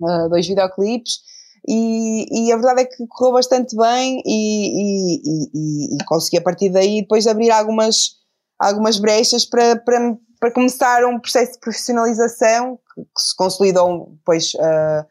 uh, 0.00 0.30
dois 0.30 0.48
videoclipes. 0.48 1.20
E, 1.68 2.26
e, 2.48 2.52
a 2.52 2.56
verdade 2.56 2.80
é 2.80 2.84
que 2.86 3.06
correu 3.06 3.34
bastante 3.34 3.76
bem 3.76 4.20
e, 4.26 5.20
e, 5.54 5.94
e, 5.94 6.04
consegui 6.06 6.38
a 6.38 6.42
partir 6.42 6.70
daí 6.70 7.02
depois 7.02 7.24
abrir 7.24 7.52
algumas, 7.52 8.16
algumas 8.58 8.98
brechas 8.98 9.44
para, 9.44 9.76
para, 9.76 10.16
para 10.40 10.50
começar 10.50 11.04
um 11.04 11.20
processo 11.20 11.52
de 11.52 11.60
profissionalização 11.60 12.80
que, 12.92 13.02
que 13.02 13.22
se 13.22 13.36
consolidou 13.36 14.08
depois 14.16 14.54
uh, 14.54 15.06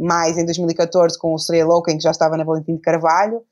mais 0.00 0.38
em 0.38 0.44
2014 0.44 1.18
com 1.18 1.34
o 1.34 1.38
Sereia 1.38 1.66
Louca, 1.66 1.92
em 1.92 1.96
que 1.96 2.02
já 2.02 2.10
estava 2.10 2.36
na 2.36 2.44
Valentim 2.44 2.76
de 2.76 2.80
Carvalho. 2.80 3.42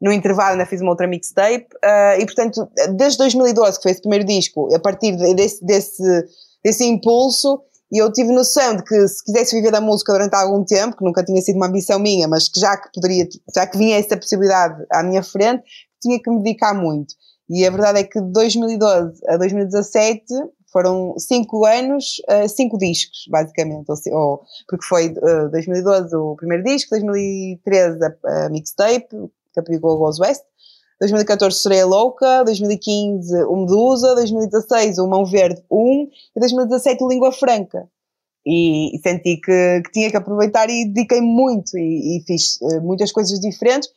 No 0.00 0.12
intervalo 0.12 0.52
ainda 0.52 0.64
fiz 0.64 0.80
uma 0.80 0.90
outra 0.90 1.08
mixtape 1.08 1.66
uh, 1.84 2.20
e 2.20 2.24
portanto 2.24 2.68
desde 2.96 3.18
2012 3.18 3.78
que 3.78 3.82
foi 3.82 3.92
esse 3.92 4.00
primeiro 4.00 4.24
disco, 4.24 4.72
a 4.72 4.78
partir 4.78 5.16
desse, 5.34 5.64
desse, 5.64 6.24
desse 6.64 6.84
impulso 6.84 7.60
eu 7.90 8.12
tive 8.12 8.32
noção 8.32 8.76
de 8.76 8.84
que 8.84 9.08
se 9.08 9.24
quisesse 9.24 9.56
viver 9.56 9.70
da 9.70 9.80
música 9.80 10.12
durante 10.12 10.34
algum 10.34 10.62
tempo, 10.62 10.96
que 10.96 11.04
nunca 11.04 11.24
tinha 11.24 11.40
sido 11.40 11.56
uma 11.56 11.66
ambição 11.66 11.98
minha, 11.98 12.28
mas 12.28 12.48
que 12.48 12.60
já 12.60 12.76
que 12.76 12.90
poderia, 12.94 13.26
já 13.54 13.66
que 13.66 13.78
vinha 13.78 13.98
essa 13.98 14.16
possibilidade 14.16 14.84
à 14.92 15.02
minha 15.02 15.22
frente, 15.22 15.64
tinha 16.00 16.20
que 16.20 16.30
me 16.30 16.42
dedicar 16.42 16.74
muito. 16.74 17.14
E 17.48 17.66
a 17.66 17.70
verdade 17.70 18.00
é 18.00 18.04
que 18.04 18.20
de 18.20 18.30
2012 18.30 19.20
a 19.26 19.38
2017 19.38 20.22
foram 20.72 21.14
cinco 21.18 21.64
anos, 21.64 22.20
uh, 22.28 22.48
cinco 22.48 22.78
discos, 22.78 23.26
basicamente. 23.28 23.86
Ou, 24.12 24.42
porque 24.68 24.86
foi 24.86 25.08
uh, 25.08 25.50
2012 25.50 26.14
o 26.16 26.36
primeiro 26.36 26.64
disco, 26.64 26.90
2013 26.90 27.98
a, 28.04 28.46
a 28.46 28.48
mixtape, 28.50 29.16
o 29.16 29.30
Goes 29.80 30.20
West, 30.20 30.42
2014 31.00 31.58
Sereia 31.58 31.86
Louca, 31.86 32.44
2015 32.44 33.44
o 33.44 33.56
Medusa, 33.56 34.14
2016 34.14 34.98
o 34.98 35.08
Mão 35.08 35.24
Verde 35.24 35.62
1 35.70 36.08
e 36.36 36.40
2017 36.40 37.02
o 37.02 37.08
Língua 37.08 37.32
Franca. 37.32 37.88
E, 38.46 38.96
e 38.96 39.00
senti 39.00 39.36
que, 39.36 39.82
que, 39.84 39.92
tinha 39.92 40.10
que 40.10 40.16
aproveitar 40.16 40.70
e 40.70 40.86
dediquei 40.86 41.20
muito 41.20 41.76
e, 41.76 42.18
e 42.18 42.22
fiz 42.24 42.58
uh, 42.62 42.80
muitas 42.80 43.12
coisas 43.12 43.38
diferentes 43.40 43.88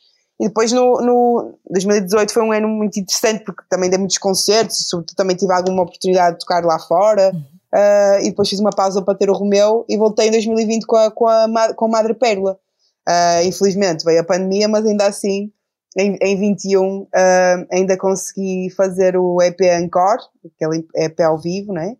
e 0.42 0.48
depois 0.48 0.72
no, 0.72 1.00
no 1.00 1.54
2018 1.70 2.32
foi 2.32 2.42
um 2.42 2.50
ano 2.50 2.66
muito 2.66 2.98
interessante 2.98 3.44
porque 3.44 3.62
também 3.68 3.88
dei 3.88 3.96
muitos 3.96 4.18
concertos, 4.18 4.88
sobretudo 4.88 5.16
também 5.16 5.36
tive 5.36 5.52
alguma 5.52 5.84
oportunidade 5.84 6.32
de 6.32 6.40
tocar 6.40 6.64
lá 6.64 6.80
fora. 6.80 7.30
Uh, 7.72 8.18
e 8.22 8.30
depois 8.30 8.48
fiz 8.48 8.58
uma 8.58 8.72
pausa 8.72 9.00
para 9.00 9.16
ter 9.16 9.30
o 9.30 9.34
Romeu 9.34 9.84
e 9.88 9.96
voltei 9.96 10.26
em 10.26 10.32
2020 10.32 10.84
com 10.84 10.96
a, 10.96 11.10
com 11.12 11.28
a, 11.28 11.72
com 11.74 11.84
a 11.84 11.88
Madre 11.88 12.14
Pérola. 12.14 12.58
Uh, 13.08 13.46
infelizmente 13.46 14.04
veio 14.04 14.20
a 14.20 14.24
pandemia, 14.24 14.66
mas 14.66 14.84
ainda 14.84 15.06
assim, 15.06 15.52
em, 15.96 16.18
em 16.20 16.36
21, 16.36 17.02
uh, 17.02 17.08
ah, 17.14 17.64
ainda 17.70 17.96
consegui 17.96 18.68
fazer 18.70 19.16
o 19.16 19.40
EP 19.40 19.60
Encore, 19.60 20.24
aquele 20.44 20.84
EP 20.96 21.20
ao 21.20 21.38
vivo, 21.38 21.72
né? 21.72 21.96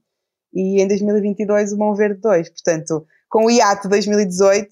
E 0.52 0.82
em 0.82 0.88
2022 0.88 1.72
o 1.72 1.78
Mão 1.78 1.94
Verde 1.94 2.20
2. 2.20 2.48
Portanto, 2.48 3.06
com 3.30 3.44
o 3.44 3.50
hiato 3.50 3.88
2018, 3.88 4.68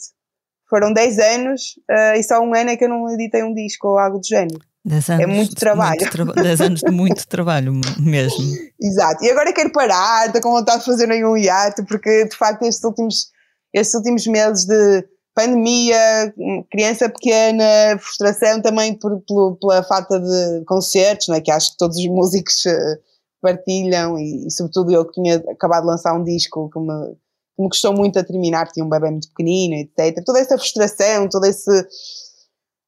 foram 0.71 0.93
10 0.93 1.19
anos 1.19 1.75
uh, 1.91 2.17
e 2.17 2.23
só 2.23 2.41
um 2.41 2.55
ano 2.55 2.71
é 2.71 2.77
que 2.77 2.85
eu 2.85 2.89
não 2.89 3.11
editei 3.11 3.43
um 3.43 3.53
disco 3.53 3.89
ou 3.89 3.99
algo 3.99 4.19
do 4.19 4.27
género. 4.27 4.61
Dez 4.83 5.11
anos 5.11 5.23
é 5.23 5.27
muito 5.27 5.55
trabalho. 5.55 6.01
10 6.35 6.61
anos 6.63 6.81
de 6.81 6.91
muito 6.91 7.29
trabalho 7.29 7.73
mesmo. 7.99 8.39
Exato. 8.81 9.23
E 9.23 9.31
agora 9.31 9.53
quero 9.53 9.71
parar, 9.73 10.27
estou 10.27 10.41
com 10.41 10.53
vontade 10.53 10.79
de 10.79 10.87
fazer 10.87 11.07
nenhum 11.07 11.37
hiato, 11.37 11.85
porque 11.85 12.25
de 12.25 12.37
facto 12.37 12.63
estes 12.63 12.83
últimos, 12.83 13.29
estes 13.75 13.95
últimos 13.95 14.27
meses 14.27 14.65
de 14.65 15.05
pandemia, 15.35 16.35
criança 16.71 17.11
pequena, 17.11 17.99
frustração 17.99 18.63
também 18.63 18.95
por, 18.95 19.21
por, 19.27 19.57
pela 19.57 19.83
falta 19.83 20.19
de 20.19 20.65
concertos, 20.65 21.29
não 21.29 21.37
é? 21.37 21.41
que 21.41 21.51
acho 21.51 21.73
que 21.73 21.79
todos 21.79 21.99
os 21.99 22.07
músicos 22.07 22.65
eh, 22.67 22.99
partilham 23.41 24.19
e, 24.19 24.47
e 24.47 24.51
sobretudo 24.51 24.93
eu 24.93 25.05
que 25.05 25.13
tinha 25.13 25.37
acabado 25.37 25.83
de 25.83 25.89
lançar 25.89 26.15
um 26.15 26.25
disco 26.25 26.71
que 26.71 26.79
me 26.79 27.15
me 27.59 27.69
custou 27.69 27.95
muito 27.95 28.19
a 28.19 28.25
terminar, 28.25 28.71
tinha 28.71 28.85
um 28.85 28.89
bebê 28.89 29.11
muito 29.11 29.29
pequenino, 29.29 29.75
etc. 29.75 30.25
Toda 30.25 30.41
essa 30.41 30.57
frustração, 30.57 31.29
todo 31.29 31.45
esse, 31.45 31.87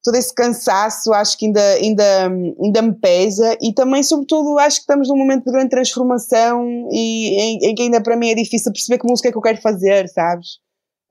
todo 0.03 0.15
esse 0.15 0.33
cansaço, 0.33 1.13
acho 1.13 1.37
que 1.37 1.45
ainda, 1.45 1.61
ainda, 1.61 2.27
ainda 2.61 2.81
me 2.81 2.93
pesa 2.93 3.57
e 3.61 3.73
também, 3.73 4.03
sobretudo, 4.03 4.59
acho 4.59 4.77
que 4.77 4.81
estamos 4.81 5.07
num 5.07 5.17
momento 5.17 5.45
de 5.45 5.51
grande 5.51 5.69
transformação 5.69 6.89
e 6.91 7.39
em, 7.39 7.69
em 7.69 7.75
que 7.75 7.83
ainda 7.83 8.01
para 8.01 8.17
mim 8.17 8.29
é 8.29 8.35
difícil 8.35 8.71
perceber 8.71 8.99
que 8.99 9.07
música 9.07 9.29
é 9.29 9.31
que 9.31 9.37
eu 9.37 9.41
quero 9.41 9.61
fazer, 9.61 10.07
sabes? 10.09 10.59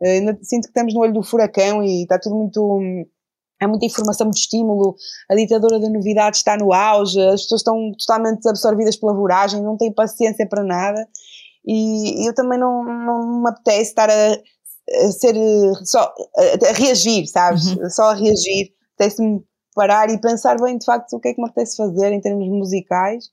Eh, 0.03 0.19
ainda 0.19 0.39
sinto 0.43 0.65
que 0.65 0.71
estamos 0.71 0.93
no 0.93 1.01
olho 1.01 1.15
do 1.15 1.23
furacão 1.23 1.83
e 1.83 2.03
está 2.03 2.19
tudo 2.19 2.37
muito. 2.37 2.81
Há 3.61 3.69
muita 3.69 3.87
informação, 3.87 4.27
muito 4.27 4.39
estímulo, 4.39 4.97
a 5.31 5.37
ditadura 5.37 5.79
da 5.79 5.89
novidade 5.89 6.37
está 6.37 6.57
no 6.57 6.73
auge, 6.73 7.21
as 7.21 7.43
pessoas 7.43 7.61
estão 7.61 7.93
totalmente 7.97 8.49
absorvidas 8.49 8.97
pela 8.97 9.15
voragem, 9.15 9.63
não 9.63 9.77
têm 9.77 9.93
paciência 9.93 10.45
para 10.49 10.65
nada 10.65 11.07
e 11.65 12.29
eu 12.29 12.35
também 12.35 12.59
não, 12.59 12.85
não 12.85 13.43
me 13.43 13.51
apetece 13.51 13.91
estar 13.91 14.11
a, 14.11 14.33
a 14.33 15.13
ser 15.13 15.35
só 15.85 16.13
a, 16.37 16.71
a 16.71 16.73
reagir, 16.73 17.27
sabes? 17.27 17.67
Uhum. 17.67 17.91
Só 17.91 18.11
a 18.11 18.15
reagir. 18.15 18.73
Apetece-me 18.95 19.41
parar 19.75 20.11
e 20.11 20.21
pensar 20.21 20.57
bem 20.61 20.77
de 20.77 20.85
facto 20.85 21.15
o 21.15 21.21
que 21.21 21.29
é 21.29 21.35
que 21.35 21.41
me 21.41 21.49
apetece 21.49 21.77
fazer 21.77 22.13
em 22.13 22.21
termos 22.21 22.47
musicais 22.49 23.31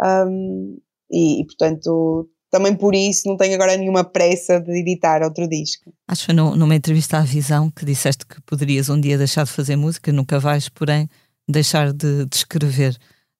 um, 0.00 0.78
e, 1.10 1.42
e, 1.42 1.44
portanto 1.44 2.28
também 2.48 2.76
por 2.76 2.94
isso 2.94 3.28
não 3.28 3.36
tenho 3.36 3.54
agora 3.54 3.76
nenhuma 3.76 4.04
pressa 4.04 4.60
de 4.60 4.70
editar 4.80 5.22
outro 5.22 5.48
disco. 5.48 5.92
Acho 6.08 6.20
que 6.20 6.26
foi 6.26 6.34
numa 6.34 6.74
entrevista 6.74 7.18
à 7.18 7.22
Visão 7.22 7.70
que 7.70 7.84
disseste 7.84 8.24
que 8.26 8.40
poderias 8.42 8.88
um 8.88 9.00
dia 9.00 9.18
deixar 9.18 9.44
de 9.44 9.50
fazer 9.50 9.76
música, 9.76 10.12
nunca 10.12 10.38
vais, 10.38 10.68
porém, 10.68 11.08
deixar 11.48 11.92
de, 11.92 12.26
de 12.26 12.36
escrever. 12.36 12.96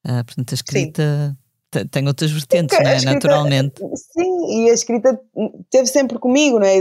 Uh, 0.06 0.24
portanto, 0.24 0.52
a 0.52 0.54
escrita 0.54 1.30
Sim 1.30 1.39
tem 1.90 2.06
outras 2.06 2.30
vertentes, 2.30 2.78
não 2.78 2.86
é? 2.86 2.96
Escrita, 2.96 3.14
Naturalmente. 3.14 3.82
Sim, 3.94 4.64
e 4.64 4.70
a 4.70 4.74
escrita 4.74 5.20
teve 5.70 5.86
sempre 5.86 6.18
comigo, 6.18 6.58
não 6.58 6.66
é? 6.66 6.76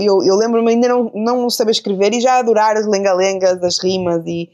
Eu, 0.00 0.22
eu 0.22 0.36
lembro-me 0.36 0.70
ainda 0.70 0.88
não, 0.88 1.10
não 1.14 1.50
saber 1.50 1.72
escrever 1.72 2.14
e 2.14 2.20
já 2.20 2.38
adorar 2.38 2.76
as 2.76 2.86
lenga-lengas, 2.86 3.62
as 3.62 3.78
rimas 3.82 4.22
e 4.26 4.48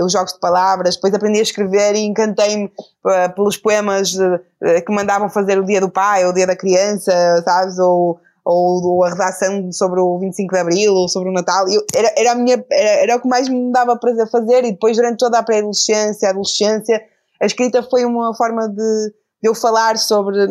os 0.00 0.12
jogos 0.12 0.32
de 0.32 0.40
palavras. 0.40 0.94
Depois 0.94 1.12
aprendi 1.12 1.40
a 1.40 1.42
escrever 1.42 1.94
e 1.96 2.04
encantei-me 2.04 2.66
uh, 2.66 3.34
pelos 3.34 3.56
poemas 3.56 4.14
uh, 4.14 4.38
que 4.86 4.92
mandavam 4.92 5.28
fazer 5.28 5.58
o 5.58 5.64
dia 5.64 5.80
do 5.80 5.90
pai, 5.90 6.24
ou 6.24 6.30
o 6.30 6.34
dia 6.34 6.46
da 6.46 6.56
criança, 6.56 7.12
sabes? 7.44 7.78
Ou, 7.78 8.20
ou, 8.44 8.84
ou 8.84 9.04
a 9.04 9.10
redação 9.10 9.70
sobre 9.72 10.00
o 10.00 10.18
25 10.18 10.54
de 10.54 10.60
Abril, 10.60 10.94
ou 10.94 11.08
sobre 11.08 11.30
o 11.30 11.32
Natal. 11.32 11.68
Eu, 11.68 11.84
era, 11.94 12.12
era, 12.16 12.32
a 12.32 12.34
minha, 12.36 12.64
era, 12.70 13.02
era 13.02 13.16
o 13.16 13.20
que 13.20 13.28
mais 13.28 13.48
me 13.48 13.72
dava 13.72 13.96
prazer 13.96 14.30
fazer 14.30 14.64
e 14.64 14.72
depois 14.72 14.96
durante 14.96 15.18
toda 15.18 15.38
a 15.38 15.42
pré-adolescência, 15.42 16.30
adolescência, 16.30 17.02
a 17.40 17.46
escrita 17.46 17.82
foi 17.82 18.04
uma 18.04 18.34
forma 18.34 18.68
de 18.68 19.12
de 19.42 19.48
eu 19.48 19.54
falar 19.54 19.98
sobre, 19.98 20.46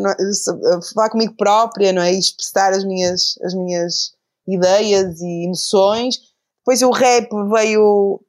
falar 0.94 1.10
comigo 1.10 1.34
própria, 1.38 1.94
não 1.94 2.02
é? 2.02 2.14
E 2.14 2.20
expressar 2.20 2.74
as 2.74 2.84
minhas, 2.84 3.40
as 3.42 3.54
minhas 3.54 4.12
ideias 4.46 5.22
e 5.22 5.46
emoções. 5.46 6.20
Depois 6.60 6.82
o 6.82 6.92
rap 6.92 7.30
veio 7.50 8.20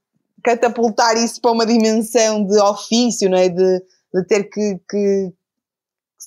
catapultar 0.45 1.17
isso 1.17 1.41
para 1.41 1.51
uma 1.51 1.67
dimensão 1.67 2.45
de 2.45 2.59
ofício, 2.61 3.29
não 3.29 3.39
é? 3.39 3.49
De, 3.49 3.83
de 4.15 4.25
ter 4.27 4.45
que, 4.45 4.81
que 4.89 5.33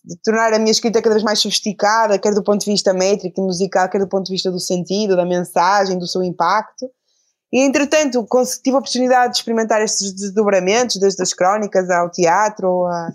de 0.03 0.17
tornar 0.17 0.53
a 0.53 0.59
minha 0.59 0.71
escrita 0.71 1.01
cada 1.01 1.15
vez 1.15 1.23
mais 1.23 1.39
sofisticada, 1.39 2.19
quer 2.19 2.33
do 2.33 2.43
ponto 2.43 2.63
de 2.63 2.71
vista 2.71 2.93
métrico 2.93 3.39
e 3.39 3.43
musical, 3.43 3.89
quer 3.89 3.99
do 3.99 4.07
ponto 4.07 4.25
de 4.25 4.33
vista 4.33 4.51
do 4.51 4.59
sentido, 4.59 5.15
da 5.15 5.25
mensagem, 5.25 5.97
do 5.97 6.07
seu 6.07 6.21
impacto. 6.21 6.89
E, 7.53 7.61
entretanto, 7.61 8.27
tive 8.61 8.75
a 8.75 8.79
oportunidade 8.79 9.31
de 9.31 9.39
experimentar 9.39 9.81
estes 9.81 10.11
desdobramentos, 10.11 10.97
desde 10.97 11.23
as 11.23 11.33
crónicas 11.33 11.89
ao 11.89 12.11
teatro, 12.11 12.85
a, 12.85 13.09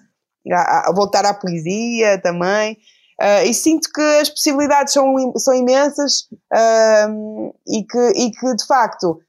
voltar 0.94 1.24
à 1.24 1.34
poesia 1.34 2.20
também. 2.22 2.76
Uh, 3.20 3.44
e 3.44 3.52
sinto 3.52 3.90
que 3.92 4.00
as 4.00 4.30
possibilidades 4.30 4.94
são, 4.94 5.14
são 5.36 5.52
imensas 5.52 6.22
uh, 6.54 7.54
e, 7.68 7.84
que, 7.84 8.08
e 8.16 8.30
que, 8.30 8.54
de 8.54 8.66
facto, 8.66 9.20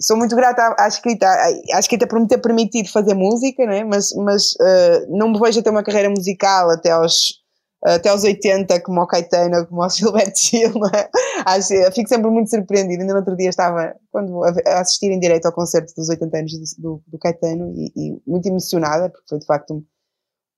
sou 0.00 0.16
muito 0.16 0.36
grata 0.36 0.62
à, 0.62 0.84
à, 0.84 0.88
escrita, 0.88 1.26
à, 1.26 1.80
escrita 1.80 2.06
por 2.06 2.20
me 2.20 2.28
ter 2.28 2.38
permitido 2.38 2.88
fazer 2.88 3.12
música, 3.14 3.66
né? 3.66 3.82
mas, 3.82 4.12
mas 4.14 4.52
uh, 4.52 5.06
não 5.08 5.32
me 5.32 5.40
vejo 5.40 5.62
ter 5.64 5.70
uma 5.70 5.82
carreira 5.82 6.08
musical 6.08 6.70
até 6.70 6.92
aos, 6.92 7.40
até 7.84 8.08
aos 8.10 8.22
80, 8.22 8.80
como 8.82 9.00
o 9.00 9.06
Caetano, 9.08 9.66
como 9.66 9.82
o 9.84 9.88
Gilberto 9.90 10.38
Gil. 10.38 10.72
É? 10.94 11.10
Acho, 11.44 11.74
fico 11.92 12.08
sempre 12.08 12.30
muito 12.30 12.50
surpreendida. 12.50 13.02
Ainda 13.02 13.14
no 13.14 13.18
outro 13.18 13.36
dia 13.36 13.48
estava 13.48 13.96
quando, 14.12 14.44
a 14.44 14.80
assistir 14.80 15.10
em 15.10 15.18
direto 15.18 15.46
ao 15.46 15.52
concerto 15.52 15.92
dos 15.96 16.08
80 16.08 16.38
anos 16.38 16.52
do, 16.52 16.82
do, 16.82 17.02
do 17.08 17.18
Caetano 17.18 17.74
e, 17.74 17.92
e, 17.96 18.22
muito 18.24 18.46
emocionada, 18.46 19.10
porque 19.10 19.26
foi 19.28 19.40
de 19.40 19.46
facto 19.46 19.74
um 19.74 19.84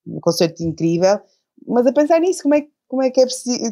um 0.06 0.20
concerto 0.20 0.62
incrível, 0.62 1.20
mas 1.66 1.86
a 1.86 1.92
pensar 1.92 2.20
nisso, 2.20 2.42
como 2.42 2.54
é, 2.54 2.64
como 2.88 3.02
é, 3.02 3.10
que 3.10 3.20
é, 3.20 3.26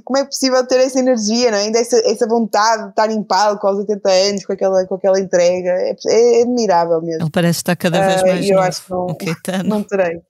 como 0.04 0.18
é 0.18 0.24
possível 0.24 0.66
ter 0.66 0.80
essa 0.80 0.98
energia, 0.98 1.50
não 1.50 1.58
é? 1.58 1.62
ainda 1.62 1.78
essa, 1.78 1.96
essa 2.06 2.26
vontade 2.26 2.84
de 2.84 2.90
estar 2.90 3.10
em 3.10 3.22
palco 3.22 3.66
aos 3.66 3.78
80 3.78 4.10
anos 4.10 4.46
com 4.46 4.52
aquela, 4.52 4.86
com 4.86 4.94
aquela 4.94 5.20
entrega, 5.20 5.70
é, 5.70 5.94
é 6.08 6.42
admirável 6.42 7.00
mesmo. 7.02 7.24
Ele 7.24 7.30
parece 7.30 7.58
estar 7.58 7.76
cada 7.76 8.06
vez 8.06 8.22
ah, 8.22 8.26
mais 8.26 8.46
uh, 8.46 8.52
eu 8.52 8.60
acho 8.60 8.82
que 8.82 8.90
não, 8.90 9.64
não 9.64 9.82
terei. 9.82 10.22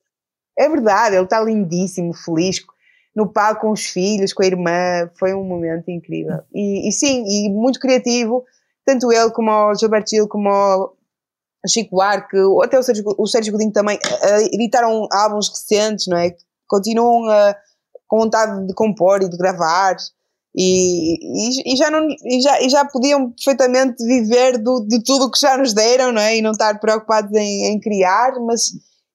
É 0.58 0.68
verdade, 0.68 1.16
ele 1.16 1.24
está 1.24 1.40
lindíssimo, 1.40 2.12
feliz, 2.12 2.60
no 3.14 3.32
palco 3.32 3.62
com 3.62 3.70
os 3.72 3.86
filhos, 3.86 4.32
com 4.32 4.42
a 4.42 4.46
irmã, 4.46 5.10
foi 5.18 5.34
um 5.34 5.44
momento 5.44 5.90
incrível. 5.90 6.40
E, 6.52 6.88
e 6.88 6.92
sim, 6.92 7.24
e 7.26 7.48
muito 7.48 7.80
criativo, 7.80 8.44
tanto 8.84 9.12
ele 9.12 9.30
como 9.30 9.50
o 9.50 9.74
Gilberto 9.74 10.10
Gil, 10.10 10.28
como 10.28 10.50
o 10.50 10.92
Chico 11.68 11.96
Buarque, 11.96 12.36
ou 12.36 12.62
até 12.62 12.78
o 12.78 12.82
Sérgio, 12.82 13.04
o 13.18 13.26
Sérgio 13.26 13.52
Godinho 13.52 13.72
também, 13.72 13.98
editaram 14.52 15.06
álbuns 15.12 15.48
recentes, 15.48 16.06
não 16.06 16.16
é? 16.16 16.34
Continuam 16.66 17.22
com 18.06 18.18
vontade 18.18 18.66
de 18.66 18.74
compor 18.74 19.22
e 19.22 19.28
de 19.28 19.36
gravar. 19.36 19.96
E, 20.56 21.14
e, 21.14 21.72
e, 21.74 21.76
já 21.76 21.90
não, 21.90 22.08
e, 22.08 22.40
já, 22.40 22.60
e 22.60 22.68
já 22.68 22.84
podiam 22.84 23.30
perfeitamente 23.30 24.04
viver 24.04 24.58
do, 24.58 24.84
de 24.86 25.02
tudo 25.04 25.26
o 25.26 25.30
que 25.30 25.38
já 25.38 25.56
nos 25.56 25.72
deram, 25.72 26.10
não 26.10 26.20
é? 26.20 26.36
E 26.36 26.42
não 26.42 26.50
estar 26.50 26.78
preocupados 26.80 27.32
em, 27.32 27.66
em 27.66 27.78
criar, 27.78 28.32
mas 28.40 28.72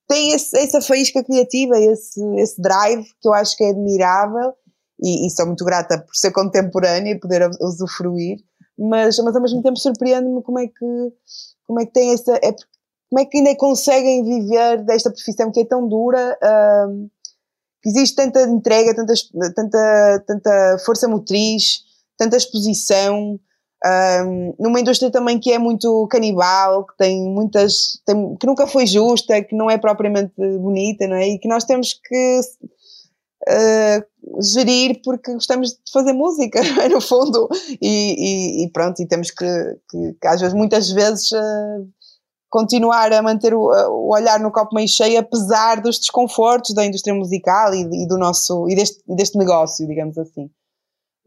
tem 0.08 0.32
esse, 0.32 0.56
essa 0.58 0.80
faísca 0.80 1.22
criativa, 1.22 1.78
esse, 1.78 2.20
esse 2.36 2.60
drive 2.60 3.04
que 3.20 3.28
eu 3.28 3.34
acho 3.34 3.56
que 3.56 3.64
é 3.64 3.70
admirável 3.70 4.54
e, 5.02 5.26
e 5.26 5.30
sou 5.30 5.46
muito 5.46 5.64
grata 5.64 5.98
por 5.98 6.14
ser 6.14 6.30
contemporânea 6.30 7.12
e 7.12 7.20
poder 7.20 7.50
usufruir, 7.60 8.38
mas, 8.78 9.18
mas 9.18 9.36
ao 9.36 9.42
mesmo 9.42 9.62
tempo 9.62 9.78
surpreende-me 9.78 10.42
como 10.42 10.58
é 10.58 10.66
que, 10.66 11.12
como 11.66 11.80
é 11.80 11.86
que 11.86 11.92
tem 11.92 12.12
essa, 12.12 12.34
é, 12.36 12.52
como 13.08 13.20
é 13.20 13.24
que 13.24 13.38
ainda 13.38 13.56
conseguem 13.56 14.24
viver 14.24 14.84
desta 14.84 15.10
profissão 15.10 15.50
que 15.50 15.60
é 15.60 15.64
tão 15.64 15.88
dura, 15.88 16.38
um, 16.88 17.08
que 17.82 17.88
existe 17.88 18.16
tanta 18.16 18.42
entrega, 18.42 18.94
tanta, 18.94 19.14
tanta, 19.54 20.24
tanta 20.26 20.76
força 20.84 21.08
motriz, 21.08 21.82
tanta 22.16 22.36
exposição, 22.36 23.38
um, 24.24 24.54
numa 24.58 24.80
indústria 24.80 25.10
também 25.10 25.38
que 25.38 25.52
é 25.52 25.58
muito 25.58 26.06
canibal, 26.08 26.84
que 26.86 26.96
tem 26.96 27.22
muitas, 27.28 28.00
tem, 28.04 28.36
que 28.36 28.46
nunca 28.46 28.66
foi 28.66 28.86
justa, 28.86 29.42
que 29.42 29.54
não 29.54 29.70
é 29.70 29.78
propriamente 29.78 30.32
bonita, 30.58 31.06
não 31.06 31.16
é? 31.16 31.28
E 31.28 31.38
que 31.38 31.48
nós 31.48 31.64
temos 31.64 31.92
que 31.92 32.40
uh, 33.48 34.42
gerir 34.42 35.00
porque 35.02 35.32
gostamos 35.32 35.70
de 35.70 35.92
fazer 35.92 36.12
música, 36.12 36.60
é? 36.82 36.88
no 36.88 37.00
fundo, 37.00 37.48
e, 37.80 38.62
e, 38.62 38.64
e, 38.64 38.70
pronto, 38.70 39.00
e 39.00 39.06
temos 39.06 39.30
que, 39.30 39.46
que, 39.90 40.16
que, 40.20 40.26
às 40.26 40.40
vezes, 40.40 40.54
muitas 40.54 40.90
vezes, 40.90 41.30
uh, 41.32 41.88
continuar 42.48 43.12
a 43.12 43.22
manter 43.22 43.54
o, 43.54 43.70
o, 43.90 44.14
olhar 44.14 44.40
no 44.40 44.50
copo 44.50 44.74
meio 44.74 44.88
cheio, 44.88 45.18
apesar 45.18 45.80
dos 45.80 45.98
desconfortos 45.98 46.74
da 46.74 46.84
indústria 46.84 47.14
musical 47.14 47.74
e, 47.74 47.82
e 47.82 48.06
do 48.06 48.18
nosso, 48.18 48.68
e 48.68 48.74
deste, 48.74 49.02
deste 49.06 49.38
negócio, 49.38 49.86
digamos 49.86 50.16
assim. 50.18 50.50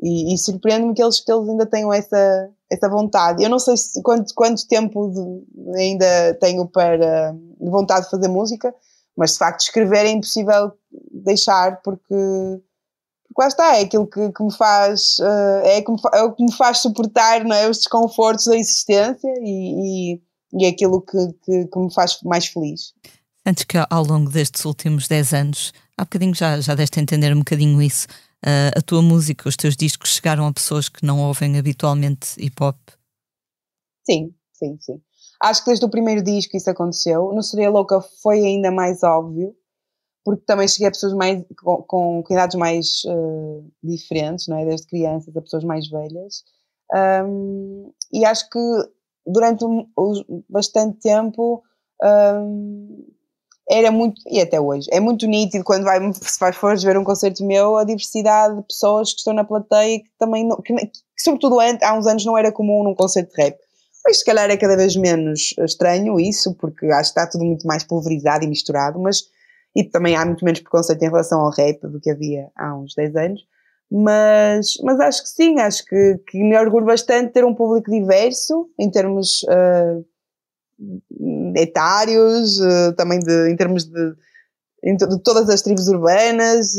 E, 0.01 0.33
e 0.33 0.37
surpreende-me 0.37 0.93
que 0.93 1.03
eles, 1.03 1.19
que 1.19 1.31
eles 1.31 1.49
ainda 1.49 1.65
tenham 1.65 1.91
essa, 1.91 2.49
essa 2.71 2.87
vontade. 2.87 3.43
Eu 3.43 3.49
não 3.49 3.59
sei 3.59 3.75
se, 3.75 4.01
quanto, 4.01 4.33
quanto 4.33 4.67
tempo 4.67 5.09
de, 5.09 5.77
ainda 5.77 6.33
tenho 6.39 6.65
para 6.67 7.35
vontade 7.59 8.05
de 8.05 8.11
fazer 8.11 8.29
música, 8.29 8.73
mas 9.15 9.33
de 9.33 9.39
facto 9.39 9.61
escrever 9.61 10.05
é 10.05 10.11
impossível 10.11 10.71
deixar 11.11 11.81
porque, 11.81 12.15
porque 13.27 13.41
lá 13.41 13.47
está, 13.47 13.77
é 13.77 13.81
aquilo 13.81 14.07
que, 14.07 14.31
que 14.31 14.43
me 14.43 14.53
faz 14.53 15.19
uh, 15.19 15.65
é, 15.65 15.81
que 15.81 15.91
me, 15.91 15.97
é 16.13 16.23
o 16.23 16.33
que 16.33 16.43
me 16.43 16.51
faz 16.53 16.79
suportar 16.79 17.43
não 17.43 17.55
é, 17.55 17.69
os 17.69 17.77
desconfortos 17.77 18.45
da 18.45 18.57
existência 18.57 19.33
e, 19.41 20.13
e, 20.13 20.21
e 20.53 20.65
é 20.65 20.69
aquilo 20.69 21.01
que, 21.01 21.33
que, 21.43 21.67
que, 21.67 21.79
me 21.79 21.93
faz 21.93 22.19
mais 22.23 22.47
feliz. 22.47 22.93
Antes 23.45 23.63
que 23.63 23.77
ao 23.89 24.03
longo 24.03 24.29
destes 24.29 24.65
últimos 24.65 25.07
10 25.07 25.33
anos, 25.33 25.73
há 25.97 26.03
bocadinho 26.03 26.35
já, 26.35 26.59
já 26.59 26.75
deste 26.75 26.99
entender 26.99 27.33
um 27.33 27.39
bocadinho 27.39 27.81
isso, 27.81 28.07
uh, 28.45 28.77
a 28.77 28.81
tua 28.81 29.01
música, 29.01 29.47
os 29.47 29.55
teus 29.55 29.75
discos 29.75 30.15
chegaram 30.15 30.45
a 30.45 30.53
pessoas 30.53 30.89
que 30.89 31.05
não 31.05 31.19
ouvem 31.19 31.57
habitualmente 31.57 32.29
hip 32.37 32.61
hop? 32.61 32.77
Sim, 34.05 34.33
sim, 34.53 34.77
sim. 34.79 35.01
Acho 35.41 35.63
que 35.63 35.69
desde 35.69 35.85
o 35.85 35.89
primeiro 35.89 36.21
disco 36.21 36.57
isso 36.57 36.69
aconteceu. 36.69 37.31
No 37.33 37.41
Seria 37.41 37.69
Louca 37.69 38.01
foi 38.21 38.39
ainda 38.39 38.69
mais 38.71 39.03
óbvio, 39.03 39.55
porque 40.29 40.43
também 40.45 40.67
cheguei 40.67 40.89
a 40.89 40.91
pessoas 40.91 41.13
mais, 41.13 41.43
com, 41.57 42.21
com 42.21 42.23
idades 42.29 42.55
mais 42.55 43.01
uh, 43.05 43.65
diferentes, 43.83 44.47
não 44.47 44.59
é? 44.59 44.65
desde 44.65 44.85
crianças 44.85 45.35
a 45.35 45.41
pessoas 45.41 45.63
mais 45.63 45.89
velhas. 45.89 46.43
Um, 47.25 47.91
e 48.13 48.23
acho 48.23 48.47
que 48.47 48.59
durante 49.25 49.65
um, 49.65 49.87
um, 49.97 50.43
bastante 50.47 50.99
tempo 50.99 51.63
era 53.67 53.91
muito, 53.91 54.21
e 54.27 54.39
até 54.39 54.61
hoje, 54.61 54.87
é 54.91 54.99
muito 54.99 55.25
nítido 55.25 55.63
quando 55.63 55.83
vai, 55.83 55.99
se 56.13 56.39
vais 56.39 56.55
fores 56.55 56.83
ver 56.83 56.95
um 56.95 57.03
concerto 57.03 57.43
meu, 57.43 57.77
a 57.77 57.83
diversidade 57.83 58.55
de 58.55 58.61
pessoas 58.67 59.11
que 59.11 59.17
estão 59.17 59.33
na 59.33 59.43
plateia 59.43 59.97
que 59.97 60.11
também, 60.19 60.47
não, 60.47 60.57
que, 60.61 60.75
que, 60.75 60.91
sobretudo 61.17 61.57
há 61.59 61.93
uns 61.97 62.05
anos 62.05 62.23
não 62.23 62.37
era 62.37 62.51
comum 62.51 62.83
num 62.83 62.93
concerto 62.93 63.35
de 63.35 63.41
rap. 63.41 63.57
Mas 64.05 64.19
se 64.19 64.25
calhar 64.25 64.47
é 64.47 64.57
cada 64.57 64.77
vez 64.77 64.95
menos 64.95 65.55
estranho 65.57 66.19
isso, 66.19 66.53
porque 66.53 66.85
acho 66.85 67.13
que 67.13 67.19
está 67.19 67.25
tudo 67.25 67.45
muito 67.45 67.65
mais 67.65 67.83
pulverizado 67.83 68.45
e 68.45 68.47
misturado, 68.47 68.99
mas 68.99 69.23
e 69.75 69.83
também 69.83 70.15
há 70.15 70.25
muito 70.25 70.43
menos 70.43 70.59
preconceito 70.59 71.01
em 71.01 71.09
relação 71.09 71.39
ao 71.39 71.51
rap 71.51 71.79
do 71.87 71.99
que 71.99 72.09
havia 72.09 72.49
há 72.55 72.75
uns 72.75 72.93
10 72.95 73.15
anos. 73.15 73.41
Mas, 73.91 74.77
mas 74.83 74.99
acho 74.99 75.23
que 75.23 75.29
sim, 75.29 75.59
acho 75.59 75.83
que, 75.85 76.19
que 76.27 76.37
me 76.37 76.57
orgulho 76.57 76.85
bastante 76.85 77.33
ter 77.33 77.43
um 77.43 77.55
público 77.55 77.89
diverso 77.89 78.69
em 78.77 78.89
termos 78.89 79.43
uh, 79.43 80.05
etários, 81.55 82.59
uh, 82.59 82.93
também 82.95 83.19
de, 83.19 83.49
em 83.49 83.55
termos 83.55 83.85
de, 83.85 84.13
de 84.83 85.19
todas 85.23 85.49
as 85.49 85.63
tribos 85.63 85.87
urbanas, 85.87 86.75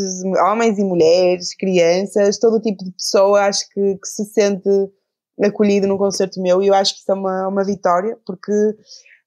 homens 0.47 0.78
e 0.78 0.84
mulheres, 0.84 1.55
crianças, 1.55 2.38
todo 2.38 2.59
o 2.59 2.61
tipo 2.61 2.84
de 2.84 2.93
pessoa 2.93 3.43
acho 3.43 3.68
que, 3.70 3.97
que 3.97 4.09
se 4.09 4.24
sente 4.26 4.70
acolhido 5.43 5.88
num 5.88 5.99
concerto 5.99 6.41
meu 6.41 6.62
e 6.62 6.68
eu 6.68 6.74
acho 6.74 6.95
que 6.95 7.01
isso 7.01 7.11
é 7.11 7.14
uma, 7.14 7.49
uma 7.49 7.64
vitória, 7.64 8.16
porque 8.24 8.53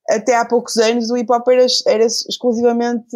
até 0.10 0.36
há 0.36 0.46
poucos 0.46 0.78
anos 0.78 1.10
o 1.10 1.18
hip 1.18 1.32
hop 1.32 1.48
era, 1.48 1.66
era 1.88 2.06
exclusivamente 2.06 3.16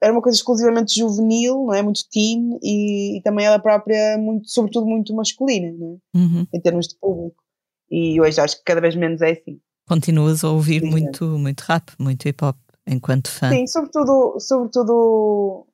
era 0.00 0.12
uma 0.12 0.22
coisa 0.22 0.36
exclusivamente 0.36 0.98
juvenil, 0.98 1.64
não 1.64 1.74
é? 1.74 1.82
Muito 1.82 2.08
teen 2.10 2.58
e, 2.62 3.18
e 3.18 3.22
também 3.22 3.46
ela 3.46 3.58
própria 3.58 4.18
muito, 4.18 4.48
sobretudo 4.48 4.86
muito 4.86 5.14
masculina, 5.14 5.72
não 5.72 6.00
é? 6.14 6.18
Uhum. 6.18 6.46
Em 6.52 6.60
termos 6.60 6.86
de 6.88 6.96
público. 6.98 7.42
E 7.90 8.20
hoje 8.20 8.40
acho 8.40 8.58
que 8.58 8.64
cada 8.64 8.80
vez 8.80 8.94
menos 8.94 9.20
é 9.22 9.32
assim. 9.32 9.60
Continuas 9.88 10.44
a 10.44 10.50
ouvir 10.50 10.80
Sim, 10.80 10.90
muito, 10.90 11.24
é. 11.24 11.38
muito 11.38 11.60
rap, 11.60 11.92
muito 11.98 12.28
hip 12.28 12.44
hop, 12.44 12.56
enquanto 12.86 13.30
fã. 13.30 13.50
Sim, 13.50 13.66
sobretudo, 13.66 14.38
sobretudo 14.38 15.66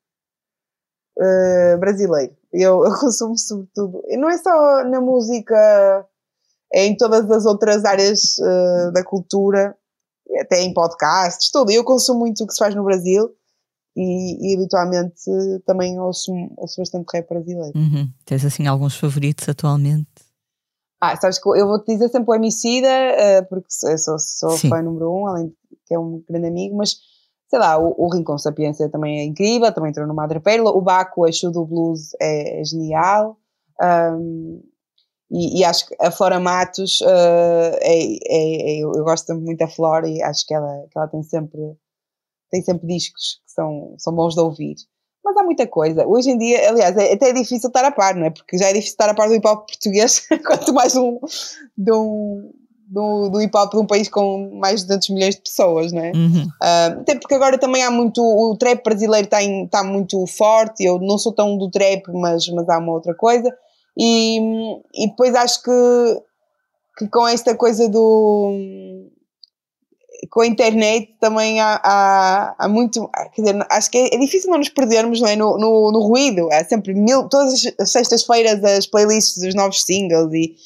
uh, 1.18 1.78
brasileiro. 1.78 2.36
Eu, 2.52 2.84
eu 2.84 2.94
consumo 3.00 3.36
sobretudo, 3.36 4.02
e 4.06 4.16
não 4.16 4.30
é 4.30 4.38
só 4.38 4.84
na 4.84 5.00
música 5.00 6.06
é 6.74 6.86
em 6.86 6.96
todas 6.96 7.30
as 7.30 7.44
outras 7.44 7.84
áreas 7.84 8.38
uh, 8.38 8.92
da 8.92 9.04
cultura, 9.04 9.76
até 10.40 10.62
em 10.62 10.72
podcasts, 10.72 11.50
tudo. 11.50 11.70
Eu 11.70 11.84
consumo 11.84 12.20
muito 12.20 12.42
o 12.42 12.46
que 12.46 12.52
se 12.52 12.58
faz 12.58 12.74
no 12.74 12.84
Brasil 12.84 13.30
e, 13.96 14.52
e 14.52 14.56
habitualmente 14.56 15.22
também 15.66 15.98
ouço, 16.00 16.32
ouço 16.56 16.80
bastante 16.80 17.06
rap 17.12 17.28
brasileiro. 17.28 17.76
Uhum. 17.76 18.08
Tens 18.24 18.44
assim 18.44 18.66
alguns 18.66 18.96
favoritos 18.96 19.48
atualmente? 19.48 20.08
Ah, 21.00 21.16
sabes 21.16 21.38
que 21.38 21.48
eu 21.48 21.66
vou-te 21.66 21.92
dizer 21.92 22.08
sempre 22.10 22.30
o 22.30 22.34
Emicida, 22.34 22.88
uh, 22.88 23.48
porque 23.48 23.66
eu 23.84 23.98
sou, 23.98 24.18
sou 24.18 24.50
fã 24.56 24.80
número 24.80 25.12
um, 25.12 25.26
além 25.26 25.48
de 25.48 25.54
que 25.84 25.94
é 25.94 25.98
um 25.98 26.22
grande 26.28 26.46
amigo, 26.46 26.76
mas 26.76 26.96
sei 27.48 27.58
lá, 27.58 27.76
o, 27.76 27.94
o 27.98 28.08
Rincon 28.08 28.38
Sapiência 28.38 28.88
também 28.88 29.18
é 29.18 29.24
incrível, 29.24 29.72
também 29.72 29.90
entrou 29.90 30.06
no 30.06 30.14
Madre 30.14 30.40
Pérola, 30.40 30.70
o 30.70 30.80
Baco, 30.80 31.26
eixo 31.26 31.50
do 31.50 31.66
blues 31.66 32.12
é, 32.20 32.60
é 32.60 32.64
genial. 32.64 33.36
Um, 33.82 34.62
e, 35.32 35.60
e, 35.60 35.64
acho 35.64 35.86
que 35.86 35.96
a 35.98 36.10
Flora 36.10 36.38
Matos, 36.38 37.00
uh, 37.00 37.76
é, 37.80 38.04
é, 38.28 38.78
é, 38.78 38.84
eu 38.84 38.92
gosto 39.02 39.34
muito 39.34 39.58
da 39.58 39.66
Flora 39.68 40.06
e 40.06 40.22
acho 40.22 40.46
que 40.46 40.52
ela, 40.52 40.84
que 40.90 40.98
ela 40.98 41.08
tem, 41.08 41.22
sempre, 41.22 41.58
tem 42.50 42.62
sempre 42.62 42.86
discos 42.86 43.40
que 43.46 43.52
são, 43.52 43.94
são 43.96 44.14
bons 44.14 44.34
de 44.34 44.40
ouvir. 44.40 44.76
Mas 45.24 45.36
há 45.36 45.42
muita 45.42 45.66
coisa. 45.66 46.06
Hoje 46.06 46.30
em 46.30 46.38
dia, 46.38 46.68
aliás, 46.68 46.94
é 46.98 47.14
até 47.14 47.32
difícil 47.32 47.68
estar 47.68 47.84
a 47.84 47.92
par, 47.92 48.14
não 48.14 48.26
é? 48.26 48.30
Porque 48.30 48.58
já 48.58 48.66
é 48.66 48.72
difícil 48.72 48.92
estar 48.92 49.08
a 49.08 49.14
par 49.14 49.28
do 49.28 49.34
hip 49.34 49.46
hop 49.46 49.66
português, 49.66 50.26
quanto 50.46 50.74
mais 50.74 50.96
um, 50.96 51.18
de 51.78 51.92
um, 51.92 52.52
do, 52.88 53.30
do 53.30 53.40
hip 53.40 53.56
hop 53.56 53.72
de 53.72 53.78
um 53.78 53.86
país 53.86 54.08
com 54.10 54.50
mais 54.58 54.82
de 54.82 54.88
200 54.88 55.10
milhões 55.10 55.34
de 55.36 55.40
pessoas, 55.40 55.92
não 55.92 56.02
é? 56.02 56.12
Uhum. 56.14 56.42
Uh, 56.44 57.00
até 57.00 57.14
porque 57.14 57.34
agora 57.34 57.56
também 57.56 57.82
há 57.82 57.90
muito. 57.90 58.20
O 58.20 58.54
trap 58.58 58.84
brasileiro 58.84 59.24
está, 59.24 59.42
está 59.42 59.82
muito 59.82 60.26
forte. 60.26 60.84
Eu 60.84 60.98
não 60.98 61.16
sou 61.16 61.32
tão 61.32 61.56
do 61.56 61.70
trap, 61.70 62.02
mas, 62.12 62.46
mas 62.48 62.68
há 62.68 62.78
uma 62.78 62.92
outra 62.92 63.14
coisa. 63.14 63.50
E, 63.96 64.38
e 64.94 65.08
depois 65.08 65.34
acho 65.34 65.62
que, 65.62 66.22
que 66.98 67.08
com 67.08 67.26
esta 67.26 67.54
coisa 67.54 67.88
do. 67.88 69.08
com 70.30 70.40
a 70.40 70.46
internet 70.46 71.14
também 71.20 71.60
há, 71.60 71.80
há, 71.82 72.54
há 72.58 72.68
muito. 72.68 73.08
Quer 73.34 73.42
dizer, 73.42 73.66
acho 73.70 73.90
que 73.90 73.98
é, 73.98 74.14
é, 74.14 74.18
difícil 74.18 74.50
não 74.50 74.58
nos 74.58 74.70
perdermos 74.70 75.20
não 75.20 75.28
é? 75.28 75.36
no, 75.36 75.58
no, 75.58 75.92
no 75.92 76.00
ruído. 76.00 76.48
Há 76.52 76.64
sempre 76.64 76.94
mil. 76.94 77.28
todas 77.28 77.66
as 77.78 77.90
sextas-feiras 77.90 78.64
as 78.64 78.86
playlists 78.86 79.42
dos 79.42 79.54
novos 79.54 79.82
singles 79.82 80.32
e, 80.32 80.56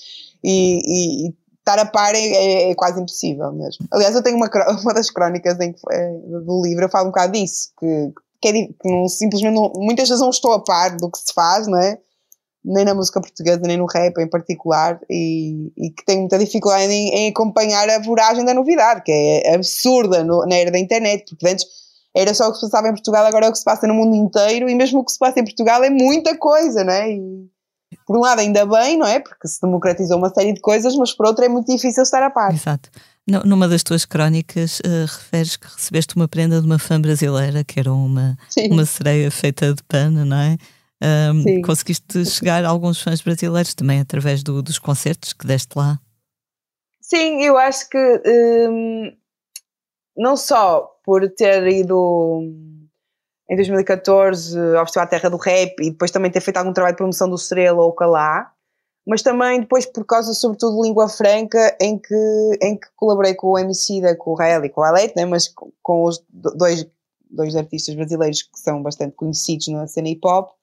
e, 0.45 1.27
e 1.27 1.35
estar 1.67 1.81
a 1.81 1.85
par 1.85 2.15
é, 2.15 2.19
é, 2.19 2.71
é, 2.71 2.75
quase 2.77 3.01
impossível 3.01 3.53
mesmo. 3.53 3.87
Aliás, 3.91 4.15
eu 4.15 4.23
tenho 4.23 4.37
uma, 4.37 4.49
uma 4.83 4.95
das 4.95 5.11
crónicas 5.11 5.59
em, 5.59 5.75
é, 5.91 6.13
do 6.45 6.63
livro, 6.63 6.85
eu 6.85 6.89
falo 6.89 7.09
um 7.09 7.11
bocado 7.11 7.33
disso, 7.33 7.73
que, 7.79 8.13
que, 8.41 8.49
é, 8.49 8.53
que 8.53 8.89
não, 8.89 9.09
simplesmente 9.09 9.55
não, 9.55 9.73
muitas 9.75 10.09
vezes 10.09 10.23
não 10.23 10.31
estou 10.31 10.53
a 10.53 10.63
par 10.63 10.97
do 10.97 11.11
que 11.11 11.19
se 11.19 11.35
faz, 11.35 11.67
não 11.67 11.79
é? 11.79 11.99
Nem 12.67 12.85
na 12.85 12.95
música 12.95 13.21
portuguesa, 13.21 13.61
nem 13.63 13.77
no 13.77 13.87
rap 13.87 14.19
em 14.19 14.29
particular, 14.29 14.99
e, 15.09 15.73
e 15.77 15.91
que 15.91 16.05
tenho 16.05 16.21
muita 16.21 16.37
dificuldade 16.37 16.93
em, 16.93 17.09
em, 17.11 17.29
acompanhar 17.29 17.89
a 17.89 18.01
voragem 18.01 18.45
da 18.45 18.53
novidade, 18.53 19.03
que 19.05 19.13
é 19.13 19.55
absurda 19.55 20.25
no, 20.25 20.45
na 20.47 20.57
era 20.57 20.73
da 20.73 20.79
internet, 20.79 21.25
porque 21.31 21.49
antes 21.49 21.65
era 22.15 22.35
só 22.35 22.49
o 22.49 22.53
que 22.53 22.59
se 22.59 22.63
passava 22.63 22.89
em 22.89 22.93
Portugal, 22.93 23.25
agora 23.25 23.47
é 23.47 23.49
o 23.49 23.53
que 23.53 23.59
se 23.59 23.65
passa 23.65 23.87
no 23.87 23.95
mundo 23.95 24.17
inteiro, 24.17 24.69
e 24.69 24.75
mesmo 24.75 25.01
o 25.01 25.05
que 25.05 25.13
se 25.13 25.19
passa 25.19 25.39
em 25.39 25.45
Portugal 25.45 25.85
é 25.85 25.91
muita 25.91 26.37
coisa, 26.37 26.83
não 26.83 26.93
é? 26.93 27.13
E, 27.13 27.49
por 28.05 28.17
um 28.17 28.21
lado, 28.21 28.41
ainda 28.41 28.67
bem, 28.67 28.99
não 28.99 29.07
é? 29.07 29.21
Porque 29.21 29.47
se 29.47 29.61
democratizou 29.61 30.19
uma 30.19 30.31
série 30.31 30.53
de 30.53 30.61
coisas, 30.61 30.97
mas 30.97 31.13
por 31.13 31.27
outro 31.27 31.45
é 31.45 31.49
muito 31.49 31.71
difícil 31.73 32.03
estar 32.03 32.23
a 32.23 32.31
par. 32.31 32.53
Exato. 32.53 32.91
Numa 33.45 33.69
das 33.69 33.83
tuas 33.83 34.05
crónicas, 34.05 34.79
uh, 34.81 35.05
referes 35.05 35.57
que 35.57 35.67
recebeste 35.67 36.15
uma 36.15 36.29
prenda 36.29 36.61
de 36.61 36.67
uma 36.67 36.79
fã 36.79 37.01
brasileira, 37.01 37.65
que 37.65 37.81
era 37.81 37.93
uma, 37.93 38.37
uma 38.71 38.87
sereia 38.87 39.31
feita 39.31 39.75
de 39.75 39.83
pano, 39.83 40.25
não 40.25 40.37
é? 40.37 40.57
Um, 41.03 41.61
conseguiste 41.61 42.25
chegar 42.25 42.65
a 42.65 42.69
alguns 42.69 43.03
fãs 43.03 43.21
brasileiros 43.21 43.75
também 43.75 44.01
através 44.01 44.43
do, 44.43 44.63
dos 44.63 44.79
concertos 44.79 45.33
que 45.33 45.47
deste 45.47 45.77
lá? 45.77 46.01
Sim, 47.01 47.43
eu 47.43 47.57
acho 47.57 47.89
que 47.89 48.23
um, 48.69 49.13
não 50.17 50.37
só 50.37 50.91
por 51.05 51.29
ter 51.31 51.67
ido 51.69 52.43
em 53.49 53.55
2014 53.55 54.59
ao 54.77 54.87
Festival 54.87 55.09
Terra 55.09 55.31
do 55.31 55.37
Rap 55.37 55.75
e 55.81 55.91
depois 55.91 56.11
também 56.11 56.31
ter 56.31 56.41
feito 56.41 56.57
algum 56.57 56.73
trabalho 56.73 56.95
de 56.95 56.99
promoção 56.99 57.29
do 57.29 57.37
Estrela 57.37 57.81
ou 57.81 57.93
Calá, 57.93 58.51
mas 59.07 59.23
também 59.23 59.61
depois 59.61 59.87
por 59.87 60.05
causa 60.05 60.35
sobretudo 60.35 60.81
de 60.81 60.89
língua 60.89 61.09
franca 61.09 61.77
em 61.81 61.99
que, 61.99 62.59
em 62.61 62.77
que 62.77 62.89
colaborei 62.97 63.35
com 63.35 63.49
o 63.49 63.59
MC 63.59 64.01
da, 64.01 64.17
com 64.17 64.33
o 64.33 64.35
Rael 64.35 64.65
e 64.65 64.71
com 64.71 64.83
a 64.83 64.91
Leite, 64.91 65.15
né, 65.15 65.25
mas 65.27 65.47
com, 65.47 65.71
com 65.83 66.05
os 66.05 66.25
dois, 66.29 66.85
dois 67.31 67.55
artistas 67.55 67.95
brasileiros 67.95 68.43
que 68.43 68.59
são 68.59 68.83
bastante 68.83 69.15
conhecidos 69.15 69.69
na 69.69 69.87
cena 69.87 70.09
hip 70.09 70.27
hop 70.27 70.57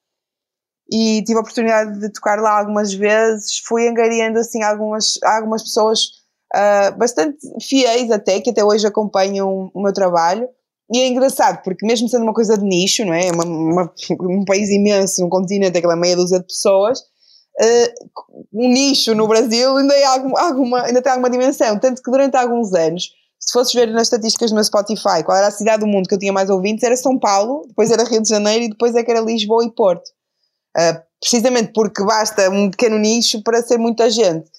e 0.92 1.24
tive 1.24 1.38
a 1.38 1.42
oportunidade 1.42 2.00
de 2.00 2.10
tocar 2.12 2.40
lá 2.40 2.60
algumas 2.60 2.94
vezes, 2.94 3.60
fui 3.66 3.88
angariando 3.88 4.40
assim 4.40 4.62
algumas, 4.64 5.18
algumas 5.24 5.64
pessoas 5.64 6.10
uh, 6.54 6.98
bastante 6.98 7.38
fiéis 7.62 8.12
até, 8.12 8.40
que 8.42 8.50
até 8.50 8.64
hoje 8.64 8.86
acompanham 8.86 9.72
o 9.74 9.82
meu 9.82 9.94
trabalho 9.94 10.48
e 10.92 11.00
é 11.00 11.08
engraçado, 11.08 11.62
porque 11.64 11.86
mesmo 11.86 12.10
sendo 12.10 12.24
uma 12.24 12.34
coisa 12.34 12.58
de 12.58 12.64
nicho, 12.64 13.06
não 13.06 13.14
é? 13.14 13.32
Uma, 13.32 13.46
uma, 13.46 13.94
um 14.22 14.46
país 14.46 14.70
imenso, 14.70 15.26
um 15.26 15.30
continente, 15.30 15.78
aquela 15.78 15.96
meia 15.96 16.16
dúzia 16.16 16.40
de 16.40 16.46
pessoas, 16.46 17.00
uh, 17.00 18.44
um 18.54 18.68
nicho 18.68 19.16
no 19.16 19.28
Brasil 19.28 19.78
ainda, 19.78 19.94
é 19.96 20.04
alguma, 20.06 20.40
alguma, 20.40 20.82
ainda 20.84 21.02
tem 21.02 21.12
alguma 21.12 21.30
dimensão. 21.30 21.80
Tanto 21.80 22.04
que 22.04 22.12
durante 22.12 22.36
alguns 22.36 22.74
anos, 22.74 23.12
se 23.40 23.54
fosses 23.54 23.74
ver 23.74 23.88
nas 23.92 24.04
estatísticas 24.04 24.52
do 24.52 24.56
meu 24.56 24.64
Spotify 24.64 25.24
qual 25.26 25.38
era 25.38 25.48
a 25.48 25.52
cidade 25.52 25.80
do 25.80 25.88
mundo 25.88 26.08
que 26.08 26.16
eu 26.16 26.20
tinha 26.20 26.34
mais 26.34 26.50
ouvintes, 26.50 26.84
era 26.84 26.96
São 26.96 27.18
Paulo, 27.18 27.66
depois 27.68 27.90
era 27.90 28.04
Rio 28.04 28.22
de 28.22 28.30
Janeiro 28.30 28.66
e 28.66 28.70
depois 28.70 28.94
é 28.94 29.04
que 29.04 29.12
era 29.12 29.22
Lisboa 29.22 29.66
e 29.66 29.72
Porto. 29.72 30.12
Uh, 30.78 31.02
precisamente 31.20 31.72
porque 31.74 32.04
basta 32.04 32.50
um 32.50 32.70
pequeno 32.70 32.98
nicho 32.98 33.42
para 33.44 33.62
ser 33.62 33.78
muita 33.78 34.10
gente. 34.10 34.50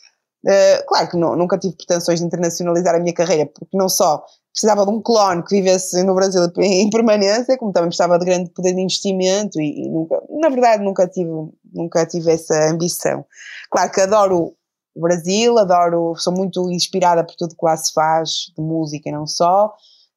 Uh, 0.47 0.87
claro 0.87 1.09
que 1.09 1.17
não, 1.17 1.37
nunca 1.37 1.59
tive 1.59 1.75
pretensões 1.77 2.21
de 2.21 2.27
internacionalizar 2.27 2.95
a 2.95 3.01
minha 3.01 3.15
carreira, 3.15 3.47
porque 3.47 3.77
não 3.77 3.89
só 3.89 4.25
precisava 4.55 4.85
de 4.85 4.93
um 4.93 5.03
clone 5.03 5.43
que 5.43 5.57
vivesse 5.57 6.01
no 6.05 6.15
Brasil 6.15 6.41
em 6.59 6.89
permanência, 6.89 7.59
como 7.59 7.73
também 7.73 7.89
precisava 7.89 8.19
de 8.19 8.25
grande 8.25 8.51
poder 8.51 8.73
de 8.73 8.81
investimento 8.81 9.61
e, 9.61 9.85
e, 9.85 9.89
nunca, 9.89 10.23
na 10.31 10.49
verdade, 10.49 10.85
nunca 10.85 11.09
tive, 11.09 11.31
nunca 11.73 12.07
tive 12.07 12.31
essa 12.31 12.71
ambição. 12.71 13.27
Claro 13.69 13.91
que 13.91 14.01
adoro 14.01 14.55
o 14.95 15.01
Brasil, 15.01 15.59
adoro, 15.59 16.15
sou 16.17 16.33
muito 16.33 16.71
inspirada 16.71 17.25
por 17.25 17.35
tudo 17.35 17.57
que 17.57 17.67
lá 17.67 17.77
se 17.77 17.93
faz, 17.93 18.53
de 18.57 18.63
música 18.63 19.09
e 19.09 19.13
não 19.13 19.27
só. 19.27 19.75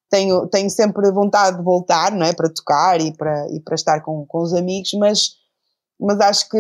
Tenho, 0.07 0.47
tenho 0.47 0.69
sempre 0.69 1.11
vontade 1.11 1.57
de 1.57 1.63
voltar, 1.63 2.11
não 2.11 2.25
é, 2.25 2.31
para 2.31 2.47
tocar 2.47 3.01
e 3.01 3.11
para, 3.11 3.49
e 3.49 3.59
para 3.59 3.75
estar 3.75 4.01
com, 4.01 4.23
com 4.27 4.39
os 4.39 4.53
amigos, 4.53 4.93
mas, 4.93 5.31
mas 5.99 6.19
acho 6.19 6.49
que 6.49 6.57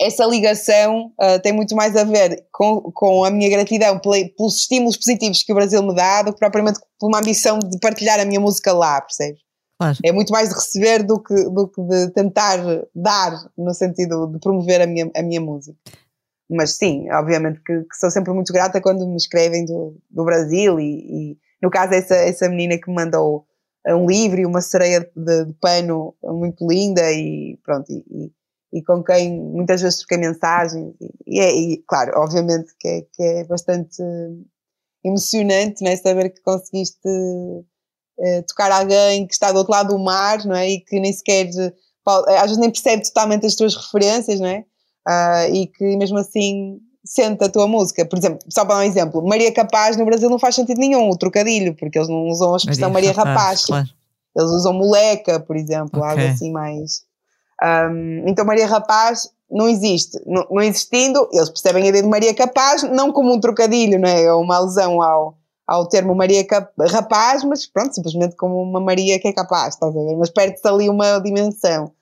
essa 0.00 0.24
ligação 0.24 1.12
uh, 1.20 1.40
tem 1.42 1.52
muito 1.52 1.74
mais 1.74 1.96
a 1.96 2.04
ver 2.04 2.46
com, 2.52 2.80
com 2.92 3.24
a 3.24 3.30
minha 3.30 3.50
gratidão 3.50 3.98
pelos 3.98 4.60
estímulos 4.60 4.96
positivos 4.96 5.42
que 5.42 5.52
o 5.52 5.54
Brasil 5.56 5.82
me 5.82 5.94
dá 5.94 6.22
do 6.22 6.32
que 6.32 6.38
propriamente 6.38 6.78
por 6.98 7.08
uma 7.08 7.18
ambição 7.18 7.58
de 7.58 7.78
partilhar 7.78 8.20
a 8.20 8.24
minha 8.24 8.40
música 8.40 8.72
lá, 8.72 9.00
percebes? 9.00 9.40
Claro. 9.78 9.96
É 10.04 10.12
muito 10.12 10.32
mais 10.32 10.48
de 10.48 10.54
receber 10.54 11.02
do 11.02 11.20
que, 11.22 11.34
do 11.34 11.68
que 11.68 11.80
de 11.82 12.10
tentar 12.10 12.58
dar, 12.94 13.32
no 13.56 13.72
sentido 13.74 14.26
de 14.26 14.38
promover 14.38 14.82
a 14.82 14.86
minha, 14.86 15.10
a 15.16 15.22
minha 15.22 15.40
música. 15.40 15.78
Mas 16.50 16.72
sim, 16.72 17.10
obviamente 17.12 17.60
que, 17.64 17.82
que 17.82 17.96
sou 17.96 18.10
sempre 18.10 18.32
muito 18.32 18.52
grata 18.52 18.80
quando 18.80 19.06
me 19.06 19.16
escrevem 19.16 19.64
do, 19.64 19.96
do 20.10 20.24
Brasil 20.24 20.80
e, 20.80 21.32
e, 21.32 21.38
no 21.62 21.70
caso 21.70 21.92
essa, 21.92 22.14
essa 22.14 22.48
menina 22.48 22.78
que 22.78 22.88
me 22.88 22.96
mandou 22.96 23.46
um 23.94 24.06
livro 24.06 24.40
e 24.40 24.46
uma 24.46 24.60
sereia 24.60 25.00
de, 25.16 25.44
de 25.44 25.52
pano 25.54 26.14
muito 26.22 26.66
linda 26.66 27.12
e 27.12 27.58
pronto, 27.64 27.90
e, 27.90 28.32
e 28.72 28.82
com 28.82 29.02
quem 29.02 29.40
muitas 29.40 29.80
vezes 29.80 29.98
troquei 30.00 30.18
mensagens 30.18 30.94
e, 31.26 31.40
é, 31.40 31.54
e 31.54 31.82
claro, 31.86 32.12
obviamente 32.16 32.72
que 32.78 32.88
é, 32.88 33.02
que 33.12 33.22
é 33.22 33.44
bastante 33.44 34.02
emocionante 35.04 35.82
não 35.82 35.90
é? 35.90 35.96
saber 35.96 36.30
que 36.30 36.42
conseguiste 36.42 37.08
uh, 37.08 38.42
tocar 38.46 38.70
alguém 38.70 39.26
que 39.26 39.32
está 39.32 39.52
do 39.52 39.58
outro 39.58 39.72
lado 39.72 39.96
do 39.96 39.98
mar 39.98 40.44
não 40.44 40.54
é? 40.54 40.68
e 40.68 40.80
que 40.80 41.00
nem 41.00 41.12
sequer 41.12 41.48
às 42.06 42.42
vezes 42.42 42.58
nem 42.58 42.70
percebe 42.70 43.02
totalmente 43.02 43.46
as 43.46 43.54
tuas 43.54 43.74
referências 43.74 44.40
não 44.40 44.48
é? 44.48 44.64
Uh, 45.06 45.54
e 45.54 45.66
que 45.66 45.96
mesmo 45.96 46.18
assim 46.18 46.80
sente 47.08 47.42
a 47.44 47.48
tua 47.48 47.66
música, 47.66 48.04
por 48.04 48.18
exemplo, 48.18 48.38
só 48.48 48.64
para 48.64 48.76
dar 48.76 48.80
um 48.82 48.84
exemplo, 48.84 49.26
Maria 49.26 49.52
Capaz 49.52 49.96
no 49.96 50.04
Brasil 50.04 50.28
não 50.28 50.38
faz 50.38 50.54
sentido 50.54 50.78
nenhum, 50.78 51.08
o 51.08 51.16
trocadilho, 51.16 51.74
porque 51.74 51.98
eles 51.98 52.08
não 52.08 52.28
usam 52.28 52.52
a 52.52 52.56
expressão 52.56 52.90
Maria, 52.90 53.12
Maria 53.14 53.34
Rapaz, 53.34 53.64
claro. 53.64 53.88
eles 54.36 54.50
usam 54.50 54.72
moleca, 54.74 55.40
por 55.40 55.56
exemplo, 55.56 56.00
okay. 56.00 56.10
algo 56.10 56.22
assim 56.22 56.52
mais 56.52 57.08
um, 57.62 58.28
então 58.28 58.44
Maria 58.44 58.66
Rapaz 58.66 59.30
não 59.50 59.68
existe. 59.68 60.20
Não, 60.26 60.46
não, 60.50 60.62
existindo, 60.62 61.28
eles 61.32 61.48
percebem 61.48 61.84
a 61.84 61.88
ideia 61.88 62.02
de 62.02 62.08
Maria 62.08 62.34
Capaz 62.34 62.82
não 62.82 63.12
como 63.12 63.32
um 63.32 63.40
trocadilho, 63.40 63.98
não 63.98 64.08
é? 64.08 64.32
Ou 64.32 64.42
uma 64.42 64.56
alusão 64.56 65.02
ao, 65.02 65.36
ao 65.66 65.88
termo 65.88 66.14
Maria 66.14 66.44
Cap 66.46 66.72
Rapaz, 66.78 67.42
mas 67.44 67.66
pronto, 67.66 67.94
simplesmente 67.94 68.36
como 68.36 68.62
uma 68.62 68.80
Maria 68.80 69.18
que 69.18 69.28
é 69.28 69.32
capaz, 69.32 69.74
estás 69.74 69.96
a 69.96 70.00
ver? 70.00 70.16
Mas 70.16 70.30
perde-se 70.30 70.66
ali 70.68 70.88
uma 70.88 71.18
dimensão. 71.18 71.92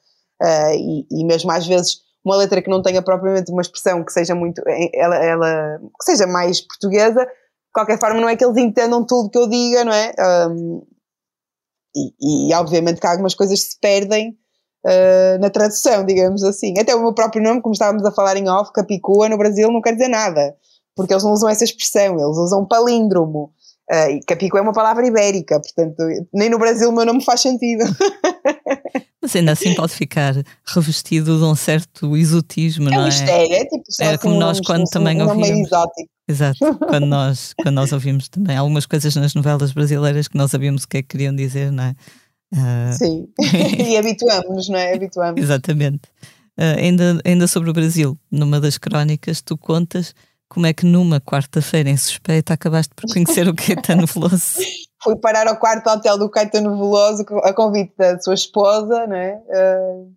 Uh, 0.42 0.74
e, 0.74 1.06
e, 1.10 1.24
mesmo 1.24 1.50
às 1.50 1.66
vezes 1.66 2.02
uma 2.26 2.36
letra 2.36 2.60
que 2.60 2.68
não 2.68 2.82
tenha 2.82 3.00
propriamente 3.00 3.52
uma 3.52 3.62
expressão 3.62 4.04
que 4.04 4.12
seja 4.12 4.34
muito, 4.34 4.60
ela, 4.92 5.16
ela 5.16 5.78
que 5.78 6.04
seja 6.04 6.26
mais 6.26 6.60
portuguesa, 6.60 7.24
de 7.24 7.72
qualquer 7.72 8.00
forma 8.00 8.20
não 8.20 8.28
é 8.28 8.34
que 8.34 8.44
eles 8.44 8.56
entendam 8.56 9.06
tudo 9.06 9.30
que 9.30 9.38
eu 9.38 9.48
diga, 9.48 9.84
não 9.84 9.92
é? 9.92 10.12
Um, 10.50 10.82
e, 11.94 12.50
e 12.50 12.54
obviamente 12.54 13.00
que 13.00 13.06
algumas 13.06 13.34
coisas 13.34 13.60
se 13.60 13.78
perdem 13.80 14.36
uh, 14.84 15.38
na 15.40 15.48
tradução, 15.50 16.04
digamos 16.04 16.42
assim. 16.42 16.74
Até 16.78 16.96
o 16.96 17.00
meu 17.00 17.14
próprio 17.14 17.42
nome, 17.42 17.62
como 17.62 17.72
estávamos 17.72 18.04
a 18.04 18.10
falar 18.10 18.36
em 18.36 18.48
off, 18.48 18.72
Capicua, 18.72 19.28
no 19.28 19.38
Brasil 19.38 19.70
não 19.70 19.80
quer 19.80 19.92
dizer 19.92 20.08
nada, 20.08 20.56
porque 20.96 21.12
eles 21.12 21.22
não 21.22 21.32
usam 21.32 21.48
essa 21.48 21.62
expressão, 21.62 22.14
eles 22.14 22.36
usam 22.36 22.66
palíndromo. 22.66 23.52
Uh, 23.90 24.18
Capicua 24.26 24.58
é 24.58 24.62
uma 24.62 24.72
palavra 24.72 25.06
ibérica, 25.06 25.60
portanto, 25.60 26.02
nem 26.34 26.50
no 26.50 26.58
Brasil 26.58 26.88
o 26.88 26.92
meu 26.92 27.06
nome 27.06 27.24
faz 27.24 27.40
sentido. 27.40 27.84
Mas 29.22 29.34
ainda 29.36 29.52
assim 29.52 29.74
pode 29.74 29.92
ficar 29.92 30.34
revestido 30.64 31.38
de 31.38 31.44
um 31.44 31.54
certo 31.54 32.16
exotismo, 32.16 32.88
é 32.88 32.90
não 32.92 32.98
um 32.98 33.02
é? 33.02 33.06
mistério, 33.06 33.54
é 33.54 33.64
tipo 33.64 33.84
só 33.88 34.04
é 34.04 34.18
como 34.18 34.34
assim, 34.34 34.40
nós 34.40 34.60
quando 34.60 34.84
também 34.84 35.22
um 35.22 35.28
ouvimos. 35.28 35.66
exótico. 35.66 36.10
Exato, 36.28 36.58
quando 36.88 37.06
nós, 37.06 37.54
quando 37.54 37.74
nós 37.76 37.92
ouvimos 37.92 38.28
também 38.28 38.56
algumas 38.56 38.86
coisas 38.86 39.14
nas 39.14 39.34
novelas 39.34 39.72
brasileiras 39.72 40.26
que 40.26 40.36
nós 40.36 40.50
sabíamos 40.50 40.82
o 40.82 40.88
que 40.88 40.98
é 40.98 41.02
que 41.02 41.08
queriam 41.08 41.34
dizer, 41.34 41.70
não 41.70 41.84
é? 41.84 41.94
Uh... 42.52 42.92
Sim, 42.92 43.28
e 43.88 43.96
habituamos-nos, 43.96 44.68
não 44.68 44.78
é? 44.78 44.94
Habituamos. 44.94 45.40
Exatamente. 45.40 46.08
Uh, 46.58 46.78
ainda, 46.78 47.20
ainda 47.24 47.46
sobre 47.46 47.70
o 47.70 47.72
Brasil, 47.72 48.18
numa 48.30 48.60
das 48.60 48.78
crónicas, 48.78 49.42
tu 49.42 49.56
contas 49.56 50.14
como 50.48 50.66
é 50.66 50.72
que 50.72 50.86
numa 50.86 51.20
quarta-feira 51.20 51.90
em 51.90 51.96
suspeita 51.96 52.54
acabaste 52.54 52.94
por 52.94 53.12
conhecer 53.12 53.48
o 53.48 53.54
Caetano 53.56 54.06
Veloso. 54.06 54.60
Fui 55.02 55.16
parar 55.16 55.46
ao 55.46 55.56
quarto 55.56 55.88
hotel 55.88 56.18
do 56.18 56.30
Caetano 56.30 56.76
Veloso 56.76 57.24
a 57.42 57.52
convite 57.52 57.92
da 57.96 58.18
sua 58.20 58.34
esposa, 58.34 59.06
não 59.06 59.16
é? 59.16 59.40
Uh, 59.48 60.12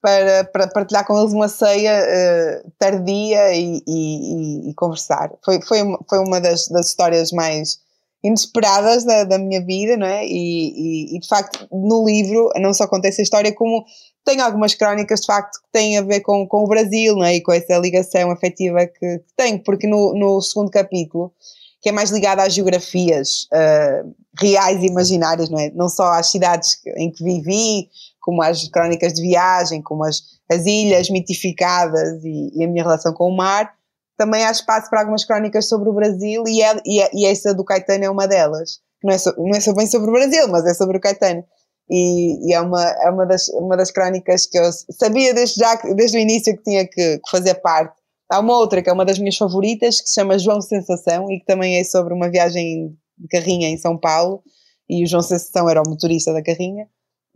para, 0.00 0.44
para 0.44 0.68
partilhar 0.68 1.04
com 1.04 1.18
eles 1.18 1.32
uma 1.32 1.48
ceia 1.48 2.00
uh, 2.00 2.72
tardia 2.78 3.52
e, 3.54 3.82
e, 3.86 4.70
e, 4.70 4.74
conversar. 4.74 5.32
Foi, 5.44 5.60
foi, 5.60 5.78
foi 6.08 6.18
uma 6.20 6.40
das, 6.40 6.68
das 6.68 6.86
histórias 6.86 7.32
mais 7.32 7.80
inesperadas 8.22 9.04
da, 9.04 9.24
da 9.24 9.38
minha 9.38 9.64
vida, 9.64 9.96
não 9.96 10.06
é? 10.06 10.24
E, 10.26 10.30
e, 10.32 11.16
e, 11.16 11.18
de 11.18 11.26
facto, 11.26 11.66
no 11.72 12.04
livro 12.06 12.50
não 12.56 12.72
só 12.72 12.86
conta 12.86 13.08
essa 13.08 13.22
história, 13.22 13.52
como 13.52 13.84
tem 14.26 14.40
algumas 14.40 14.74
crónicas 14.74 15.20
de 15.20 15.26
facto 15.26 15.60
que 15.62 15.72
têm 15.72 15.96
a 15.96 16.02
ver 16.02 16.20
com, 16.20 16.46
com 16.48 16.64
o 16.64 16.66
Brasil, 16.66 17.14
não 17.14 17.24
é? 17.24 17.36
E 17.36 17.40
com 17.40 17.52
essa 17.52 17.78
ligação 17.78 18.30
afetiva 18.32 18.84
que, 18.84 19.18
que 19.18 19.32
tenho, 19.36 19.62
porque 19.62 19.86
no, 19.86 20.12
no 20.14 20.42
segundo 20.42 20.68
capítulo, 20.68 21.32
que 21.80 21.88
é 21.88 21.92
mais 21.92 22.10
ligado 22.10 22.40
às 22.40 22.52
geografias 22.52 23.46
uh, 23.52 24.12
reais 24.40 24.82
e 24.82 24.86
imaginárias, 24.86 25.48
não 25.48 25.60
é? 25.60 25.70
Não 25.70 25.88
só 25.88 26.12
às 26.12 26.28
cidades 26.30 26.80
em 26.96 27.10
que 27.10 27.22
vivi, 27.22 27.88
como 28.20 28.42
às 28.42 28.68
crónicas 28.68 29.14
de 29.14 29.22
viagem, 29.22 29.80
como 29.80 30.04
as, 30.04 30.20
as 30.50 30.66
ilhas 30.66 31.08
mitificadas 31.08 32.24
e, 32.24 32.50
e 32.58 32.64
a 32.64 32.68
minha 32.68 32.82
relação 32.82 33.12
com 33.12 33.28
o 33.28 33.36
mar, 33.36 33.72
também 34.18 34.44
há 34.44 34.50
espaço 34.50 34.90
para 34.90 35.00
algumas 35.00 35.24
crónicas 35.24 35.68
sobre 35.68 35.88
o 35.88 35.92
Brasil 35.92 36.42
e, 36.48 36.62
é, 36.62 36.76
e, 36.84 37.00
é, 37.00 37.10
e 37.14 37.26
essa 37.26 37.54
do 37.54 37.64
Caetano 37.64 38.04
é 38.04 38.10
uma 38.10 38.26
delas. 38.26 38.80
Não 39.04 39.12
é, 39.12 39.18
so, 39.18 39.32
não 39.38 39.56
é 39.56 39.74
bem 39.74 39.86
sobre 39.86 40.10
o 40.10 40.12
Brasil, 40.12 40.48
mas 40.48 40.66
é 40.66 40.74
sobre 40.74 40.96
o 40.96 41.00
Caetano. 41.00 41.44
E, 41.88 42.48
e, 42.48 42.54
é, 42.54 42.60
uma, 42.60 42.82
é 42.82 43.10
uma, 43.10 43.24
das, 43.26 43.48
uma 43.48 43.76
das 43.76 43.90
crónicas 43.90 44.46
que 44.46 44.58
eu 44.58 44.70
sabia 44.90 45.32
desde, 45.32 45.60
já, 45.60 45.74
desde 45.94 46.18
o 46.18 46.20
início 46.20 46.56
que 46.56 46.62
tinha 46.62 46.86
que, 46.86 47.18
que 47.18 47.30
fazer 47.30 47.54
parte. 47.56 47.94
Há 48.30 48.40
uma 48.40 48.56
outra 48.56 48.82
que 48.82 48.90
é 48.90 48.92
uma 48.92 49.04
das 49.04 49.18
minhas 49.18 49.36
favoritas, 49.36 50.00
que 50.00 50.08
se 50.08 50.14
chama 50.14 50.38
João 50.38 50.60
Sensação 50.60 51.30
e 51.30 51.38
que 51.38 51.46
também 51.46 51.78
é 51.78 51.84
sobre 51.84 52.12
uma 52.12 52.28
viagem 52.28 52.96
de 53.16 53.28
carrinha 53.28 53.68
em 53.68 53.76
São 53.76 53.96
Paulo. 53.96 54.42
E 54.88 55.04
o 55.04 55.06
João 55.06 55.22
Sensação 55.22 55.68
era 55.68 55.80
o 55.80 55.88
motorista 55.88 56.32
da 56.32 56.42
carrinha. 56.42 56.88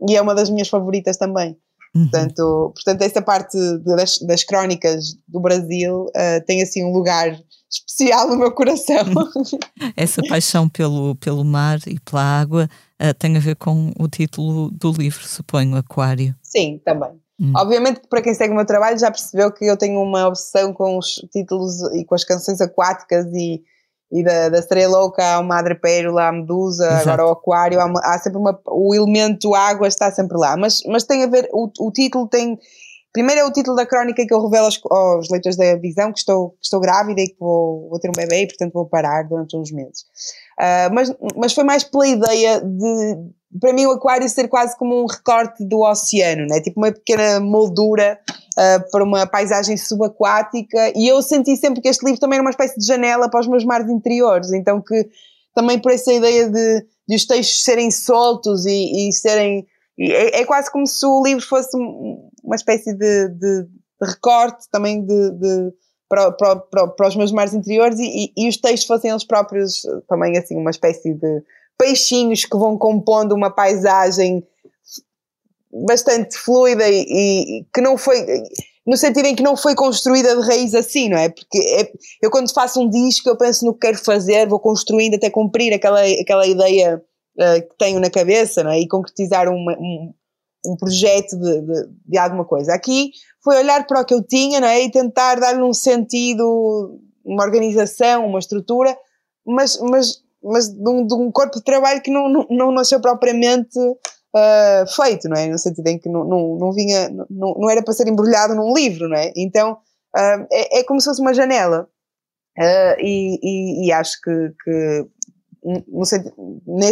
E 0.07 0.15
é 0.15 0.21
uma 0.21 0.35
das 0.35 0.49
minhas 0.49 0.67
favoritas 0.67 1.15
também. 1.15 1.57
Uhum. 1.93 2.03
Portanto, 2.03 2.71
portanto, 2.73 3.01
essa 3.01 3.21
parte 3.21 3.57
das, 3.79 4.19
das 4.19 4.43
crónicas 4.43 5.13
do 5.27 5.39
Brasil 5.39 6.05
uh, 6.05 6.45
tem 6.45 6.61
assim 6.61 6.83
um 6.83 6.91
lugar 6.91 7.37
especial 7.69 8.27
no 8.27 8.37
meu 8.37 8.51
coração. 8.51 9.05
Essa 9.95 10.21
paixão 10.27 10.67
pelo, 10.67 11.15
pelo 11.15 11.43
mar 11.43 11.79
e 11.87 11.99
pela 11.99 12.21
água 12.21 12.69
uh, 13.01 13.13
tem 13.17 13.35
a 13.35 13.39
ver 13.39 13.55
com 13.55 13.91
o 13.99 14.07
título 14.07 14.69
do 14.71 14.91
livro, 14.91 15.27
suponho, 15.27 15.75
Aquário. 15.75 16.35
Sim, 16.41 16.79
também. 16.85 17.11
Hum. 17.39 17.53
Obviamente 17.55 18.01
que 18.01 18.07
para 18.07 18.21
quem 18.21 18.35
segue 18.35 18.53
o 18.53 18.55
meu 18.55 18.65
trabalho 18.65 18.99
já 18.99 19.09
percebeu 19.09 19.51
que 19.51 19.65
eu 19.65 19.75
tenho 19.75 19.99
uma 19.99 20.27
obsessão 20.27 20.71
com 20.71 20.99
os 20.99 21.15
títulos 21.31 21.81
e 21.93 22.05
com 22.05 22.13
as 22.13 22.23
canções 22.23 22.61
aquáticas 22.61 23.25
e, 23.33 23.63
e 24.11 24.23
da, 24.23 24.49
da 24.49 24.61
sereia 24.61 24.87
louca 24.87 25.25
há 25.25 25.39
o 25.39 25.43
Madre 25.43 25.73
Pérola, 25.73 26.27
a 26.27 26.31
Medusa, 26.31 26.85
Exato. 26.85 27.09
agora 27.09 27.25
o 27.25 27.31
Aquário, 27.31 27.79
há, 27.79 27.91
há 28.03 28.19
sempre 28.19 28.37
uma, 28.37 28.59
o 28.67 28.93
elemento 28.93 29.55
água 29.55 29.87
está 29.87 30.11
sempre 30.11 30.37
lá, 30.37 30.55
mas, 30.55 30.83
mas 30.85 31.03
tem 31.03 31.23
a 31.23 31.27
ver, 31.27 31.49
o, 31.51 31.67
o 31.79 31.91
título 31.91 32.27
tem, 32.27 32.59
primeiro 33.13 33.41
é 33.41 33.45
o 33.45 33.51
título 33.51 33.75
da 33.75 33.85
crónica 33.85 34.25
que 34.25 34.33
eu 34.33 34.43
revelo 34.43 34.65
aos, 34.65 34.79
aos 34.89 35.29
leitores 35.29 35.57
da 35.57 35.75
visão, 35.75 36.11
que 36.11 36.19
estou, 36.19 36.51
que 36.51 36.65
estou 36.65 36.79
grávida 36.79 37.21
e 37.21 37.27
que 37.27 37.37
vou, 37.39 37.89
vou 37.89 37.99
ter 37.99 38.09
um 38.09 38.13
bebê 38.15 38.43
e 38.43 38.47
portanto 38.47 38.73
vou 38.73 38.85
parar 38.85 39.23
durante 39.23 39.55
uns 39.57 39.71
meses. 39.71 40.05
Ah, 40.57 40.89
mas, 40.91 41.13
mas 41.35 41.53
foi 41.53 41.63
mais 41.63 41.83
pela 41.83 42.07
ideia 42.07 42.61
de, 42.61 43.17
para 43.59 43.73
mim 43.73 43.85
o 43.85 43.91
aquário 43.91 44.27
ser 44.29 44.47
quase 44.47 44.77
como 44.77 45.01
um 45.01 45.05
recorte 45.05 45.65
do 45.65 45.81
oceano, 45.81 46.45
né? 46.47 46.61
tipo 46.61 46.79
uma 46.79 46.91
pequena 46.91 47.39
moldura 47.39 48.19
ah, 48.57 48.83
para 48.91 49.03
uma 49.03 49.25
paisagem 49.25 49.75
subaquática 49.75 50.93
e 50.95 51.07
eu 51.07 51.21
senti 51.21 51.55
sempre 51.57 51.81
que 51.81 51.89
este 51.89 52.05
livro 52.05 52.19
também 52.19 52.37
era 52.37 52.43
uma 52.43 52.51
espécie 52.51 52.79
de 52.79 52.85
janela 52.85 53.29
para 53.29 53.41
os 53.41 53.47
meus 53.47 53.65
mares 53.65 53.89
interiores, 53.89 54.51
então 54.53 54.81
que 54.81 55.09
também 55.53 55.79
por 55.79 55.91
essa 55.91 56.13
ideia 56.13 56.49
de, 56.49 56.85
de 57.07 57.15
os 57.15 57.25
textos 57.25 57.63
serem 57.63 57.91
soltos 57.91 58.65
e, 58.65 59.09
e 59.09 59.11
serem 59.11 59.65
e 59.97 60.11
é, 60.11 60.41
é 60.41 60.45
quase 60.45 60.71
como 60.71 60.87
se 60.87 61.05
o 61.05 61.23
livro 61.23 61.45
fosse 61.45 61.77
uma 62.43 62.55
espécie 62.55 62.93
de, 62.93 63.27
de- 63.29 63.67
recorte 64.01 64.67
também 64.71 65.05
de, 65.05 65.31
de- 65.31 65.73
para, 66.09 66.31
para, 66.31 66.55
para, 66.57 66.87
para 66.87 67.07
os 67.07 67.15
meus 67.15 67.31
mares 67.31 67.53
interiores 67.53 67.97
e, 67.99 68.03
e- 68.05 68.33
e 68.35 68.49
os 68.49 68.57
textos 68.57 68.85
fossem 68.87 69.09
eles 69.11 69.23
próprios 69.23 69.85
eh, 69.85 70.01
também 70.07 70.37
assim 70.37 70.57
uma 70.57 70.71
espécie 70.71 71.13
de 71.13 71.43
peixinhos 71.77 72.43
que 72.45 72.57
vão 72.57 72.77
compondo 72.77 73.33
uma 73.33 73.49
paisagem 73.49 74.43
bastante 75.87 76.37
fluida 76.37 76.87
e, 76.89 77.01
e 77.59 77.65
que 77.73 77.79
não 77.81 77.97
foi 77.97 78.25
no 78.85 78.97
sentido 78.97 79.27
em 79.27 79.35
que 79.35 79.43
não 79.43 79.55
foi 79.55 79.75
construída 79.75 80.35
de 80.35 80.41
raiz 80.47 80.73
assim, 80.73 81.07
não 81.07 81.17
é? 81.17 81.29
Porque 81.29 81.57
é- 81.59 81.91
eu 82.21 82.29
quando 82.31 82.51
faço 82.53 82.81
um 82.81 82.89
disco 82.89 83.29
eu 83.29 83.37
penso 83.37 83.65
no 83.65 83.73
que 83.73 83.81
quero 83.87 83.97
fazer, 83.97 84.47
vou 84.47 84.59
construindo 84.59 85.15
até 85.15 85.29
cumprir 85.29 85.71
aquela, 85.73 86.01
aquela 86.03 86.45
ideia 86.47 87.01
eh, 87.39 87.61
que 87.61 87.77
tenho 87.77 87.99
na 87.99 88.09
cabeça 88.09 88.63
não 88.63 88.71
é? 88.71 88.79
e 88.79 88.87
concretizar 88.87 89.47
uma- 89.47 89.77
um, 89.79 90.13
um 90.65 90.75
projeto 90.75 91.37
de, 91.37 91.61
de, 91.61 91.89
de 92.07 92.17
alguma 92.17 92.45
coisa. 92.45 92.73
Aqui 92.73 93.11
foi 93.43 93.57
olhar 93.57 93.85
para 93.87 94.01
o 94.01 94.05
que 94.05 94.13
eu 94.13 94.23
tinha 94.23 94.59
não 94.59 94.67
é? 94.67 94.83
e 94.83 94.91
tentar 94.91 95.39
dar-lhe 95.39 95.61
um 95.61 95.73
sentido, 95.73 96.99
uma 97.25 97.43
organização, 97.43 98.25
uma 98.25 98.39
estrutura, 98.39 98.95
mas, 99.45 99.79
mas, 99.81 100.21
mas 100.43 100.69
de, 100.69 100.89
um, 100.89 101.05
de 101.05 101.13
um 101.13 101.31
corpo 101.31 101.57
de 101.57 101.63
trabalho 101.63 102.01
que 102.01 102.11
não, 102.11 102.29
não, 102.29 102.47
não 102.49 102.71
nasceu 102.71 103.01
propriamente 103.01 103.79
ah, 104.35 104.85
feito, 104.87 105.27
não 105.27 105.35
é? 105.35 105.47
No 105.47 105.57
sentido 105.57 105.87
em 105.87 105.99
que 105.99 106.09
não, 106.09 106.23
não, 106.23 106.57
não 106.57 106.71
vinha, 106.71 107.09
não, 107.29 107.53
não 107.55 107.69
era 107.69 107.83
para 107.83 107.93
ser 107.93 108.07
embrulhado 108.07 108.55
num 108.55 108.73
livro, 108.73 109.09
não 109.09 109.17
é? 109.17 109.31
Então 109.35 109.77
ah, 110.15 110.45
é, 110.51 110.79
é 110.79 110.83
como 110.83 111.01
se 111.01 111.05
fosse 111.05 111.21
uma 111.21 111.33
janela. 111.33 111.87
Ah, 112.57 112.95
e, 112.99 113.39
e, 113.41 113.87
e 113.87 113.91
acho 113.91 114.19
que, 114.21 114.53
que 114.63 115.07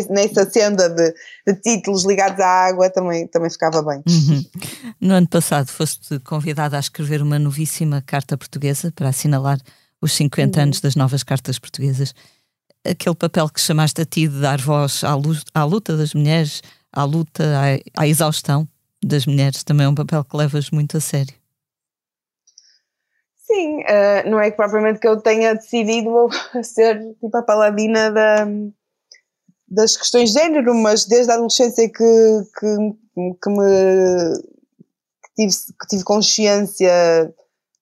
nessa 0.10 0.50
senda 0.50 0.90
de, 0.90 1.14
de 1.48 1.56
títulos 1.62 2.06
ligados 2.06 2.40
à 2.40 2.68
água 2.68 2.90
também, 2.90 3.28
também 3.28 3.50
ficava 3.50 3.82
bem. 3.82 4.02
Uhum. 4.08 4.46
No 5.02 5.14
ano 5.16 5.28
passado 5.28 5.68
foste 5.70 6.20
convidada 6.20 6.78
a 6.78 6.80
escrever 6.80 7.22
uma 7.22 7.40
novíssima 7.40 8.02
carta 8.02 8.38
portuguesa 8.38 8.92
para 8.96 9.10
assinalar 9.10 9.60
os 10.02 10.14
50 10.14 10.62
anos 10.62 10.82
das 10.82 10.96
novas 10.96 11.24
cartas 11.24 11.60
portuguesas. 11.60 12.14
Aquele 12.86 13.16
papel 13.16 13.50
que 13.50 13.60
chamaste 13.60 14.02
a 14.02 14.06
ti 14.06 14.28
de 14.28 14.40
dar 14.40 14.60
voz 14.62 15.04
à, 15.04 15.14
lu- 15.16 15.36
à 15.54 15.64
luta 15.66 15.98
das 15.98 16.14
mulheres, 16.14 16.62
à 16.94 17.04
luta, 17.04 17.44
à, 17.96 18.02
à 18.04 18.08
exaustão 18.08 18.68
das 19.04 19.26
mulheres, 19.26 19.64
também 19.64 19.86
é 19.86 19.90
um 19.90 19.96
papel 19.96 20.24
que 20.24 20.36
levas 20.38 20.70
muito 20.72 20.96
a 20.98 21.02
sério. 21.02 21.34
Sim, 23.52 23.82
ah, 23.88 24.24
não 24.30 24.40
é 24.40 24.52
que 24.52 24.58
propriamente 24.58 25.00
que 25.00 25.08
eu 25.08 25.20
tenha 25.22 25.56
decidido 25.56 26.28
ser 26.64 27.00
tipo 27.20 27.36
a 27.36 27.42
paladina 27.44 28.12
da, 28.12 28.46
das 29.68 29.96
questões 29.96 30.32
de 30.34 30.40
género, 30.40 30.74
mas 30.74 31.06
desde 31.06 31.32
a 31.32 31.36
adolescência 31.36 31.88
que, 31.90 31.94
que, 32.60 32.76
que 33.42 33.50
me 33.50 34.34
que 35.24 35.30
tive, 35.36 35.54
que 35.80 35.88
tive 35.88 36.04
consciência 36.04 37.34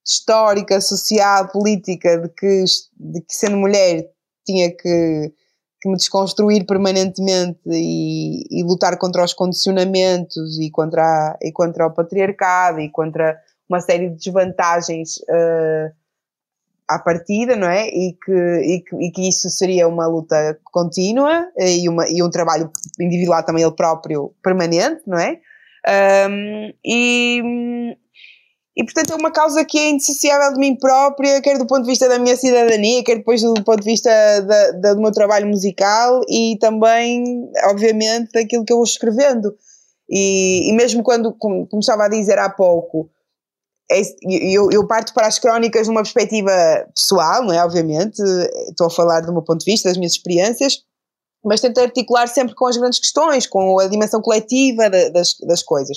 histórica, 0.06 0.80
social, 0.80 1.48
política 1.48 2.18
de 2.18 2.28
que, 2.30 2.64
de 2.98 3.20
que 3.20 3.34
sendo 3.34 3.56
mulher 3.58 4.08
tinha 4.46 4.70
que, 4.70 5.32
que 5.80 5.88
me 5.88 5.96
desconstruir 5.96 6.64
permanentemente 6.66 7.60
e, 7.66 8.44
e 8.50 8.62
lutar 8.64 8.98
contra 8.98 9.24
os 9.24 9.34
condicionamentos 9.34 10.58
e 10.60 10.70
contra, 10.70 11.02
a- 11.04 11.38
e 11.42 11.52
contra 11.52 11.86
o 11.86 11.92
patriarcado 11.94 12.80
e 12.80 12.90
contra 12.90 13.38
uma 13.68 13.80
série 13.80 14.08
de 14.10 14.16
desvantagens 14.16 15.16
eh, 15.28 15.92
à 16.88 16.98
partida, 16.98 17.54
não 17.54 17.68
é? 17.68 17.86
E 17.88 18.16
que, 18.24 18.32
e, 18.32 18.80
que, 18.80 18.96
e 18.96 19.10
que 19.12 19.28
isso 19.28 19.50
seria 19.50 19.86
uma 19.86 20.06
luta 20.06 20.58
contínua 20.64 21.46
e, 21.58 21.88
uma, 21.88 22.08
e 22.08 22.22
um 22.22 22.30
trabalho 22.30 22.70
individual 22.98 23.44
também 23.44 23.62
ele 23.62 23.74
próprio 23.76 24.32
permanente, 24.42 25.02
não 25.06 25.18
é? 25.18 25.38
Ahm, 25.86 26.72
e, 26.84 27.42
e 28.76 28.84
portanto 28.84 29.12
é 29.12 29.16
uma 29.16 29.30
causa 29.30 29.64
que 29.64 29.78
é 29.78 29.90
indissociável 29.90 30.52
de 30.54 30.58
mim 30.58 30.76
própria, 30.76 31.40
quer 31.42 31.58
do 31.58 31.66
ponto 31.66 31.82
de 31.82 31.90
vista 31.90 32.08
da 32.08 32.18
minha 32.18 32.36
cidadania, 32.36 33.04
quer 33.04 33.16
depois 33.16 33.42
do 33.42 33.54
ponto 33.64 33.80
de 33.82 33.90
vista 33.90 34.10
da, 34.42 34.70
da- 34.72 34.94
do 34.94 35.00
meu 35.00 35.12
trabalho 35.12 35.46
musical 35.46 36.20
e 36.28 36.56
também, 36.58 37.50
obviamente, 37.66 38.30
daquilo 38.32 38.64
que 38.64 38.72
eu 38.72 38.78
vou 38.78 38.84
escrevendo. 38.84 39.54
E, 40.08 40.70
e 40.70 40.72
mesmo 40.74 41.02
quando, 41.02 41.34
como, 41.34 41.68
estava 41.78 42.04
a 42.06 42.08
dizer 42.08 42.38
há 42.38 42.48
pouco, 42.48 43.10
eu, 44.22 44.70
eu 44.70 44.86
parto 44.86 45.14
para 45.14 45.26
as 45.26 45.38
crónicas 45.38 45.88
numa 45.88 46.02
perspectiva 46.02 46.52
pessoal, 46.94 47.42
não 47.42 47.54
é? 47.54 47.64
Obviamente, 47.64 48.20
estou 48.68 48.86
a 48.88 48.90
falar 48.90 49.20
do 49.20 49.32
meu 49.32 49.42
ponto 49.42 49.60
de 49.64 49.70
vista, 49.70 49.88
das 49.88 49.96
minhas 49.96 50.12
experiências, 50.12 50.82
mas 51.44 51.60
tento 51.60 51.78
articular 51.80 52.26
sempre 52.26 52.54
com 52.54 52.66
as 52.66 52.76
grandes 52.76 52.98
questões, 52.98 53.46
com 53.46 53.78
a 53.78 53.86
dimensão 53.86 54.20
coletiva 54.20 54.90
da- 54.90 55.08
das, 55.08 55.34
das 55.46 55.62
coisas. 55.62 55.96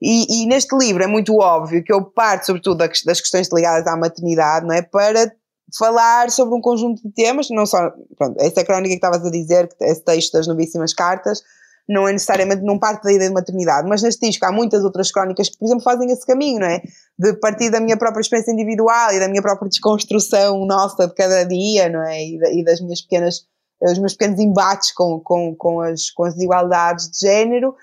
E, 0.00 0.42
e 0.44 0.46
neste 0.46 0.74
livro 0.76 1.02
é 1.02 1.06
muito 1.06 1.36
óbvio 1.36 1.82
que 1.82 1.92
eu 1.92 2.02
parto, 2.02 2.46
sobretudo, 2.46 2.78
das 2.78 3.20
questões 3.20 3.48
ligadas 3.52 3.86
à 3.86 3.96
maternidade, 3.96 4.64
não 4.66 4.74
é? 4.74 4.80
Para 4.80 5.30
falar 5.76 6.30
sobre 6.30 6.54
um 6.54 6.60
conjunto 6.60 7.02
de 7.02 7.12
temas, 7.12 7.48
não 7.50 7.66
só, 7.66 7.90
pronto, 8.16 8.40
essa 8.40 8.64
crónica 8.64 8.88
que 8.90 8.94
estavas 8.94 9.26
a 9.26 9.30
dizer, 9.30 9.68
que 9.68 9.84
esse 9.84 10.02
texto 10.02 10.32
das 10.32 10.46
novíssimas 10.46 10.94
cartas, 10.94 11.42
não 11.88 12.06
é 12.06 12.12
necessariamente, 12.12 12.62
não 12.62 12.78
parte 12.78 13.04
da 13.04 13.12
ideia 13.12 13.30
de 13.30 13.34
maternidade, 13.34 13.88
mas 13.88 14.02
neste 14.02 14.28
disco 14.28 14.44
há 14.44 14.52
muitas 14.52 14.84
outras 14.84 15.10
crónicas 15.10 15.48
que, 15.48 15.56
por 15.58 15.64
exemplo, 15.64 15.82
fazem 15.82 16.10
esse 16.10 16.26
caminho, 16.26 16.60
não 16.60 16.66
é? 16.66 16.82
De 17.18 17.32
partir 17.34 17.70
da 17.70 17.80
minha 17.80 17.96
própria 17.96 18.20
experiência 18.20 18.52
individual 18.52 19.12
e 19.12 19.18
da 19.18 19.28
minha 19.28 19.40
própria 19.40 19.68
desconstrução 19.68 20.66
nossa 20.66 21.06
de 21.08 21.14
cada 21.14 21.44
dia, 21.44 21.88
não 21.88 22.02
é? 22.02 22.22
E, 22.22 22.38
da- 22.38 22.70
das 22.70 22.80
minhas 22.80 23.00
pequenas, 23.00 23.46
os 23.80 23.98
meus 23.98 24.12
pequenos 24.12 24.38
embates 24.38 24.92
com, 24.92 25.18
com, 25.20 25.54
com, 25.56 25.80
as, 25.80 26.10
com 26.10 26.24
as 26.24 26.34
desigualdades 26.34 27.10
de 27.10 27.20
género, 27.20 27.74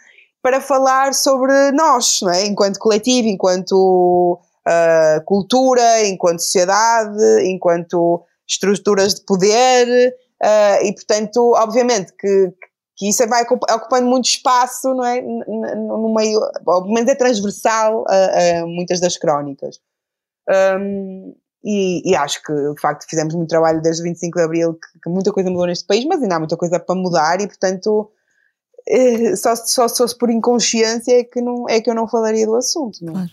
para 0.41 0.61
falar 0.61 1.15
sobre 1.15 1.71
nós, 1.71 2.19
não 2.21 2.31
é? 2.31 2.45
Enquanto 2.45 2.77
coletivo, 2.77 3.27
enquanto 3.27 4.39
ah, 4.67 5.19
cultura, 5.25 6.05
enquanto 6.07 6.39
sociedade, 6.39 7.17
enquanto 7.43 8.23
estruturas 8.47 9.15
de 9.15 9.21
poder, 9.25 10.13
ah, 10.43 10.79
e 10.83 10.93
portanto, 10.93 11.53
obviamente 11.55 12.13
que, 12.19 12.53
que 12.95 13.09
isso 13.09 13.27
vai 13.27 13.43
ocup- 13.43 13.69
ocupando 13.69 14.07
muito 14.07 14.25
espaço, 14.25 14.93
não 14.93 15.05
é? 15.05 15.21
No 15.21 16.13
meio, 16.13 16.39
pelo 16.63 16.93
menos 16.93 17.09
é 17.09 17.15
transversal 17.15 18.05
a, 18.07 18.61
a 18.61 18.65
muitas 18.65 18.99
das 18.99 19.17
crónicas. 19.17 19.79
Um, 20.49 21.35
e, 21.63 22.09
e 22.09 22.15
acho 22.15 22.41
que 22.43 22.53
de 22.53 22.79
facto 22.79 23.09
fizemos 23.09 23.33
muito 23.33 23.49
trabalho 23.49 23.81
desde 23.81 24.01
o 24.01 24.05
25 24.05 24.37
de 24.37 24.43
Abril, 24.43 24.73
que, 24.75 24.99
que 24.99 25.09
muita 25.09 25.33
coisa 25.33 25.49
mudou 25.49 25.65
neste 25.65 25.85
país, 25.85 26.05
mas 26.05 26.21
ainda 26.21 26.35
há 26.35 26.39
muita 26.39 26.55
coisa 26.55 26.79
para 26.79 26.95
mudar 26.95 27.41
e 27.41 27.47
portanto 27.47 28.11
eh, 28.87 29.35
só, 29.35 29.55
só 29.55 29.87
se 29.87 29.97
fosse 29.97 30.15
por 30.15 30.29
inconsciência 30.29 31.19
é 31.19 31.23
que, 31.23 31.41
não, 31.41 31.67
é 31.67 31.81
que 31.81 31.89
eu 31.89 31.95
não 31.95 32.07
falaria 32.07 32.45
do 32.45 32.55
assunto. 32.55 33.03
Não? 33.03 33.13
é? 33.13 33.15
Claro. 33.15 33.31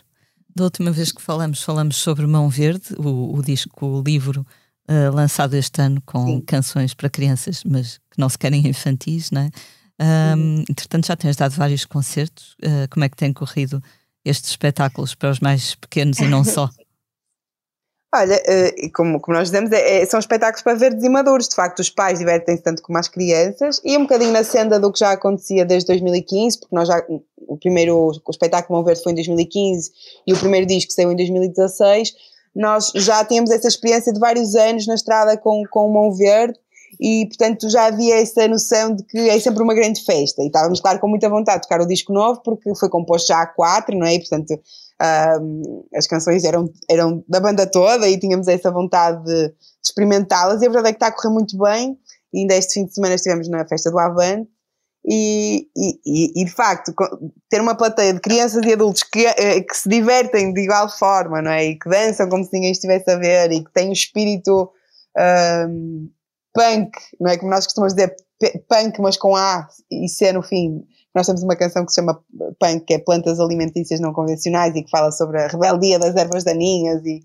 Da 0.54 0.64
última 0.64 0.90
vez 0.90 1.12
que 1.12 1.20
falamos, 1.20 1.62
falamos 1.62 1.96
sobre 1.96 2.26
Mão 2.26 2.48
Verde, 2.48 2.94
o, 2.98 3.36
o 3.36 3.42
disco, 3.42 3.86
o 3.86 4.02
livro 4.02 4.46
eh, 4.88 5.10
lançado 5.10 5.54
este 5.54 5.80
ano 5.80 6.02
com 6.04 6.26
Sim. 6.26 6.40
canções 6.40 6.94
para 6.94 7.10
crianças, 7.10 7.62
mas 7.64 8.00
que 8.12 8.20
não 8.20 8.28
se 8.28 8.38
querem 8.38 8.66
infantis, 8.66 9.30
não 9.30 9.42
é? 9.42 9.50
Ahm, 9.98 10.64
Entretanto, 10.68 11.06
já 11.06 11.16
tens 11.16 11.36
dado 11.36 11.52
vários 11.54 11.84
concertos. 11.84 12.56
Eh, 12.62 12.86
como 12.88 13.04
é 13.04 13.08
que 13.08 13.16
têm 13.16 13.32
corrido 13.32 13.82
estes 14.24 14.50
espetáculos 14.50 15.14
para 15.14 15.30
os 15.30 15.40
mais 15.40 15.74
pequenos 15.74 16.18
e 16.18 16.26
não 16.26 16.44
só? 16.44 16.68
Olha, 18.14 18.38
e 18.76 18.90
como, 18.90 19.18
como 19.20 19.38
nós 19.38 19.48
dizemos, 19.48 19.72
é- 19.72 20.02
é- 20.02 20.06
são 20.06 20.20
espetáculos 20.20 20.62
para 20.62 20.74
verdes 20.74 21.02
e 21.02 21.08
maduros. 21.08 21.48
De 21.48 21.54
facto, 21.54 21.78
os 21.78 21.88
pais 21.88 22.18
divertem-se 22.18 22.62
tanto 22.62 22.82
como 22.82 22.98
as 22.98 23.08
crianças 23.08 23.80
e 23.82 23.96
um 23.96 24.02
bocadinho 24.02 24.32
na 24.32 24.44
senda 24.44 24.78
do 24.78 24.92
que 24.92 24.98
já 24.98 25.12
acontecia 25.12 25.64
desde 25.64 25.86
2015, 25.86 26.60
porque 26.60 26.74
nós 26.76 26.88
já, 26.88 27.02
o 27.08 27.56
primeiro 27.56 27.96
o 27.96 28.30
espetáculo 28.30 28.76
Mão 28.78 28.84
Verde 28.84 29.02
foi 29.02 29.12
em 29.12 29.14
2015 29.14 29.90
e 30.26 30.32
o 30.34 30.38
primeiro 30.38 30.66
disco 30.66 30.92
saiu 30.92 31.10
em 31.10 31.16
2016. 31.16 32.12
Nós 32.54 32.92
já 32.94 33.24
tínhamos 33.24 33.50
essa 33.50 33.66
experiência 33.66 34.12
de 34.12 34.20
vários 34.20 34.54
anos 34.56 34.86
na 34.86 34.94
estrada 34.94 35.38
com, 35.38 35.62
com 35.70 35.88
o 35.88 35.92
Mão 35.94 36.12
Verde 36.12 36.58
e 37.02 37.26
portanto 37.26 37.68
já 37.68 37.86
havia 37.86 38.20
essa 38.20 38.46
noção 38.46 38.94
de 38.94 39.02
que 39.02 39.18
é 39.18 39.40
sempre 39.40 39.60
uma 39.60 39.74
grande 39.74 40.04
festa 40.04 40.40
e 40.40 40.46
estávamos 40.46 40.80
claro 40.80 41.00
com 41.00 41.08
muita 41.08 41.28
vontade 41.28 41.58
de 41.58 41.62
tocar 41.62 41.80
o 41.80 41.86
disco 41.86 42.12
novo 42.12 42.40
porque 42.44 42.72
foi 42.76 42.88
composto 42.88 43.26
já 43.28 43.42
há 43.42 43.46
quatro, 43.46 43.98
não 43.98 44.06
é? 44.06 44.14
E, 44.14 44.20
portanto 44.20 44.60
um, 45.40 45.84
as 45.96 46.06
canções 46.06 46.44
eram, 46.44 46.72
eram 46.88 47.24
da 47.28 47.40
banda 47.40 47.66
toda 47.66 48.08
e 48.08 48.16
tínhamos 48.20 48.46
essa 48.46 48.70
vontade 48.70 49.24
de 49.24 49.52
experimentá-las 49.84 50.62
e 50.62 50.66
a 50.66 50.70
verdade 50.70 50.90
é 50.90 50.92
que 50.92 50.96
está 50.96 51.08
a 51.08 51.12
correr 51.12 51.34
muito 51.34 51.58
bem 51.58 51.98
e 52.32 52.38
ainda 52.38 52.54
este 52.54 52.74
fim 52.74 52.84
de 52.86 52.94
semana 52.94 53.16
estivemos 53.16 53.48
na 53.48 53.66
festa 53.66 53.90
do 53.90 53.98
Avante 53.98 54.48
e, 55.04 55.66
e, 55.76 56.40
e, 56.40 56.44
de 56.44 56.52
facto 56.52 56.94
ter 57.50 57.60
uma 57.60 57.74
plateia 57.74 58.14
de 58.14 58.20
crianças 58.20 58.64
e 58.64 58.72
adultos 58.72 59.02
que, 59.02 59.26
eh, 59.26 59.60
que 59.60 59.76
se 59.76 59.88
divertem 59.88 60.52
de 60.52 60.60
igual 60.60 60.88
forma 60.88 61.42
não 61.42 61.50
é? 61.50 61.64
e 61.64 61.76
que 61.76 61.90
dançam 61.90 62.28
como 62.28 62.44
se 62.44 62.52
ninguém 62.52 62.70
estivesse 62.70 63.10
a 63.10 63.18
ver 63.18 63.50
e 63.50 63.64
que 63.64 63.72
têm 63.72 63.88
um 63.88 63.92
espírito 63.92 64.70
um, 65.68 66.08
punk, 66.54 66.90
não 67.20 67.30
é? 67.30 67.36
como 67.36 67.50
nós 67.50 67.64
costumamos 67.64 67.94
dizer 67.94 68.14
punk 68.68 69.00
mas 69.00 69.16
com 69.16 69.36
A 69.36 69.68
e 69.90 70.08
C 70.08 70.32
no 70.32 70.42
fim 70.42 70.84
nós 71.14 71.26
temos 71.26 71.42
uma 71.42 71.56
canção 71.56 71.84
que 71.84 71.92
se 71.92 72.00
chama 72.00 72.20
punk 72.58 72.84
que 72.86 72.94
é 72.94 72.98
plantas 72.98 73.38
alimentícias 73.38 74.00
não 74.00 74.12
convencionais 74.12 74.74
e 74.74 74.82
que 74.82 74.90
fala 74.90 75.12
sobre 75.12 75.40
a 75.40 75.48
rebeldia 75.48 75.98
das 75.98 76.16
ervas 76.16 76.44
daninhas 76.44 77.04
e 77.04 77.22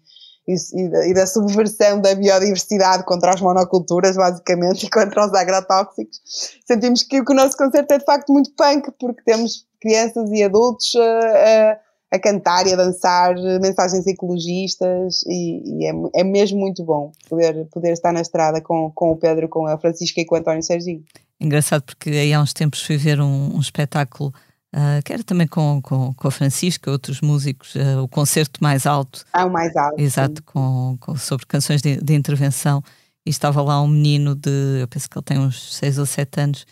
e, 0.47 0.89
da, 0.89 1.07
e, 1.07 1.13
da, 1.13 1.27
subversão 1.27 1.99
da 1.99 2.15
biodiversidade 2.15 3.03
contra 3.03 3.33
as 3.33 3.41
monoculturas, 3.41 4.15
basicamente, 4.15 4.85
e 4.87 4.89
contra 4.89 5.25
os 5.25 5.33
agrotóxicos. 5.33 6.21
Sentimos 6.65 7.03
que, 7.03 7.19
o 7.19 7.33
nosso 7.33 7.57
concerto 7.57 7.93
é 7.93 7.97
de 7.97 8.05
facto 8.05 8.31
muito 8.31 8.51
punk, 8.55 8.89
porque 8.97 9.21
temos 9.25 9.65
crianças 9.81 10.31
e 10.31 10.41
adultos 10.43 10.95
a, 10.95 11.01
a, 11.01 11.77
a 12.11 12.17
cantar 12.17 12.65
e 12.67 12.73
a 12.73 12.75
dançar 12.75 13.35
mensagens 13.61 14.07
ecologistas, 14.07 15.23
e, 15.27 15.81
e 15.81 15.85
é, 15.85 16.21
é, 16.21 16.23
mesmo 16.23 16.59
muito 16.59 16.83
bom 16.83 17.11
poder, 17.29 17.65
poder 17.65 17.91
estar 17.91 18.13
na 18.13 18.21
estrada 18.21 18.61
com, 18.61 18.91
com 18.91 19.11
o 19.11 19.17
Pedro, 19.17 19.49
com 19.49 19.67
a 19.67 19.77
Francisca 19.77 20.21
e 20.21 20.25
com 20.25 20.35
o 20.35 20.37
António 20.37 20.63
Serginho. 20.63 21.03
Engraçado, 21.39 21.83
porque 21.83 22.09
aí 22.09 22.33
há 22.33 22.41
uns 22.41 22.53
tempos 22.53 22.81
fui 22.81 22.97
ver 22.97 23.19
um, 23.19 23.55
um 23.55 23.59
espetáculo 23.59 24.33
Uh, 24.75 25.01
que 25.03 25.13
era 25.13 25.23
também 25.23 25.47
com, 25.47 25.81
com, 25.81 26.13
com 26.13 26.27
a 26.27 26.31
Francisca, 26.31 26.91
outros 26.91 27.21
músicos, 27.21 27.73
uh, 27.75 28.03
o 28.03 28.07
concerto 28.07 28.61
mais 28.61 28.85
alto. 28.85 29.25
Ah, 29.31 29.45
o 29.45 29.49
mais 29.49 29.73
alto. 29.75 29.99
Exato, 29.99 30.43
com, 30.43 30.97
com, 30.99 31.15
sobre 31.15 31.45
canções 31.45 31.81
de, 31.81 31.95
de, 31.95 32.13
intervenção. 32.13 32.83
E 33.25 33.29
estava 33.29 33.61
lá 33.61 33.81
um 33.81 33.87
menino 33.87 34.35
de, 34.35 34.81
eu 34.81 34.87
penso 34.87 35.09
que 35.09 35.17
ele 35.17 35.23
tem 35.23 35.39
uns 35.39 35.73
6 35.75 35.99
ou 35.99 36.05
7 36.05 36.41
anos, 36.41 36.65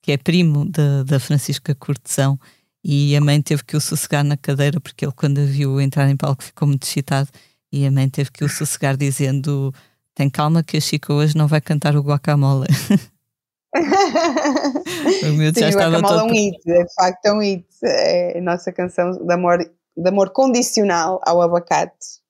que 0.00 0.12
é 0.12 0.16
primo 0.16 0.64
da 1.04 1.20
Francisca 1.20 1.74
Cortesão, 1.74 2.40
e 2.84 3.16
a 3.16 3.20
mãe 3.20 3.40
teve 3.40 3.62
que 3.64 3.76
o 3.76 3.80
sossegar 3.80 4.24
na 4.24 4.36
cadeira, 4.36 4.80
porque 4.80 5.04
ele, 5.04 5.12
quando 5.12 5.38
a 5.40 5.44
viu 5.44 5.80
entrar 5.80 6.08
em 6.08 6.16
palco, 6.16 6.42
ficou 6.42 6.66
muito 6.66 6.82
excitado, 6.84 7.28
e 7.72 7.86
a 7.86 7.90
mãe 7.90 8.08
teve 8.08 8.30
que 8.30 8.44
o 8.44 8.48
sossegar, 8.48 8.96
dizendo: 8.96 9.72
Tem 10.14 10.28
calma, 10.28 10.62
que 10.62 10.76
a 10.76 10.80
Chica 10.80 11.12
hoje 11.12 11.36
não 11.36 11.46
vai 11.46 11.60
cantar 11.60 11.96
o 11.96 12.02
guacamole. 12.02 12.66
o 15.22 15.32
miúdo 15.32 15.58
já 15.58 15.68
estava 15.68 16.02
todo... 16.02 16.20
é 16.20 16.22
um 16.24 16.30
hit, 16.30 16.58
é 16.66 16.84
de 16.84 16.94
facto 16.94 17.26
é 17.26 17.32
um 17.32 17.40
hit. 17.40 17.66
É 17.84 18.38
a 18.38 18.42
nossa 18.42 18.72
canção 18.72 19.12
de 19.12 19.32
amor, 19.32 19.58
de 19.58 20.08
amor 20.08 20.30
condicional 20.30 21.20
ao 21.24 21.40
abacate. 21.40 22.20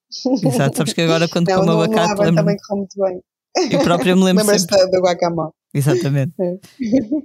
Exato, 0.44 0.76
sabes 0.76 0.92
que 0.92 1.00
agora 1.00 1.26
quando 1.28 1.48
não, 1.48 1.56
como 1.56 1.72
não, 1.72 1.82
abacate. 1.82 2.20
Lembro... 2.20 2.36
também 2.36 2.56
correu 2.58 2.78
muito 2.78 3.00
bem. 3.00 3.22
Eu 3.70 3.80
próprio 3.80 4.16
me 4.16 4.24
lembro 4.24 4.44
Lembras-te 4.44 4.74
sempre... 4.74 4.90
do 4.90 5.00
guacamole. 5.02 5.52
Exatamente. 5.74 6.34
É. 6.40 6.58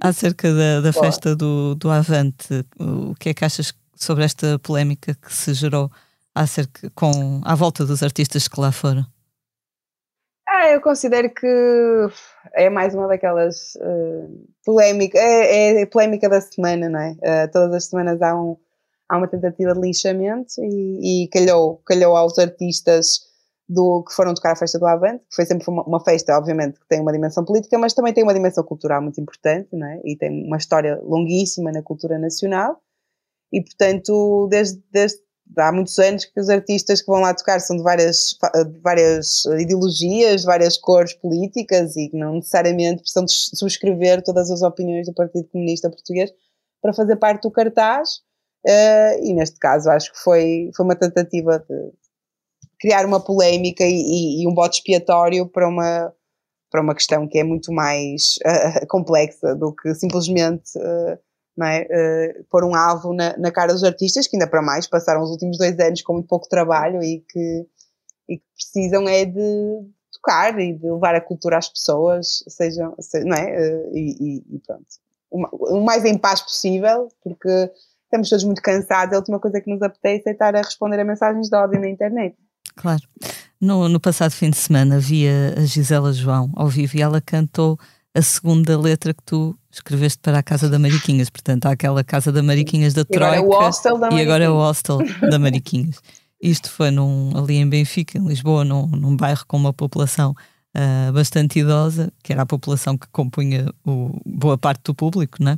Acerca 0.00 0.52
da, 0.52 0.80
da 0.80 0.92
festa 0.92 1.36
do, 1.36 1.74
do 1.74 1.90
Avante, 1.90 2.64
o 2.78 3.14
que 3.14 3.30
é 3.30 3.34
que 3.34 3.44
achas 3.44 3.74
sobre 3.94 4.24
esta 4.24 4.58
polémica 4.60 5.14
que 5.14 5.34
se 5.34 5.52
gerou 5.52 5.90
acerca, 6.34 6.90
com, 6.94 7.40
à 7.44 7.54
volta 7.54 7.84
dos 7.84 8.02
artistas 8.02 8.48
que 8.48 8.60
lá 8.60 8.72
foram? 8.72 9.04
Ah, 10.48 10.70
eu 10.70 10.80
considero 10.80 11.32
que 11.34 11.46
é 12.54 12.70
mais 12.70 12.94
uma 12.94 13.06
daquelas 13.06 13.74
uh, 13.76 14.48
polémicas, 14.64 15.20
é, 15.20 15.80
é, 15.80 15.82
a 15.82 15.86
polémica 15.86 16.28
da 16.28 16.40
semana, 16.40 16.88
não 16.88 17.00
é? 17.00 17.10
Uh, 17.12 17.52
todas 17.52 17.74
as 17.74 17.84
semanas 17.84 18.22
há, 18.22 18.34
um, 18.34 18.56
há 19.08 19.18
uma 19.18 19.28
tentativa 19.28 19.74
de 19.74 19.80
lixamento 19.80 20.54
e, 20.60 21.24
e 21.24 21.28
calhou, 21.28 21.82
calhou 21.84 22.16
aos 22.16 22.38
artistas 22.38 23.27
do, 23.68 24.02
que 24.02 24.14
foram 24.14 24.32
tocar 24.32 24.52
a 24.52 24.56
festa 24.56 24.78
do 24.78 24.86
Avante, 24.86 25.24
que 25.28 25.36
foi 25.36 25.44
sempre 25.44 25.68
uma, 25.68 25.82
uma, 25.82 26.00
festa, 26.00 26.36
obviamente, 26.36 26.80
que 26.80 26.88
tem 26.88 27.00
uma 27.00 27.12
dimensão 27.12 27.44
política, 27.44 27.76
mas 27.78 27.92
também 27.92 28.14
tem 28.14 28.24
uma 28.24 28.32
dimensão 28.32 28.64
cultural 28.64 29.02
muito 29.02 29.20
importante, 29.20 29.68
é? 29.74 30.00
E 30.04 30.16
tem 30.16 30.46
uma 30.46 30.56
história 30.56 30.98
longuíssima 31.02 31.70
na 31.70 31.82
cultura 31.82 32.18
nacional. 32.18 32.80
E, 33.52 33.60
portanto, 33.62 34.48
desde, 34.50 34.82
desde 34.90 35.18
há 35.56 35.70
muitos 35.70 35.98
anos 35.98 36.24
que 36.24 36.40
os 36.40 36.48
artistas 36.48 37.00
que 37.00 37.06
vão 37.06 37.20
lá 37.20 37.34
tocar 37.34 37.60
são 37.60 37.76
de 37.76 37.82
várias, 37.82 38.36
de 38.54 38.78
várias 38.80 39.44
ideologias, 39.58 40.42
de 40.42 40.46
várias 40.46 40.78
cores 40.78 41.14
políticas 41.14 41.96
e 41.96 42.08
que 42.08 42.16
não 42.16 42.36
necessariamente 42.36 43.02
precisam 43.02 43.24
de 43.24 43.32
subscrever 43.32 44.22
todas 44.22 44.50
as 44.50 44.62
opiniões 44.62 45.06
do 45.06 45.14
Partido 45.14 45.48
Comunista 45.48 45.90
Português 45.90 46.30
para 46.80 46.92
fazer 46.94 47.16
parte 47.16 47.42
do 47.42 47.50
cartaz. 47.50 48.20
Uh, 48.66 49.22
e 49.22 49.34
neste 49.34 49.58
caso 49.58 49.88
acho 49.88 50.12
que 50.12 50.18
foi, 50.18 50.70
foi 50.74 50.84
uma 50.84 50.96
tentativa 50.96 51.58
de 51.58 51.92
criar 52.78 53.04
uma 53.04 53.20
polémica 53.20 53.84
e, 53.84 54.42
e, 54.42 54.48
um 54.48 54.54
bote 54.54 54.78
expiatório 54.78 55.46
para 55.46 55.68
uma, 55.68 56.12
para 56.70 56.80
uma 56.80 56.94
questão 56.94 57.26
que 57.26 57.38
é 57.38 57.44
muito 57.44 57.72
mais 57.72 58.38
uh, 58.46 58.86
complexa 58.88 59.54
do 59.54 59.74
que 59.74 59.94
simplesmente 59.94 60.78
uh, 60.78 61.18
não 61.58 61.66
é? 61.66 61.82
Uh, 61.82 62.44
pôr 62.44 62.64
um 62.64 62.74
alvo 62.74 63.12
na, 63.12 63.36
na, 63.36 63.50
cara 63.50 63.72
dos 63.72 63.82
artistas, 63.82 64.28
que 64.28 64.36
ainda 64.36 64.46
para 64.46 64.62
mais 64.62 64.86
passaram 64.86 65.20
os 65.20 65.30
últimos 65.30 65.58
dois 65.58 65.76
anos 65.80 66.02
com 66.02 66.12
muito 66.12 66.28
pouco 66.28 66.48
trabalho 66.48 67.02
e 67.02 67.24
que, 67.28 67.66
e 68.28 68.38
que 68.38 68.44
precisam 68.54 69.08
é 69.08 69.24
de 69.24 69.82
tocar 70.12 70.58
e 70.60 70.72
de 70.72 70.88
levar 70.88 71.16
a 71.16 71.20
cultura 71.20 71.58
às 71.58 71.68
pessoas, 71.68 72.44
sejam, 72.46 72.94
seja, 73.00 73.24
não 73.24 73.36
é? 73.36 73.90
E, 73.92 74.44
e, 74.54 74.58
pronto. 74.64 74.86
O, 75.30 75.80
mais 75.80 76.04
em 76.04 76.16
paz 76.16 76.40
possível, 76.40 77.08
porque 77.24 77.70
estamos 78.04 78.30
todos 78.30 78.44
muito 78.44 78.62
cansados, 78.62 79.14
a 79.14 79.18
última 79.18 79.40
coisa 79.40 79.60
que 79.60 79.68
nos 79.68 79.82
apetece 79.82 80.28
é 80.28 80.32
estar 80.32 80.54
a 80.54 80.62
responder 80.62 81.00
a 81.00 81.04
mensagens 81.04 81.48
de 81.48 81.56
ódio 81.56 81.80
na 81.80 81.88
internet. 81.88 82.36
Claro. 82.78 83.02
No, 83.60 83.88
no 83.88 83.98
passado 83.98 84.30
fim 84.30 84.50
de 84.50 84.56
semana 84.56 85.00
via 85.00 85.54
a 85.56 85.64
Gisela 85.64 86.12
João 86.12 86.50
ao 86.54 86.68
vivo 86.68 86.96
e 86.96 87.02
ela 87.02 87.20
cantou 87.20 87.76
a 88.14 88.22
segunda 88.22 88.78
letra 88.78 89.12
que 89.12 89.22
tu 89.24 89.58
escreveste 89.70 90.18
para 90.22 90.38
a 90.38 90.42
Casa 90.42 90.68
da 90.68 90.78
Mariquinhas. 90.78 91.28
Portanto, 91.28 91.66
há 91.66 91.72
aquela 91.72 92.04
Casa 92.04 92.30
da 92.30 92.40
Mariquinhas 92.40 92.94
da 92.94 93.04
Troika. 93.04 93.36
E 93.36 93.38
agora 93.38 93.56
é 93.56 93.58
o 93.58 93.66
Hostel 93.66 93.98
da 93.98 94.08
E 94.10 94.22
agora 94.22 94.44
é 94.44 94.48
o 94.48 94.56
Hostel 94.56 94.98
da 95.28 95.38
Mariquinhas. 95.40 96.00
Isto 96.40 96.70
foi 96.70 96.92
num, 96.92 97.32
ali 97.36 97.56
em 97.56 97.68
Benfica, 97.68 98.16
em 98.16 98.26
Lisboa, 98.26 98.64
num, 98.64 98.86
num 98.86 99.16
bairro 99.16 99.44
com 99.48 99.56
uma 99.56 99.72
população 99.72 100.36
uh, 100.76 101.12
bastante 101.12 101.58
idosa, 101.58 102.12
que 102.22 102.32
era 102.32 102.42
a 102.42 102.46
população 102.46 102.96
que 102.96 103.08
compunha 103.08 103.72
o, 103.84 104.20
boa 104.24 104.56
parte 104.56 104.82
do 104.84 104.94
público, 104.94 105.38
não 105.40 105.52
é? 105.52 105.56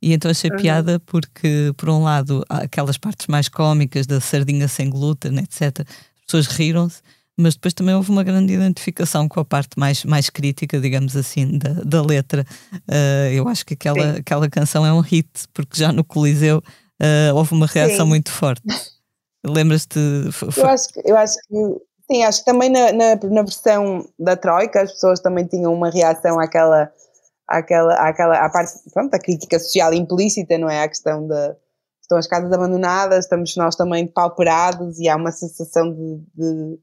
E 0.00 0.12
então 0.12 0.30
achei 0.30 0.50
uhum. 0.50 0.56
piada 0.56 1.00
porque, 1.00 1.72
por 1.76 1.88
um 1.88 2.02
lado, 2.02 2.44
aquelas 2.48 2.98
partes 2.98 3.26
mais 3.26 3.48
cómicas 3.48 4.06
da 4.06 4.20
sardinha 4.20 4.68
sem 4.68 4.88
glúten, 4.90 5.38
etc., 5.38 5.86
pessoas 6.32 6.46
riram-se, 6.46 7.02
mas 7.38 7.54
depois 7.54 7.74
também 7.74 7.94
houve 7.94 8.10
uma 8.10 8.24
grande 8.24 8.52
identificação 8.52 9.28
com 9.28 9.40
a 9.40 9.44
parte 9.44 9.78
mais, 9.78 10.04
mais 10.04 10.30
crítica, 10.30 10.80
digamos 10.80 11.16
assim, 11.16 11.58
da, 11.58 11.70
da 11.84 12.02
letra. 12.02 12.44
Uh, 12.74 13.32
eu 13.32 13.48
acho 13.48 13.64
que 13.64 13.74
aquela, 13.74 14.18
aquela 14.18 14.48
canção 14.48 14.84
é 14.84 14.92
um 14.92 15.00
hit, 15.00 15.28
porque 15.52 15.78
já 15.78 15.92
no 15.92 16.04
Coliseu 16.04 16.58
uh, 16.58 17.34
houve 17.34 17.54
uma 17.54 17.66
reação 17.66 18.06
sim. 18.06 18.10
muito 18.10 18.30
forte. 18.30 18.62
Lembras-te? 19.44 19.98
Eu 20.56 20.68
acho, 20.68 20.88
que, 20.92 21.02
eu 21.04 21.16
acho 21.16 21.36
que 21.48 21.80
sim, 22.10 22.22
acho 22.22 22.38
que 22.40 22.44
também 22.44 22.70
na, 22.70 22.92
na, 22.92 23.16
na, 23.16 23.42
versão 23.42 24.08
da 24.18 24.36
Troika 24.36 24.82
as 24.82 24.92
pessoas 24.92 25.20
também 25.20 25.44
tinham 25.46 25.74
uma 25.74 25.90
reação 25.90 26.38
àquela, 26.38 26.90
àquela, 27.48 27.94
àquela 27.94 28.38
à 28.38 28.48
parte 28.48 28.72
pronto, 28.92 29.10
da 29.10 29.18
crítica 29.18 29.58
social 29.58 29.92
implícita, 29.92 30.56
não 30.58 30.70
é? 30.70 30.82
A 30.82 30.88
questão 30.88 31.26
da 31.26 31.56
estão 32.02 32.18
as 32.18 32.26
casas 32.26 32.52
abandonadas, 32.52 33.24
estamos 33.24 33.56
nós 33.56 33.74
também 33.74 34.06
pauperados 34.06 34.98
e 34.98 35.08
há 35.08 35.16
uma 35.16 35.32
sensação 35.32 35.92
de, 35.92 36.22
de 36.34 36.78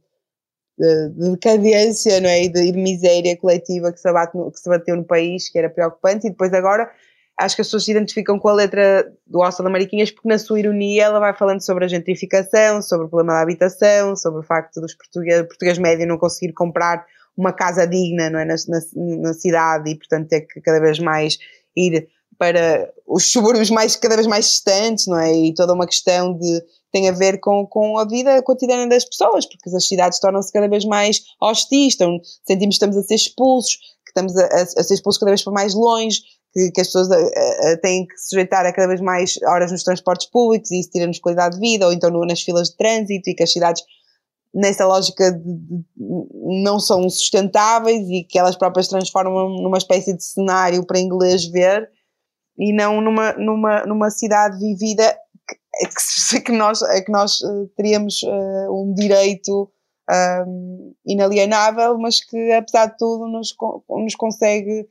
de, 0.80 1.10
de 1.10 1.32
decadência 1.32 2.22
não 2.22 2.30
é? 2.30 2.46
e, 2.46 2.50
de, 2.50 2.62
e 2.62 2.72
de 2.72 2.78
miséria 2.78 3.36
coletiva 3.38 3.92
que 3.92 4.00
se, 4.00 4.10
no, 4.34 4.50
que 4.50 4.60
se 4.60 4.70
bateu 4.70 4.96
no 4.96 5.04
país, 5.04 5.50
que 5.50 5.60
era 5.60 5.70
preocupante, 5.70 6.26
e 6.26 6.30
depois 6.30 6.54
agora 6.54 6.90
acho 7.38 7.56
que 7.56 7.62
as 7.62 7.68
pessoas 7.68 7.86
se 7.86 7.92
identificam 7.92 8.40
com 8.40 8.48
a 8.48 8.54
letra 8.54 9.12
do 9.28 9.40
Hostel 9.40 9.66
da 9.66 9.70
Mariquinhas 9.70 10.12
porque 10.12 10.30
na 10.30 10.38
sua 10.38 10.60
ironia 10.60 11.06
ela 11.06 11.20
vai 11.20 11.34
falando 11.34 11.62
sobre 11.62 11.86
a 11.86 11.88
gentrificação, 11.88 12.82
sobre 12.82 13.08
o 13.08 13.10
problema 13.10 13.34
da 13.34 13.42
habitação, 13.42 14.16
sobre 14.16 14.40
o 14.40 14.44
facto 14.44 14.80
dos 14.80 14.94
portugueses, 14.94 15.48
português 15.48 15.78
médio 15.78 16.08
não 16.08 16.18
conseguir 16.18 16.54
comprar 16.54 17.06
uma 17.38 17.54
casa 17.54 17.86
digna 17.86 18.30
não 18.30 18.40
é? 18.40 18.46
na, 18.46 18.56
na, 18.68 18.80
na 19.22 19.34
cidade 19.34 19.92
e 19.92 19.96
portanto 19.96 20.30
ter 20.30 20.42
que 20.42 20.62
cada 20.62 20.80
vez 20.80 21.00
mais 21.00 21.38
ir 21.76 22.08
para 22.40 22.90
os 23.06 23.30
subúrbios 23.30 23.70
mais, 23.70 23.98
cada 23.98 24.16
vez 24.16 24.26
mais 24.26 24.46
distantes, 24.46 25.08
não 25.08 25.20
é? 25.20 25.36
E 25.36 25.54
toda 25.54 25.74
uma 25.74 25.86
questão 25.86 26.34
de 26.34 26.64
tem 26.92 27.08
a 27.08 27.12
ver 27.12 27.40
com, 27.40 27.68
com 27.68 28.00
a 28.00 28.06
vida 28.06 28.42
cotidiana 28.42 28.88
das 28.88 29.06
pessoas, 29.06 29.46
porque 29.46 29.70
as 29.76 29.86
cidades 29.86 30.20
tornam-se 30.20 30.52
cada 30.52 30.68
vez 30.68 30.86
mais 30.86 31.22
hostis, 31.40 31.94
então, 31.94 32.20
sentimos 32.48 32.78
que 32.78 32.86
estamos 32.86 32.98
a 32.98 33.04
ser 33.04 33.16
expulsos, 33.16 33.76
que 33.76 34.10
estamos 34.10 34.36
a, 34.36 34.46
a, 34.46 34.62
a 34.62 34.84
ser 34.84 34.94
expulsos 34.96 35.20
cada 35.20 35.32
vez 35.32 35.44
para 35.44 35.54
mais 35.54 35.76
longe, 35.76 36.22
que, 36.52 36.72
que 36.72 36.82
as 36.82 36.88
pessoas 36.88 37.12
a, 37.12 37.78
têm 37.84 38.08
que 38.08 38.18
sujeitar 38.18 38.66
a 38.66 38.74
cada 38.74 38.88
vez 38.88 39.02
mais 39.02 39.38
horas 39.44 39.72
nos 39.72 39.84
transportes 39.84 40.28
públicos 40.28 40.72
e 40.72 40.80
isso 40.80 40.90
tira-nos 40.90 41.20
qualidade 41.20 41.60
de 41.60 41.62
vida, 41.62 41.86
ou 41.86 41.94
então 41.94 42.10
no, 42.10 42.26
nas 42.26 42.42
filas 42.42 42.70
de 42.70 42.78
trânsito 42.78 43.30
e 43.30 43.36
que 43.36 43.44
as 43.44 43.52
cidades 43.52 43.84
nessa 44.52 44.88
lógica 44.88 45.32
de, 45.32 45.44
de, 45.44 45.84
não 46.64 46.80
são 46.80 47.08
sustentáveis 47.08 48.08
e 48.10 48.24
que 48.24 48.40
elas 48.40 48.56
próprias 48.56 48.88
transformam 48.88 49.50
numa 49.62 49.78
espécie 49.78 50.16
de 50.16 50.24
cenário 50.24 50.84
para 50.86 51.00
inglês 51.00 51.46
ver 51.46 51.88
e 52.60 52.74
não 52.74 53.00
numa, 53.00 53.32
numa, 53.34 53.86
numa 53.86 54.10
cidade 54.12 54.60
vivida 54.60 55.18
que, 56.30 56.42
que, 56.42 56.52
nós, 56.52 56.80
que 57.06 57.12
nós 57.12 57.42
eh, 57.42 57.70
teríamos 57.78 58.22
uh, 58.24 58.70
um 58.70 58.94
direito 58.94 59.72
um, 60.46 60.94
inalienável, 61.06 61.98
mas 61.98 62.20
que 62.20 62.52
apesar 62.52 62.88
de 62.88 62.98
tudo 62.98 63.28
nos, 63.28 63.56
nos 63.90 64.16
consegue 64.16 64.82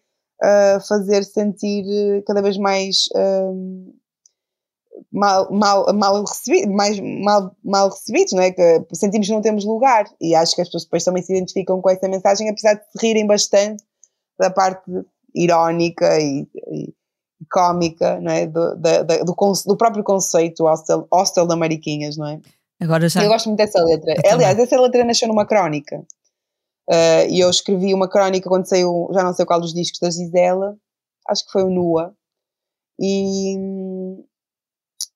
uh, 0.42 0.80
fazer 0.86 1.24
sentir 1.24 1.84
cada 2.26 2.40
vez 2.40 2.56
mais 2.56 3.08
um, 3.14 3.92
mal, 5.12 5.52
mal, 5.52 5.92
mal, 5.92 6.24
recebido, 6.24 6.72
mais 6.72 6.98
mal, 7.00 7.54
mal 7.62 7.90
recebidos, 7.90 8.32
não 8.32 8.42
é? 8.42 8.50
Que 8.52 8.86
sentimos 8.94 9.26
que 9.26 9.32
não 9.32 9.42
temos 9.42 9.64
lugar 9.64 10.06
e 10.20 10.34
acho 10.34 10.54
que 10.54 10.62
as 10.62 10.68
pessoas 10.68 10.84
depois 10.84 11.04
também 11.04 11.22
se 11.22 11.32
identificam 11.32 11.82
com 11.82 11.90
essa 11.90 12.08
mensagem, 12.08 12.48
apesar 12.48 12.74
de 12.74 12.84
se 12.84 13.06
rirem 13.06 13.26
bastante 13.26 13.84
da 14.38 14.50
parte 14.50 14.90
irónica 15.34 16.18
e, 16.20 16.46
e 16.72 16.94
cómica, 17.50 18.20
não 18.20 18.32
é? 18.32 18.46
Do, 18.46 18.76
da, 18.76 19.02
da, 19.02 19.18
do, 19.18 19.34
do, 19.66 19.76
próprio 19.76 20.04
conceito 20.04 20.64
hostel, 20.64 21.06
hostel 21.12 21.46
da 21.46 21.56
Mariquinhas, 21.56 22.16
não 22.16 22.26
é? 22.26 22.40
Agora 22.80 23.08
já... 23.08 23.22
Eu 23.22 23.28
gosto 23.28 23.46
muito 23.46 23.58
dessa 23.58 23.82
letra. 23.82 24.14
Aliás, 24.30 24.58
essa 24.58 24.80
letra 24.80 25.04
nasceu 25.04 25.28
numa 25.28 25.46
crónica. 25.46 26.04
Uh, 26.88 27.28
e 27.28 27.40
eu 27.40 27.50
escrevi 27.50 27.92
uma 27.92 28.08
crónica 28.08 28.48
quando 28.48 28.66
saiu, 28.66 29.10
já 29.12 29.22
não 29.22 29.34
sei 29.34 29.44
qual 29.44 29.60
dos 29.60 29.74
discos 29.74 30.00
da 30.00 30.10
Gisela, 30.10 30.74
acho 31.28 31.44
que 31.44 31.52
foi 31.52 31.64
o 31.64 31.70
Nua. 31.70 32.14
E, 32.98 33.56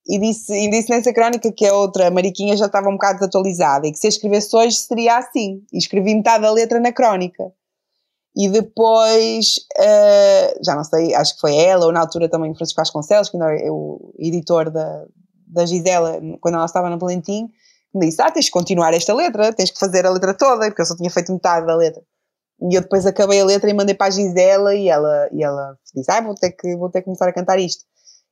e 0.07 0.19
disse, 0.19 0.53
e 0.53 0.71
disse 0.71 0.91
nessa 0.91 1.13
crónica 1.13 1.51
que 1.51 1.67
a 1.67 1.75
outra 1.75 2.11
Mariquinha 2.11 2.57
já 2.57 2.67
estava 2.67 2.89
um 2.89 2.93
bocado 2.93 3.21
desatualizada 3.21 3.87
e 3.87 3.93
que 3.93 3.99
se 3.99 4.07
eu 4.07 4.11
escrevesse 4.11 4.55
hoje 4.55 4.77
seria 4.77 5.17
assim. 5.17 5.65
E 5.73 5.79
escrevi 5.79 6.15
metade 6.15 6.43
da 6.43 6.53
letra 6.53 6.79
na 6.79 6.93
crónica. 6.93 7.53
E 8.35 8.49
depois, 8.49 9.57
uh, 9.79 10.65
já 10.65 10.75
não 10.75 10.85
sei, 10.85 11.15
acho 11.15 11.35
que 11.35 11.41
foi 11.41 11.55
ela, 11.55 11.85
ou 11.85 11.93
na 11.93 12.01
altura 12.01 12.31
também 12.31 12.51
o 12.51 12.55
Francisco 12.55 12.81
Vasconcelos, 12.81 13.29
que 13.29 13.37
ainda 13.37 13.55
é 13.55 13.71
o 13.71 14.15
editor 14.19 14.71
da, 14.71 15.05
da 15.47 15.67
Gisela, 15.67 16.19
quando 16.41 16.55
ela 16.55 16.65
estava 16.65 16.89
na 16.89 16.97
Valentim, 16.97 17.51
me 17.95 18.07
disse: 18.07 18.23
Ah, 18.23 18.31
tens 18.31 18.47
que 18.47 18.53
continuar 18.53 18.95
esta 18.95 19.13
letra, 19.13 19.53
tens 19.53 19.71
que 19.71 19.79
fazer 19.79 20.07
a 20.07 20.11
letra 20.11 20.33
toda, 20.35 20.67
porque 20.67 20.81
eu 20.81 20.87
só 20.87 20.97
tinha 20.97 21.11
feito 21.11 21.33
metade 21.33 21.67
da 21.67 21.77
letra. 21.77 22.03
E 22.71 22.75
eu 22.75 22.81
depois 22.81 23.05
acabei 23.05 23.41
a 23.41 23.45
letra 23.45 23.69
e 23.69 23.75
mandei 23.75 23.95
para 23.95 24.07
a 24.07 24.11
Gisela 24.11 24.75
e 24.75 24.89
ela, 24.89 25.29
e 25.33 25.43
ela 25.43 25.77
disse: 25.95 26.11
Ah, 26.11 26.23
vou 26.23 26.35
ter, 26.35 26.53
que, 26.53 26.75
vou 26.77 26.89
ter 26.89 27.01
que 27.01 27.07
começar 27.07 27.29
a 27.29 27.33
cantar 27.35 27.59
isto. 27.59 27.85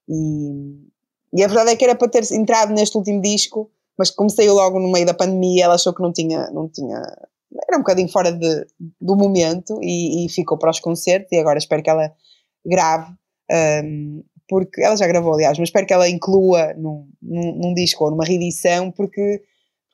E, 0.09 0.88
e 1.34 1.44
a 1.44 1.46
verdade 1.46 1.70
é 1.70 1.76
que 1.76 1.84
era 1.84 1.94
para 1.94 2.09
ter 2.09 2.24
entrado 2.32 2.72
neste 2.72 2.96
último 2.96 3.20
disco, 3.20 3.70
mas 3.98 4.11
comecei 4.11 4.48
logo 4.48 4.78
no 4.80 4.90
meio 4.90 5.05
da 5.05 5.12
pandemia, 5.12 5.64
ela 5.64 5.74
achou 5.74 5.92
que 5.92 6.03
não 6.03 6.12
tinha, 6.12 6.51
não 6.51 6.68
tinha 6.68 7.03
era 7.68 7.76
um 7.76 7.80
bocadinho 7.80 8.09
fora 8.09 8.32
de, 8.32 8.66
do 9.01 9.16
momento 9.16 9.78
e, 9.82 10.24
e, 10.24 10.28
ficou 10.28 10.59
para 10.59 10.70
os 10.70 10.80
concertos 10.80 11.32
e 11.32 11.38
agora 11.38 11.59
espero 11.59 11.82
que 11.82 11.90
ela 11.90 12.12
grave, 12.64 13.12
um, 13.84 14.22
porque 14.48 14.82
ela 14.82 14.96
já 14.96 15.07
gravou, 15.07 15.34
aliás, 15.34 15.59
mas 15.59 15.68
espero 15.68 15.86
que 15.86 15.92
ela 15.92 16.09
inclua 16.09 16.74
num, 16.74 17.09
num, 17.22 17.55
num 17.57 17.74
disco 17.74 18.05
ou 18.05 18.11
numa 18.11 18.24
reedição, 18.24 18.90
porque 18.90 19.38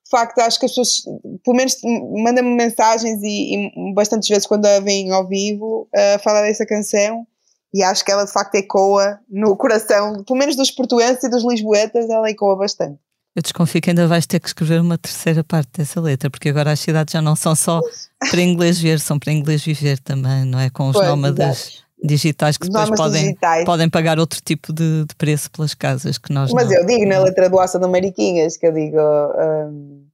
de 0.04 0.11
facto 0.11 0.38
acho 0.38 0.59
que 0.59 0.66
as 0.66 0.72
pessoas, 0.72 1.02
pelo 1.44 1.57
menos 1.57 1.76
mandam-me 2.22 2.54
mensagens 2.54 3.20
e, 3.22 3.66
e, 3.66 3.94
bastantes 3.94 4.28
vezes 4.28 4.46
quando 4.46 4.66
a 4.66 4.80
veem 4.80 5.11
ao 5.11 5.26
vivo 5.26 5.88
a 5.94 6.16
uh, 6.16 6.22
falar 6.22 6.42
dessa 6.42 6.66
canção 6.66 7.26
e 7.74 7.82
acho 7.82 8.04
que 8.04 8.12
ela 8.12 8.24
de 8.24 8.32
facto 8.32 8.54
ecoa 8.54 9.18
no 9.28 9.57
coração, 9.57 10.22
pelo 10.24 10.38
menos 10.38 10.57
dos 10.57 10.70
portuenses 10.70 11.24
e 11.24 11.28
dos 11.28 11.44
lisboetas, 11.44 12.09
ela 12.09 12.30
ecoa 12.30 12.57
bastante. 12.57 12.98
Eu 13.37 13.43
desconfio 13.43 13.82
que 13.82 13.91
ainda 13.91 14.07
vais 14.07 14.26
ter 14.26 14.41
que 14.41 14.49
escrever 14.49 14.80
uma 14.80 14.97
terceira 14.97 15.45
parte 15.45 15.68
dessa 15.76 16.01
letra, 16.01 16.30
porque 16.30 16.49
agora 16.49 16.72
as 16.72 16.80
cidades 16.80 17.12
já 17.12 17.20
não 17.20 17.37
são 17.37 17.55
só 17.55 17.82
para 18.30 18.41
inglês 18.41 18.80
ver, 18.80 18.99
são 18.99 19.18
para 19.18 19.30
inglês 19.30 19.62
viver 19.62 19.99
também, 19.99 20.47
não 20.47 20.59
é? 20.59 20.70
Com 20.70 20.89
os 20.89 20.95
pois, 20.95 21.07
nómadas 21.07 21.82
digitais 22.03 22.57
que 22.57 22.66
depois 22.66 22.89
podem, 22.91 23.22
digitais. 23.24 23.64
podem 23.66 23.91
pagar 23.91 24.18
outro 24.18 24.41
tipo 24.43 24.72
de, 24.72 25.05
de, 25.05 25.14
preço 25.16 25.51
pelas 25.51 25.74
casas 25.74 26.16
que 26.16 26.32
nós 26.32 26.51
Mas 26.51 26.70
não, 26.70 26.76
eu 26.76 26.87
digo 26.87 27.07
na 27.07 27.18
letra 27.18 27.51
do 27.51 27.61
Aça 27.61 27.78
da 27.78 27.87
Mariquinhas, 27.87 28.57
que 28.57 28.66
eu 28.66 28.72
digo. 28.72 28.97
Um, 28.99 30.07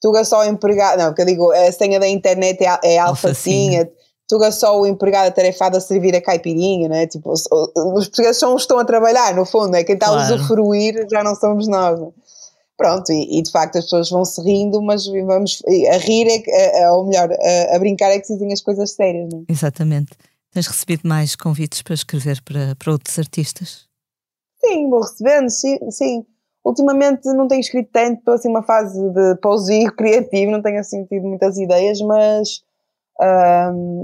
Tuga 0.00 0.24
só 0.24 0.40
o 0.40 0.44
empregado, 0.44 0.98
não, 0.98 1.12
que 1.12 1.20
eu 1.20 1.26
digo, 1.26 1.52
a 1.52 1.70
senha 1.70 2.00
da 2.00 2.08
internet 2.08 2.64
é, 2.64 2.94
é 2.94 2.98
alfacinha, 2.98 3.90
Tuga 4.26 4.50
só 4.50 4.80
o 4.80 4.86
empregado 4.86 5.28
atarefado 5.28 5.76
a 5.76 5.80
servir 5.80 6.16
a 6.16 6.22
caipirinha, 6.22 6.88
né? 6.88 7.06
Tipo, 7.06 7.30
os, 7.30 7.42
os 7.50 8.06
portugueses 8.06 8.38
são 8.38 8.54
os 8.54 8.62
que 8.62 8.64
estão 8.64 8.78
a 8.78 8.84
trabalhar, 8.86 9.34
no 9.34 9.44
fundo, 9.44 9.76
é 9.76 9.84
quem 9.84 9.96
está 9.96 10.06
claro. 10.06 10.22
a 10.22 10.36
usufruir 10.36 11.06
já 11.10 11.22
não 11.22 11.34
somos 11.34 11.68
nós. 11.68 12.00
Pronto, 12.80 13.12
e, 13.12 13.38
e, 13.38 13.42
de 13.42 13.50
facto 13.50 13.76
as 13.76 13.84
pessoas 13.84 14.08
vão 14.08 14.24
se 14.24 14.40
rindo, 14.40 14.80
mas 14.80 15.06
vamos 15.06 15.62
a 15.92 15.98
rir, 15.98 16.26
é, 16.28 16.80
é, 16.80 16.90
ou 16.90 17.06
melhor, 17.06 17.30
a, 17.30 17.76
a, 17.76 17.78
brincar 17.78 18.10
é 18.10 18.18
que 18.18 18.26
se 18.26 18.32
dizem 18.32 18.54
as 18.54 18.62
coisas 18.62 18.92
sérias, 18.92 19.28
não 19.30 19.40
é? 19.40 19.52
Exatamente. 19.52 20.12
Tens 20.50 20.66
recebido 20.66 21.06
mais 21.06 21.36
convites 21.36 21.82
para 21.82 21.92
escrever 21.92 22.40
para, 22.40 22.74
para 22.76 22.92
outros 22.92 23.18
artistas? 23.18 23.84
Sim, 24.64 24.88
vou 24.88 25.02
recebendo, 25.02 25.50
sim, 25.50 25.78
sim. 25.90 26.24
Ultimamente 26.64 27.30
não 27.34 27.46
tenho 27.46 27.60
escrito 27.60 27.90
tanto, 27.92 28.20
estou 28.20 28.32
assim 28.32 28.48
uma 28.48 28.62
fase 28.62 28.98
de 29.10 29.34
pousio 29.42 29.94
criativo, 29.94 30.50
não 30.50 30.62
tenho 30.62 30.80
assim 30.80 31.04
tido 31.04 31.28
muitas 31.28 31.58
ideias, 31.58 32.00
mas, 32.00 32.62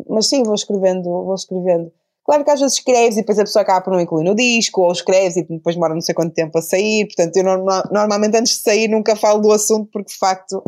mas 0.06 0.26
sim, 0.26 0.42
vou 0.42 0.54
escrevendo, 0.54 1.04
vou 1.04 1.34
escrevendo. 1.34 1.90
Claro 2.26 2.44
que 2.44 2.50
às 2.50 2.58
vezes 2.58 2.78
escreves 2.78 3.16
e 3.16 3.20
depois 3.20 3.38
a 3.38 3.44
pessoa 3.44 3.62
acaba 3.62 3.82
por 3.82 3.92
não 3.92 4.00
incluir 4.00 4.24
no 4.24 4.34
disco, 4.34 4.82
ou 4.82 4.90
escreves 4.90 5.36
e 5.36 5.44
depois 5.44 5.76
demora 5.76 5.94
não 5.94 6.00
sei 6.00 6.12
quanto 6.12 6.34
tempo 6.34 6.58
a 6.58 6.60
sair. 6.62 7.06
Portanto, 7.06 7.36
eu 7.36 7.44
normalmente 7.44 8.36
antes 8.36 8.56
de 8.56 8.62
sair 8.62 8.88
nunca 8.88 9.14
falo 9.14 9.40
do 9.40 9.52
assunto 9.52 9.88
porque 9.92 10.12
de 10.12 10.18
facto 10.18 10.60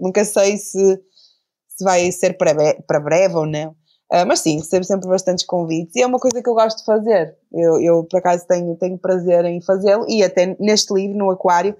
nunca 0.00 0.24
sei 0.24 0.56
se, 0.56 0.98
se 1.68 1.84
vai 1.84 2.10
ser 2.10 2.38
para, 2.38 2.54
breve, 2.54 2.82
para 2.86 3.00
breve 3.00 3.34
ou 3.34 3.44
não. 3.44 3.76
Uh, 4.10 4.24
mas 4.26 4.40
sim, 4.40 4.56
recebo 4.56 4.84
sempre 4.84 5.06
bastantes 5.06 5.44
convites 5.44 5.94
e 5.94 6.00
é 6.00 6.06
uma 6.06 6.18
coisa 6.18 6.42
que 6.42 6.48
eu 6.48 6.54
gosto 6.54 6.78
de 6.78 6.84
fazer. 6.86 7.36
Eu, 7.52 7.78
eu 7.78 8.04
por 8.04 8.16
acaso 8.16 8.46
tenho, 8.48 8.74
tenho 8.76 8.96
prazer 8.96 9.44
em 9.44 9.60
fazê-lo 9.60 10.06
e 10.08 10.24
até 10.24 10.56
neste 10.58 10.94
livro, 10.94 11.18
no 11.18 11.30
Aquário, 11.30 11.76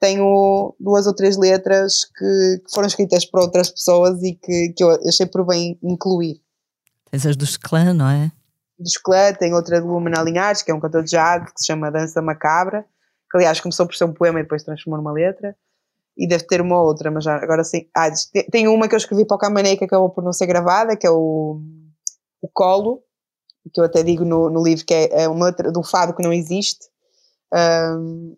tenho 0.00 0.74
duas 0.80 1.06
ou 1.06 1.14
três 1.14 1.36
letras 1.36 2.04
que, 2.04 2.62
que 2.64 2.74
foram 2.74 2.88
escritas 2.88 3.24
por 3.24 3.40
outras 3.40 3.70
pessoas 3.70 4.20
e 4.24 4.34
que, 4.34 4.72
que 4.76 4.82
eu 4.82 4.90
achei 5.06 5.26
por 5.26 5.46
bem 5.46 5.78
incluir. 5.80 6.40
Tens 7.08 7.24
as 7.24 7.36
dos 7.36 7.56
clã, 7.56 7.94
não 7.94 8.08
é? 8.08 8.32
Do 8.78 8.86
Esclã, 8.86 9.32
tem 9.32 9.52
outra 9.52 9.80
do 9.80 9.88
Lumen 9.88 10.14
Linhares, 10.24 10.62
que 10.62 10.70
é 10.70 10.74
um 10.74 10.80
cantor 10.80 11.02
de 11.02 11.10
jazz, 11.10 11.52
que 11.52 11.60
se 11.60 11.66
chama 11.66 11.90
Dança 11.90 12.22
Macabra, 12.22 12.84
que 13.30 13.36
aliás 13.36 13.60
começou 13.60 13.86
por 13.86 13.94
ser 13.94 14.04
um 14.04 14.12
poema 14.12 14.40
e 14.40 14.42
depois 14.42 14.62
transformou 14.62 14.98
numa 14.98 15.12
letra. 15.12 15.56
E 16.16 16.26
deve 16.26 16.44
ter 16.44 16.60
uma 16.60 16.80
outra, 16.80 17.10
mas 17.10 17.24
já, 17.24 17.36
agora 17.36 17.62
sim. 17.62 17.88
Ah, 17.94 18.10
tem 18.50 18.66
uma 18.66 18.88
que 18.88 18.94
eu 18.94 18.98
escrevi 18.98 19.24
para 19.24 19.36
o 19.36 19.38
Camané 19.38 19.76
que 19.76 19.84
acabou 19.84 20.10
por 20.10 20.24
não 20.24 20.32
ser 20.32 20.46
gravada, 20.46 20.96
que 20.96 21.06
é 21.06 21.10
o, 21.10 21.60
o 22.42 22.48
Colo, 22.52 23.02
que 23.72 23.80
eu 23.80 23.84
até 23.84 24.02
digo 24.02 24.24
no, 24.24 24.50
no 24.50 24.62
livro 24.62 24.84
que 24.84 24.94
é, 24.94 25.22
é 25.22 25.28
uma 25.28 25.46
letra 25.46 25.70
do 25.70 25.82
fado 25.82 26.14
que 26.14 26.22
não 26.22 26.32
existe. 26.32 26.86
Um, 27.52 28.36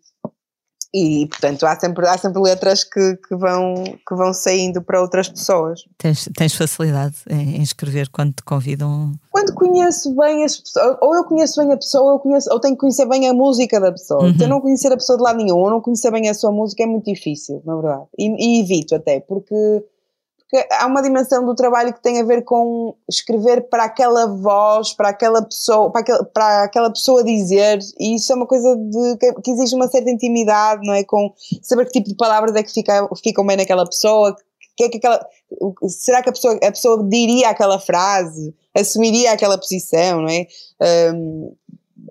e 0.93 1.27
portanto 1.27 1.65
há 1.65 1.79
sempre, 1.79 2.07
há 2.07 2.19
sempre 2.19 2.41
letras 2.43 2.83
que, 2.85 3.17
que, 3.17 3.37
vão, 3.37 3.75
que 3.85 4.15
vão 4.15 4.33
saindo 4.33 4.83
para 4.83 5.01
outras 5.01 5.29
pessoas. 5.29 5.85
Tens, 5.97 6.29
tens 6.37 6.55
facilidade 6.55 7.17
em, 7.29 7.63
escrever 7.63 8.09
quando 8.09 8.35
te 8.35 8.43
convidam? 8.43 9.13
Quando 9.31 9.55
conheço 9.55 10.15
bem 10.17 10.45
as 10.45 10.57
pessoas, 10.57 10.97
ou 11.01 11.15
eu 11.15 11.25
conheço 11.25 11.61
bem 11.61 11.73
a 11.73 11.77
pessoa, 11.77 12.05
ou, 12.05 12.11
eu 12.13 12.19
conheço, 12.19 12.53
ou 12.53 12.61
tenho 12.61 12.75
que 12.75 12.81
conhecer 12.81 13.07
bem 13.07 13.29
a 13.29 13.35
música 13.35 13.81
da 13.81 13.93
pessoa. 13.93 14.25
Uhum. 14.25 14.37
Se 14.37 14.43
eu 14.43 14.49
não 14.49 14.61
conhecer 14.61 14.93
a 14.93 14.97
pessoa 14.97 15.17
de 15.17 15.23
lado 15.23 15.37
nenhum, 15.37 15.57
ou 15.57 15.71
não 15.71 15.81
conhecer 15.81 16.11
bem 16.11 16.29
a 16.29 16.35
sua 16.35 16.51
música, 16.51 16.83
é 16.83 16.87
muito 16.87 17.05
difícil, 17.05 17.63
na 17.65 17.75
verdade. 17.77 18.05
E, 18.19 18.59
e 18.59 18.61
evito 18.61 18.95
até, 18.95 19.21
porque 19.21 19.85
porque 20.51 20.67
há 20.73 20.87
uma 20.87 21.01
dimensão 21.01 21.47
do 21.47 21.55
trabalho 21.55 21.95
que 21.95 22.03
tem 22.03 22.21
a 22.21 22.25
ver 22.25 22.43
com 22.43 22.97
escrever 23.09 23.69
para 23.69 23.85
aquela 23.85 24.27
voz, 24.27 24.93
para 24.93 25.11
aquela 25.11 25.43
pessoa, 25.43 25.93
para 25.93 26.01
aquela, 26.01 26.25
para 26.25 26.63
aquela 26.65 26.91
pessoa 26.91 27.23
dizer, 27.23 27.79
e 28.01 28.17
isso 28.17 28.33
é 28.33 28.35
uma 28.35 28.47
coisa 28.47 28.77
de, 28.77 29.17
que, 29.19 29.33
que, 29.43 29.51
exige 29.53 29.77
uma 29.77 29.87
certa 29.87 30.11
intimidade, 30.11 30.85
não 30.85 30.93
é? 30.93 31.05
Com 31.05 31.33
saber 31.63 31.85
que 31.85 31.93
tipo 31.93 32.09
de 32.09 32.17
palavras 32.17 32.57
é 32.57 32.65
que 32.65 32.73
fica, 32.73 33.09
ficam 33.23 33.47
bem 33.47 33.59
naquela 33.59 33.87
pessoa, 33.87 34.35
que 34.77 34.85
é 34.85 34.89
que 34.89 34.97
aquela, 34.97 35.25
será 35.87 36.21
que 36.21 36.31
a 36.31 36.33
pessoa, 36.33 36.55
a 36.55 36.73
pessoa 36.73 37.09
diria 37.09 37.51
aquela 37.51 37.79
frase, 37.79 38.53
assumiria 38.75 39.33
aquela 39.33 39.57
posição, 39.57 40.23
não 40.23 40.29
é? 40.29 40.47
Um, 41.15 41.55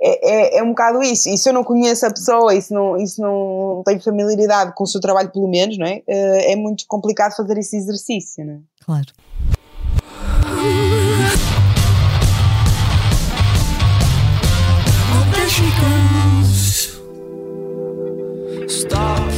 é, 0.02 0.56
é, 0.56 0.58
é, 0.60 0.64
um 0.64 0.70
bocado 0.70 1.02
isso. 1.04 1.30
E 1.30 1.38
se 1.38 1.50
eu 1.50 1.54
não 1.54 1.64
conheço 1.64 2.06
a 2.06 2.12
pessoa 2.12 2.54
e 2.56 2.62
se 2.62 2.74
não, 2.74 2.98
e 2.98 3.08
se 3.08 3.22
não 3.22 3.84
tenho 3.86 4.02
familiaridade 4.02 4.74
com 4.76 4.84
o 4.84 4.88
seu 4.88 5.02
trabalho, 5.02 5.32
pelo 5.32 5.48
menos, 5.48 5.78
não 5.78 5.86
é? 5.86 6.02
Eh, 6.08 6.54
é 6.54 6.56
muito 6.56 6.86
complicado 6.88 7.36
fazer 7.36 7.58
esse 7.58 7.76
exercício, 7.78 8.46
não 8.46 8.54
é? 8.54 8.60
Claro. 8.86 9.08
Vamos 18.90 19.29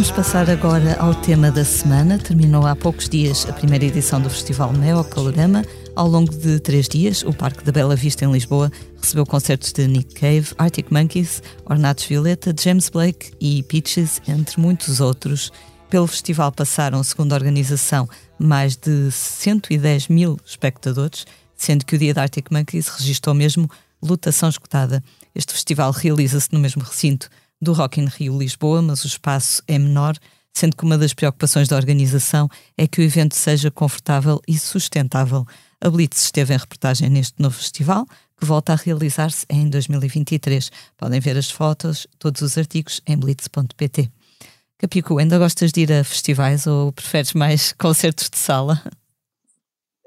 Vamos 0.00 0.16
passar 0.16 0.48
agora 0.48 0.96
ao 0.98 1.14
tema 1.14 1.50
da 1.50 1.62
semana. 1.62 2.18
Terminou 2.18 2.66
há 2.66 2.74
poucos 2.74 3.06
dias 3.06 3.46
a 3.46 3.52
primeira 3.52 3.84
edição 3.84 4.18
do 4.18 4.30
Festival 4.30 4.72
Neo 4.72 5.04
Calorama. 5.04 5.62
Ao 5.94 6.08
longo 6.08 6.34
de 6.34 6.58
três 6.58 6.88
dias, 6.88 7.22
o 7.22 7.34
Parque 7.34 7.62
da 7.62 7.70
Bela 7.70 7.94
Vista 7.94 8.24
em 8.24 8.32
Lisboa 8.32 8.72
recebeu 8.98 9.26
concertos 9.26 9.74
de 9.74 9.86
Nick 9.86 10.14
Cave, 10.14 10.54
Arctic 10.56 10.90
Monkeys, 10.90 11.42
Ornatos 11.66 12.06
Violeta, 12.06 12.54
James 12.58 12.88
Blake 12.88 13.32
e 13.38 13.62
Peaches, 13.64 14.22
entre 14.26 14.58
muitos 14.58 15.02
outros. 15.02 15.52
Pelo 15.90 16.06
festival 16.06 16.50
passaram, 16.50 17.04
segundo 17.04 17.34
a 17.34 17.36
organização, 17.36 18.08
mais 18.38 18.76
de 18.76 19.10
110 19.10 20.08
mil 20.08 20.38
espectadores, 20.46 21.26
sendo 21.54 21.84
que 21.84 21.96
o 21.96 21.98
dia 21.98 22.14
da 22.14 22.22
Arctic 22.22 22.46
Monkeys 22.50 22.88
registrou 22.88 23.34
mesmo 23.34 23.70
lotação 24.02 24.48
escutada. 24.48 25.04
Este 25.34 25.52
festival 25.52 25.90
realiza-se 25.90 26.48
no 26.54 26.58
mesmo 26.58 26.82
recinto 26.82 27.28
do 27.60 27.72
Rock 27.72 28.00
in 28.00 28.06
Rio 28.06 28.38
Lisboa, 28.38 28.80
mas 28.80 29.04
o 29.04 29.06
espaço 29.06 29.62
é 29.68 29.78
menor, 29.78 30.16
sendo 30.52 30.76
que 30.76 30.84
uma 30.84 30.96
das 30.96 31.12
preocupações 31.12 31.68
da 31.68 31.76
organização 31.76 32.48
é 32.76 32.86
que 32.86 33.00
o 33.00 33.04
evento 33.04 33.36
seja 33.36 33.70
confortável 33.70 34.40
e 34.48 34.58
sustentável. 34.58 35.44
A 35.80 35.90
Blitz 35.90 36.24
esteve 36.24 36.54
em 36.54 36.58
reportagem 36.58 37.08
neste 37.08 37.40
novo 37.40 37.56
festival, 37.56 38.06
que 38.38 38.46
volta 38.46 38.72
a 38.72 38.76
realizar-se 38.76 39.44
em 39.50 39.68
2023. 39.68 40.70
Podem 40.96 41.20
ver 41.20 41.36
as 41.36 41.50
fotos, 41.50 42.06
todos 42.18 42.40
os 42.40 42.56
artigos 42.56 43.00
em 43.06 43.16
blitz.pt. 43.16 44.10
Capico, 44.78 45.18
ainda 45.18 45.38
gostas 45.38 45.72
de 45.72 45.82
ir 45.82 45.92
a 45.92 46.02
festivais 46.02 46.66
ou 46.66 46.90
preferes 46.90 47.34
mais 47.34 47.72
concertos 47.78 48.30
de 48.30 48.38
sala? 48.38 48.82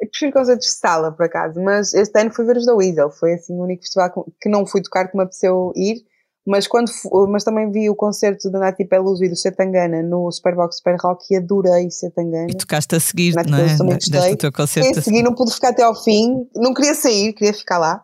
Eu 0.02 0.10
prefiro 0.10 0.34
concertos 0.34 0.68
de 0.68 0.74
sala, 0.74 1.12
por 1.12 1.26
acaso, 1.26 1.62
mas 1.62 1.94
este 1.94 2.20
ano 2.20 2.34
fui 2.34 2.44
ver 2.44 2.58
os 2.58 2.66
da 2.66 2.74
Weasel. 2.74 3.12
Foi 3.12 3.36
assim 3.36 3.54
o 3.54 3.64
único 3.64 3.84
festival 3.84 4.26
que 4.42 4.50
não 4.50 4.66
fui 4.66 4.82
tocar 4.82 5.08
que 5.08 5.16
me 5.16 5.24
apeteceu 5.24 5.72
ir 5.76 6.04
mas, 6.46 6.68
quando, 6.68 6.92
mas 7.30 7.44
também 7.44 7.72
vi 7.72 7.90
o 7.90 7.96
concerto 7.96 8.50
da 8.52 8.60
Nati 8.60 8.84
Peluso 8.84 9.24
e 9.24 9.30
do 9.30 9.36
Setangana 9.36 10.04
no 10.04 10.30
Superbox 10.30 10.78
Super 10.78 10.98
Rock 11.02 11.34
e 11.34 11.38
adorei 11.38 11.90
Setangana. 11.90 12.48
E 12.50 12.56
tocaste 12.56 12.96
a 12.96 13.00
seguir, 13.00 13.34
Nati 13.34 13.50
não 13.50 13.60
é? 13.60 13.78
Também 13.78 13.96
gostei. 13.96 14.36
teu 14.36 14.52
concerto. 14.52 15.00
a 15.00 15.02
seguir, 15.02 15.24
não 15.24 15.34
pude 15.34 15.54
ficar 15.54 15.70
até 15.70 15.84
ao 15.84 15.96
fim, 15.96 16.48
não 16.54 16.74
queria 16.74 16.94
sair, 16.94 17.32
queria 17.34 17.54
ficar 17.54 17.78
lá. 17.78 18.04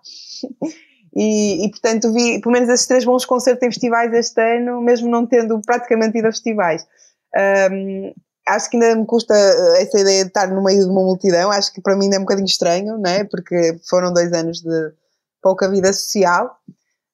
E, 1.16 1.66
e, 1.66 1.70
portanto 1.72 2.14
vi 2.14 2.40
pelo 2.40 2.54
menos 2.54 2.70
esses 2.70 2.86
três 2.86 3.04
bons 3.04 3.26
concertos 3.26 3.64
em 3.64 3.72
festivais 3.72 4.14
este 4.14 4.40
ano, 4.40 4.80
mesmo 4.80 5.10
não 5.10 5.26
tendo 5.26 5.60
praticamente 5.60 6.18
ido 6.18 6.28
a 6.28 6.32
festivais. 6.32 6.86
Um, 7.72 8.14
acho 8.48 8.70
que 8.70 8.78
ainda 8.78 8.96
me 8.96 9.06
custa 9.06 9.34
essa 9.78 10.00
ideia 10.00 10.24
de 10.24 10.30
estar 10.30 10.48
no 10.48 10.64
meio 10.64 10.80
de 10.80 10.90
uma 10.90 11.02
multidão, 11.02 11.52
acho 11.52 11.74
que 11.74 11.82
para 11.82 11.96
mim 11.96 12.06
ainda 12.06 12.18
é 12.18 12.20
um 12.20 12.24
bocadinho 12.24 12.46
estranho, 12.46 12.98
não 12.98 13.10
é? 13.10 13.24
Porque 13.24 13.80
foram 13.90 14.14
dois 14.14 14.32
anos 14.32 14.62
de 14.62 14.94
pouca 15.42 15.70
vida 15.70 15.92
social 15.92 16.58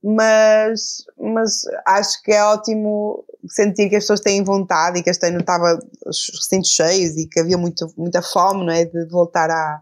mas, 0.08 1.04
mas 1.20 1.64
acho 1.88 2.22
que 2.22 2.32
é 2.32 2.44
ótimo 2.44 3.26
sentir 3.50 3.90
que 3.90 3.96
as 3.96 4.04
pessoas 4.04 4.20
têm 4.20 4.44
vontade 4.44 5.00
e 5.00 5.04
que 5.04 5.10
este 5.10 5.26
ano 5.26 5.40
estava 5.40 5.80
os 6.06 6.30
recintos 6.30 6.70
cheios 6.70 7.18
e 7.18 7.28
que 7.28 7.40
havia 7.40 7.58
muito, 7.58 7.92
muita 7.98 8.22
fome 8.22 8.64
não 8.64 8.72
é, 8.72 8.86
de 8.86 9.08
voltar 9.08 9.50
a, 9.50 9.82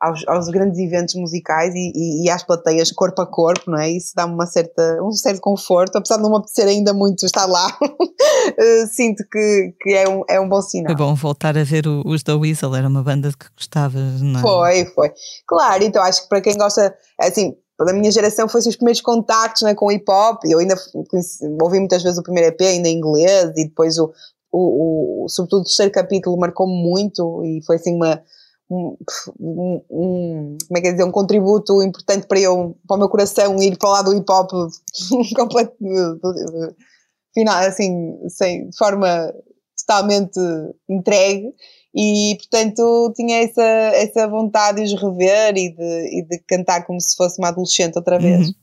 aos, 0.00 0.22
aos, 0.28 0.48
grandes 0.50 0.78
eventos 0.78 1.16
musicais 1.16 1.74
e, 1.74 1.92
e, 1.92 2.24
e, 2.24 2.30
às 2.30 2.44
plateias 2.44 2.92
corpo 2.92 3.22
a 3.22 3.26
corpo, 3.26 3.72
não 3.72 3.78
é? 3.78 3.90
Isso 3.90 4.12
dá-me 4.14 4.34
uma 4.34 4.46
certa, 4.46 5.02
um 5.02 5.10
certo 5.10 5.40
conforto, 5.40 5.98
apesar 5.98 6.16
de 6.18 6.22
não 6.22 6.30
me 6.30 6.36
apetecer 6.36 6.68
ainda 6.68 6.94
muito 6.94 7.26
estar 7.26 7.46
lá, 7.46 7.76
eh, 8.56 8.86
sinto 8.86 9.24
que, 9.28 9.74
que 9.80 9.94
é, 9.94 10.08
um, 10.08 10.22
é 10.28 10.38
um 10.38 10.48
bom 10.48 10.62
sinal. 10.62 10.96
Foi 10.96 11.06
bom 11.06 11.14
voltar 11.16 11.58
a 11.58 11.64
ver 11.64 11.88
os 11.88 12.22
da 12.22 12.36
Weasel, 12.36 12.76
era 12.76 12.86
uma 12.86 13.02
banda 13.02 13.30
que 13.30 13.46
gostavas, 13.56 14.22
não 14.22 14.38
é? 14.38 14.42
Foi, 14.42 14.84
foi. 14.94 15.12
Claro, 15.44 15.82
então 15.82 16.00
acho 16.04 16.22
que 16.22 16.28
para 16.28 16.40
quem 16.40 16.56
gosta, 16.56 16.94
assim, 17.20 17.56
da 17.78 17.92
minha 17.92 18.10
geração 18.10 18.48
foi 18.48 18.60
os 18.60 18.76
primeiros 18.76 19.00
contactos 19.00 19.62
né, 19.62 19.74
com 19.74 19.90
hip 19.90 20.04
hop. 20.08 20.44
Eu 20.44 20.58
ainda 20.58 20.76
ouvi 21.62 21.78
muitas 21.78 22.02
vezes 22.02 22.18
o 22.18 22.22
primeiro 22.22 22.48
EP 22.48 22.60
ainda 22.60 22.88
em 22.88 22.96
inglês 22.96 23.50
e 23.56 23.64
depois 23.64 23.98
o, 23.98 24.12
o, 24.52 25.24
o 25.24 25.28
sobretudo 25.28 25.62
o 25.62 25.64
terceiro 25.64 25.90
capítulo 25.90 26.38
marcou-me 26.38 26.72
muito 26.72 27.42
e 27.44 27.62
foi 27.64 27.76
assim 27.76 27.94
uma 27.94 28.22
um, 28.70 28.96
um, 29.90 30.56
como 30.66 30.78
é 30.78 30.80
que 30.80 30.88
é 30.88 30.92
dizer, 30.92 31.04
um 31.04 31.10
contributo 31.10 31.82
importante 31.82 32.26
para 32.26 32.40
eu, 32.40 32.76
para 32.86 32.96
o 32.96 32.98
meu 32.98 33.08
coração 33.08 33.60
ir 33.62 33.76
para 33.76 33.90
lado 33.90 34.10
do 34.10 34.16
hip 34.16 34.30
hop 34.30 34.50
final, 37.34 37.58
assim, 37.58 38.16
sem, 38.28 38.70
de 38.70 38.76
forma 38.76 39.32
totalmente 39.76 40.40
entregue 40.88 41.52
e 41.94 42.36
portanto 42.36 43.12
tinha 43.14 43.44
essa, 43.44 43.62
essa 43.62 44.28
vontade 44.28 44.84
de 44.84 44.94
os 44.94 45.00
rever 45.00 45.56
e 45.56 45.70
de, 45.70 46.18
e 46.18 46.22
de 46.28 46.38
cantar 46.46 46.84
como 46.84 47.00
se 47.00 47.14
fosse 47.16 47.38
uma 47.38 47.48
adolescente 47.48 47.96
outra 47.96 48.18
vez. 48.18 48.48
Uhum. 48.48 48.54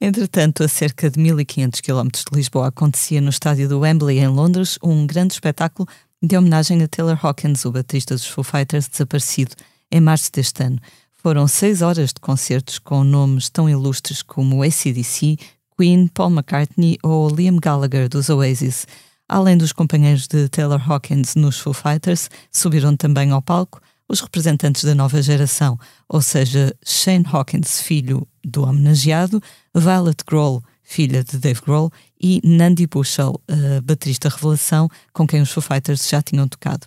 Entretanto, 0.00 0.62
a 0.62 0.68
cerca 0.68 1.08
de 1.08 1.18
1500 1.18 1.80
km 1.80 2.08
de 2.08 2.36
Lisboa 2.36 2.68
acontecia 2.68 3.20
no 3.20 3.30
estádio 3.30 3.68
do 3.68 3.80
Wembley, 3.80 4.18
em 4.18 4.28
Londres, 4.28 4.78
um 4.82 5.06
grande 5.06 5.34
espetáculo 5.34 5.88
de 6.22 6.36
homenagem 6.36 6.82
a 6.82 6.88
Taylor 6.88 7.18
Hawkins, 7.22 7.64
o 7.64 7.72
baterista 7.72 8.14
dos 8.14 8.26
Foo 8.26 8.44
Fighters, 8.44 8.88
desaparecido 8.88 9.54
em 9.90 10.00
março 10.00 10.30
deste 10.32 10.62
ano. 10.62 10.78
Foram 11.12 11.46
seis 11.46 11.80
horas 11.80 12.10
de 12.10 12.20
concertos 12.20 12.78
com 12.78 13.02
nomes 13.02 13.48
tão 13.48 13.68
ilustres 13.68 14.20
como 14.20 14.62
ACDC, 14.62 15.38
Queen, 15.78 16.08
Paul 16.08 16.30
McCartney 16.30 16.98
ou 17.02 17.28
Liam 17.28 17.56
Gallagher 17.56 18.08
dos 18.08 18.28
Oasis. 18.28 18.86
Além 19.28 19.56
dos 19.56 19.72
companheiros 19.72 20.26
de 20.26 20.48
Taylor 20.48 20.80
Hawkins 20.90 21.34
nos 21.34 21.58
Foo 21.58 21.72
Fighters, 21.72 22.28
subiram 22.52 22.96
também 22.96 23.30
ao 23.30 23.40
palco 23.40 23.80
os 24.08 24.20
representantes 24.20 24.84
da 24.84 24.94
nova 24.94 25.22
geração, 25.22 25.78
ou 26.08 26.20
seja, 26.20 26.74
Shane 26.84 27.24
Hawkins, 27.30 27.80
filho 27.80 28.28
do 28.44 28.62
homenageado, 28.62 29.42
Violet 29.74 30.22
Grohl, 30.26 30.62
filha 30.82 31.24
de 31.24 31.38
Dave 31.38 31.60
Grohl, 31.62 31.90
e 32.20 32.40
Nandi 32.44 32.86
Bushell, 32.86 33.40
a 33.48 33.80
baterista 33.80 34.28
revelação 34.28 34.88
com 35.12 35.26
quem 35.26 35.40
os 35.40 35.50
Foo 35.50 35.62
Fighters 35.62 36.06
já 36.08 36.20
tinham 36.20 36.46
tocado. 36.46 36.86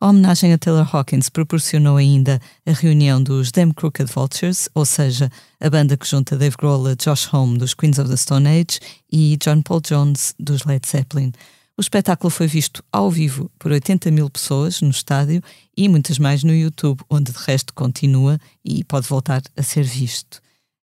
A 0.00 0.08
homenagem 0.08 0.52
a 0.52 0.58
Taylor 0.58 0.88
Hawkins 0.94 1.28
proporcionou 1.28 1.96
ainda 1.96 2.40
a 2.66 2.72
reunião 2.72 3.22
dos 3.22 3.52
Damn 3.52 3.72
Crooked 3.72 4.10
Vultures, 4.12 4.68
ou 4.74 4.84
seja, 4.84 5.30
a 5.60 5.70
banda 5.70 5.96
que 5.96 6.06
junta 6.06 6.36
Dave 6.36 6.56
Grohl 6.56 6.86
a 6.88 6.94
Josh 6.94 7.32
Homme 7.32 7.58
dos 7.58 7.74
Queens 7.74 7.98
of 7.98 8.08
the 8.08 8.16
Stone 8.16 8.48
Age 8.48 8.80
e 9.10 9.36
John 9.36 9.62
Paul 9.62 9.80
Jones 9.80 10.34
dos 10.38 10.64
Led 10.64 10.86
Zeppelin. 10.88 11.32
O 11.78 11.80
espetáculo 11.80 12.28
foi 12.28 12.48
visto 12.48 12.82
ao 12.92 13.08
vivo 13.08 13.48
por 13.56 13.70
80 13.70 14.10
mil 14.10 14.28
pessoas 14.28 14.82
no 14.82 14.90
estádio 14.90 15.40
e 15.76 15.88
muitas 15.88 16.18
mais 16.18 16.42
no 16.42 16.52
YouTube, 16.52 17.04
onde 17.08 17.30
de 17.30 17.38
resto 17.38 17.72
continua 17.72 18.36
e 18.64 18.82
pode 18.82 19.06
voltar 19.06 19.40
a 19.56 19.62
ser 19.62 19.84
visto. 19.84 20.42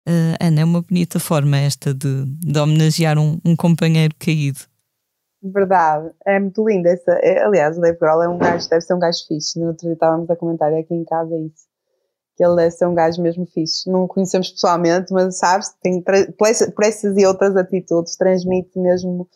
Uh, 0.06 0.36
Ana, 0.42 0.60
é 0.60 0.66
uma 0.66 0.82
bonita 0.82 1.18
forma 1.18 1.56
esta 1.56 1.94
de, 1.94 2.26
de 2.26 2.60
homenagear 2.60 3.18
um, 3.18 3.40
um, 3.46 3.56
companheiro 3.56 4.14
caído. 4.20 4.60
Verdade, 5.42 6.12
é 6.26 6.38
muito 6.38 6.68
linda. 6.68 6.90
Essa, 6.90 7.14
é, 7.22 7.42
aliás, 7.42 7.78
o 7.78 7.80
Dave 7.80 7.98
Grohl 7.98 8.24
é 8.24 8.28
um 8.28 8.38
gajo, 8.38 8.68
deve 8.68 8.82
ser 8.82 8.94
um 8.94 9.00
gajo 9.00 9.26
fixe. 9.30 9.58
No 9.58 9.68
outro 9.68 9.84
dia 9.84 9.94
estávamos 9.94 10.30
a 10.30 10.36
comentar 10.36 10.74
aqui 10.74 10.94
em 10.94 11.06
casa 11.06 11.34
isso. 11.38 11.68
Que 12.36 12.44
ele 12.44 12.58
deve 12.58 12.72
ser 12.72 12.88
um 12.88 12.94
gajo 12.94 13.22
mesmo 13.22 13.46
fixe. 13.46 13.90
Não 13.90 14.04
o 14.04 14.08
conhecemos 14.10 14.52
pessoalmente, 14.52 15.14
mas 15.14 15.38
sabes, 15.38 15.70
tem, 15.82 16.04
por 16.04 16.84
essas 16.84 17.18
e 17.18 17.26
outras 17.26 17.56
atitudes, 17.56 18.18
transmite 18.18 18.78
mesmo 18.78 19.30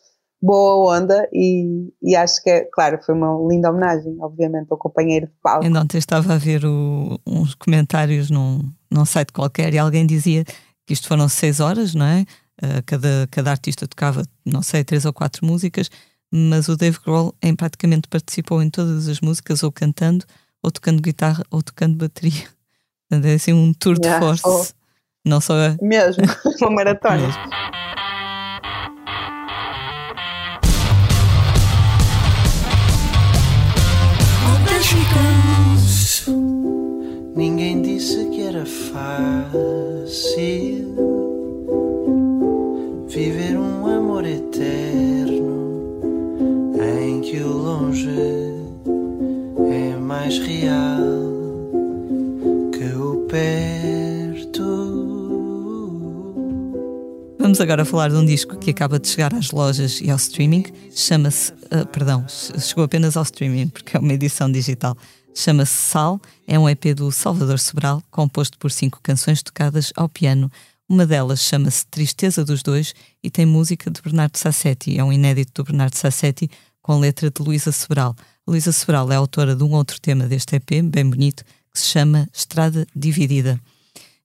boa 0.45 0.95
onda 0.95 1.27
e, 1.33 1.91
e 2.01 2.15
acho 2.15 2.41
que, 2.43 2.49
é, 2.49 2.65
claro, 2.71 2.99
foi 3.03 3.15
uma 3.15 3.35
linda 3.49 3.69
homenagem, 3.69 4.15
obviamente, 4.21 4.67
ao 4.69 4.77
companheiro 4.77 5.25
de 5.25 5.33
palco. 5.41 5.65
Ainda 5.65 5.81
ontem 5.81 5.97
estava 5.97 6.33
a 6.33 6.37
ver 6.37 6.63
o, 6.65 7.19
uns 7.25 7.55
comentários 7.55 8.29
num, 8.29 8.61
num 8.91 9.05
site 9.05 9.33
qualquer 9.33 9.73
e 9.73 9.79
alguém 9.79 10.05
dizia 10.05 10.43
que 10.85 10.93
isto 10.93 11.07
foram 11.07 11.27
seis 11.27 11.59
horas, 11.59 11.95
não 11.95 12.05
é? 12.05 12.25
Uh, 12.61 12.81
cada, 12.85 13.27
cada 13.31 13.51
artista 13.51 13.87
tocava, 13.87 14.23
não 14.45 14.61
sei, 14.61 14.83
três 14.83 15.03
ou 15.03 15.11
quatro 15.11 15.45
músicas, 15.45 15.89
mas 16.31 16.67
o 16.67 16.77
Dave 16.77 16.99
Grohl 17.03 17.33
em 17.41 17.55
praticamente 17.55 18.07
participou 18.07 18.61
em 18.61 18.69
todas 18.69 19.07
as 19.07 19.19
músicas, 19.19 19.63
ou 19.63 19.71
cantando, 19.71 20.25
ou 20.61 20.71
tocando 20.71 21.01
guitarra, 21.01 21.43
ou 21.49 21.63
tocando 21.63 21.97
bateria. 21.97 22.47
Portanto, 23.09 23.25
é 23.25 23.33
assim 23.33 23.53
um 23.53 23.73
tour 23.73 23.99
de 23.99 24.09
force. 24.19 24.43
Oh. 24.45 24.65
Não 25.27 25.41
só 25.41 25.53
a... 25.53 25.75
Mesmo, 25.81 26.23
uma 26.61 26.69
maratona. 26.69 27.17
Mesmo. 27.17 28.04
Disse 37.95 38.25
que 38.25 38.41
era 38.41 38.65
fácil 38.65 39.55
viver 43.07 43.57
um 43.57 43.87
amor 43.87 44.25
eterno 44.25 46.01
em 46.77 47.21
que 47.21 47.37
o 47.37 47.47
longe 47.47 48.09
é 49.71 49.95
mais 49.95 50.37
real 50.39 50.99
que 52.73 52.83
o 52.97 53.25
perto. 53.29 54.65
Vamos 57.39 57.61
agora 57.61 57.85
falar 57.85 58.09
de 58.09 58.15
um 58.15 58.25
disco 58.25 58.57
que 58.57 58.71
acaba 58.71 58.99
de 58.99 59.07
chegar 59.07 59.33
às 59.33 59.51
lojas 59.51 60.01
e 60.01 60.11
ao 60.11 60.17
streaming. 60.17 60.65
Chama-se, 60.93 61.53
uh, 61.53 61.87
perdão, 61.93 62.25
chegou 62.27 62.83
apenas 62.83 63.15
ao 63.15 63.23
streaming 63.23 63.69
porque 63.69 63.95
é 63.95 63.99
uma 64.01 64.11
edição 64.11 64.51
digital. 64.51 64.97
Chama-se 65.37 65.73
Sal, 65.73 66.21
é 66.47 66.57
um 66.57 66.67
EP 66.67 66.95
do 66.95 67.11
Salvador 67.11 67.59
Sobral, 67.59 68.01
composto 68.09 68.57
por 68.57 68.71
cinco 68.71 69.01
canções 69.03 69.43
tocadas 69.43 69.91
ao 69.93 70.07
piano. 70.07 70.49
Uma 70.87 71.05
delas 71.05 71.41
chama-se 71.41 71.85
Tristeza 71.87 72.45
dos 72.45 72.63
Dois 72.63 72.95
e 73.21 73.29
tem 73.29 73.45
música 73.45 73.91
de 73.91 74.01
Bernardo 74.01 74.37
Sassetti. 74.37 74.97
É 74.97 75.03
um 75.03 75.11
inédito 75.11 75.61
do 75.61 75.65
Bernardo 75.65 75.95
Sassetti 75.95 76.49
com 76.81 76.99
letra 76.99 77.29
de 77.29 77.43
Luísa 77.43 77.73
Sobral. 77.73 78.15
Luísa 78.47 78.71
Sobral 78.71 79.11
é 79.11 79.15
autora 79.17 79.57
de 79.57 79.61
um 79.61 79.73
outro 79.73 79.99
tema 79.99 80.25
deste 80.25 80.55
EP, 80.55 80.81
bem 80.85 81.09
bonito, 81.09 81.43
que 81.73 81.79
se 81.79 81.87
chama 81.87 82.29
Estrada 82.33 82.87
Dividida. 82.95 83.59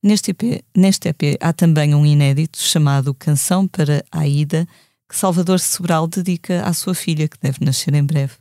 Neste 0.00 0.30
EP, 0.30 0.64
neste 0.76 1.08
EP 1.08 1.36
há 1.40 1.52
também 1.52 1.92
um 1.92 2.06
inédito 2.06 2.62
chamado 2.62 3.12
Canção 3.14 3.66
para 3.66 4.04
a 4.12 4.28
Ida, 4.28 4.64
que 5.08 5.16
Salvador 5.16 5.58
Sobral 5.58 6.06
dedica 6.06 6.62
à 6.62 6.72
sua 6.72 6.94
filha, 6.94 7.26
que 7.26 7.36
deve 7.42 7.64
nascer 7.64 7.92
em 7.94 8.04
breve. 8.04 8.34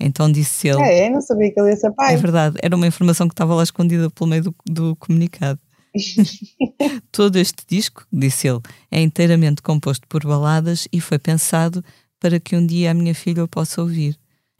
Então 0.00 0.30
disse 0.30 0.68
ele. 0.68 0.82
É, 0.82 1.08
não 1.08 1.20
sabia 1.20 1.52
que 1.52 1.60
ele 1.60 1.70
ia 1.70 1.76
ser 1.76 1.92
pai. 1.92 2.14
É 2.14 2.16
verdade, 2.16 2.56
era 2.62 2.74
uma 2.74 2.86
informação 2.86 3.28
que 3.28 3.34
estava 3.34 3.54
lá 3.54 3.62
escondida 3.62 4.10
pelo 4.10 4.30
meio 4.30 4.42
do, 4.42 4.54
do 4.66 4.96
comunicado. 4.96 5.58
Todo 7.12 7.36
este 7.36 7.64
disco, 7.66 8.04
disse 8.12 8.48
ele, 8.48 8.60
é 8.90 9.00
inteiramente 9.00 9.62
composto 9.62 10.06
por 10.08 10.24
baladas 10.24 10.88
e 10.92 11.00
foi 11.00 11.18
pensado 11.18 11.84
para 12.18 12.40
que 12.40 12.56
um 12.56 12.66
dia 12.66 12.90
a 12.90 12.94
minha 12.94 13.14
filha 13.14 13.44
o 13.44 13.48
possa 13.48 13.80
ouvir. 13.80 14.18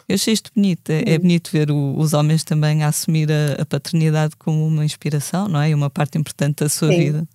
Eu 0.08 0.16
achei 0.16 0.34
isto 0.34 0.50
bonito, 0.54 0.90
é, 0.90 1.14
é 1.14 1.18
bonito 1.18 1.50
ver 1.50 1.70
o, 1.70 1.96
os 1.98 2.12
homens 2.12 2.44
também 2.44 2.84
a 2.84 2.88
assumir 2.88 3.30
a, 3.32 3.62
a, 3.62 3.64
paternidade 3.64 4.36
como 4.36 4.66
uma 4.66 4.84
inspiração, 4.84 5.48
não 5.48 5.60
é? 5.60 5.70
E 5.70 5.74
uma 5.74 5.88
parte 5.88 6.18
importante 6.18 6.62
da 6.62 6.68
sua 6.68 6.88
Sim. 6.88 6.98
vida. 6.98 7.28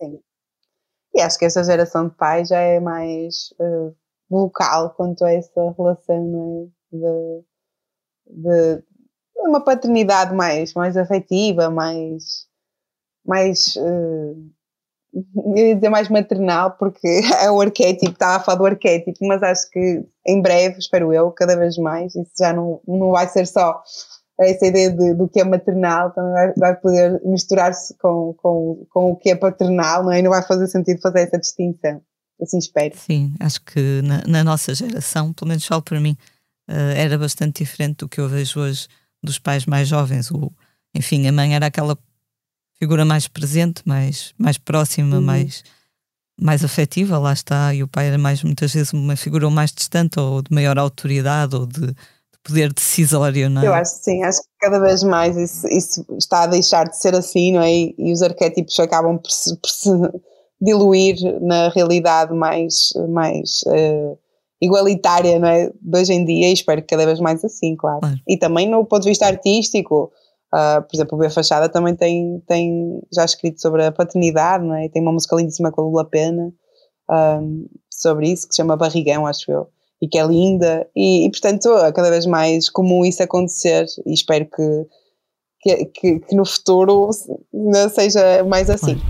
Sim. 0.00 0.20
E 1.14 1.20
acho 1.22 1.38
que 1.38 1.46
essa 1.46 1.64
geração 1.64 2.08
de 2.08 2.14
pais 2.14 2.48
já 2.48 2.60
é 2.60 2.78
mais 2.78 3.52
uh, 3.58 3.96
vocal 4.28 4.90
quanto 4.90 5.24
a 5.24 5.32
essa 5.32 5.74
relação, 5.76 6.24
não 6.24 6.64
é? 6.66 6.79
De, 6.92 7.44
de 8.26 8.82
uma 9.36 9.62
paternidade 9.62 10.34
mais, 10.34 10.74
mais 10.74 10.96
afetiva, 10.96 11.70
mais, 11.70 12.46
mais 13.24 13.76
uh, 13.76 14.50
eu 15.12 15.56
ia 15.56 15.74
dizer 15.74 15.88
mais 15.88 16.08
maternal, 16.08 16.72
porque 16.72 17.08
é 17.42 17.50
o 17.50 17.60
arquétipo, 17.60 18.12
estava 18.12 18.36
a 18.36 18.40
falar 18.40 18.58
do 18.58 18.66
arquétipo, 18.66 19.26
mas 19.26 19.42
acho 19.42 19.68
que 19.70 20.04
em 20.26 20.40
breve, 20.40 20.78
espero 20.78 21.12
eu, 21.12 21.30
cada 21.32 21.56
vez 21.56 21.76
mais, 21.76 22.14
isso 22.14 22.32
já 22.38 22.52
não, 22.52 22.80
não 22.86 23.10
vai 23.10 23.28
ser 23.28 23.46
só 23.46 23.82
essa 24.38 24.66
ideia 24.66 24.90
de, 24.90 25.14
do 25.14 25.28
que 25.28 25.40
é 25.40 25.44
maternal, 25.44 26.12
também 26.12 26.32
vai, 26.32 26.52
vai 26.56 26.76
poder 26.76 27.20
misturar-se 27.24 27.94
com, 27.98 28.34
com, 28.38 28.86
com 28.90 29.12
o 29.12 29.16
que 29.16 29.30
é 29.30 29.36
paternal, 29.36 30.04
não 30.04 30.12
é? 30.12 30.20
E 30.20 30.22
não 30.22 30.30
vai 30.30 30.42
fazer 30.42 30.66
sentido 30.66 31.00
fazer 31.00 31.20
essa 31.20 31.38
distinção. 31.38 32.00
Assim 32.40 32.56
espero. 32.56 32.96
Sim, 32.96 33.34
acho 33.38 33.62
que 33.62 34.00
na, 34.02 34.22
na 34.26 34.42
nossa 34.42 34.74
geração, 34.74 35.30
pelo 35.34 35.48
menos 35.48 35.66
falo 35.66 35.82
para 35.82 36.00
mim, 36.00 36.16
uh, 36.70 36.96
era 36.96 37.18
bastante 37.18 37.64
diferente 37.64 37.98
do 37.98 38.08
que 38.08 38.20
eu 38.20 38.28
vejo 38.28 38.60
hoje 38.60 38.86
dos 39.22 39.38
pais 39.38 39.66
mais 39.66 39.88
jovens. 39.88 40.30
O, 40.30 40.52
enfim, 40.94 41.26
a 41.26 41.32
mãe 41.32 41.54
era 41.54 41.66
aquela 41.66 41.98
figura 42.78 43.04
mais 43.04 43.28
presente, 43.28 43.82
mais, 43.84 44.32
mais 44.38 44.56
próxima, 44.56 45.16
uhum. 45.16 45.22
mais, 45.22 45.62
mais 46.40 46.64
afetiva, 46.64 47.18
lá 47.18 47.32
está, 47.32 47.74
e 47.74 47.82
o 47.82 47.88
pai 47.88 48.08
era 48.08 48.18
mais 48.18 48.42
muitas 48.42 48.72
vezes 48.72 48.92
uma 48.92 49.16
figura 49.16 49.50
mais 49.50 49.72
distante 49.72 50.18
ou 50.18 50.40
de 50.40 50.52
maior 50.54 50.78
autoridade 50.78 51.54
ou 51.54 51.66
de, 51.66 51.88
de 51.88 51.94
poder 52.42 52.72
decisório, 52.72 53.50
não 53.50 53.62
é? 53.62 53.66
Eu 53.66 53.74
acho 53.74 53.98
que 53.98 54.04
sim, 54.04 54.22
acho 54.22 54.40
que 54.40 54.48
cada 54.60 54.80
vez 54.80 55.02
mais 55.02 55.36
isso, 55.36 55.68
isso 55.68 56.06
está 56.16 56.44
a 56.44 56.46
deixar 56.46 56.88
de 56.88 56.96
ser 56.96 57.14
assim, 57.14 57.52
não 57.52 57.60
é? 57.60 57.70
E, 57.70 57.94
e 57.98 58.12
os 58.12 58.22
arquétipos 58.22 58.80
acabam 58.80 59.18
por 59.18 59.30
se, 59.30 59.54
por 59.56 59.68
se, 59.68 59.90
diluir 60.60 61.16
na 61.40 61.68
realidade 61.70 62.34
mais, 62.34 62.92
mais 63.08 63.62
uh, 63.66 64.18
igualitária, 64.60 65.38
não 65.38 65.48
é? 65.48 65.70
De 65.80 65.98
hoje 65.98 66.12
em 66.12 66.24
dia, 66.24 66.48
e 66.48 66.52
espero 66.52 66.82
que 66.82 66.88
cada 66.88 67.06
vez 67.06 67.20
mais 67.20 67.44
assim, 67.44 67.76
claro. 67.76 68.00
claro. 68.00 68.16
E 68.28 68.36
também 68.36 68.68
no 68.68 68.84
ponto 68.84 69.02
de 69.02 69.08
vista 69.08 69.26
artístico, 69.26 70.12
Uh, 70.52 70.82
por 70.82 70.96
exemplo, 70.96 71.16
o 71.16 71.20
B 71.20 71.30
Fachada 71.30 71.68
também 71.68 71.94
tem, 71.94 72.42
tem 72.44 73.00
já 73.14 73.24
escrito 73.24 73.60
sobre 73.60 73.84
a 73.84 73.92
paternidade, 73.92 74.64
não 74.64 74.74
é? 74.74 74.88
tem 74.88 75.00
uma 75.00 75.12
música 75.12 75.36
lindíssima 75.36 75.70
com 75.70 75.80
a 75.80 75.84
Lula 75.84 76.04
Pena 76.04 76.52
um, 77.08 77.66
sobre 77.88 78.28
isso, 78.28 78.48
que 78.48 78.54
se 78.54 78.56
chama 78.56 78.76
Barrigão, 78.76 79.28
acho 79.28 79.48
eu, 79.50 79.68
e 80.02 80.08
que 80.08 80.18
é 80.18 80.26
linda, 80.26 80.88
e, 80.94 81.26
e 81.26 81.30
portanto 81.30 81.68
é 81.78 81.92
cada 81.92 82.10
vez 82.10 82.26
mais 82.26 82.68
comum 82.68 83.04
isso 83.04 83.22
acontecer, 83.22 83.86
e 84.04 84.12
espero 84.12 84.44
que, 84.46 84.86
que, 85.60 85.84
que, 85.86 86.18
que 86.18 86.34
no 86.34 86.44
futuro 86.44 87.10
seja 87.94 88.42
mais 88.42 88.68
assim. 88.68 89.00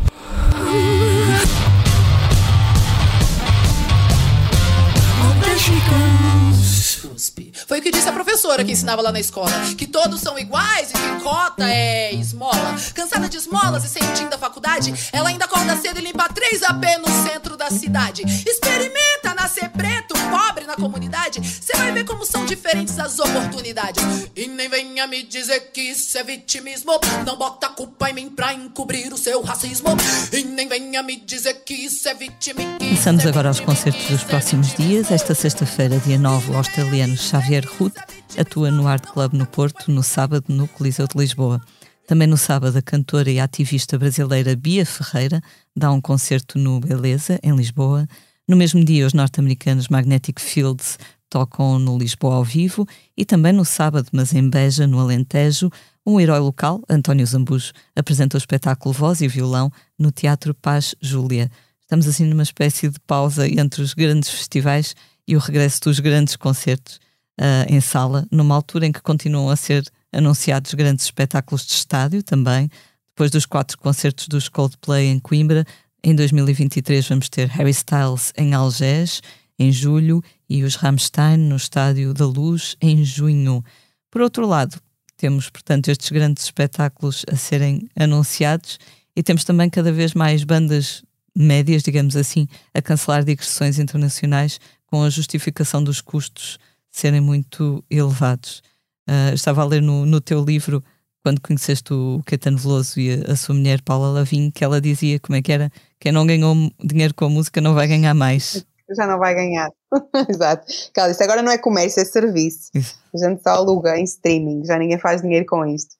Foi 7.70 7.78
o 7.78 7.82
que 7.82 7.92
disse 7.92 8.08
a 8.08 8.12
professora 8.12 8.64
que 8.64 8.72
ensinava 8.72 9.00
lá 9.00 9.12
na 9.12 9.20
escola: 9.20 9.52
que 9.78 9.86
todos 9.86 10.20
são 10.20 10.36
iguais 10.36 10.90
e 10.90 10.92
que 10.92 11.22
cota 11.22 11.70
é 11.70 12.12
esmola. 12.12 12.74
Cansada 12.92 13.28
de 13.28 13.36
esmolas 13.36 13.84
e 13.84 13.88
sentindo 13.88 14.34
a 14.34 14.38
faculdade, 14.38 14.92
ela 15.12 15.28
ainda 15.28 15.44
acorda 15.44 15.76
cedo 15.76 16.00
e 16.00 16.02
limpa 16.02 16.28
3 16.28 16.64
AP 16.64 16.84
no 16.98 17.30
centro 17.30 17.56
da 17.56 17.70
cidade. 17.70 18.22
Experimenta 18.22 19.34
nascer 19.36 19.70
preto, 19.70 20.14
pobre 20.30 20.64
na 20.64 20.76
comunidade. 20.76 21.40
Você 21.40 21.76
vai 21.76 21.92
ver 21.92 22.04
como 22.04 22.24
são 22.24 22.46
diferentes 22.46 22.98
as 22.98 23.18
oportunidades. 23.18 24.02
E 24.36 24.46
nem 24.46 24.68
venha 24.68 25.06
me 25.06 25.22
dizer 25.22 25.70
que 25.72 25.80
isso 25.80 26.16
é 26.16 26.24
vitimismo. 26.24 26.92
Não 27.26 27.36
bota 27.36 27.68
culpa 27.68 28.10
em 28.10 28.14
mim 28.14 28.30
pra 28.30 28.54
encobrir 28.54 29.12
o 29.12 29.18
seu 29.18 29.42
racismo. 29.42 29.88
E 30.32 30.44
nem 30.44 30.68
venha 30.68 31.02
me 31.02 31.16
dizer 31.16 31.54
que 31.64 31.74
isso 31.74 32.08
é 32.08 32.14
vitimismo. 32.14 32.78
Começamos 32.78 33.26
agora 33.26 33.48
aos 33.48 33.60
concertos 33.60 34.04
dos 34.08 34.24
próximos 34.24 34.74
dias. 34.74 35.10
Esta 35.10 35.34
sexta-feira, 35.34 35.98
dia 35.98 36.18
9, 36.18 36.52
o 36.52 36.56
australiano 36.56 37.16
Xavier 37.16 37.66
Ruth 37.78 37.96
atua 38.38 38.70
no 38.70 38.86
Art 38.86 39.06
Club 39.06 39.34
no 39.34 39.46
Porto, 39.46 39.90
no 39.90 40.02
sábado 40.02 40.44
no 40.48 40.68
Coliseu 40.68 41.06
de 41.06 41.18
Lisboa. 41.18 41.60
Também 42.06 42.26
no 42.26 42.36
sábado, 42.36 42.76
a 42.76 42.82
cantora 42.82 43.30
e 43.30 43.38
ativista 43.38 43.96
brasileira 43.96 44.56
Bia 44.56 44.84
Ferreira 44.84 45.40
dá 45.76 45.92
um 45.92 46.00
concerto 46.00 46.58
no 46.58 46.80
Beleza, 46.80 47.38
em 47.42 47.54
Lisboa. 47.54 48.06
No 48.50 48.56
mesmo 48.56 48.84
dia, 48.84 49.06
os 49.06 49.14
norte-americanos 49.14 49.86
Magnetic 49.86 50.40
Fields 50.40 50.98
tocam 51.28 51.78
no 51.78 51.96
Lisboa 51.96 52.34
ao 52.34 52.42
vivo 52.42 52.84
e 53.16 53.24
também 53.24 53.52
no 53.52 53.64
sábado, 53.64 54.08
mas 54.10 54.34
em 54.34 54.50
Beja, 54.50 54.88
no 54.88 54.98
Alentejo, 54.98 55.70
um 56.04 56.18
herói 56.18 56.40
local, 56.40 56.82
António 56.90 57.24
Zambujo, 57.24 57.70
apresenta 57.94 58.36
o 58.36 58.38
espetáculo 58.38 58.92
Voz 58.92 59.20
e 59.20 59.28
Violão 59.28 59.70
no 59.96 60.10
Teatro 60.10 60.52
Paz 60.52 60.96
Júlia. 61.00 61.48
Estamos 61.80 62.08
assim 62.08 62.24
numa 62.24 62.42
espécie 62.42 62.88
de 62.88 62.98
pausa 62.98 63.46
entre 63.46 63.82
os 63.82 63.94
grandes 63.94 64.28
festivais 64.28 64.96
e 65.28 65.36
o 65.36 65.38
regresso 65.38 65.82
dos 65.82 66.00
grandes 66.00 66.34
concertos 66.34 66.96
uh, 67.40 67.72
em 67.72 67.80
sala, 67.80 68.26
numa 68.32 68.56
altura 68.56 68.84
em 68.84 68.90
que 68.90 69.00
continuam 69.00 69.48
a 69.48 69.54
ser 69.54 69.84
anunciados 70.12 70.74
grandes 70.74 71.04
espetáculos 71.04 71.64
de 71.64 71.74
estádio 71.74 72.20
também. 72.20 72.68
Depois 73.10 73.30
dos 73.30 73.46
quatro 73.46 73.78
concertos 73.78 74.26
dos 74.26 74.48
Coldplay 74.48 75.06
em 75.06 75.20
Coimbra, 75.20 75.64
em 76.02 76.14
2023 76.14 77.08
vamos 77.08 77.28
ter 77.28 77.48
Harry 77.48 77.70
Styles 77.70 78.32
em 78.36 78.54
Algés, 78.54 79.20
em 79.58 79.70
julho, 79.70 80.22
e 80.48 80.62
os 80.62 80.74
Rammstein 80.74 81.36
no 81.36 81.56
Estádio 81.56 82.14
da 82.14 82.26
Luz, 82.26 82.76
em 82.80 83.04
junho. 83.04 83.64
Por 84.10 84.22
outro 84.22 84.46
lado, 84.46 84.80
temos, 85.16 85.50
portanto, 85.50 85.88
estes 85.88 86.10
grandes 86.10 86.44
espetáculos 86.44 87.24
a 87.30 87.36
serem 87.36 87.88
anunciados 87.94 88.78
e 89.14 89.22
temos 89.22 89.44
também 89.44 89.68
cada 89.68 89.92
vez 89.92 90.14
mais 90.14 90.44
bandas 90.44 91.02
médias, 91.36 91.82
digamos 91.82 92.16
assim, 92.16 92.48
a 92.72 92.80
cancelar 92.80 93.22
digressões 93.22 93.78
internacionais 93.78 94.58
com 94.86 95.02
a 95.02 95.10
justificação 95.10 95.84
dos 95.84 96.00
custos 96.00 96.58
serem 96.90 97.20
muito 97.20 97.84
elevados. 97.90 98.62
Uh, 99.08 99.34
estava 99.34 99.62
a 99.62 99.64
ler 99.64 99.82
no, 99.82 100.04
no 100.04 100.20
teu 100.20 100.44
livro, 100.44 100.82
quando 101.22 101.40
conheceste 101.40 101.92
o 101.92 102.22
Caetano 102.24 102.58
Veloso 102.58 102.98
e 102.98 103.12
a, 103.12 103.32
a, 103.32 103.36
sua 103.36 103.54
mulher 103.54 103.82
Paula 103.82 104.10
Lavim, 104.10 104.50
que 104.50 104.64
ela 104.64 104.80
dizia 104.80 105.20
como 105.20 105.36
é 105.36 105.42
que 105.42 105.52
era, 105.52 105.70
quem 106.00 106.10
não 106.10 106.26
ganhou 106.26 106.54
dinheiro 106.82 107.14
com 107.14 107.26
a 107.26 107.30
música 107.30 107.60
não 107.60 107.74
vai 107.74 107.86
ganhar 107.86 108.14
mais. 108.14 108.64
Já 108.96 109.06
não 109.06 109.18
vai 109.18 109.34
ganhar. 109.34 109.68
Exato. 110.28 110.66
Ela 110.96 111.08
disse, 111.08 111.22
agora 111.22 111.42
não 111.42 111.52
é 111.52 111.58
comércio, 111.58 112.00
é 112.00 112.04
serviço. 112.04 112.70
Isso. 112.74 112.98
A 113.14 113.18
gente 113.28 113.42
só 113.42 113.50
aluga 113.50 113.96
em 113.96 114.04
streaming, 114.04 114.64
já 114.64 114.78
ninguém 114.78 114.98
faz 114.98 115.22
dinheiro 115.22 115.46
com 115.46 115.64
isto. 115.66 115.94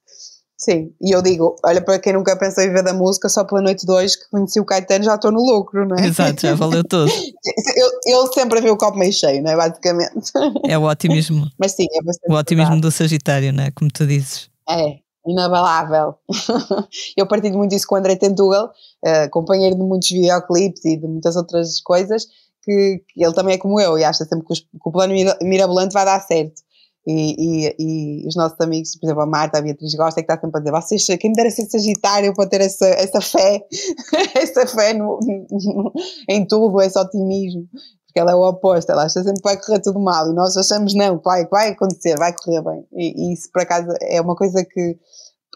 Sim, 0.60 0.92
e 1.00 1.10
eu 1.10 1.22
digo, 1.22 1.56
olha, 1.64 1.80
para 1.80 1.98
quem 1.98 2.12
nunca 2.12 2.36
pensou 2.36 2.62
em 2.62 2.70
ver 2.70 2.82
da 2.82 2.92
música, 2.92 3.30
só 3.30 3.44
pela 3.44 3.62
noite 3.62 3.86
2 3.86 4.14
que 4.14 4.28
conheci 4.30 4.60
o 4.60 4.64
Caetano 4.64 5.04
já 5.04 5.14
estou 5.14 5.32
no 5.32 5.40
lucro, 5.40 5.88
não 5.88 5.96
é? 5.96 6.06
Exato, 6.06 6.42
já 6.42 6.54
valeu 6.54 6.84
tudo. 6.84 7.10
Ele 8.06 8.32
sempre 8.34 8.60
viu 8.60 8.74
o 8.74 8.76
copo 8.76 8.98
meio 8.98 9.12
cheio, 9.12 9.42
não 9.42 9.52
é? 9.52 9.56
Basicamente. 9.56 10.30
É 10.68 10.76
o 10.76 10.82
otimismo. 10.82 11.50
Mas 11.58 11.72
sim, 11.72 11.86
é 11.90 12.02
bastante. 12.02 12.30
O 12.30 12.34
otimismo 12.34 12.72
verdade. 12.72 12.82
do 12.82 12.90
Sagitário, 12.90 13.52
não 13.54 13.64
é? 13.64 13.70
Como 13.70 13.90
tu 13.90 14.06
dizes. 14.06 14.50
É, 14.68 14.98
inabalável. 15.30 16.14
eu 17.16 17.26
partilho 17.26 17.58
muito 17.58 17.74
isso 17.74 17.86
com 17.86 17.94
o 17.94 17.98
André 17.98 18.16
Tentugal, 18.16 18.72
uh, 19.04 19.30
companheiro 19.30 19.76
de 19.76 19.82
muitos 19.82 20.10
videoclipes 20.10 20.84
e 20.84 20.96
de 20.96 21.06
muitas 21.06 21.36
outras 21.36 21.80
coisas, 21.80 22.26
que, 22.62 23.02
que, 23.08 23.24
ele 23.24 23.34
também 23.34 23.54
é 23.54 23.58
como 23.58 23.80
eu 23.80 23.98
e 23.98 24.04
acha 24.04 24.24
sempre 24.24 24.46
que, 24.46 24.52
os, 24.52 24.60
que 24.60 24.68
o 24.84 24.92
plano 24.92 25.14
mirabolante 25.42 25.94
vai 25.94 26.04
dar 26.04 26.20
certo. 26.20 26.62
E, 27.06 27.34
e, 27.38 27.76
e, 27.78 28.28
os 28.28 28.36
nossos 28.36 28.60
amigos, 28.60 28.94
por 28.96 29.06
exemplo, 29.06 29.22
a 29.22 29.26
Marta, 29.26 29.58
a 29.58 29.62
Beatriz 29.62 29.94
Gosta, 29.94 30.20
é 30.20 30.22
que 30.22 30.30
está 30.30 30.40
sempre 30.40 30.58
a 30.58 30.62
dizer: 30.62 30.70
vocês, 30.70 31.18
quem 31.18 31.30
me 31.30 31.36
dera 31.36 31.50
ser 31.50 31.64
Sagitário 31.64 32.34
para 32.34 32.48
ter 32.48 32.60
essa, 32.60 32.86
essa 32.86 33.20
fé, 33.22 33.64
essa 34.36 34.66
fé 34.66 34.92
no, 34.92 35.18
no, 35.50 35.92
em 36.28 36.46
tudo, 36.46 36.80
esse 36.82 36.98
otimismo, 36.98 37.66
porque 38.06 38.20
ela 38.20 38.32
é 38.32 38.34
o 38.34 38.46
oposto, 38.46 38.90
ela 38.90 39.04
acha 39.04 39.22
sempre 39.22 39.40
que 39.40 39.48
vai 39.48 39.56
correr 39.56 39.80
tudo 39.80 39.98
mal 39.98 40.30
e 40.30 40.34
nós 40.34 40.56
achamos 40.56 40.94
não, 40.94 41.18
vai, 41.24 41.46
vai 41.46 41.70
acontecer, 41.70 42.18
vai 42.18 42.34
correr 42.34 42.60
bem. 42.62 42.86
E, 42.92 43.30
e 43.30 43.32
isso, 43.32 43.50
por 43.50 43.62
acaso, 43.62 43.88
é 44.02 44.20
uma 44.20 44.36
coisa 44.36 44.64
que 44.64 44.98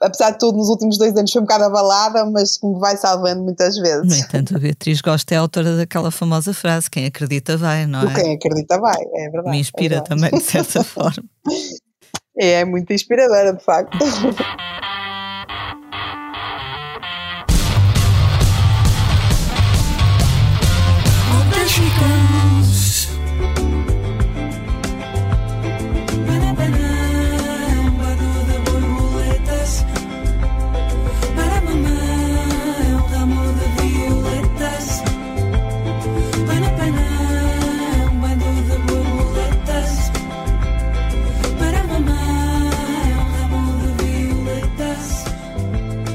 apesar 0.02 0.30
de 0.30 0.38
tudo, 0.38 0.58
nos 0.58 0.68
últimos 0.68 0.98
dois 0.98 1.16
anos 1.16 1.30
foi 1.30 1.40
um 1.40 1.44
bocado 1.44 1.64
abalada, 1.64 2.24
mas 2.26 2.58
que 2.58 2.66
me 2.66 2.78
vai 2.78 2.96
salvando 2.96 3.42
muitas 3.42 3.76
vezes. 3.76 4.06
No 4.06 4.14
entanto, 4.14 4.56
a 4.56 4.58
Beatriz 4.58 5.00
Gosta 5.00 5.34
é 5.34 5.38
autora 5.38 5.76
daquela 5.76 6.10
famosa 6.10 6.52
frase: 6.52 6.90
quem 6.90 7.06
acredita 7.06 7.56
vai, 7.56 7.86
não 7.86 8.02
é? 8.02 8.14
Quem 8.14 8.34
acredita 8.34 8.78
vai, 8.78 9.02
é 9.14 9.30
verdade. 9.30 9.50
Me 9.50 9.60
inspira 9.60 9.96
é 9.96 10.00
verdade. 10.00 10.22
também, 10.22 10.38
de 10.38 10.44
certa 10.44 10.82
forma. 10.84 11.24
É, 12.38 12.60
é 12.60 12.64
muito 12.64 12.92
inspiradora, 12.92 13.54
de 13.54 13.62
facto. 13.62 13.96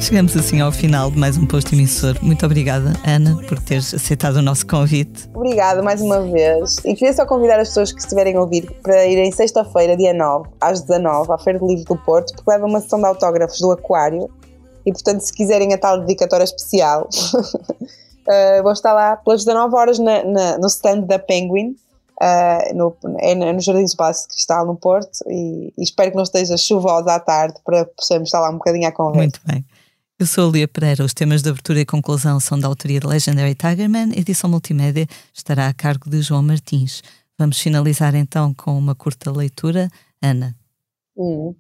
Chegamos 0.10 0.36
assim 0.36 0.60
ao 0.60 0.72
final 0.72 1.12
de 1.12 1.20
mais 1.20 1.38
um 1.38 1.46
posto 1.46 1.76
emissor. 1.76 2.18
Muito 2.24 2.44
obrigada, 2.44 2.94
Ana, 3.06 3.40
por 3.48 3.60
teres 3.60 3.94
aceitado 3.94 4.38
o 4.38 4.42
nosso 4.42 4.66
convite. 4.66 5.30
Obrigada 5.36 5.84
mais 5.84 6.02
uma 6.02 6.20
vez. 6.22 6.78
E 6.84 6.96
queria 6.96 7.14
só 7.14 7.28
convidar 7.28 7.60
as 7.60 7.68
pessoas 7.68 7.92
que 7.92 8.00
estiverem 8.00 8.36
a 8.36 8.42
ouvir 8.42 8.72
para 8.82 9.06
irem 9.06 9.32
sexta-feira, 9.32 9.96
dia 9.96 10.12
9, 10.12 10.50
às 10.60 10.82
19, 10.82 11.32
à 11.32 11.38
Feira 11.38 11.60
do 11.60 11.68
Livro 11.68 11.86
do 11.86 11.96
Porto, 11.96 12.34
porque 12.34 12.50
leva 12.50 12.66
uma 12.66 12.82
sessão 12.82 12.98
de 13.00 13.06
autógrafos 13.06 13.60
do 13.60 13.70
Aquário. 13.70 14.28
E 14.84 14.92
portanto, 14.92 15.20
se 15.20 15.32
quiserem 15.32 15.76
a 15.76 15.78
tal 15.78 16.00
dedicatória 16.00 16.44
especial, 16.44 17.08
uh, 17.38 18.64
vou 18.64 18.72
estar 18.72 18.94
lá 18.94 19.16
pelas 19.16 19.46
19 19.46 19.76
horas 19.76 20.00
na, 20.00 20.24
na, 20.24 20.58
no 20.58 20.66
stand 20.66 21.02
da 21.02 21.20
Penguin. 21.20 21.76
Uh, 22.20 22.76
no, 22.76 22.98
é 23.20 23.36
no 23.36 23.60
Jardim 23.60 23.84
do 23.84 23.88
Espaço 23.88 24.28
Cristal, 24.28 24.66
no 24.66 24.76
Porto, 24.76 25.20
e, 25.28 25.72
e 25.78 25.84
espero 25.84 26.10
que 26.10 26.18
não 26.18 26.24
esteja 26.24 26.58
chuvosa 26.58 27.14
à 27.14 27.20
tarde 27.20 27.60
para 27.64 27.86
possamos 27.86 28.28
estar 28.28 28.40
lá 28.40 28.50
um 28.50 28.54
bocadinho 28.54 28.88
à 28.88 28.92
conversa. 28.92 29.20
Muito 29.20 29.42
bem. 29.46 29.64
Eu 30.20 30.28
sou 30.28 30.50
a 30.50 30.52
Lia 30.52 30.68
Pereira. 30.68 31.04
Os 31.06 31.14
temas 31.14 31.42
de 31.42 31.50
abertura 31.50 31.80
e 31.80 31.86
conclusão 31.86 32.40
são 32.40 32.60
da 32.60 32.68
autoria 32.68 33.00
de 33.00 33.08
Legendary 33.08 33.56
Tigerman. 33.56 34.12
Edição 34.18 34.50
multimédia 34.50 35.08
estará 35.34 35.68
a 35.68 35.74
cargo 35.74 36.10
de 36.10 36.22
João 36.22 36.44
Martins. 36.44 37.02
Vamos 37.38 37.60
finalizar 37.60 38.14
então 38.16 38.54
com 38.54 38.78
uma 38.78 38.94
curta 38.94 39.32
leitura. 39.32 39.90
Ana, 40.22 40.56
Hum. 41.18 41.56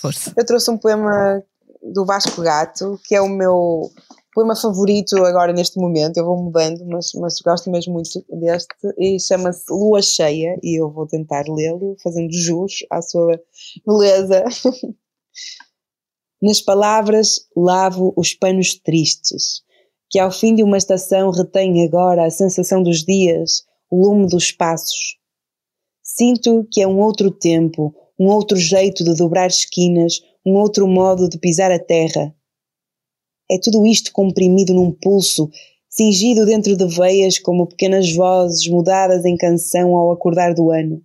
força. 0.00 0.32
Eu 0.36 0.46
trouxe 0.46 0.70
um 0.70 0.78
poema 0.78 1.42
do 1.82 2.04
Vasco 2.04 2.40
Gato, 2.40 2.98
que 3.04 3.14
é 3.14 3.20
o 3.20 3.28
meu 3.28 3.90
poema 4.32 4.54
favorito 4.56 5.16
agora 5.24 5.52
neste 5.52 5.78
momento. 5.78 6.16
Eu 6.16 6.24
vou 6.24 6.40
mudando, 6.40 6.84
mas, 6.86 7.12
mas 7.14 7.40
gosto 7.40 7.70
mesmo 7.70 7.94
muito 7.94 8.24
deste. 8.28 8.74
E 8.98 9.18
chama-se 9.20 9.64
Lua 9.70 10.02
Cheia, 10.02 10.56
e 10.62 10.80
eu 10.80 10.90
vou 10.90 11.06
tentar 11.06 11.44
lê-lo, 11.48 11.96
fazendo 12.02 12.32
jus 12.32 12.84
à 12.90 13.02
sua 13.02 13.40
beleza. 13.84 14.44
Nas 16.46 16.60
palavras, 16.60 17.48
lavo 17.56 18.12
os 18.14 18.34
panos 18.34 18.74
tristes, 18.74 19.62
que 20.10 20.18
ao 20.18 20.30
fim 20.30 20.54
de 20.54 20.62
uma 20.62 20.76
estação 20.76 21.30
retém 21.30 21.82
agora 21.82 22.26
a 22.26 22.30
sensação 22.30 22.82
dos 22.82 23.02
dias, 23.02 23.64
o 23.90 24.06
lume 24.06 24.26
dos 24.26 24.52
passos. 24.52 25.16
Sinto 26.02 26.68
que 26.70 26.82
é 26.82 26.86
um 26.86 27.00
outro 27.00 27.30
tempo, 27.30 27.94
um 28.20 28.26
outro 28.26 28.58
jeito 28.58 29.02
de 29.02 29.14
dobrar 29.14 29.46
esquinas, 29.46 30.20
um 30.44 30.56
outro 30.56 30.86
modo 30.86 31.30
de 31.30 31.38
pisar 31.38 31.72
a 31.72 31.78
terra. 31.78 32.36
É 33.50 33.58
tudo 33.58 33.86
isto 33.86 34.12
comprimido 34.12 34.74
num 34.74 34.92
pulso, 34.92 35.48
cingido 35.88 36.44
dentro 36.44 36.76
de 36.76 36.86
veias 36.86 37.38
como 37.38 37.66
pequenas 37.66 38.12
vozes 38.12 38.68
mudadas 38.68 39.24
em 39.24 39.38
canção 39.38 39.96
ao 39.96 40.12
acordar 40.12 40.52
do 40.52 40.70
ano. 40.70 41.02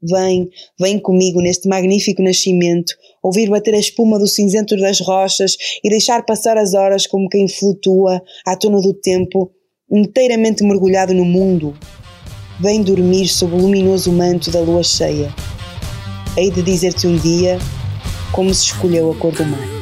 Vem, 0.00 0.48
vem 0.78 0.98
comigo 1.00 1.40
neste 1.40 1.68
magnífico 1.68 2.22
nascimento, 2.22 2.94
ouvir 3.20 3.50
bater 3.50 3.74
a 3.74 3.78
espuma 3.78 4.18
do 4.18 4.28
cinzento 4.28 4.76
das 4.76 5.00
rochas 5.00 5.56
e 5.82 5.90
deixar 5.90 6.24
passar 6.24 6.56
as 6.56 6.72
horas 6.72 7.06
como 7.06 7.28
quem 7.28 7.48
flutua, 7.48 8.22
à 8.46 8.56
tona 8.56 8.80
do 8.80 8.94
tempo, 8.94 9.50
inteiramente 9.90 10.62
mergulhado 10.62 11.12
no 11.12 11.24
mundo. 11.24 11.76
Vem 12.60 12.82
dormir 12.82 13.26
sob 13.28 13.54
o 13.54 13.58
luminoso 13.58 14.12
manto 14.12 14.50
da 14.50 14.60
lua 14.60 14.84
cheia. 14.84 15.34
Hei 16.36 16.50
de 16.50 16.62
dizer-te 16.62 17.06
um 17.06 17.16
dia 17.16 17.58
como 18.32 18.54
se 18.54 18.66
escolheu 18.66 19.10
a 19.10 19.16
cor 19.16 19.32
do 19.32 19.44
mar. 19.44 19.77